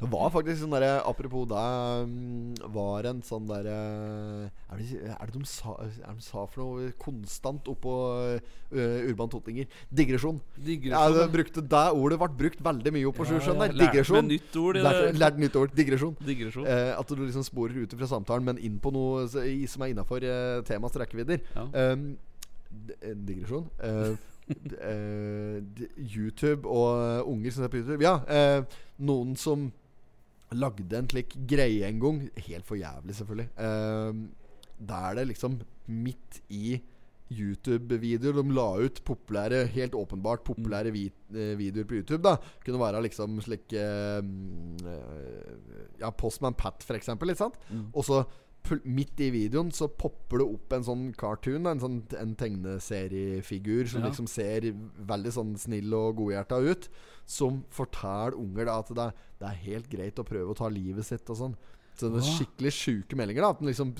Det 0.00 0.08
var 0.10 0.30
faktisk 0.32 0.60
sånn 0.62 0.72
derre 0.74 0.90
Apropos 1.08 1.46
det 1.50 1.60
mm, 2.10 2.70
Var 2.74 3.08
en 3.10 3.20
sånn 3.26 3.46
derre 3.48 3.74
er, 4.70 4.76
det- 4.80 5.00
er 5.14 5.26
det 5.30 5.34
de 5.36 5.42
sa, 5.48 5.74
er 5.80 5.90
det 5.90 6.16
de 6.18 6.24
sa 6.24 6.44
for 6.50 6.62
noe 6.62 6.90
konstant 7.00 7.68
oppå 7.70 7.94
uh, 8.70 9.08
Urban 9.10 9.30
Tottinger? 9.32 9.66
Digresjon. 9.90 10.40
Digresjon. 10.56 11.16
det 11.16 11.26
brukte 11.34 11.64
Det 11.66 11.84
ordet 11.96 12.18
ble 12.22 12.28
brukt 12.44 12.62
veldig 12.66 12.92
mye 12.94 13.08
oppå 13.10 13.26
Ja, 13.30 13.38
ja, 13.40 13.68
Digresjon. 13.80 14.28
nytt 14.30 14.56
ord 14.60 14.78
i 14.78 14.84
Lærte, 14.84 15.12
lærte 15.18 15.42
nytt 15.42 15.56
ord. 15.60 15.74
Digresjon. 15.76 16.14
Digresjon. 16.26 16.66
Eh, 16.70 16.92
at 16.98 17.08
du 17.10 17.22
liksom 17.24 17.44
sporer 17.46 17.82
ut 17.84 17.94
fra 17.98 18.08
samtalen, 18.10 18.44
men 18.46 18.58
inn 18.62 18.78
på 18.82 18.92
noe 18.94 19.26
som 19.30 19.82
er 19.86 19.92
innafor 19.94 20.24
eh, 20.26 20.60
temaets 20.68 20.96
rekkevidder. 21.02 21.42
Ja. 21.56 21.66
Um, 21.92 22.06
eh, 23.00 23.14
digresjon. 23.14 23.66
Eh, 23.82 23.88
eh, 23.90 24.14
d- 24.14 24.18
YouTube 26.14 26.68
og 26.68 26.88
uh, 26.98 27.28
unger 27.30 27.54
som 27.54 27.64
ser 27.64 27.72
på 27.72 27.80
YouTube. 27.82 28.04
Ja, 28.04 28.20
eh, 28.26 28.80
noen 28.98 29.36
som 29.38 29.70
lagde 30.50 30.96
en 30.98 31.10
slik 31.10 31.36
greie 31.48 31.86
en 31.86 32.00
gang. 32.02 32.22
Helt 32.48 32.66
for 32.66 32.80
jævlig, 32.80 33.14
selvfølgelig. 33.18 33.48
Uh, 33.58 34.26
der 34.80 35.14
det 35.18 35.28
liksom 35.28 35.60
midt 35.86 36.40
i 36.48 36.80
YouTube-videoer. 37.30 38.40
De 38.42 38.54
la 38.54 38.66
ut 38.82 39.00
populære, 39.06 39.64
helt 39.74 39.94
åpenbart 39.94 40.42
populære 40.46 40.90
vi, 40.94 41.04
eh, 41.30 41.54
videoer 41.58 41.86
på 41.86 42.00
YouTube. 42.00 42.22
da 42.22 42.36
Kunne 42.64 42.80
være 42.80 43.02
liksom 43.02 43.40
slik 43.40 43.70
uh, 43.72 44.18
eh, 44.90 46.00
Ja, 46.00 46.10
Postman 46.10 46.54
Pat, 46.54 46.82
for 46.82 46.94
eksempel. 46.94 47.30
Ikke 47.30 47.44
sant? 47.44 47.54
Og 47.94 48.04
så 48.04 48.24
midt 48.84 49.18
i 49.20 49.30
videoen 49.34 49.70
så 49.74 49.88
popper 49.88 50.38
det 50.38 50.46
opp 50.54 50.72
en 50.72 50.84
sånn 50.86 51.04
cartoon, 51.18 51.66
en 51.66 51.80
sånn 51.80 52.02
en 52.18 52.34
tegneseriefigur 52.38 53.88
som 53.88 54.02
Ja. 54.02 54.08
liksom 54.08 54.26
ser 54.28 54.60
veldig 55.06 55.32
sånn 55.32 55.56
snill 55.58 55.92
og 55.94 56.16
godhjerta 56.16 56.60
ut. 56.70 56.88
Som 57.26 57.64
forteller 57.70 58.34
unger 58.38 58.64
da 58.66 58.78
at 58.78 58.88
det 58.88 58.98
er, 58.98 59.12
det 59.40 59.48
er 59.48 59.64
helt 59.64 59.88
greit 59.90 60.16
å 60.18 60.24
prøve 60.24 60.50
å 60.50 60.56
ta 60.56 60.68
livet 60.68 61.04
sitt 61.04 61.28
og 61.30 61.36
sånn. 61.36 61.56
Så 61.96 62.08
det 62.10 62.22
er 62.22 62.30
skikkelig 62.32 62.72
sjuke 62.72 63.16
meldinger. 63.16 63.42
da 63.42 63.50
At 63.50 63.58
den 63.60 63.68
liksom 63.68 63.94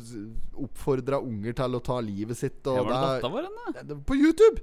oppfordra 0.57 1.21
unger 1.23 1.53
til 1.53 1.75
å 1.77 1.83
ta 1.83 2.01
livet 2.01 2.37
sitt. 2.37 2.63
Ja, 2.65 2.81
Og 2.81 2.87
var 2.87 2.93
det 2.93 3.01
det 3.01 3.23
dette 3.23 3.33
var 3.33 3.43
en, 3.45 3.57
da? 3.59 3.81
er, 3.81 3.97
er 3.99 4.05
på 4.05 4.17
YouTube! 4.17 4.61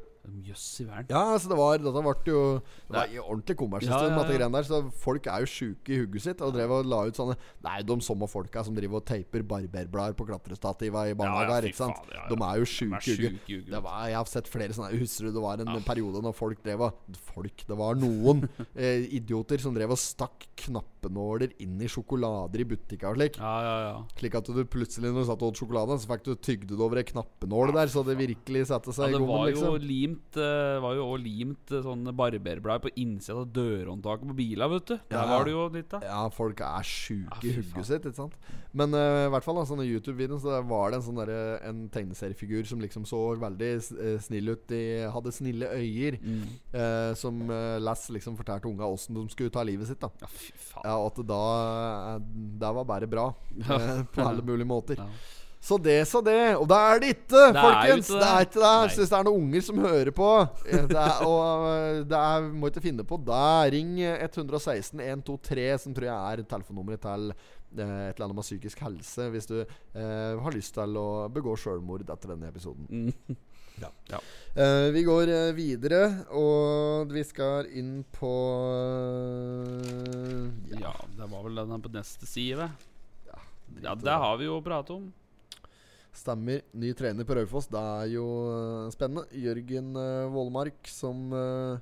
Jøss 0.47 0.65
i 0.81 0.85
verden. 0.87 1.11
Ja, 1.13 1.33
altså 1.33 1.49
det 1.51 1.57
var 1.59 1.79
Dette 1.79 2.01
ble 2.03 2.31
jo 2.33 2.41
Det 2.59 2.95
var 2.95 3.13
ordentlig 3.23 3.55
kommersielt 3.59 3.93
Ja, 3.93 4.09
ja, 4.11 4.37
ja. 4.43 4.61
Så 4.67 4.79
folk 5.03 5.27
er 5.31 5.43
jo 5.45 5.49
sjuke 5.51 5.93
i 5.93 5.99
hugget 6.01 6.25
sitt 6.25 6.41
Og 6.43 6.53
drev 6.55 6.73
og 6.77 6.89
la 6.89 6.99
ut 7.07 7.19
sånne 7.19 7.37
jo 7.37 7.87
de 7.87 7.97
samme 8.03 8.27
folka 8.29 8.63
som 8.65 8.75
driver 8.75 8.99
og 8.99 9.05
teiper 9.07 9.43
barberblader 9.47 10.17
på 10.17 10.27
klatrestativa 10.27 11.05
i 11.09 11.15
barnehager. 11.17 11.69
ikke 11.69 11.79
sant? 11.79 12.11
De 12.29 12.37
er 12.37 12.61
jo 12.61 12.67
sjuke 12.69 13.01
i 13.13 13.15
hugget. 13.21 13.71
jeg 14.11 14.17
har 14.19 14.31
sett 14.31 14.51
flere 14.51 14.75
sånne 14.75 14.91
Husker 14.97 15.29
du 15.29 15.37
det 15.37 15.43
var 15.43 15.63
en 15.63 15.83
periode 15.87 16.21
når 16.23 16.35
folk 16.37 16.63
drev 16.65 16.87
og 16.89 17.17
Folk, 17.27 17.63
det 17.67 17.77
var 17.77 17.97
noen 17.99 18.43
eh, 18.75 19.05
idioter 19.17 19.61
som 19.61 19.75
drev 19.75 19.93
og 19.93 19.99
stakk 20.01 20.47
knappenåler 21.07 21.53
inn 21.63 21.79
i 21.81 21.87
sjokolader 21.89 22.61
i 22.61 22.65
butikker 22.67 23.09
og 23.11 23.17
slik. 23.17 23.37
Ja, 23.39 23.53
ja, 23.63 23.75
ja. 23.87 23.95
Slik 24.19 24.35
at 24.35 24.45
du 24.51 24.63
plutselig 24.65 25.11
når 25.11 25.23
du 25.23 25.29
satt 25.29 25.43
og 25.43 25.51
åt 25.53 25.61
sjokolade, 25.61 25.97
så 25.99 26.09
fikk 26.09 26.25
du 26.25 26.33
tygd 26.35 26.69
det 26.71 26.79
over 26.83 26.97
ei 27.01 27.07
knappenål 27.07 27.73
der, 27.75 27.87
så 27.91 28.03
det 28.05 28.17
virkelig 28.19 28.67
satte 28.71 28.93
seg 28.95 29.07
ja 29.07 29.15
i 29.15 29.17
det 29.17 29.21
gommen, 29.21 29.37
var 29.37 29.51
jo 29.51 29.73
liksom. 29.73 29.87
limt 29.87 30.39
eh, 30.41 30.77
Var 30.83 30.97
jo 30.97 31.05
også 31.07 31.23
limt 31.23 31.71
eh, 31.73 31.83
sånne 31.85 32.13
barberblad 32.17 32.83
på 32.83 32.93
innsida 32.95 33.41
av 33.41 33.51
dørhåndtaket 33.55 34.31
på 34.31 34.37
bila, 34.37 34.69
vet 34.71 34.87
du. 34.91 34.95
Der 34.97 35.17
Ja. 35.17 35.25
var 35.31 35.45
det 35.47 35.51
jo 35.55 35.67
litt, 35.73 35.89
da. 35.89 36.01
Ja, 36.03 36.21
folk 36.33 36.61
er 36.61 36.87
sjuke 36.87 37.41
i 37.43 37.55
hugget 37.59 37.89
sitt, 37.89 38.05
ikke 38.05 38.21
sant. 38.21 38.37
Men 38.77 38.93
uh, 38.93 39.25
i 39.25 39.31
hvert 39.33 39.45
fall 39.45 39.57
da, 39.57 39.65
sånne 39.67 39.87
YouTube-videoer, 39.87 40.41
så 40.43 40.59
var 40.67 40.91
det 40.91 40.99
en 40.99 41.05
sånn 41.07 41.17
derre 41.21 41.37
En 41.67 41.79
tegneseriefigur 41.89 42.65
som 42.67 42.81
liksom 42.83 43.05
så 43.09 43.19
veldig 43.39 43.69
eh, 43.73 44.17
snill 44.21 44.51
ut. 44.53 44.65
De 44.69 44.81
hadde 45.13 45.33
snille 45.33 45.69
øyer. 45.71 46.17
Mm. 46.21 46.43
uh, 46.75 47.13
som 47.17 47.39
uh, 47.49 47.77
Les 47.81 48.03
liksom 48.13 48.35
fortalte 48.37 48.67
unga 48.69 48.85
åssen 48.89 49.15
de 49.15 49.23
skulle 49.31 49.53
ta 49.53 49.63
livet 49.65 49.87
sitt. 49.89 50.01
da 50.01 50.09
Ja, 50.21 50.27
fy 50.29 50.51
faen. 50.55 50.85
Ja, 50.85 50.96
at 50.99 51.17
det 51.19 51.25
da 51.29 51.41
eh, 52.15 52.21
Det 52.61 52.71
var 52.79 52.87
bare 52.87 53.09
bra. 53.09 53.27
eh, 53.63 53.99
på 54.13 54.23
alle 54.25 54.45
mulige 54.45 54.67
måter. 54.69 55.01
Så 55.67 55.77
det, 55.81 56.05
så 56.07 56.21
det. 56.21 56.55
Og 56.55 56.67
det 56.69 56.77
er 56.77 56.99
det 57.01 57.07
ikke, 57.15 57.27
Det 57.33 57.47
er 57.49 57.65
folkens! 57.65 58.09
ikke 58.09 58.19
det 58.21 58.27
er 58.29 58.45
ikke 58.45 58.61
det. 58.61 58.91
Så 58.93 59.01
hvis 59.01 59.11
det 59.11 59.17
er 59.17 59.27
noen 59.27 59.41
unger 59.41 59.65
som 59.65 59.81
hører 59.83 60.11
på, 60.15 60.29
eh, 60.69 60.85
det 60.91 61.01
er, 61.01 61.25
og 61.27 62.05
det 62.07 62.21
er, 62.21 62.47
må 62.53 62.71
ikke 62.71 62.85
finne 62.85 63.07
på 63.07 63.19
det, 63.27 63.49
ring 63.75 63.93
116 64.05 65.01
123, 65.01 65.67
som 65.83 65.97
tror 65.97 66.09
jeg 66.09 66.39
er 66.39 66.49
telefonnummeret 66.55 67.03
til 67.07 67.31
et 67.77 67.81
eller 67.83 68.25
annet 68.25 68.37
med 68.37 68.45
psykisk 68.45 68.79
helse, 68.85 69.27
hvis 69.33 69.49
du 69.49 69.57
eh, 69.59 70.39
har 70.39 70.55
lyst 70.55 70.77
til 70.77 70.95
å 70.97 71.27
begå 71.33 71.57
sjølmord 71.59 72.05
etter 72.07 72.31
denne 72.31 72.47
episoden. 72.53 72.87
Mm. 72.87 73.37
Ja. 73.81 73.91
Ja. 74.09 74.19
Uh, 74.57 74.89
vi 74.89 75.03
går 75.05 75.29
eh, 75.29 75.51
videre, 75.53 76.01
og 76.33 77.11
vi 77.13 77.21
skal 77.27 77.67
inn 77.77 77.99
på 78.15 78.31
uh, 79.77 80.47
Ja, 80.73 80.95
det 81.13 81.27
var 81.29 81.45
vel 81.45 81.61
den 81.61 81.83
på 81.83 81.91
neste 81.93 82.25
side. 82.25 82.65
Ja, 83.29 83.39
Ja, 83.83 83.93
det 83.93 84.15
har 84.23 84.37
vi 84.41 84.49
jo 84.49 84.57
pratet 84.65 84.95
om. 84.97 85.11
Stemmer. 86.17 86.63
Ny 86.73 86.95
trener 86.97 87.27
på 87.27 87.37
Raufoss. 87.37 87.69
Det 87.69 87.77
er 87.77 88.09
jo 88.15 88.25
spennende. 88.95 89.27
Jørgen 89.37 89.93
uh, 89.93 90.25
Vollmark 90.33 90.89
som 90.89 91.29
uh, 91.29 91.77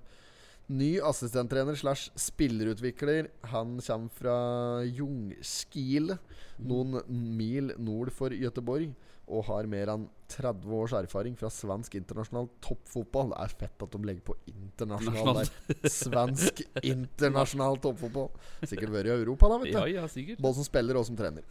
ny 0.67 0.97
assistenttrener 0.99 1.79
slash 1.79 2.11
spillerutvikler. 2.19 3.29
Han 3.53 3.79
kommer 3.79 4.19
fra 4.19 4.37
Jungskile, 4.83 6.19
noen 6.59 6.99
mil 7.07 7.71
nord 7.79 8.11
for 8.11 8.35
Gøteborg. 8.35 8.91
Og 9.25 9.47
har 9.49 9.69
mer 9.69 9.93
enn 9.95 10.09
30 10.29 10.73
års 10.73 10.93
erfaring 10.97 11.35
fra 11.37 11.49
svensk 11.53 11.95
internasjonal 11.99 12.47
toppfotball. 12.63 13.31
Det 13.31 13.41
er 13.43 13.53
fett 13.61 13.83
at 13.85 13.93
de 13.93 14.07
legger 14.07 14.23
på 14.25 14.35
internasjonal 14.49 15.39
der. 15.39 15.51
Svensk 15.91 16.61
internasjonal 16.93 17.77
toppfotball. 17.83 18.31
Sikkert 18.65 18.93
vært 18.95 19.11
i 19.11 19.13
Europa, 19.15 19.49
da, 19.51 19.59
vet 19.61 19.75
du. 19.75 19.77
Ja, 19.77 20.05
ja. 20.07 20.35
Både 20.41 20.57
som 20.57 20.67
spiller 20.67 20.99
og 20.99 21.05
som 21.07 21.17
trener. 21.19 21.45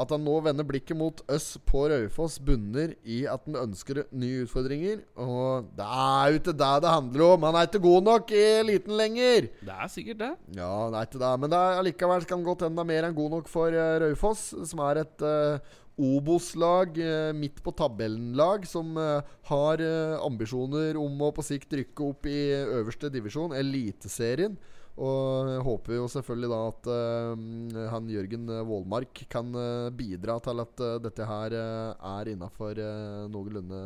At 0.00 0.14
han 0.14 0.22
nå 0.24 0.36
vender 0.46 0.66
blikket 0.66 0.98
mot 0.98 1.22
oss 1.32 1.56
på 1.66 1.84
Raufoss, 1.90 2.38
bunner 2.42 2.94
i 3.02 3.22
at 3.30 3.48
han 3.48 3.58
ønsker 3.64 4.04
nye 4.14 4.46
utfordringer. 4.46 5.02
Og 5.22 5.72
det 5.78 5.88
er 5.88 6.30
jo 6.32 6.42
ikke 6.42 6.56
det 6.62 6.72
det 6.86 6.94
handler 6.94 7.26
om. 7.28 7.48
Han 7.50 7.58
er 7.58 7.68
ikke 7.68 7.82
god 7.82 8.08
nok 8.08 8.34
i 8.36 8.44
eliten 8.62 8.96
lenger. 8.98 9.50
Det 9.62 9.76
er 9.76 9.92
sikkert 9.92 10.22
det. 10.22 10.32
Ja, 10.58 10.72
det 10.92 11.00
er 11.00 11.10
ikke 11.10 11.22
det. 11.26 11.34
Men 11.42 11.52
det 11.52 11.60
er 11.60 11.82
allikevel 11.82 12.30
han 12.32 12.46
godt 12.46 12.66
enda 12.68 12.86
er 12.86 12.88
mer 12.88 13.08
enn 13.08 13.16
god 13.16 13.38
nok 13.38 13.50
for 13.50 13.74
uh, 13.74 13.98
Raufoss, 14.02 14.52
som 14.70 14.80
er 14.86 15.02
et 15.02 15.26
uh, 15.26 15.72
Obos-lag, 16.00 16.96
eh, 16.98 17.32
midt 17.36 17.62
på 17.62 17.72
tabellen-lag, 17.76 18.64
som 18.66 18.96
eh, 18.96 19.32
har 19.48 19.82
eh, 19.84 20.14
ambisjoner 20.24 20.96
om 20.96 21.20
å 21.20 21.32
på 21.36 21.44
sikt 21.44 21.74
rykke 21.76 22.06
opp 22.06 22.28
i 22.30 22.38
øverste 22.80 23.10
divisjon, 23.12 23.52
Eliteserien. 23.56 24.56
Og 24.92 25.48
jeg 25.48 25.64
håper 25.64 25.96
jo 25.96 26.08
selvfølgelig 26.12 26.48
da 26.52 26.56
at 26.68 26.88
uh, 26.92 27.86
han 27.94 28.10
Jørgen 28.12 28.50
Vålmark 28.68 29.22
kan 29.32 29.48
uh, 29.56 29.88
bidra 29.88 30.34
til 30.44 30.60
at 30.60 30.82
uh, 30.84 30.98
dette 31.00 31.24
her 31.24 31.54
er 31.56 32.28
innafor 32.28 32.76
uh, 32.76 33.24
noenlunde 33.32 33.78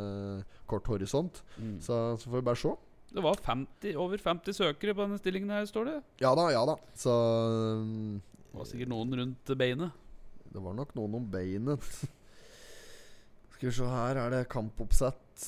kort 0.66 0.90
horisont. 0.90 1.38
Mm. 1.62 1.76
Så, 1.78 2.00
så 2.18 2.26
får 2.26 2.42
vi 2.42 2.48
bare 2.48 2.58
se. 2.58 2.74
Det 3.14 3.22
var 3.22 3.38
50, 3.38 3.94
over 4.02 4.18
50 4.18 4.58
søkere 4.58 4.96
på 4.96 5.06
denne 5.06 5.20
stillingen 5.22 5.54
her, 5.54 5.70
står 5.70 5.86
det. 5.92 5.94
Ja 6.26 6.34
da, 6.34 6.48
ja 6.50 6.64
da. 6.66 6.74
Så 6.98 7.14
um, 7.14 8.18
Det 8.50 8.58
var 8.58 8.68
sikkert 8.72 8.90
noen 8.90 9.14
rundt 9.22 9.54
beinet. 9.62 10.02
Det 10.52 10.62
var 10.62 10.76
nok 10.76 10.94
noen 10.98 11.18
om 11.20 11.30
beinet. 11.30 11.86
Skal 13.56 13.70
vi 13.70 13.74
se 13.78 13.88
her, 13.88 14.20
er 14.20 14.34
det 14.34 14.44
kampoppsett. 14.52 15.46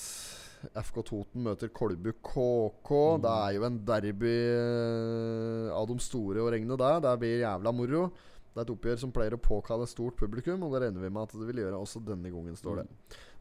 FK 0.74 1.03
Toten 1.07 1.44
møter 1.44 1.70
Kolbu 1.70 2.11
KK. 2.24 2.90
Det 3.22 3.34
er 3.34 3.53
jo 3.59 3.66
en 3.68 3.78
derby 3.86 4.32
eh, 4.32 5.68
av 5.74 5.86
de 5.90 5.99
store 6.03 6.42
å 6.42 6.51
regne, 6.51 6.78
der. 6.80 6.99
Det 7.05 7.14
blir 7.22 7.44
jævla 7.44 7.74
moro. 7.74 8.09
Det 8.49 8.64
er 8.64 8.66
et 8.66 8.72
oppgjør 8.72 8.99
som 8.99 9.12
pleier 9.14 9.36
å 9.36 9.38
påkalle 9.38 9.86
stort 9.86 10.16
publikum, 10.18 10.64
og 10.66 10.72
det 10.74 10.86
regner 10.86 11.05
vi 11.05 11.11
med 11.14 11.28
at 11.28 11.34
det 11.36 11.46
vil 11.46 11.61
gjøre 11.62 11.78
også 11.78 12.03
denne 12.03 12.32
gangen, 12.32 12.57
står 12.59 12.80
det. 12.80 12.86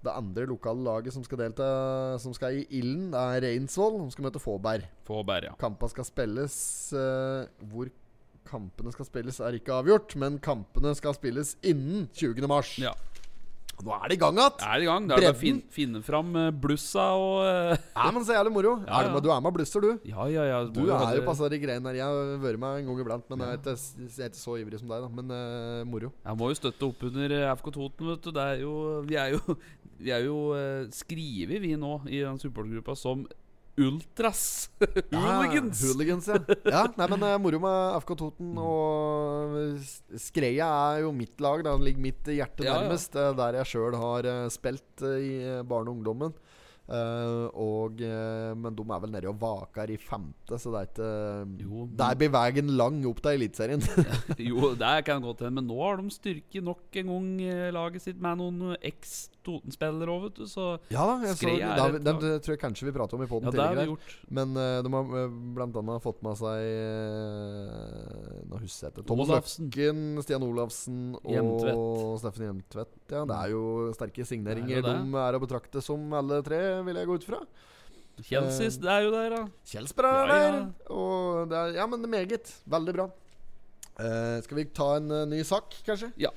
Det 0.05 0.14
andre 0.14 0.45
lokale 0.45 0.84
laget 0.86 1.16
som 1.16 1.24
skal 1.26 1.39
delta 1.41 1.68
Som 2.22 2.36
skal 2.38 2.60
i 2.60 2.68
ilden, 2.78 3.16
er 3.18 3.41
Reinsvoll. 3.41 3.97
De 4.03 4.14
skal 4.14 4.28
møte 4.28 4.41
Fåberg. 4.41 4.86
Fåberg 5.08 5.49
ja. 5.49 5.55
Kampa 5.58 5.89
skal 5.89 6.05
spilles 6.05 6.58
uh, 6.93 7.49
Hvor 7.72 7.89
kampene 8.50 8.93
skal 8.95 9.08
spilles, 9.10 9.41
er 9.43 9.60
ikke 9.60 9.76
avgjort, 9.82 10.16
men 10.20 10.39
kampene 10.43 10.95
skal 10.98 11.16
spilles 11.18 11.56
innen 11.62 12.08
20. 12.16 12.48
mars. 12.50 12.76
ja. 12.82 12.95
Nå 13.78 13.93
er 13.93 14.10
det 14.10 14.16
i 14.16 14.20
gang 14.24 14.38
igjen! 14.39 14.54
Er 14.66 14.80
det 14.80 14.86
i 14.86 14.89
gang? 14.89 15.06
Det 15.06 15.14
er 15.14 15.22
bare 15.22 15.36
å 15.36 15.38
fin, 15.38 15.58
finne 15.70 16.00
fram 16.02 16.32
eh, 16.39 16.48
blussa 16.64 17.04
og 17.14 17.36
eh, 17.45 17.84
Ja, 17.93 18.08
men 18.16 18.24
så 18.26 18.34
jævlig 18.34 18.54
moro. 18.56 18.72
Ja, 18.82 19.02
Er 19.04 19.06
du, 19.06 19.14
med, 19.14 19.26
du 19.28 19.30
er 19.30 19.43
med 19.45 19.54
blusser, 19.54 19.86
du. 19.86 20.08
Ja, 20.10 20.26
ja, 20.34 20.45
ja. 20.50 20.62
Du 20.66 20.80
må 20.82 20.88
er 20.95 21.20
jo 21.20 21.22
det- 21.22 21.28
på 21.28 21.50
de 21.54 21.60
greiene 21.62 21.86
der. 21.86 22.00
Jeg 22.00 22.08
har 22.10 22.41
vært 22.41 22.62
med 22.64 22.80
en 22.80 22.89
gang 22.89 23.02
iblant, 23.04 23.28
men 23.30 23.43
jeg, 23.45 23.54
er 23.54 23.60
ikke, 23.62 23.76
jeg 24.02 24.26
er 24.26 24.32
ikke 24.32 24.41
så 24.41 24.56
ivrig 24.58 24.82
som 24.82 24.89
deg, 24.89 25.06
da. 25.06 25.10
Men 25.20 25.30
uh, 25.30 25.84
moro. 25.86 26.10
Jeg 26.26 26.39
må 26.41 26.50
jo 26.50 26.58
støtte 26.58 26.89
opp 26.89 27.06
under 27.12 27.36
FK 27.54 27.70
Toten, 27.78 28.10
vet 28.16 28.26
du. 28.26 28.32
Det 28.34 28.48
er 28.48 28.64
jo, 28.66 28.74
vi 29.06 29.20
er 29.22 29.36
jo, 29.38 29.58
vi 30.02 30.16
er 30.16 30.26
jo 30.26 30.39
uh, 30.58 30.89
skrevet, 30.98 31.62
vi 31.62 31.76
nå, 31.78 31.93
i 32.10 32.24
den 32.26 32.41
supportergruppa 32.41 32.98
som 32.98 33.28
Ultras. 33.78 34.69
Hooligans. 35.13 35.82
Ja, 35.84 35.91
hooligans, 35.91 36.28
ja. 36.32 36.39
ja 36.65 36.84
nei, 36.97 37.07
men 37.13 37.25
uh, 37.28 37.36
moro 37.41 37.59
med 37.61 37.97
FK 38.01 38.15
Toten. 38.23 38.51
Og 38.57 40.17
Skreia 40.17 40.67
er 40.95 41.03
jo 41.05 41.13
mitt 41.15 41.38
lag. 41.43 41.61
Da. 41.65 41.75
Det 41.78 41.89
ligger 41.91 42.05
mitt 42.09 42.32
hjerte 42.34 42.65
Ja, 42.65 42.73
ja. 42.73 42.82
nærmest. 42.84 43.15
eh, 43.15 43.34
Der 43.38 43.59
jeg 43.61 43.71
sjøl 43.73 43.97
har 44.01 44.30
uh, 44.34 44.45
spilt 44.53 45.05
uh, 45.05 45.17
i 45.21 45.34
eh, 45.45 45.63
barne- 45.67 45.91
og 45.93 45.99
ungdommen. 45.99 46.34
Eh, 46.88 47.47
og, 47.59 47.99
eh, 47.99 48.53
men 48.55 48.71
de 48.78 48.84
er 48.95 48.99
vel 49.03 49.11
nede 49.11 49.28
og 49.28 49.41
vaker 49.41 49.89
i 49.91 49.97
femte, 49.99 50.55
så 50.55 50.71
det 50.71 50.80
er 50.80 50.86
ikke 50.88 51.65
Jo, 51.65 51.82
Der 51.99 52.15
blir 52.15 52.30
veien 52.32 52.69
lang 52.80 53.01
opp 53.09 53.19
til 53.25 53.34
Eliteserien. 53.36 53.84
jo, 54.39 54.69
det 54.80 54.93
kan 55.09 55.19
godt 55.25 55.43
hende, 55.43 55.57
men 55.59 55.67
nå 55.67 55.82
har 55.84 55.99
de 55.99 56.13
styrket 56.15 56.63
nok 56.63 56.95
en 57.01 57.11
gang 57.11 57.28
eh, 57.43 57.65
laget 57.75 58.05
sitt 58.05 58.21
med 58.23 58.39
noen 58.39 58.69
eh, 58.78 58.88
eks-Toten-spillere 59.48 60.12
òg, 60.12 60.26
vet 60.28 60.39
du. 60.41 60.48
Så 60.50 60.66
ja 60.91 61.04
da, 61.08 61.16
jeg 61.24 61.38
så, 61.39 61.54
da, 61.58 61.86
et 62.18 62.43
tror 62.43 62.54
jeg 62.54 62.62
kanskje 62.62 62.88
vi 62.88 62.93
prater 62.95 63.18
om 63.18 63.24
i 63.24 63.30
poden 63.30 63.50
ja, 63.50 63.54
tidligere. 63.56 64.18
Men 64.34 64.58
uh, 64.58 64.80
de 64.84 64.91
har 64.93 65.14
uh, 65.14 65.38
blant 65.56 65.80
annet 65.82 66.04
fått 66.04 66.20
med 66.26 66.39
seg 66.39 66.66
uh, 66.68 68.41
Nå 68.52 68.62
husker 68.64 68.88
jeg 68.88 68.95
ikke. 68.95 69.06
Thomas 69.08 69.32
Olafsen. 69.32 69.70
Løkken, 69.70 70.04
Stian 70.26 70.48
Olafsen 70.48 71.00
og 71.22 71.32
Hjemtvedt. 71.36 71.86
Steffen 72.24 72.48
Hjemtvedt. 72.48 73.00
Ja, 73.14 73.24
det 73.30 73.39
er 73.39 73.56
jo 73.56 73.64
sterke 73.98 74.28
signeringer. 74.28 74.84
Er 74.84 74.89
De 74.89 75.24
er 75.24 75.39
å 75.39 75.43
betrakte 75.43 75.84
som 75.84 76.12
alle 76.18 76.41
tre, 76.45 76.62
vil 76.88 77.02
jeg 77.02 77.10
gå 77.10 77.18
ut 77.22 77.28
fra. 77.28 77.41
Kjelsis, 78.18 78.80
det 78.82 78.89
er 78.89 79.04
jo 79.06 79.14
der, 79.14 79.34
da. 79.36 79.43
Kjelsbra 79.70 80.12
er 80.24 80.32
Ja, 80.32 80.38
der. 80.41 80.62
Og 80.89 81.52
det 81.52 81.58
er, 81.60 81.76
ja, 81.78 81.86
men 81.89 82.02
det 82.02 82.10
meget. 82.10 82.54
Veldig 82.66 82.95
bra. 82.98 83.10
Uh, 83.98 84.38
skal 84.45 84.60
vi 84.60 84.68
ta 84.74 84.91
en 84.98 85.14
uh, 85.14 85.24
ny 85.30 85.43
sak, 85.45 85.78
kanskje? 85.86 86.10
Ja. 86.22 86.32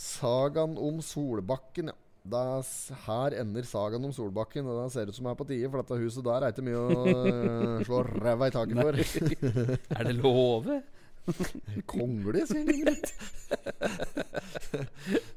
Sagaen 0.00 0.76
om 0.80 0.98
Solbakken, 1.04 1.92
ja. 1.92 2.09
Da, 2.20 2.60
her 3.06 3.34
ender 3.40 3.64
sagaen 3.64 4.04
om 4.04 4.12
Solbakken, 4.12 4.66
og 4.68 4.82
det 4.82 4.92
ser 4.92 5.08
ut 5.08 5.16
som 5.16 5.24
det 5.24 5.32
er 5.32 5.38
på 5.38 5.46
tide, 5.48 5.68
for 5.72 5.80
dette 5.80 6.00
huset 6.02 6.26
der 6.26 6.44
er 6.44 6.52
ikke 6.52 6.64
mye 6.66 6.80
å 6.80 7.04
uh, 7.08 7.84
slå 7.86 8.00
ræva 8.20 8.50
i 8.50 8.52
taket 8.54 8.80
for. 8.80 8.98
Er 9.96 10.08
det 10.10 10.16
love? 10.18 10.80
Kongle, 11.90 12.42
sier 12.48 12.68
Ingrid. 12.74 13.08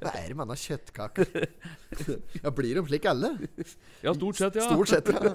Hva 0.02 0.12
er 0.12 0.28
det 0.28 0.36
med 0.36 0.44
denne 0.44 0.58
kjøttkaken? 0.60 1.48
Ja, 2.42 2.52
blir 2.56 2.80
de 2.80 2.84
slik 2.90 3.08
alle? 3.12 3.32
Ja, 4.04 4.14
stort 4.18 4.42
sett, 4.42 4.60
ja. 4.60 4.68
Stort 4.68 4.92
sett, 4.92 5.12
ja. 5.14 5.34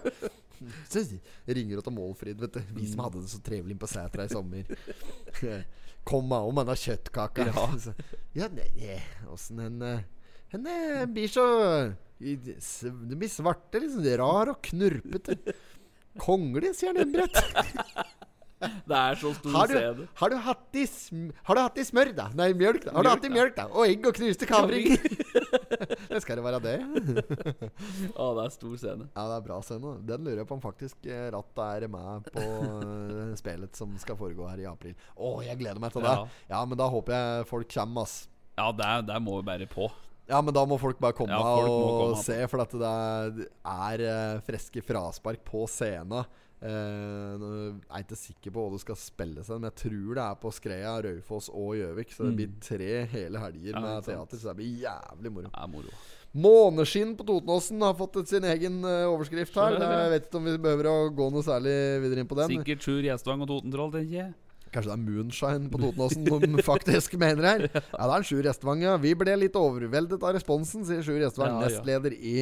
Så 0.91 1.05
ringer 1.55 1.81
til 1.85 1.95
Målfrid, 1.95 2.41
vet 2.45 2.59
du. 2.59 2.73
Vi 2.77 2.91
som 2.91 3.05
hadde 3.07 3.23
det 3.23 3.33
så 3.33 3.41
trevelig 3.45 3.77
inne 3.77 3.83
på 3.85 3.91
Sætra 3.91 4.27
i 4.27 4.33
sommer. 4.33 4.69
Kom 6.09 6.33
av 6.35 6.49
om 6.51 6.61
denne 6.61 6.77
kjøttkaka. 6.77 7.49
Ja. 7.49 7.69
Ja, 8.37 9.01
åssen 9.33 9.65
en 9.65 9.83
eh, 10.51 10.55
En 10.55 10.67
eh, 10.67 11.07
blir 11.07 11.29
så 11.29 11.45
Du 12.19 13.17
blir 13.17 13.29
svarte, 13.29 13.81
liksom. 13.81 14.05
Rar 14.19 14.55
og 14.55 14.63
knurpete. 14.63 15.39
Kongelig, 16.19 16.75
sier 16.79 16.95
han 16.95 17.05
innbrett. 17.07 17.39
Det 18.59 18.97
er 18.97 19.19
så 19.21 19.31
stor 19.37 19.53
Har 19.55 19.69
du, 19.71 19.75
scene. 19.77 20.07
har 20.19 20.31
du 20.33 20.37
hatt 20.43 20.79
i 20.79 20.85
Har 21.47 21.55
du 21.55 21.61
hatt 21.63 21.77
i 21.79 21.85
smør, 21.87 22.09
da? 22.17 22.25
Nei, 22.35 22.49
mjølk. 22.59 22.89
da 22.89 22.95
Har 22.97 23.07
du 23.07 23.11
hatt 23.13 23.27
i 23.29 23.31
mjølk, 23.31 23.55
da? 23.55 23.67
Og 23.71 23.87
egg 23.87 24.09
og 24.09 24.17
knuste 24.19 24.49
kavringer. 24.51 24.99
Det 26.09 26.19
skal 26.25 26.41
det 26.41 26.45
være 26.45 26.59
det? 26.65 26.75
Å, 28.19 28.25
det 28.35 28.43
er 28.43 28.51
stor 28.51 28.73
scene. 28.81 29.07
Ja, 29.13 29.27
det 29.31 29.37
er 29.37 29.45
bra 29.45 29.59
scene. 29.63 29.93
Den 30.09 30.27
lurer 30.27 30.41
jeg 30.43 30.49
på 30.51 30.57
om 30.57 30.63
faktisk 30.65 31.07
rattet 31.07 31.37
Ratt 31.37 31.61
er 31.85 31.87
med 31.93 32.31
på 32.35 32.43
uh, 32.43 33.37
spillet 33.39 33.79
som 33.79 33.95
skal 34.03 34.19
foregå 34.19 34.49
her 34.51 34.65
i 34.65 34.67
april. 34.67 34.97
Å, 35.15 35.31
jeg 35.47 35.61
gleder 35.61 35.79
meg 35.83 35.95
til 35.95 36.03
det. 36.03 36.17
Ja. 36.17 36.27
Ja, 36.51 36.65
men 36.67 36.81
da 36.81 36.89
håper 36.91 37.15
jeg 37.15 37.49
folk 37.53 37.71
kommer, 37.73 38.09
ass. 38.09 38.17
Ja, 38.59 38.73
der, 38.75 39.07
der 39.07 39.23
må 39.23 39.39
vi 39.39 39.47
bare 39.53 39.71
på. 39.71 39.87
Ja, 40.29 40.43
men 40.45 40.53
da 40.53 40.65
må 40.69 40.77
folk 40.81 40.99
bare 41.01 41.17
komme 41.17 41.33
Ja, 41.33 41.41
folk 41.41 41.71
og 41.73 42.03
komme. 42.13 42.23
se, 42.23 42.37
for 42.53 42.61
at 42.61 42.71
det 42.77 42.91
er, 42.91 43.31
det 43.39 43.49
er 43.65 44.05
eh, 44.11 44.41
friske 44.45 44.83
fraspark 44.85 45.41
på 45.49 45.65
scenen. 45.71 46.27
Jeg 46.59 47.39
nå 47.39 47.49
er 47.87 48.03
ikke 48.03 48.17
sikker 48.19 48.51
på 48.51 48.65
hva 48.65 48.73
du 48.75 48.81
skal 48.83 48.97
spille 48.99 49.45
seg, 49.47 49.61
men 49.61 49.69
jeg 49.71 49.77
tror 49.85 50.17
det 50.19 50.25
er 50.25 50.39
på 50.43 50.51
Skreia, 50.57 50.95
Raufoss 51.07 51.47
og 51.55 51.77
Gjøvik. 51.79 52.11
Så 52.13 52.25
det 52.27 52.33
Mm. 52.33 52.37
blir 52.41 52.51
tre 52.67 52.89
hele 53.13 53.39
helger 53.39 53.73
Ja, 53.77 53.81
med 53.85 54.05
teater, 54.05 54.37
så 54.43 54.49
det 54.51 54.57
blir 54.59 54.83
jævlig 54.83 55.31
moro. 55.33 55.49
Det 55.53 55.63
er 55.63 55.69
moro. 55.71 55.95
Måneskinn 56.35 57.15
på 57.17 57.25
Totenåsen 57.25 57.81
har 57.81 57.95
fått 57.95 58.19
sin 58.29 58.43
egen 58.45 58.83
eh, 58.85 59.07
overskrift 59.09 59.55
her. 59.55 59.73
Er 59.73 59.79
det, 59.79 59.87
ja. 59.89 60.01
Jeg 60.03 60.11
vet 60.17 60.27
ikke 60.29 60.37
om 60.43 60.45
vi 60.51 60.57
behøver 60.67 60.91
å 60.91 60.97
gå 61.15 61.31
noe 61.33 61.43
særlig 61.47 61.77
videre 62.03 62.21
inn 62.21 62.29
på 62.29 62.37
den. 62.43 62.53
Sikkert 62.59 62.85
Sjur 62.85 63.01
Gjestvang 63.07 63.41
og 63.47 63.49
Totentroll, 63.55 63.93
tenker 63.95 64.19
jeg. 64.19 64.35
Kanskje 64.73 64.91
det 64.91 64.97
er 64.97 65.05
moonshine 65.05 65.71
på 65.73 65.81
Totenåsen 65.83 66.27
de 66.57 66.63
faktisk 66.73 67.15
mener 67.21 67.47
her. 67.49 67.63
Ja, 67.73 67.81
det 67.81 68.09
er 68.09 68.17
en 68.19 68.27
Sjur 68.29 68.43
Gjestvang, 68.47 68.83
ja. 68.85 68.97
Vi 69.01 69.15
ble 69.19 69.37
litt 69.41 69.57
overveldet 69.59 70.23
av 70.25 70.35
responsen, 70.37 70.85
sier 70.89 71.01
Sjur 71.07 71.21
Gjestvang, 71.23 71.55
Ja, 71.55 71.61
ja. 71.63 71.69
nestleder 71.71 72.15
i 72.17 72.35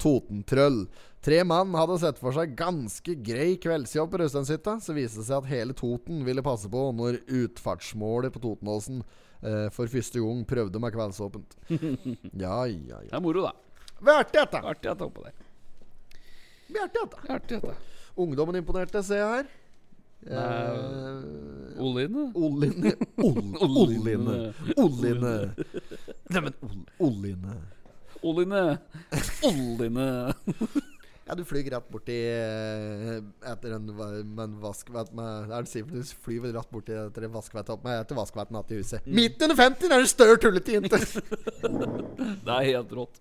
Totentrøll. 0.00 0.82
Tre 1.24 1.42
mann 1.44 1.74
hadde 1.76 1.98
sett 2.00 2.20
for 2.20 2.32
seg 2.36 2.54
ganske 2.56 3.14
grei 3.24 3.54
kveldsjobb 3.60 4.12
på 4.14 4.20
Raustedshytta. 4.22 4.78
Så 4.80 4.96
viste 4.96 5.20
det 5.20 5.26
seg 5.28 5.42
at 5.42 5.50
hele 5.50 5.76
Toten 5.76 6.22
ville 6.24 6.44
passe 6.44 6.70
på 6.72 6.86
når 6.96 7.18
utfartsmålet 7.42 8.32
på 8.32 8.40
Totenåsen 8.44 9.02
eh, 9.44 9.66
for 9.74 9.90
første 9.92 10.22
gang 10.24 10.44
prøvde 10.48 10.80
med 10.80 10.96
kveldsåpent. 10.96 11.58
Ja, 12.44 12.62
ja, 12.64 13.02
ja. 13.04 13.06
Det 13.10 13.16
er 13.18 13.24
moro, 13.24 13.44
da. 13.48 13.54
Artig, 14.00 14.40
dette. 14.40 14.62
Artig 14.64 14.96
dette. 14.96 15.32
Det 16.70 16.84
Artig 17.28 17.56
at 17.58 17.66
det. 17.68 17.76
Ungdommen 18.20 18.56
imponerte, 18.58 19.02
ser 19.04 19.20
jeg 19.20 19.30
her. 19.34 19.50
Eh, 20.26 21.80
Oline? 21.80 22.26
Olline 22.36 22.92
Ol- 23.24 23.56
Olline. 23.56 24.54
Olline. 24.76 25.34
Neimen, 26.28 26.54
Olline. 27.00 27.54
Oline. 28.22 28.64
Oline. 29.42 30.08
Ja, 31.30 31.36
du 31.38 31.44
flyr 31.46 31.62
rett 31.70 31.84
borti 31.92 32.14
eh, 32.26 33.20
etter 33.46 33.76
en, 33.76 33.84
en 34.42 34.54
vaskvett 34.58 35.12
med 35.14 35.52
er 35.54 35.62
det 35.68 35.82
du 35.86 36.00
flyr 36.24 36.40
vel 36.42 36.56
rett 36.56 36.72
borti 36.74 36.90
etter 36.98 37.22
en 37.28 37.30
vaskvett 37.36 37.70
opp 37.70 37.84
med 37.86 38.00
etter 38.00 38.18
vaskvetten 38.18 38.56
igjen 38.58 38.72
i 38.74 38.78
huset. 38.80 39.06
Midt 39.06 39.44
under 39.46 39.54
50 39.60 39.94
er 39.94 40.02
det 40.02 40.10
større 40.10 40.40
tullete 40.42 40.74
jente! 40.74 40.98
Det 42.48 42.50
er 42.56 42.66
helt 42.72 42.90
rått. 42.98 43.20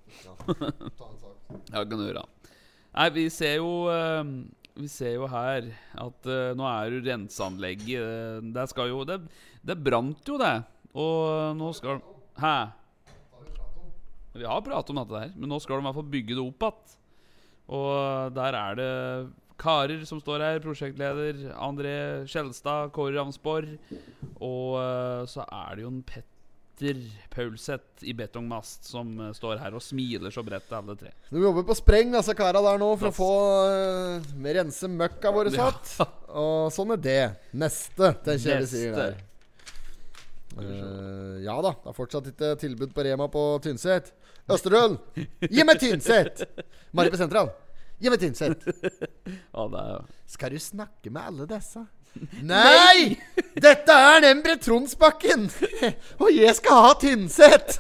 Ja, 0.50 1.84
kan 1.84 1.93
du 2.00 2.08
gjøre. 2.08 2.26
Nei, 2.97 3.08
vi 3.14 3.28
ser 3.30 3.60
jo 3.60 3.70
eh, 3.93 4.24
Vi 4.80 4.88
ser 4.88 5.17
jo 5.17 5.27
her 5.27 5.65
at 5.99 6.27
uh, 6.30 6.51
nå 6.55 6.67
er 6.69 6.93
jo 6.93 7.01
renseanlegget 7.03 7.99
eh, 7.99 8.38
Det 8.55 8.63
skal 8.71 8.91
jo 8.93 9.01
Det, 9.07 9.17
det 9.65 9.75
brant 9.84 10.32
jo, 10.32 10.38
det. 10.39 10.55
Og 10.95 11.57
nå 11.59 11.73
skal 11.75 11.99
Hæ? 12.39 12.71
Vi 14.39 14.47
har 14.47 14.63
pratet 14.63 14.93
om 14.93 15.01
dette 15.01 15.17
der, 15.17 15.36
men 15.36 15.51
nå 15.51 15.57
skal 15.59 15.75
de 15.75 15.84
i 15.84 15.88
hvert 15.89 15.97
fall 15.97 16.11
bygge 16.13 16.38
det 16.38 16.43
opp 16.45 16.63
igjen. 16.63 16.97
Og 17.75 18.32
der 18.38 18.55
er 18.55 18.77
det 18.80 18.91
karer 19.59 20.05
som 20.07 20.21
står 20.21 20.45
her. 20.45 20.61
Prosjektleder 20.63 21.41
André 21.59 21.95
Skjelstad, 22.30 22.93
Kåre 22.95 23.17
Ravnsborg. 23.17 23.75
Og 24.39 24.77
uh, 24.80 25.27
så 25.27 25.43
er 25.43 25.75
det 25.75 25.84
jo 25.84 25.91
en 25.91 26.03
Petter 26.07 26.39
Paulseth 27.34 28.03
i 28.07 28.13
betongmast 28.13 28.88
som 28.88 29.11
eh, 29.19 29.32
står 29.36 29.59
her 29.61 29.75
og 29.77 29.84
smiler 29.84 30.34
så 30.34 30.43
bredt 30.45 30.67
til 30.69 30.77
alle 30.80 30.95
tre. 30.99 31.11
De 31.30 31.41
jobber 31.43 31.65
på 31.67 31.75
spreng, 31.77 32.13
disse 32.15 32.36
kara 32.38 32.61
der 32.63 32.80
nå, 32.82 32.89
for 32.99 33.11
å 33.11 33.15
få 33.15 33.32
uh, 33.69 34.51
rense 34.59 34.89
møkka 34.91 35.34
vår 35.36 35.51
Ja. 35.55 35.69
Og 36.39 36.69
sånn 36.73 36.95
er 36.95 37.03
det. 37.03 37.21
Neste, 37.51 38.13
tenker 38.25 38.53
jeg 38.53 38.63
vi 38.65 38.71
sier 38.73 38.97
der. 38.97 39.19
Uh, 40.59 41.38
ja 41.45 41.55
da, 41.63 41.75
det 41.84 41.91
er 41.91 41.95
fortsatt 41.95 42.32
ikke 42.32 42.55
tilbud 42.59 42.95
på 42.95 43.05
Rema 43.05 43.30
på 43.32 43.45
Tynset. 43.63 44.11
Østerdølen! 44.49 44.97
gi 45.45 45.65
meg 45.67 45.80
Tynset! 45.82 46.43
Mari 46.97 47.13
på 47.13 47.19
Sentral, 47.21 47.51
gi 48.01 48.11
meg 48.11 48.23
Tynset. 48.23 48.65
Ja, 49.53 50.01
Skal 50.30 50.55
du 50.55 50.61
snakke 50.63 51.11
med 51.13 51.21
alle 51.21 51.45
disse? 51.49 51.84
Nei! 52.43 53.18
Dette 53.60 53.95
er 53.95 54.24
Nembre 54.24 54.55
Tronsbakken! 54.62 55.47
Og 56.24 56.32
jeg 56.34 56.55
skal 56.60 56.86
ha 56.86 56.95
Tynset! 56.99 57.78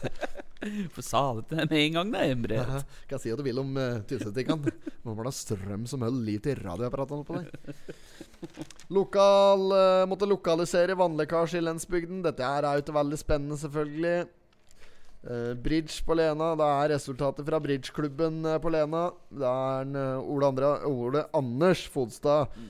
For 0.93 1.05
sa 1.05 1.21
det 1.37 1.45
til 1.47 1.59
med 1.61 1.75
en 1.79 1.93
gang, 1.95 2.09
da, 2.11 2.23
Embre. 2.27 2.57
Ja, 2.59 2.81
Kan 3.07 3.21
si 3.21 3.31
hva 3.31 3.37
du 3.39 3.45
vil 3.45 3.61
om 3.61 3.69
uh, 3.79 4.01
Tynset-dikkene. 4.09 4.73
Må 5.07 5.15
bare 5.15 5.31
ha 5.31 5.35
strøm 5.35 5.85
som 5.87 6.03
holder 6.03 6.25
liv 6.27 6.41
til 6.43 6.59
radioapparatene 6.59 7.23
på 7.27 7.37
deg. 7.39 7.93
Lokal 8.95 9.63
uh, 9.71 10.09
Måtte 10.09 10.27
lokalisere 10.27 10.97
vannlekkasje 10.99 11.61
i 11.61 11.63
lensbygden. 11.63 12.19
Dette 12.25 12.43
her 12.43 12.67
er 12.67 12.75
jo 12.75 12.83
ikke 12.83 12.97
veldig 12.99 13.21
spennende, 13.21 13.59
selvfølgelig. 13.61 14.17
Eh, 15.19 15.53
bridge 15.53 15.99
på 16.07 16.15
Lena. 16.15 16.53
Det 16.55 16.65
er 16.65 16.91
resultatet 16.93 17.43
fra 17.47 17.57
bridgeklubben 17.59 18.37
eh, 18.47 18.59
på 18.63 18.71
Lena. 18.71 19.09
Det 19.27 19.49
er 19.49 19.89
eh, 19.99 20.29
Ole, 20.31 20.47
Andre, 20.47 20.69
Ole 20.87 21.23
Anders 21.35 21.81
Fodstad 21.91 22.53
mm. 22.55 22.69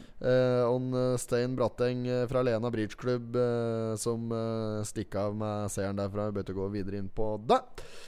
og 0.65 0.95
Stein 1.21 1.53
Bratteng 1.55 2.01
fra 2.27 2.41
Lena 2.43 2.71
bridgeklubb 2.73 3.37
som 4.01 4.33
stikker 4.83 5.29
av 5.29 5.37
med 5.39 5.71
seieren 5.71 6.01
derfra. 6.01 6.27
Vi 6.33 6.41
bør 6.41 6.57
gå 6.57 6.67
videre 6.73 6.99
inn 6.99 7.07
på 7.13 7.31
det. 7.47 7.61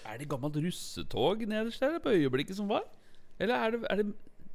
Er 0.10 0.20
det 0.20 0.28
gammelt 0.32 0.58
russetog 0.60 1.46
nederst 1.46 1.86
der 1.86 2.02
på 2.04 2.12
øyeblikket 2.18 2.58
som 2.58 2.68
var? 2.72 2.84
Eller 3.39 3.56
er 3.62 3.78
det, 3.78 3.86
er 3.89 4.02
det 4.02 4.10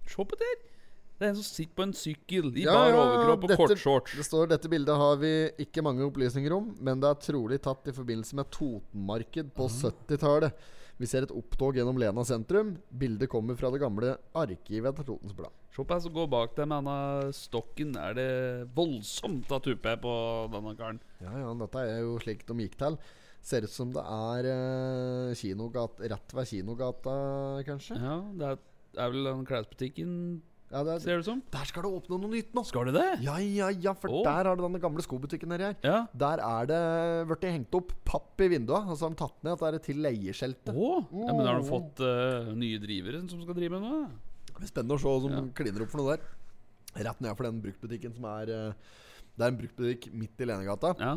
Se 0.07 0.23
på 0.23 0.37
det 0.39 0.47
her! 0.47 0.76
Det 1.17 1.25
er 1.25 1.33
en 1.33 1.39
som 1.39 1.47
sitter 1.49 1.73
på 1.79 1.85
en 1.87 1.95
sykkel 1.97 2.51
i 2.53 2.67
Ja, 2.67 2.75
bar 2.77 2.97
overkropp 3.01 3.45
og 3.47 3.53
kortshorts. 3.63 4.17
Det 4.19 4.25
står 4.27 4.51
dette 4.51 4.69
bildet 4.69 5.01
har 5.01 5.17
vi 5.21 5.33
ikke 5.65 5.85
mange 5.85 6.05
opplysninger 6.05 6.53
om, 6.53 6.75
men 6.85 7.01
det 7.01 7.09
er 7.09 7.23
trolig 7.25 7.61
tatt 7.65 7.89
i 7.89 7.95
forbindelse 7.97 8.37
med 8.37 8.51
Totenmarked 8.53 9.55
på 9.57 9.69
70-tallet. 9.73 10.67
Vi 10.97 11.09
ser 11.09 11.27
et 11.27 11.33
opptog 11.33 11.77
gjennom 11.77 11.99
Lena 12.01 12.23
sentrum. 12.25 12.75
Bildet 12.89 13.29
kommer 13.33 13.57
fra 13.57 13.69
det 13.73 13.83
gamle 13.83 14.15
arkivet 14.37 14.97
til 14.97 15.09
Totens 15.11 15.37
Blad. 15.37 15.53
Se 15.73 15.85
på 15.85 15.93
jeg 15.97 16.05
som 16.07 16.15
går 16.17 16.29
bak 16.33 16.55
deg 16.57 16.69
med 16.71 16.87
denne 16.87 17.33
stokken. 17.37 17.91
Er 18.01 18.17
det 18.17 18.31
voldsomt 18.77 19.53
av 19.53 19.61
tupe 19.65 19.93
på 20.01 20.15
denne 20.55 20.73
karen? 20.79 21.01
Ja, 21.21 21.35
ja, 21.43 21.53
dette 21.61 21.85
er 21.85 22.01
jo 22.01 22.17
slik 22.21 22.47
de 22.49 22.57
gikk 22.65 22.79
til. 22.81 22.97
Ser 23.45 23.69
ut 23.69 23.73
som 23.73 23.93
det 23.95 24.03
er 24.03 24.49
eh, 24.51 25.37
kinogat, 25.39 26.01
rett 26.13 26.33
ved 26.35 26.49
Kinogata, 26.51 27.17
kanskje. 27.69 27.97
Ja, 28.01 28.17
det 28.41 28.49
er, 28.55 28.63
er 29.05 29.13
vel 29.13 29.29
den 29.29 29.45
klesbutikken, 29.47 30.15
Ja, 30.67 30.81
det 30.83 30.97
er, 30.97 31.01
ser 31.03 31.13
det 31.15 31.23
ut 31.23 31.29
som. 31.29 31.41
der 31.55 31.69
skal 31.69 31.85
det 31.87 31.91
åpne 31.95 32.17
noe 32.19 32.33
nytt 32.33 32.57
nå! 32.57 32.63
Skal 32.67 32.89
det 32.89 32.97
det? 32.97 33.07
Ja, 33.23 33.37
ja, 33.39 33.69
ja, 33.71 33.93
for 33.95 34.11
oh. 34.11 34.23
der 34.27 34.49
har 34.51 34.59
du 34.59 34.65
den 34.65 34.81
gamle 34.83 35.05
skobutikken 35.05 35.53
nedi 35.53 35.69
her. 35.69 35.77
Ja. 35.87 35.99
Der 36.11 36.43
er 36.43 36.71
det 36.71 36.81
blitt 37.31 37.47
hengt 37.47 37.79
opp 37.79 37.93
papp 38.09 38.43
i 38.43 38.49
vinduet. 38.51 38.89
og 38.91 38.99
så 38.99 39.07
har 39.07 39.15
de 39.15 39.21
tatt 39.21 39.47
ned 39.47 39.55
at 39.55 39.63
det 39.63 39.69
er 39.79 39.85
til 39.87 40.03
leieskjeltet. 40.03 40.73
Å, 40.75 40.91
ja, 41.23 41.37
men 41.37 41.47
har 41.47 41.61
de 41.63 41.69
fått 41.71 42.03
uh, 42.03 42.51
nye 42.59 42.81
drivere 42.83 43.23
som 43.31 43.45
skal 43.47 43.59
drive 43.61 43.79
med 43.79 43.87
noe? 43.87 44.03
Det 44.51 44.57
blir 44.59 44.73
spennende 44.73 44.99
å 44.99 45.03
se 45.05 45.13
hva 45.13 45.23
som 45.23 45.37
Ja. 45.39 45.45
kliner 45.61 45.87
opp 45.87 45.95
for 45.95 46.03
noe 46.03 46.17
der. 46.17 46.27
Rett 47.07 47.23
ned 47.23 47.37
for 47.39 47.47
den 47.47 47.63
bruktbutikken 47.63 48.17
som 48.17 48.27
er 48.33 48.51
uh, 48.51 48.93
Det 49.37 49.45
er 49.47 49.53
en 49.53 49.59
bruktbutikk 49.63 50.11
midt 50.17 50.43
i 50.43 50.51
Lenegata. 50.51 50.95
Ja. 50.99 51.15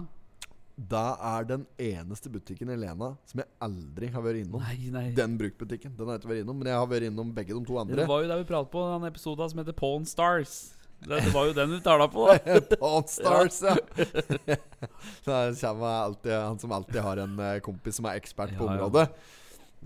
Det 0.80 1.05
er 1.27 1.43
den 1.49 1.63
eneste 1.82 2.30
butikken 2.32 2.69
i 2.71 2.75
Lena 2.80 3.09
som 3.27 3.41
jeg 3.41 3.49
aldri 3.65 4.07
har 4.13 4.23
vært 4.23 4.38
innom. 4.45 4.61
Nei, 4.63 4.89
nei. 4.93 5.05
Den 5.17 5.34
bruktbutikken. 5.39 5.91
Den 5.97 6.07
har 6.07 6.15
jeg 6.15 6.21
ikke 6.23 6.30
vært 6.32 6.43
innom, 6.45 6.55
men 6.61 6.69
jeg 6.71 6.77
har 6.80 6.88
vært 6.88 7.07
innom 7.09 7.34
begge 7.36 7.51
de 7.57 7.63
to 7.67 7.80
andre. 7.82 7.97
Det 7.99 8.05
var 8.07 8.21
jo 8.23 8.30
der 8.32 8.39
vi 8.39 8.47
pratet 8.47 8.71
på 8.71 8.84
den 8.93 9.07
episoden 9.09 9.51
som 9.51 9.59
heter 9.59 9.75
Pawn 9.75 10.05
Stars. 10.07 10.53
Det, 11.03 11.19
det 11.25 11.34
var 11.36 11.45
jo 11.49 11.53
den 11.55 11.71
vi 11.75 11.80
tala 11.84 12.07
på, 12.11 12.25
da. 12.32 12.59
Pawn 12.80 13.07
Stars, 13.11 13.59
ja. 13.63 13.75
Der 15.25 15.53
kommer 15.61 15.88
alltid 15.88 16.32
han 16.34 16.59
som 16.59 16.71
alltid 16.75 17.01
har 17.03 17.17
en 17.23 17.39
eh, 17.39 17.59
kompis 17.63 17.99
som 17.99 18.07
er 18.09 18.19
ekspert 18.19 18.55
på 18.57 18.65
Ja, 18.67 18.71
området. 18.77 19.09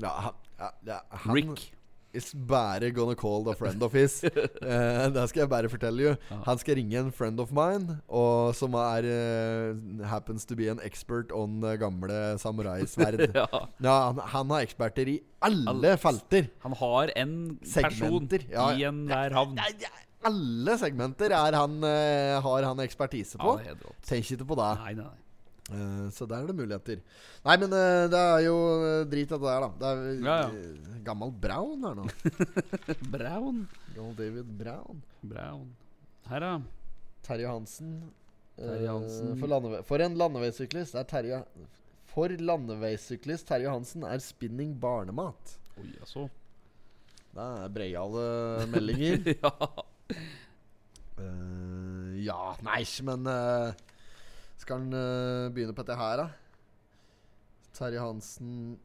Ja, 0.02 0.14
han- 0.28 0.40
ja, 0.60 0.70
ja, 0.88 1.00
han 1.26 1.36
Rick. 1.36 1.72
Is 2.14 2.32
bare 2.34 2.92
gonna 2.92 3.16
call 3.16 3.48
a 3.50 3.56
friend 3.56 3.82
of 3.84 3.94
his. 3.94 4.24
uh, 4.24 5.10
det 5.16 5.26
skal 5.30 5.44
jeg 5.44 5.50
bare 5.52 5.70
fortelle 5.72 6.08
you. 6.08 6.16
Han 6.46 6.62
skal 6.62 6.78
ringe 6.80 7.00
en 7.00 7.12
friend 7.12 7.42
of 7.42 7.52
mine, 7.56 8.00
og 8.08 8.54
som 8.58 8.78
er 8.80 9.08
uh, 9.10 10.06
happens 10.08 10.46
to 10.46 10.58
be 10.60 10.70
an 10.72 10.82
expert 10.86 11.34
on 11.34 11.60
gamle 11.82 12.38
samuraisverd. 12.42 13.28
Ja. 13.34 13.48
ja, 13.82 13.94
han, 14.12 14.20
han 14.30 14.52
har 14.54 14.66
eksperter 14.66 15.10
i 15.10 15.16
alle 15.44 15.72
Alle. 15.72 15.94
felter. 15.98 16.48
Han 16.64 16.76
har 16.78 17.12
en 17.18 17.34
person 17.66 18.28
ja. 18.52 18.68
i 18.78 18.86
enhver 18.88 19.34
havn. 19.34 19.58
Ja, 19.58 19.72
ja, 19.82 19.92
alle 20.28 20.78
segmenter 20.80 21.34
er 21.36 21.58
han, 21.58 21.80
uh, 21.84 22.40
har 22.46 22.70
han 22.70 22.84
ekspertise 22.84 23.40
på. 23.42 23.58
Tenk 24.06 24.32
ikke 24.36 24.48
på 24.54 24.60
det. 24.60 24.70
Nei, 24.84 24.94
nei, 25.02 25.12
så 26.12 26.26
der 26.28 26.42
er 26.44 26.50
det 26.52 26.56
muligheter. 26.58 27.00
Nei, 27.46 27.54
men 27.62 27.72
eh, 27.78 28.08
det 28.12 28.20
er 28.20 28.42
jo 28.44 28.56
eh, 28.84 29.06
drit 29.08 29.32
av 29.32 29.40
det 29.46 29.52
der, 29.54 29.64
da. 29.64 29.70
Det 29.80 29.92
er 29.92 30.26
Ja, 30.26 30.36
ja. 30.50 30.98
gammel 31.08 31.32
Brown 31.46 31.86
her 31.88 31.96
nå. 32.02 32.08
Brown. 33.16 33.62
Gammel 33.96 34.16
David 34.20 34.50
Brown. 34.60 35.00
Brown. 35.24 35.70
Her, 36.28 36.44
da. 36.44 36.52
Terje 37.24 37.48
Hansen. 37.48 37.94
Terje 38.60 38.84
Eh, 38.86 38.92
Hansen. 38.92 39.32
for, 39.40 39.80
for 39.88 40.04
en 40.06 40.14
landeveissyklist 40.20 40.94
er 41.00 41.08
Terje 41.10 41.40
For 42.14 42.30
landeveissyklist 42.30 43.48
Terje 43.50 43.72
Hansen 43.72 44.04
er 44.06 44.20
spinning 44.22 44.76
barnemat. 44.84 45.56
Oi, 45.82 45.88
altså. 46.04 46.28
Det 47.34 47.42
er 47.64 47.72
breiale 47.74 48.28
meldinger. 48.70 49.32
ja. 49.42 49.54
Uh, 51.18 52.14
ja, 52.26 52.56
nei, 52.66 52.82
men 53.06 53.28
eh, 53.30 53.74
Skal 54.64 54.80
han 54.80 54.96
uh, 54.96 55.52
begynne 55.52 55.76
på 55.76 55.84
dette 55.84 56.00
her, 56.00 56.24
da? 56.24 56.30
Terje 57.74 58.00
Hansen 58.00 58.78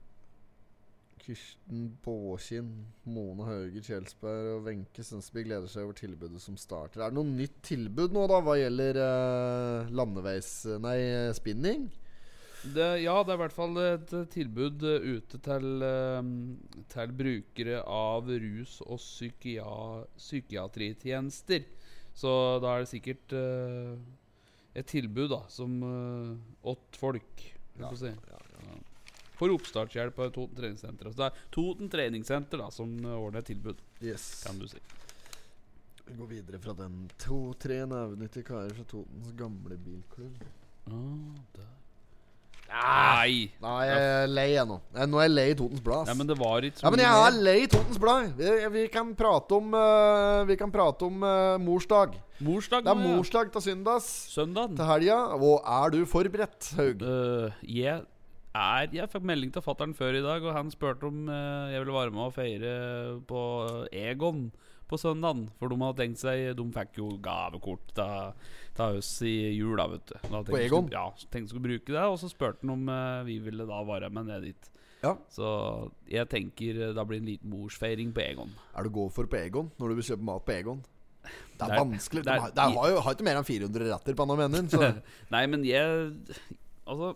Kirsten 1.29 1.91
Båkin, 2.03 2.71
Mone 3.05 3.45
Hauger 3.45 3.85
Kjelsberg 3.85 4.55
og 4.55 4.67
Wenche 4.67 5.05
Sønsby 5.05 5.45
gleder 5.45 5.69
seg 5.69 5.85
over 5.85 5.99
tilbudet 5.99 6.41
som 6.41 6.57
starter. 6.59 7.03
Er 7.03 7.13
det 7.13 7.19
noe 7.19 7.29
nytt 7.29 7.59
tilbud 7.69 8.17
nå, 8.17 8.25
da, 8.31 8.41
hva 8.43 8.57
gjelder 8.59 9.01
uh, 9.03 9.91
landeveis... 9.93 10.53
Nei, 10.83 10.99
spinning? 11.37 11.91
Det, 12.59 12.87
ja, 13.05 13.15
det 13.23 13.35
er 13.35 13.37
i 13.37 13.43
hvert 13.45 13.55
fall 13.55 13.77
et 13.79 14.13
tilbud 14.33 14.83
eh, 14.83 15.05
ute 15.15 15.39
til, 15.47 15.85
til 16.91 17.13
brukere 17.21 17.85
av 17.87 18.27
rus- 18.27 18.81
og 18.83 18.99
psykia 18.99 19.69
psykiatritjenester. 20.17 21.69
Så 22.19 22.33
da 22.59 22.73
er 22.75 22.83
det 22.83 22.91
sikkert 22.91 23.37
eh, 23.39 23.95
et 24.79 24.87
tilbud 24.91 25.31
da 25.33 25.41
som 25.53 25.75
uh, 25.83 26.37
åt 26.73 26.99
folk. 27.01 27.45
Ja, 27.81 27.91
si. 27.97 28.11
ja, 28.13 28.41
Ja. 28.59 28.77
For 29.39 29.53
oppstartshjelp 29.55 30.17
på 30.19 30.25
Toten 30.35 30.57
treningssenter. 30.59 31.13
Så 31.13 31.21
det 31.21 31.27
er 31.29 31.43
Toten 31.55 31.91
treningssenter 31.93 32.59
da 32.59 32.73
som 32.75 32.91
eh, 33.05 33.13
ordner 33.15 33.39
et 33.45 33.47
tilbud, 33.53 33.79
Yes. 34.03 34.25
kan 34.43 34.59
du 34.59 34.67
si. 34.67 34.81
Vi 36.09 36.17
går 36.19 36.27
videre 36.33 36.59
fra 36.59 36.75
den. 36.75 37.05
To-tre 37.23 37.77
nevnyttige 37.87 38.49
karer 38.49 38.75
fra 38.75 38.87
Totens 38.91 39.31
gamle 39.39 39.79
bilklubb. 39.79 40.43
Ah, 40.91 41.39
der. 41.55 41.71
Nei! 42.69 43.49
Nei, 43.63 43.77
jeg 43.89 44.01
er 44.05 44.27
lei 44.29 44.49
ennå. 44.61 44.77
nå. 44.93 45.21
Er 45.21 45.25
jeg 45.25 45.33
lei 45.33 45.47
Totens 45.57 45.81
Blad. 45.85 46.09
Nei, 46.11 46.17
men 46.21 46.29
det 46.29 46.37
var 46.39 46.67
ikke 46.69 46.81
så 46.81 46.85
Ja, 46.85 46.93
men 46.93 47.03
jeg 47.03 47.23
er 47.25 47.39
lei 47.47 47.61
Totens 47.73 48.01
Blad. 48.03 48.35
Vi, 48.37 48.53
vi 48.75 48.85
kan 48.93 49.15
prate 49.17 49.57
om 49.57 49.73
uh, 49.73 50.45
Vi 50.49 50.59
kan 50.61 50.73
prate 50.75 51.09
om 51.09 51.25
uh, 51.25 51.57
morsdag. 51.63 52.19
Morsdag 52.45 52.85
Det 52.85 52.93
er 52.93 53.01
nå, 53.01 53.09
ja. 53.09 53.17
morsdag 53.17 53.51
til 53.57 53.67
søndags 53.71 54.11
Søndag. 54.35 54.77
til 54.77 54.91
helga. 54.91 55.19
Og 55.41 55.65
er 55.65 55.97
du 55.97 56.03
forberedt, 56.07 56.71
Haug? 56.77 57.03
Uh, 57.03 57.65
jeg 57.65 58.05
er 58.55 58.95
Jeg 59.01 59.11
fikk 59.15 59.25
melding 59.33 59.53
til 59.55 59.65
fattern 59.65 59.97
før 59.97 60.21
i 60.21 60.25
dag, 60.25 60.45
og 60.45 60.57
han 60.57 60.71
spurte 60.75 61.09
om 61.09 61.25
uh, 61.33 61.73
jeg 61.73 61.81
ville 61.83 61.97
være 61.97 62.13
med 62.13 62.29
og 62.29 62.37
feire 62.37 62.75
på 63.29 63.43
Egon 63.97 64.51
på 64.89 64.99
søndagen. 65.01 65.47
For 65.61 65.69
de 65.73 65.79
hadde 65.83 65.99
tenkt 66.03 66.23
seg 66.23 66.57
De 66.59 66.65
fikk 66.75 66.99
jo 67.01 67.11
gavekort 67.25 67.93
til 67.95 68.99
oss 68.99 69.13
i 69.27 69.35
jula, 69.59 69.87
vet 69.93 70.07
du. 70.13 70.17
På 70.49 70.59
Egon? 70.61 70.89
Ja, 70.95 71.07
tenkte 71.33 71.53
skulle 71.53 71.67
bruke 71.69 71.93
det, 71.95 72.03
og 72.09 72.19
så 72.21 72.31
spurte 72.33 72.63
han 72.65 72.75
om 72.77 72.89
øh, 72.89 73.25
vi 73.29 73.39
ville 73.45 73.67
da 73.69 73.81
være 73.89 74.11
med 74.15 74.29
ned 74.31 74.49
dit. 74.49 74.71
Ja. 75.03 75.13
Så 75.31 75.47
jeg 76.11 76.27
tenker 76.29 76.75
Det 76.75 76.95
da 76.97 77.05
blir 77.07 77.21
en 77.21 77.29
liten 77.31 77.51
morsfeiring 77.53 78.11
på 78.17 78.25
Egon. 78.25 78.51
Er 78.75 78.83
du 78.89 78.91
god 78.91 79.13
for 79.15 79.29
på 79.31 79.39
Egon 79.39 79.69
når 79.79 79.89
du 79.93 79.99
vil 80.01 80.09
kjøpe 80.11 80.27
mat 80.27 80.47
på 80.49 80.57
Egon? 80.57 80.81
Det 81.23 81.31
er, 81.61 81.67
Det 81.67 81.75
er- 81.75 81.85
vanskelig. 81.85 82.25
det 82.25 82.33
De 82.35 82.41
har, 82.41 82.51
de 82.57 82.67
har 82.79 82.91
jo 82.91 83.01
har 83.05 83.15
ikke 83.15 83.25
mer 83.27 83.37
enn 83.39 83.45
400 83.47 83.93
retter 83.93 84.15
på 84.15 84.23
Anna 84.25 84.37
Menin. 84.49 84.69
Nei, 85.35 85.47
men 85.47 85.65
jeg 85.67 86.15
Altså 86.89 87.15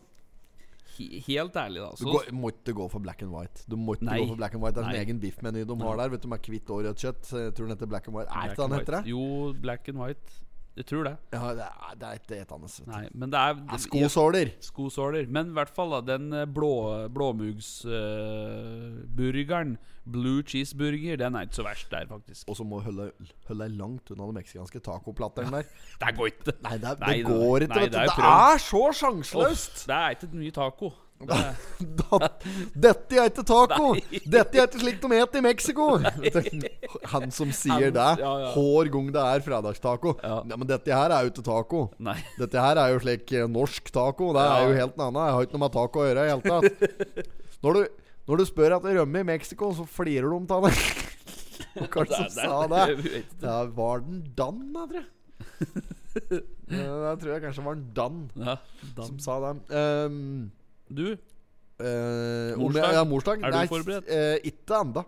Helt 0.99 1.57
ærlig, 1.57 1.81
da. 1.83 1.91
du 1.91 1.97
Så, 2.05 2.11
går, 2.13 2.31
må 2.37 2.51
ikke 2.53 2.75
gå 2.77 2.89
for 2.93 2.99
black 3.01 3.23
and 3.23 3.33
white. 3.33 3.65
Du 3.71 3.77
må 3.77 3.95
ikke 3.97 4.05
Nei. 4.11 4.19
gå 4.21 4.29
for 4.29 4.37
black 4.37 4.55
and 4.55 4.63
white 4.63 4.75
Det 4.77 4.85
er 4.85 4.89
en 4.89 4.95
Nei. 4.97 5.03
egen 5.05 5.21
biffmeny 5.21 5.65
de 5.67 5.77
har 5.81 5.97
der. 5.97 6.09
Vet 6.15 6.23
du 6.23 6.29
Med 6.29 6.39
hvitt 6.53 6.71
og 6.71 6.85
rødt 6.85 6.97
kjøtt. 7.03 7.33
Jeg 7.33 7.55
tror 7.55 7.67
den 7.69 7.77
heter 7.77 7.87
black 7.87 8.09
and 8.09 8.17
white. 8.17 8.31
Er 8.31 8.51
ikke 8.51 8.63
den 8.63 8.73
and 8.73 8.81
heter 8.81 8.97
det? 9.01 9.07
Jo, 9.11 9.53
black 9.63 9.89
and 9.89 9.99
white. 9.99 10.41
Jeg 10.73 10.87
tror 10.89 11.05
det. 11.05 11.11
Ja, 11.35 11.51
det 11.53 11.67
er, 11.69 11.97
det 12.01 12.07
er 12.09 12.15
ikke 12.17 12.37
etende. 12.41 12.65
Nei, 12.89 13.03
men 13.13 13.29
det 13.33 13.37
er 13.41 13.59
Ja, 13.61 13.77
Skosåler. 13.83 14.49
Skosåler. 14.65 15.27
Men 15.29 15.51
i 15.51 15.53
hvert 15.59 15.69
fall 15.77 15.91
da 15.93 15.99
den 16.15 16.33
eh, 16.33 16.47
blå 16.49 16.71
blåmugsburgeren, 17.13 19.75
blue 20.09 20.41
cheeseburger, 20.49 21.17
den 21.21 21.37
er 21.37 21.45
ikke 21.47 21.59
så 21.61 21.67
verst 21.67 21.93
der, 21.93 22.07
faktisk. 22.09 22.49
Og 22.49 22.57
så 22.57 22.65
må 22.65 22.81
du 22.81 22.85
holde, 22.89 23.11
deg 23.51 23.69
langt 23.77 24.09
unna 24.15 24.25
den 24.31 24.39
meksikanske 24.41 24.81
tacoplatteren 24.89 25.53
der. 25.59 25.67
Det 26.03 26.09
går 26.17 26.27
ikke. 26.33 26.57
Nei, 26.65 26.77
det, 26.81 26.89
er, 26.89 26.97
Nei, 27.05 27.17
det 27.21 27.29
går 27.29 27.59
ikke. 27.69 27.77
nei, 27.77 27.85
det 27.93 28.01
er 28.01 28.09
Det 28.17 28.25
er 28.33 28.57
så 28.65 28.83
sjanseløst! 29.03 29.85
det 29.93 29.99
er 30.01 30.09
ikke 30.17 30.33
mye 30.41 30.55
taco. 30.57 30.89
Det 31.29 31.39
Dette 32.75 33.19
er 33.19 33.31
ikke 33.31 33.45
taco! 33.47 33.93
Dette 34.11 34.59
er 34.59 34.67
ikke 34.69 34.83
slik 34.83 35.01
de 35.03 35.11
spiser 35.11 35.39
i 35.39 35.45
Mexico! 35.45 35.87
Han 37.13 37.33
som 37.35 37.53
sier 37.57 37.93
det 37.95 38.09
ja, 38.21 38.33
ja. 38.45 38.51
hver 38.57 38.91
gang 38.93 39.11
det 39.15 39.23
er 39.23 39.45
fredagstaco. 39.47 40.15
Ja. 40.23 40.41
Ja, 40.49 40.59
men 40.59 40.69
dette 40.69 40.95
her 40.95 41.15
er 41.15 41.27
jo 41.27 41.33
ikke 41.33 41.47
taco. 41.47 41.83
nei. 42.03 42.19
Dette 42.39 42.63
her 42.63 42.81
er 42.83 42.95
jo 42.95 43.01
slik 43.03 43.33
eh, 43.37 43.49
norsk 43.51 43.91
taco. 43.95 44.33
Det 44.37 44.45
er 44.45 44.67
jo 44.67 44.77
helt 44.81 44.99
noe 45.01 45.11
annet. 45.11 45.25
Jeg 45.29 45.37
har 45.37 45.49
ikke 45.49 45.59
noe 45.59 45.65
med 45.65 45.77
taco 45.79 46.03
å 46.03 46.07
gjøre 46.09 46.27
i 46.27 46.29
det 46.29 46.33
hele 46.33 46.45
tatt. 46.51 47.33
Når 47.63 47.79
du, 47.79 47.83
når 48.31 48.41
du 48.41 48.47
spør 48.49 48.77
etter 48.79 48.97
rømme 48.99 49.23
i 49.23 49.29
Mexico, 49.33 49.73
så 49.77 49.87
flirer 49.87 50.27
de 50.33 50.57
av 50.57 50.69
deg. 50.69 50.81
Hva 51.73 51.89
var 51.95 52.09
det 52.09 52.17
som 52.19 52.33
sa 52.35 52.57
det? 52.73 53.23
Ja, 53.43 53.59
var 53.77 54.03
den 54.05 54.25
Dan, 54.37 54.65
da, 54.75 54.87
tror 54.91 55.03
jeg? 55.03 55.11
Det 56.73 57.13
tror 57.21 57.31
jeg 57.33 57.43
kanskje 57.43 57.63
var 57.65 57.77
en 57.77 57.87
Dan 57.97 58.19
som 58.97 59.19
sa 59.21 59.39
det. 59.45 59.53
Um, 59.77 60.51
Du, 60.95 61.17
Eh, 61.83 62.55
Morsdag? 62.55 62.85
jeg- 62.85 62.95
Ja, 62.95 63.05
morsdag. 63.05 63.41
Er 63.43 63.51
du 63.51 63.57
Nei, 63.57 63.67
forberedt? 63.67 64.09
eh, 64.09 64.39
ikke 64.45 64.77
ennå. 64.85 65.03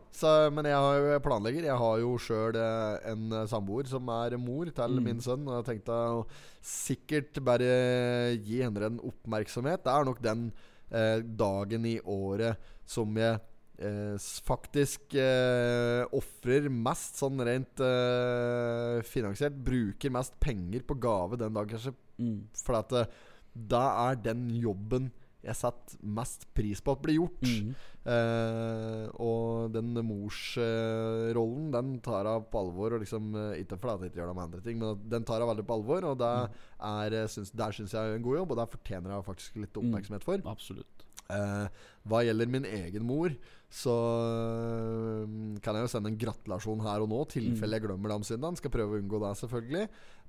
Men 0.51 0.64
jeg 0.64 0.74
har 0.74 0.97
jo 0.99 1.18
planlegger. 1.20 1.62
Jeg 1.62 1.76
har 1.78 1.99
jo 2.01 2.16
sjøl 2.18 2.57
en 2.57 3.32
eh, 3.32 3.47
samboer 3.47 3.87
som 3.87 4.09
er 4.09 4.37
mor 4.39 4.64
til 4.64 4.89
Mm. 4.99 5.05
min 5.05 5.20
sønn. 5.20 5.47
Og 5.47 5.62
jeg 5.64 5.76
tenkte 5.85 5.93
å 5.93 6.26
sikkert 6.61 7.45
bare 7.45 8.35
gi 8.43 8.59
henne 8.62 8.82
en 8.82 8.99
oppmerksomhet. 8.99 9.85
Det 9.85 9.93
er 9.93 10.05
nok 10.05 10.20
den 10.20 10.53
eh, 10.91 11.20
dagen 11.20 11.85
i 11.87 12.01
året 12.01 12.57
som 12.87 13.14
jeg 13.14 13.41
eh, 13.78 14.16
faktisk 14.18 15.14
eh, 15.14 16.05
ofrer 16.12 16.68
mest 16.70 17.16
sånn 17.20 17.39
rent 17.45 17.78
eh, 17.78 19.01
finansielt. 19.03 19.62
Bruker 19.62 20.11
mest 20.11 20.39
penger 20.41 20.80
på 20.82 20.99
gave 20.99 21.37
den 21.39 21.53
dagen, 21.55 21.68
kanskje. 21.68 21.95
mm. 22.18 22.41
For 22.64 22.74
at 22.76 22.89
det 22.89 23.72
er 23.72 24.16
den 24.16 24.49
jobben 24.61 25.12
jeg 25.45 25.59
setter 25.59 25.99
mest 26.16 26.47
pris 26.57 26.80
på 26.80 26.95
at 26.95 27.03
blir 27.05 27.18
gjort. 27.18 27.45
Mm. 27.45 27.74
Eh, 28.14 29.07
og 29.24 29.72
den 29.72 29.92
morsrollen, 30.05 31.70
den 31.74 31.95
tar 32.05 32.28
jeg 32.28 32.47
på 32.53 32.62
alvor. 32.64 32.97
Og 32.97 33.05
liksom, 33.05 33.30
eh, 33.40 33.62
ikke 33.62 33.78
fordi 33.80 34.07
jeg 34.07 34.12
ikke 34.12 34.22
gjør 34.22 34.32
det 34.32 34.36
med 34.38 34.47
andre 34.49 34.62
ting, 34.64 34.78
men 34.80 35.09
den 35.12 35.24
tar 35.28 35.40
jeg 35.45 35.51
veldig 35.53 35.66
på 35.68 35.78
alvor. 35.78 36.11
Og 36.11 36.18
det 36.20 36.32
er, 36.34 37.18
eh, 37.20 37.30
syns, 37.32 37.53
der 37.53 37.76
syns 37.76 37.92
jeg 37.92 38.01
er 38.01 38.16
en 38.16 38.26
god 38.26 38.40
jobb, 38.40 38.51
og 38.51 38.61
der 38.62 38.72
fortjener 38.76 39.14
jeg 39.14 39.28
faktisk 39.30 39.57
litt 39.57 39.82
oppmerksomhet 39.82 40.24
for. 40.24 40.40
Absolutt. 40.45 41.05
Eh, 41.33 41.66
hva 42.05 42.20
gjelder 42.27 42.51
min 42.53 42.64
egen 42.68 43.05
mor, 43.09 43.33
så 43.75 43.93
eh, 43.95 45.59
kan 45.64 45.75
jeg 45.79 45.87
jo 45.87 45.91
sende 45.91 46.11
en 46.12 46.18
gratulasjon 46.20 46.83
her 46.85 47.03
og 47.05 47.09
nå, 47.11 47.20
tilfelle 47.33 47.79
jeg 47.79 47.85
glemmer 47.87 48.12
det 48.12 48.18
om 48.20 48.27
søndagen. 48.27 48.59
Skal 48.61 48.72
prøve 48.75 48.97
å 48.97 49.01
unngå 49.01 49.20
det, 49.22 49.31
selvfølgelig. 49.41 49.87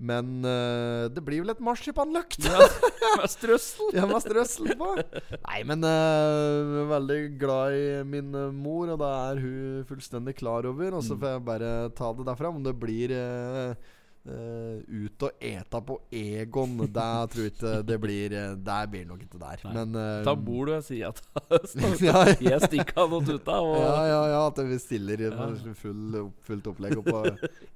Men 0.09 0.31
eh, 0.47 1.03
det 1.13 1.23
blir 1.27 1.43
vel 1.43 1.53
et 1.53 1.61
marsipanløkt. 1.63 2.47
Ja, 2.47 2.63
med 3.19 3.29
strøssel. 3.31 3.91
Jeg 3.95 4.09
med 4.09 4.23
strøssel 4.23 4.71
på. 4.79 4.89
Nei, 5.35 5.59
men 5.69 5.85
uh, 5.87 6.81
veldig 6.89 7.19
glad 7.41 7.75
i 7.77 7.85
min 8.15 8.31
mor, 8.57 8.89
og 8.95 8.99
det 9.03 9.11
er 9.19 9.43
hun 9.43 9.85
fullstendig 9.91 10.35
klar 10.39 10.67
over. 10.71 10.97
Og 10.99 11.03
så 11.05 11.15
Mm. 11.15 11.21
får 11.21 11.29
jeg 11.35 11.45
bare 11.51 11.69
ta 11.95 12.09
det 12.17 12.25
derfra. 12.27 12.49
Om 12.55 12.63
det 12.65 12.73
blir 12.81 13.13
uh, 13.15 13.93
ut 14.25 15.23
og 15.27 15.43
eta 15.45 15.79
på 15.85 15.99
Egon, 16.11 16.77
Der 16.89 17.27
tror 17.29 17.43
jeg 17.45 17.51
ikke 17.53 17.73
det 17.85 17.97
blir 18.01 18.33
uh, 18.33 18.55
Der 18.57 18.87
blir 18.89 19.03
det 19.03 19.09
nok 19.11 19.21
ikke 19.21 19.37
der. 19.41 19.61
Nei. 19.67 19.73
Men 19.77 19.95
uh, 19.99 20.23
Da 20.25 20.33
bor 20.33 20.65
du 20.65 20.71
ved 20.73 20.85
sida 20.87 21.11
av. 21.11 21.19
ja, 22.07 22.15
ja. 22.31 22.35
Jeg 22.41 22.61
stikker 22.65 23.03
av 23.03 23.13
noen 23.13 23.27
tuta. 23.27 23.59
Og 23.61 23.77
Ja, 23.77 23.99
ja, 24.09 24.21
ja, 24.33 24.41
at 24.47 24.63
vi 24.65 24.79
stiller 24.81 25.27
Ja. 25.27 25.49
full, 25.77 26.17
fullt 26.47 26.71
opplegg 26.73 26.97
oppå 27.03 27.21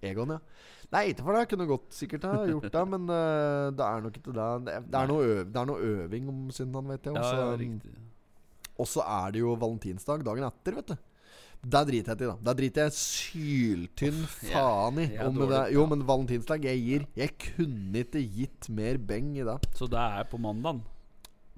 Egon, 0.01 0.35
ja. 0.37 0.39
Nei, 0.89 1.03
ikke 1.11 1.21
for 1.21 1.37
det. 1.37 1.43
Jeg 1.43 1.51
kunne 1.51 1.69
godt 1.69 1.93
sikkert 1.93 2.23
ha 2.25 2.37
gjort 2.49 2.71
det, 2.73 2.85
men 2.89 3.03
uh, 3.13 3.69
det 3.77 3.85
er 3.85 4.05
nok 4.07 4.15
ikke 4.17 4.33
det. 4.33 4.47
Det 4.89 4.97
er, 4.97 5.11
noe, 5.11 5.27
øv, 5.27 5.43
det 5.45 5.61
er 5.61 5.67
noe 5.69 5.91
øving 5.93 6.31
om 6.31 6.39
søndagen, 6.55 6.89
vet 6.95 7.05
jeg. 7.05 7.13
ja, 7.13 7.21
Også, 7.21 7.35
ja, 7.37 7.51
um, 7.53 7.59
riktig. 7.61 7.93
Og 8.79 8.87
så 8.89 9.03
er 9.05 9.35
det 9.35 9.43
jo 9.43 9.53
valentinsdag 9.59 10.25
dagen 10.25 10.47
etter, 10.47 10.79
vet 10.79 10.93
du. 10.95 10.97
Det 11.59 11.81
driter 11.89 12.15
jeg 12.15 12.23
i, 12.23 12.29
da. 12.29 12.35
Det 12.47 12.53
driter 12.61 12.85
jeg 12.87 12.95
syltynn 12.95 14.21
faen 14.31 15.01
i. 15.03 15.07
Ja, 15.17 15.25
Om 15.27 15.35
dårlig 15.41 15.49
det, 15.51 15.63
jo, 15.75 15.83
men 15.91 16.05
valentinsdag 16.07 16.63
Jeg 16.69 16.79
gir 16.85 17.03
Jeg 17.19 17.33
kunne 17.41 18.05
ikke 18.05 18.21
gitt 18.23 18.69
mer 18.71 18.97
beng 19.09 19.33
i 19.35 19.43
dag. 19.43 19.67
Så 19.75 19.89
det 19.91 19.99
er 19.99 20.23
på 20.31 20.39
mandagen. 20.39 20.79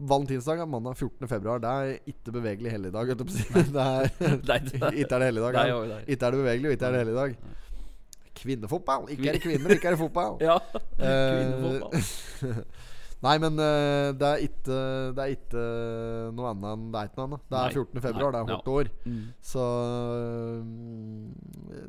Valentinsdag 0.01 0.63
er 0.63 0.65
mandag 0.65 0.97
14. 0.97 1.29
februar. 1.29 1.61
Det 1.61 1.69
er 1.69 2.13
ikke 2.15 2.33
bevegelig 2.33 2.73
helligdag. 2.73 3.13
Det 3.15 3.85
er 3.85 4.09
Ikke 4.89 5.13
er 5.13 5.19
det 5.21 5.27
helligdag. 5.29 5.59
Ja. 5.69 5.99
Ikke 6.07 6.25
er 6.25 6.33
det 6.33 6.41
bevegelig, 6.41 6.71
og 6.71 6.77
ikke 6.79 6.89
er 6.89 6.95
det 6.97 7.03
helligdag. 7.05 7.35
Kvinnefotball! 8.41 9.09
Ikke 9.13 9.27
er 9.29 9.37
det 9.37 9.41
kvinner, 9.43 9.75
ikke 9.75 9.91
er 9.91 9.97
det 9.97 9.99
fotball. 10.01 10.39
Ja. 10.49 10.57
Eh, 10.97 11.27
Kvinnefotball. 11.29 12.63
Nei, 13.21 13.35
men 13.41 13.59
uh, 13.61 14.09
det 14.17 14.27
er 14.27 14.43
ikke 14.47 14.77
Det 15.13 15.21
er 15.21 15.33
ikke 15.35 15.63
noe 16.33 16.47
annet 16.49 16.71
enn 16.71 16.85
Det 16.89 17.01
er 17.01 17.09
ikke 17.09 17.19
noe 17.19 17.27
annet. 17.27 17.43
Det 17.45 17.57
er 17.59 17.67
Nei. 17.67 17.83
14. 17.83 18.03
februar, 18.07 18.33
det 18.33 18.39
er 18.39 18.47
Nei. 18.47 18.55
hvert 18.55 18.71
år. 18.73 18.89
Mm. 19.05 19.19
Så 19.51 19.65
mm, 20.65 21.27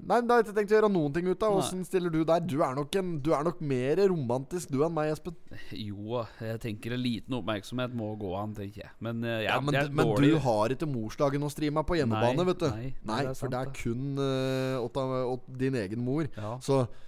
Nei, 0.03 0.19
det 0.19 0.35
har 0.35 0.43
jeg 0.43 0.47
ikke 0.47 0.57
tenkt 0.59 0.75
å 0.75 0.77
gjøre 0.77 0.91
noen 0.93 1.15
ting 1.17 1.31
ut 1.31 1.47
av. 1.47 1.55
Nei. 1.55 1.63
Åssen 1.63 1.85
stiller 1.89 2.13
du 2.13 2.21
der? 2.29 2.43
Du 2.45 2.57
er, 2.61 2.75
nok 2.77 2.99
en, 3.01 3.15
du 3.25 3.31
er 3.37 3.47
nok 3.47 3.63
mer 3.73 4.03
romantisk 4.13 4.73
du 4.73 4.81
enn 4.85 4.95
meg, 4.95 5.13
Espen. 5.15 5.37
Jo, 5.77 6.25
jeg 6.43 6.61
tenker 6.63 6.97
en 6.97 7.03
liten 7.03 7.39
oppmerksomhet 7.39 7.95
må 7.97 8.13
gå 8.21 8.33
an, 8.39 8.53
tenker 8.57 8.85
jeg. 8.85 8.93
Men 9.05 9.23
eh, 9.25 9.43
jeg, 9.45 9.49
Ja, 9.51 9.61
men, 9.65 9.79
jeg 9.79 9.93
men 9.97 10.13
du 10.19 10.37
har 10.45 10.75
ikke 10.75 10.89
morsdagen 10.91 11.47
å 11.47 11.53
streame 11.53 11.85
på 11.89 11.99
hjemmebane, 12.01 12.43
Nei, 12.43 12.49
vet 12.51 12.61
du. 12.65 12.69
nei, 12.73 12.91
Nei, 13.09 13.23
det 13.23 13.33
er 13.33 13.39
for 13.39 13.47
sant, 13.47 13.55
det 13.55 13.63
er 13.63 13.73
kun 13.79 14.21
uh, 14.21 14.85
åt, 14.85 15.01
åt 15.33 15.49
din 15.63 15.79
egen 15.81 16.05
mor. 16.05 16.29
Ja. 16.37 16.57
Så 16.65 16.83
eh, 16.85 17.01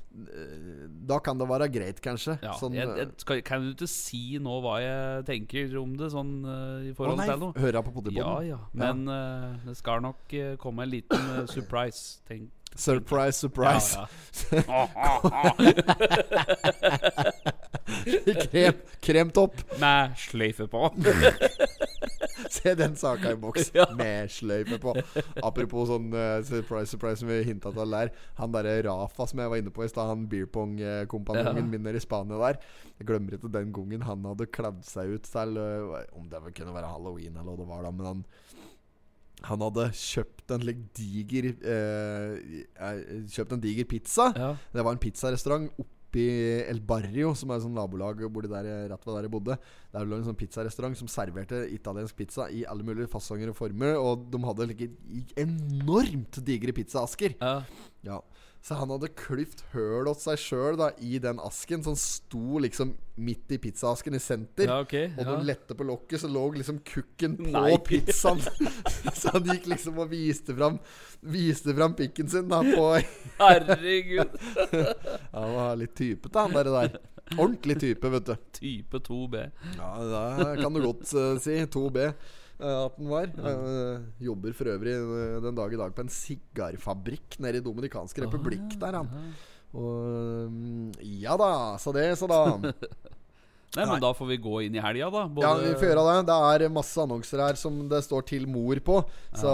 da 1.04 1.18
kan 1.20 1.38
det 1.40 1.46
være 1.50 1.68
greit, 1.74 1.98
kanskje. 2.04 2.36
Ja, 2.42 2.52
Sånn, 2.60 2.74
jeg, 2.76 2.86
eh, 2.88 2.96
jeg 3.02 3.08
skal, 3.22 3.40
kan 3.46 3.60
du 3.64 3.68
ikke 3.74 3.88
si 3.90 4.38
nå 4.42 4.54
hva 4.64 4.74
jeg 4.82 5.24
tenker 5.28 5.74
om 5.80 5.90
det, 5.98 6.08
sånn 6.14 6.32
uh, 6.46 6.84
i 6.86 6.92
forhold 6.96 7.18
nei, 7.18 7.26
til 7.32 7.40
noe? 7.42 7.52
hører 7.58 7.74
jeg 7.80 7.84
på 7.88 7.90
Ja, 7.90 7.94
potipodden? 7.98 8.46
ja. 8.48 8.58
Men 8.72 8.96
uh, 9.10 9.56
det 9.66 9.76
skal 9.80 9.98
nok 10.06 10.20
uh, 10.38 10.54
komme 10.62 10.82
en 10.86 10.90
liten 10.94 11.22
eh, 11.38 11.44
surprise. 11.50 12.00
Tenk. 12.30 12.44
Surprise, 12.74 13.38
surprise. 13.38 13.98
Ja, 14.66 14.88
Krem, 18.48 18.78
kremtopp. 19.04 19.60
Med 19.80 20.14
sløyfe 20.20 20.66
på. 20.70 20.88
Se 22.54 22.74
den 22.78 22.94
saka 22.98 23.32
i 23.34 23.38
boks 23.40 23.70
Ja. 23.76 23.86
med 23.96 24.30
sløyfe 24.32 24.78
på. 24.82 24.94
Apropos 25.44 25.88
sånn 25.90 26.08
uh, 26.14 26.40
surprise, 26.46 26.90
surprise 26.94 27.20
som 27.22 27.30
vi 27.30 27.40
hinta 27.46 27.72
til 27.74 27.94
der. 27.96 28.12
Han 28.40 28.54
derre 28.54 28.76
Rafa 28.86 29.26
som 29.30 29.42
jeg 29.42 29.52
var 29.52 29.60
inne 29.62 29.72
på 29.74 29.84
i 29.84 29.90
stad, 29.90 30.10
han 30.10 30.26
beerpong-kompanjongen 30.30 31.64
Ja. 31.64 31.70
min 31.74 31.84
nede 31.84 32.00
i 32.00 32.04
Spania 32.04 32.40
der. 32.46 32.60
Jeg 32.98 33.08
glemmer 33.10 33.36
ikke 33.36 33.52
den 33.52 33.72
gangen 33.74 34.06
han 34.06 34.26
hadde 34.30 34.48
kledd 34.54 34.82
seg 34.86 35.16
ut 35.16 35.26
til 35.28 35.56
uh, 35.58 35.98
Om 36.16 36.28
det 36.32 36.42
kunne 36.54 36.74
være 36.76 36.92
halloween 36.92 37.34
eller 37.36 37.52
hva 37.52 37.58
det 37.62 37.70
var, 37.70 37.88
da, 37.88 37.94
men 37.94 38.10
han 38.12 38.24
han 39.44 39.60
hadde 39.60 39.90
kjøpt 39.92 40.52
en 40.54 40.62
like, 40.64 40.86
diger 40.96 41.50
eh, 41.68 42.62
Kjøpt 43.28 43.50
en 43.52 43.60
diger 43.60 43.84
pizza. 43.90 44.30
Ja. 44.38 44.46
Det 44.72 44.84
var 44.86 44.94
en 44.96 45.00
pizzarestaurant 45.02 45.66
oppi 46.14 46.24
El 46.70 46.80
Barrio, 46.80 47.34
som 47.34 47.50
er 47.50 47.58
et 47.58 47.64
sånt 47.64 47.74
nabolag 47.74 48.22
borti 48.30 48.50
der, 48.50 48.68
rett 48.90 49.06
ved 49.06 49.16
der 49.16 49.26
jeg 49.26 49.32
bodde. 49.34 49.56
Der 49.92 50.06
lå 50.06 50.18
en 50.18 50.26
sånn 50.28 50.38
pizzarestaurant 50.38 50.96
som 50.98 51.10
serverte 51.10 51.64
italiensk 51.74 52.16
pizza 52.16 52.46
i 52.50 52.64
alle 52.64 52.86
mulige 52.86 53.10
fasonger 53.10 53.50
og 53.50 53.58
former. 53.58 53.98
Og 53.98 54.28
de 54.30 54.42
hadde 54.44 54.68
like 54.70 54.90
enormt 55.40 56.40
digre 56.46 56.74
pizzaasker. 56.76 57.36
Ja. 57.40 57.64
Ja. 58.06 58.20
Så 58.64 58.78
han 58.78 58.88
hadde 58.88 59.10
klyft 59.12 59.60
høl 59.74 60.08
åt 60.08 60.22
seg 60.22 60.38
sjøl 60.40 60.80
i 61.04 61.18
den 61.20 61.36
asken, 61.44 61.82
som 61.84 61.96
sto 62.00 62.62
liksom 62.64 62.94
midt 63.20 63.52
i 63.52 63.58
pizzaasken 63.60 64.16
i 64.16 64.20
senter. 64.22 64.70
ja, 64.70 64.78
ok. 64.80 64.94
Og 65.18 65.18
når 65.20 65.28
han 65.28 65.48
lette 65.50 65.76
på 65.76 65.84
lokket, 65.84 66.22
så 66.22 66.30
lå 66.32 66.46
liksom 66.54 66.78
kukken 66.80 67.34
på 67.42 67.50
Nei. 67.52 67.74
pizzaen. 67.88 68.40
så 69.20 69.34
han 69.34 69.50
gikk 69.52 69.68
liksom 69.74 70.00
og 70.00 70.08
viste 70.08 70.56
fram 70.56 70.78
Viste 71.24 71.74
fram 71.76 71.92
pikken 71.96 72.28
sin 72.28 72.48
da 72.48 72.62
på 72.64 72.86
Herregud. 73.38 74.32
Han 75.36 75.54
var 75.54 75.78
litt 75.80 75.94
typete, 75.96 76.36
han 76.36 76.52
der. 76.52 76.68
der. 76.68 76.98
Ordentlig 77.38 77.78
type, 77.80 78.10
vet 78.12 78.26
du. 78.28 78.34
Type 78.52 79.00
2B. 79.06 79.40
Ja, 79.78 79.92
det 80.04 80.58
kan 80.60 80.76
du 80.76 80.82
godt 80.84 81.08
uh, 81.16 81.38
si. 81.40 81.56
2B 81.64 82.02
eh, 82.04 82.12
at 82.60 82.98
den 82.98 83.10
var. 83.10 83.26
Eh, 83.26 84.04
jobber 84.22 84.54
for 84.54 84.70
øvrig 84.74 84.94
eh, 84.94 85.40
den 85.42 85.58
dag 85.58 85.74
i 85.74 85.80
dag 85.80 85.94
på 85.94 86.04
en 86.04 86.12
sigarfabrikk 86.12 87.38
nede 87.42 87.58
i 87.58 87.64
Dominikansk 87.64 88.22
republikk 88.22 88.78
der, 88.80 89.00
han. 89.00 89.10
Og 89.74 90.52
mm, 90.52 90.92
ja 91.22 91.34
da, 91.40 91.50
så 91.82 91.92
det, 91.96 92.12
så 92.20 92.30
da. 92.30 92.40
Nei, 93.74 93.84
men 93.84 93.96
Nei. 93.96 94.02
da 94.04 94.12
får 94.14 94.28
vi 94.30 94.36
gå 94.38 94.60
inn 94.66 94.76
i 94.78 94.82
helga, 94.82 95.08
da. 95.10 95.22
Ja, 95.42 95.54
vi 95.58 95.72
får 95.74 95.88
gjøre 95.90 96.04
det. 96.06 96.18
Det 96.30 96.36
er 96.64 96.74
masse 96.74 97.00
annonser 97.02 97.42
her 97.42 97.58
som 97.58 97.88
det 97.90 98.02
står 98.06 98.22
'til 98.28 98.46
mor' 98.46 98.80
på. 98.84 99.00
Så 99.34 99.50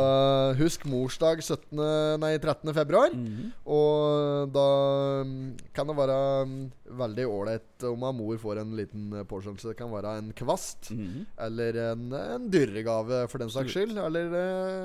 husk 0.60 0.84
morsdag 0.84 1.40
17. 1.42 2.20
Nei, 2.20 2.36
13. 2.38 2.74
februar. 2.74 3.10
Mhm. 3.14 3.52
Og 3.66 4.52
da 4.52 4.66
mm, 5.24 5.56
kan 5.72 5.86
det 5.86 5.96
være 5.96 6.18
mm, 6.46 6.72
veldig 7.00 7.26
ålreit 7.26 7.84
om 7.88 8.04
mor 8.16 8.36
får 8.36 8.60
en 8.60 8.76
liten 8.76 9.12
eh, 9.14 9.24
påskjønnelse. 9.24 9.72
Det 9.72 9.76
kan 9.78 9.90
være 9.90 10.18
en 10.18 10.32
kvast. 10.36 10.90
Mhm. 10.92 11.26
Eller 11.38 11.78
en, 11.92 12.12
en 12.12 12.50
dyregave, 12.50 13.22
for 13.30 13.38
den 13.38 13.48
saks 13.52 13.72
skyld. 13.72 13.96
Eller 13.98 14.34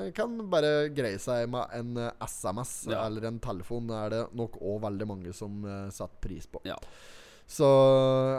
eh, 0.06 0.12
kan 0.16 0.38
bare 0.50 0.88
greie 0.94 1.18
seg 1.18 1.48
med 1.52 1.66
en 1.76 1.96
eh, 1.98 2.10
SMS 2.26 2.86
Ja. 2.90 3.04
eller 3.06 3.26
en 3.28 3.38
telefon. 3.38 3.86
Det 3.90 3.96
er 3.96 4.10
det 4.16 4.24
nok 4.36 4.56
òg 4.62 4.80
veldig 4.86 5.06
mange 5.12 5.34
som 5.36 5.64
eh, 5.64 5.90
setter 5.90 6.20
pris 6.20 6.46
på. 6.46 6.62
Ja. 6.64 6.76
Så, 7.46 7.66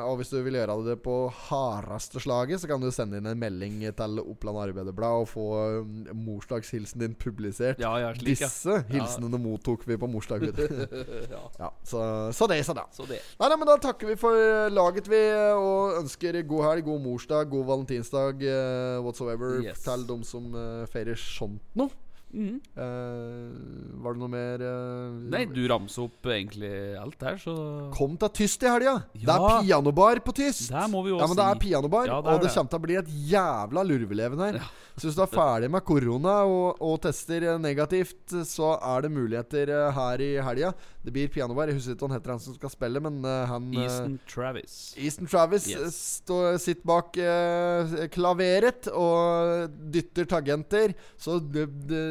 og 0.04 0.18
hvis 0.20 0.28
du 0.34 0.42
vil 0.44 0.58
gjøre 0.60 0.74
det 0.84 0.98
på 1.00 1.14
hardeste 1.48 2.20
slaget, 2.20 2.60
så 2.60 2.68
kan 2.68 2.82
du 2.84 2.90
sende 2.92 3.22
inn 3.22 3.30
en 3.32 3.40
melding 3.40 3.78
til 3.96 4.20
Oppland 4.20 4.60
Arbeiderblad 4.66 5.22
og 5.24 5.30
få 5.32 5.46
mm, 5.88 6.10
morsdagshilsen 6.26 7.00
din 7.06 7.16
publisert. 7.16 7.80
ja, 7.80 7.94
ja, 8.04 8.10
slik, 8.18 8.36
ja. 8.36 8.50
Disse 8.50 8.82
hilsenene 8.92 9.40
mottok 9.40 9.86
vi 9.88 9.96
på 9.98 10.10
morsdag. 10.12 10.44
ja. 11.34 11.44
ja, 11.60 11.70
så, 11.88 12.02
så 12.36 12.50
det, 12.52 12.60
så 12.68 12.76
da. 12.76 12.84
Så 12.92 13.08
det. 13.08 13.22
Nei, 13.40 13.48
nei, 13.48 13.58
men 13.62 13.72
Da 13.72 13.78
takker 13.88 14.12
vi 14.12 14.18
for 14.20 14.36
eh, 14.36 14.68
laget, 14.76 15.08
vi, 15.12 15.22
og 15.56 16.02
ønsker 16.02 16.42
god 16.48 16.66
helg, 16.68 16.86
god 16.90 17.06
morsdag, 17.08 17.48
god 17.52 17.66
valentinsdag, 17.72 18.44
uh, 18.44 19.00
whatsoever, 19.08 19.62
Yes. 19.64 19.80
til 19.88 20.04
dem 20.10 20.28
som 20.28 20.52
uh, 20.56 20.84
feirer 20.92 21.16
sånt 21.20 21.64
noe. 21.80 21.90
Eh, 22.38 23.94
var 24.04 24.14
det 24.14 24.22
noe 24.22 24.30
mer 24.30 24.62
uh, 24.62 25.16
Nei, 25.34 25.44
du 25.50 25.64
ramser 25.70 26.04
opp 26.06 26.28
egentlig 26.30 26.70
alt 27.00 27.24
her, 27.26 27.40
så 27.42 27.56
Kom 27.96 28.14
til 28.22 28.34
Tyst 28.38 28.62
i 28.64 28.70
helga! 28.70 28.94
Det 29.18 29.34
er 29.34 29.64
pianobar 29.66 30.22
på 30.26 30.36
Tyst! 30.38 30.68
Der 30.74 30.90
må 30.92 31.02
vi 31.06 31.16
også 31.16 31.24
ja, 31.26 31.30
men 31.32 31.40
det 31.40 31.48
er 31.48 31.62
pianobar, 31.64 32.06
Ja, 32.12 32.20
det 32.22 32.30
er 32.30 32.38
og 32.38 32.44
det 32.44 32.50
det. 32.52 32.54
kommer 32.58 32.74
til 32.74 32.80
å 32.82 32.86
bli 32.86 33.00
et 33.02 33.10
jævla 33.32 33.86
lurveleven 33.90 34.44
her. 34.46 34.60
Så 34.98 35.08
hvis 35.10 35.18
du 35.18 35.24
er 35.26 35.30
ferdig 35.34 35.70
med 35.74 35.86
korona 35.86 36.36
og, 36.50 36.80
og 36.82 36.96
tester 37.04 37.48
negativt, 37.62 38.34
så 38.50 38.76
er 38.78 39.06
det 39.06 39.12
muligheter 39.14 39.70
eh, 39.74 39.90
her 39.98 40.24
i 40.26 40.32
helga. 40.42 40.72
Det 41.08 41.14
blir 41.16 41.30
pianobar. 41.32 41.70
Jeg 41.72 41.78
husker 41.78 41.94
ikke 41.96 42.04
hva 42.04 42.08
han 42.12 42.18
heter, 42.18 42.32
han 42.36 42.42
som 42.44 42.56
skal 42.58 42.72
spille, 42.74 43.00
men 43.00 43.22
uh, 43.24 43.46
han 43.48 43.70
eh, 43.72 43.86
Easton 43.86 44.16
Travis. 44.28 44.74
Easton 45.00 45.30
Travis 45.32 45.68
Yes. 45.72 45.80
eh, 45.80 45.94
står, 45.96 46.58
sitter 46.60 46.90
bak 46.90 47.16
uh, 47.24 47.94
klaveret 48.12 48.90
og 48.92 49.72
dytter 49.94 50.28
tagenter, 50.28 50.92
Så 51.16 51.38
det, 51.40 51.64
det, 51.88 52.02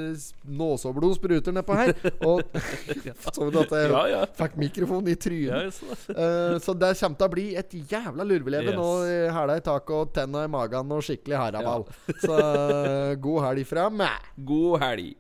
nåseblod 0.49 1.19
spruter 1.19 1.53
nedpå 1.53 1.77
her. 1.77 1.93
Og 2.25 2.41
så 3.37 3.51
du 3.53 3.59
at 3.61 3.75
jeg 3.77 3.93
Ja, 3.93 4.01
ja. 4.15 4.23
fikk 4.41 4.57
mikrofon 4.65 5.13
i 5.13 5.19
trynet? 5.21 5.53
ja 5.53 5.77
så. 5.77 5.93
Eh, 6.17 6.57
så 6.65 6.73
det 6.81 6.95
kommer 6.97 7.21
til 7.21 7.29
å 7.29 7.33
bli 7.37 7.47
et 7.61 7.77
jævla 7.93 8.25
lurveleve 8.33 8.73
Yes. 8.73 8.81
nå. 8.81 8.89
Hæla 9.37 9.59
i 9.61 9.67
taket 9.69 9.93
og 9.99 10.17
tenna 10.17 10.47
i 10.49 10.51
magen 10.57 10.97
og 10.97 11.05
skikkelig 11.05 11.37
haraball. 11.43 11.85
Så 12.25 12.41
god 13.21 13.43
helg 13.51 13.69
fra 13.69 13.91
meg. 13.93 14.33
God 14.49 14.81
helg. 14.87 15.13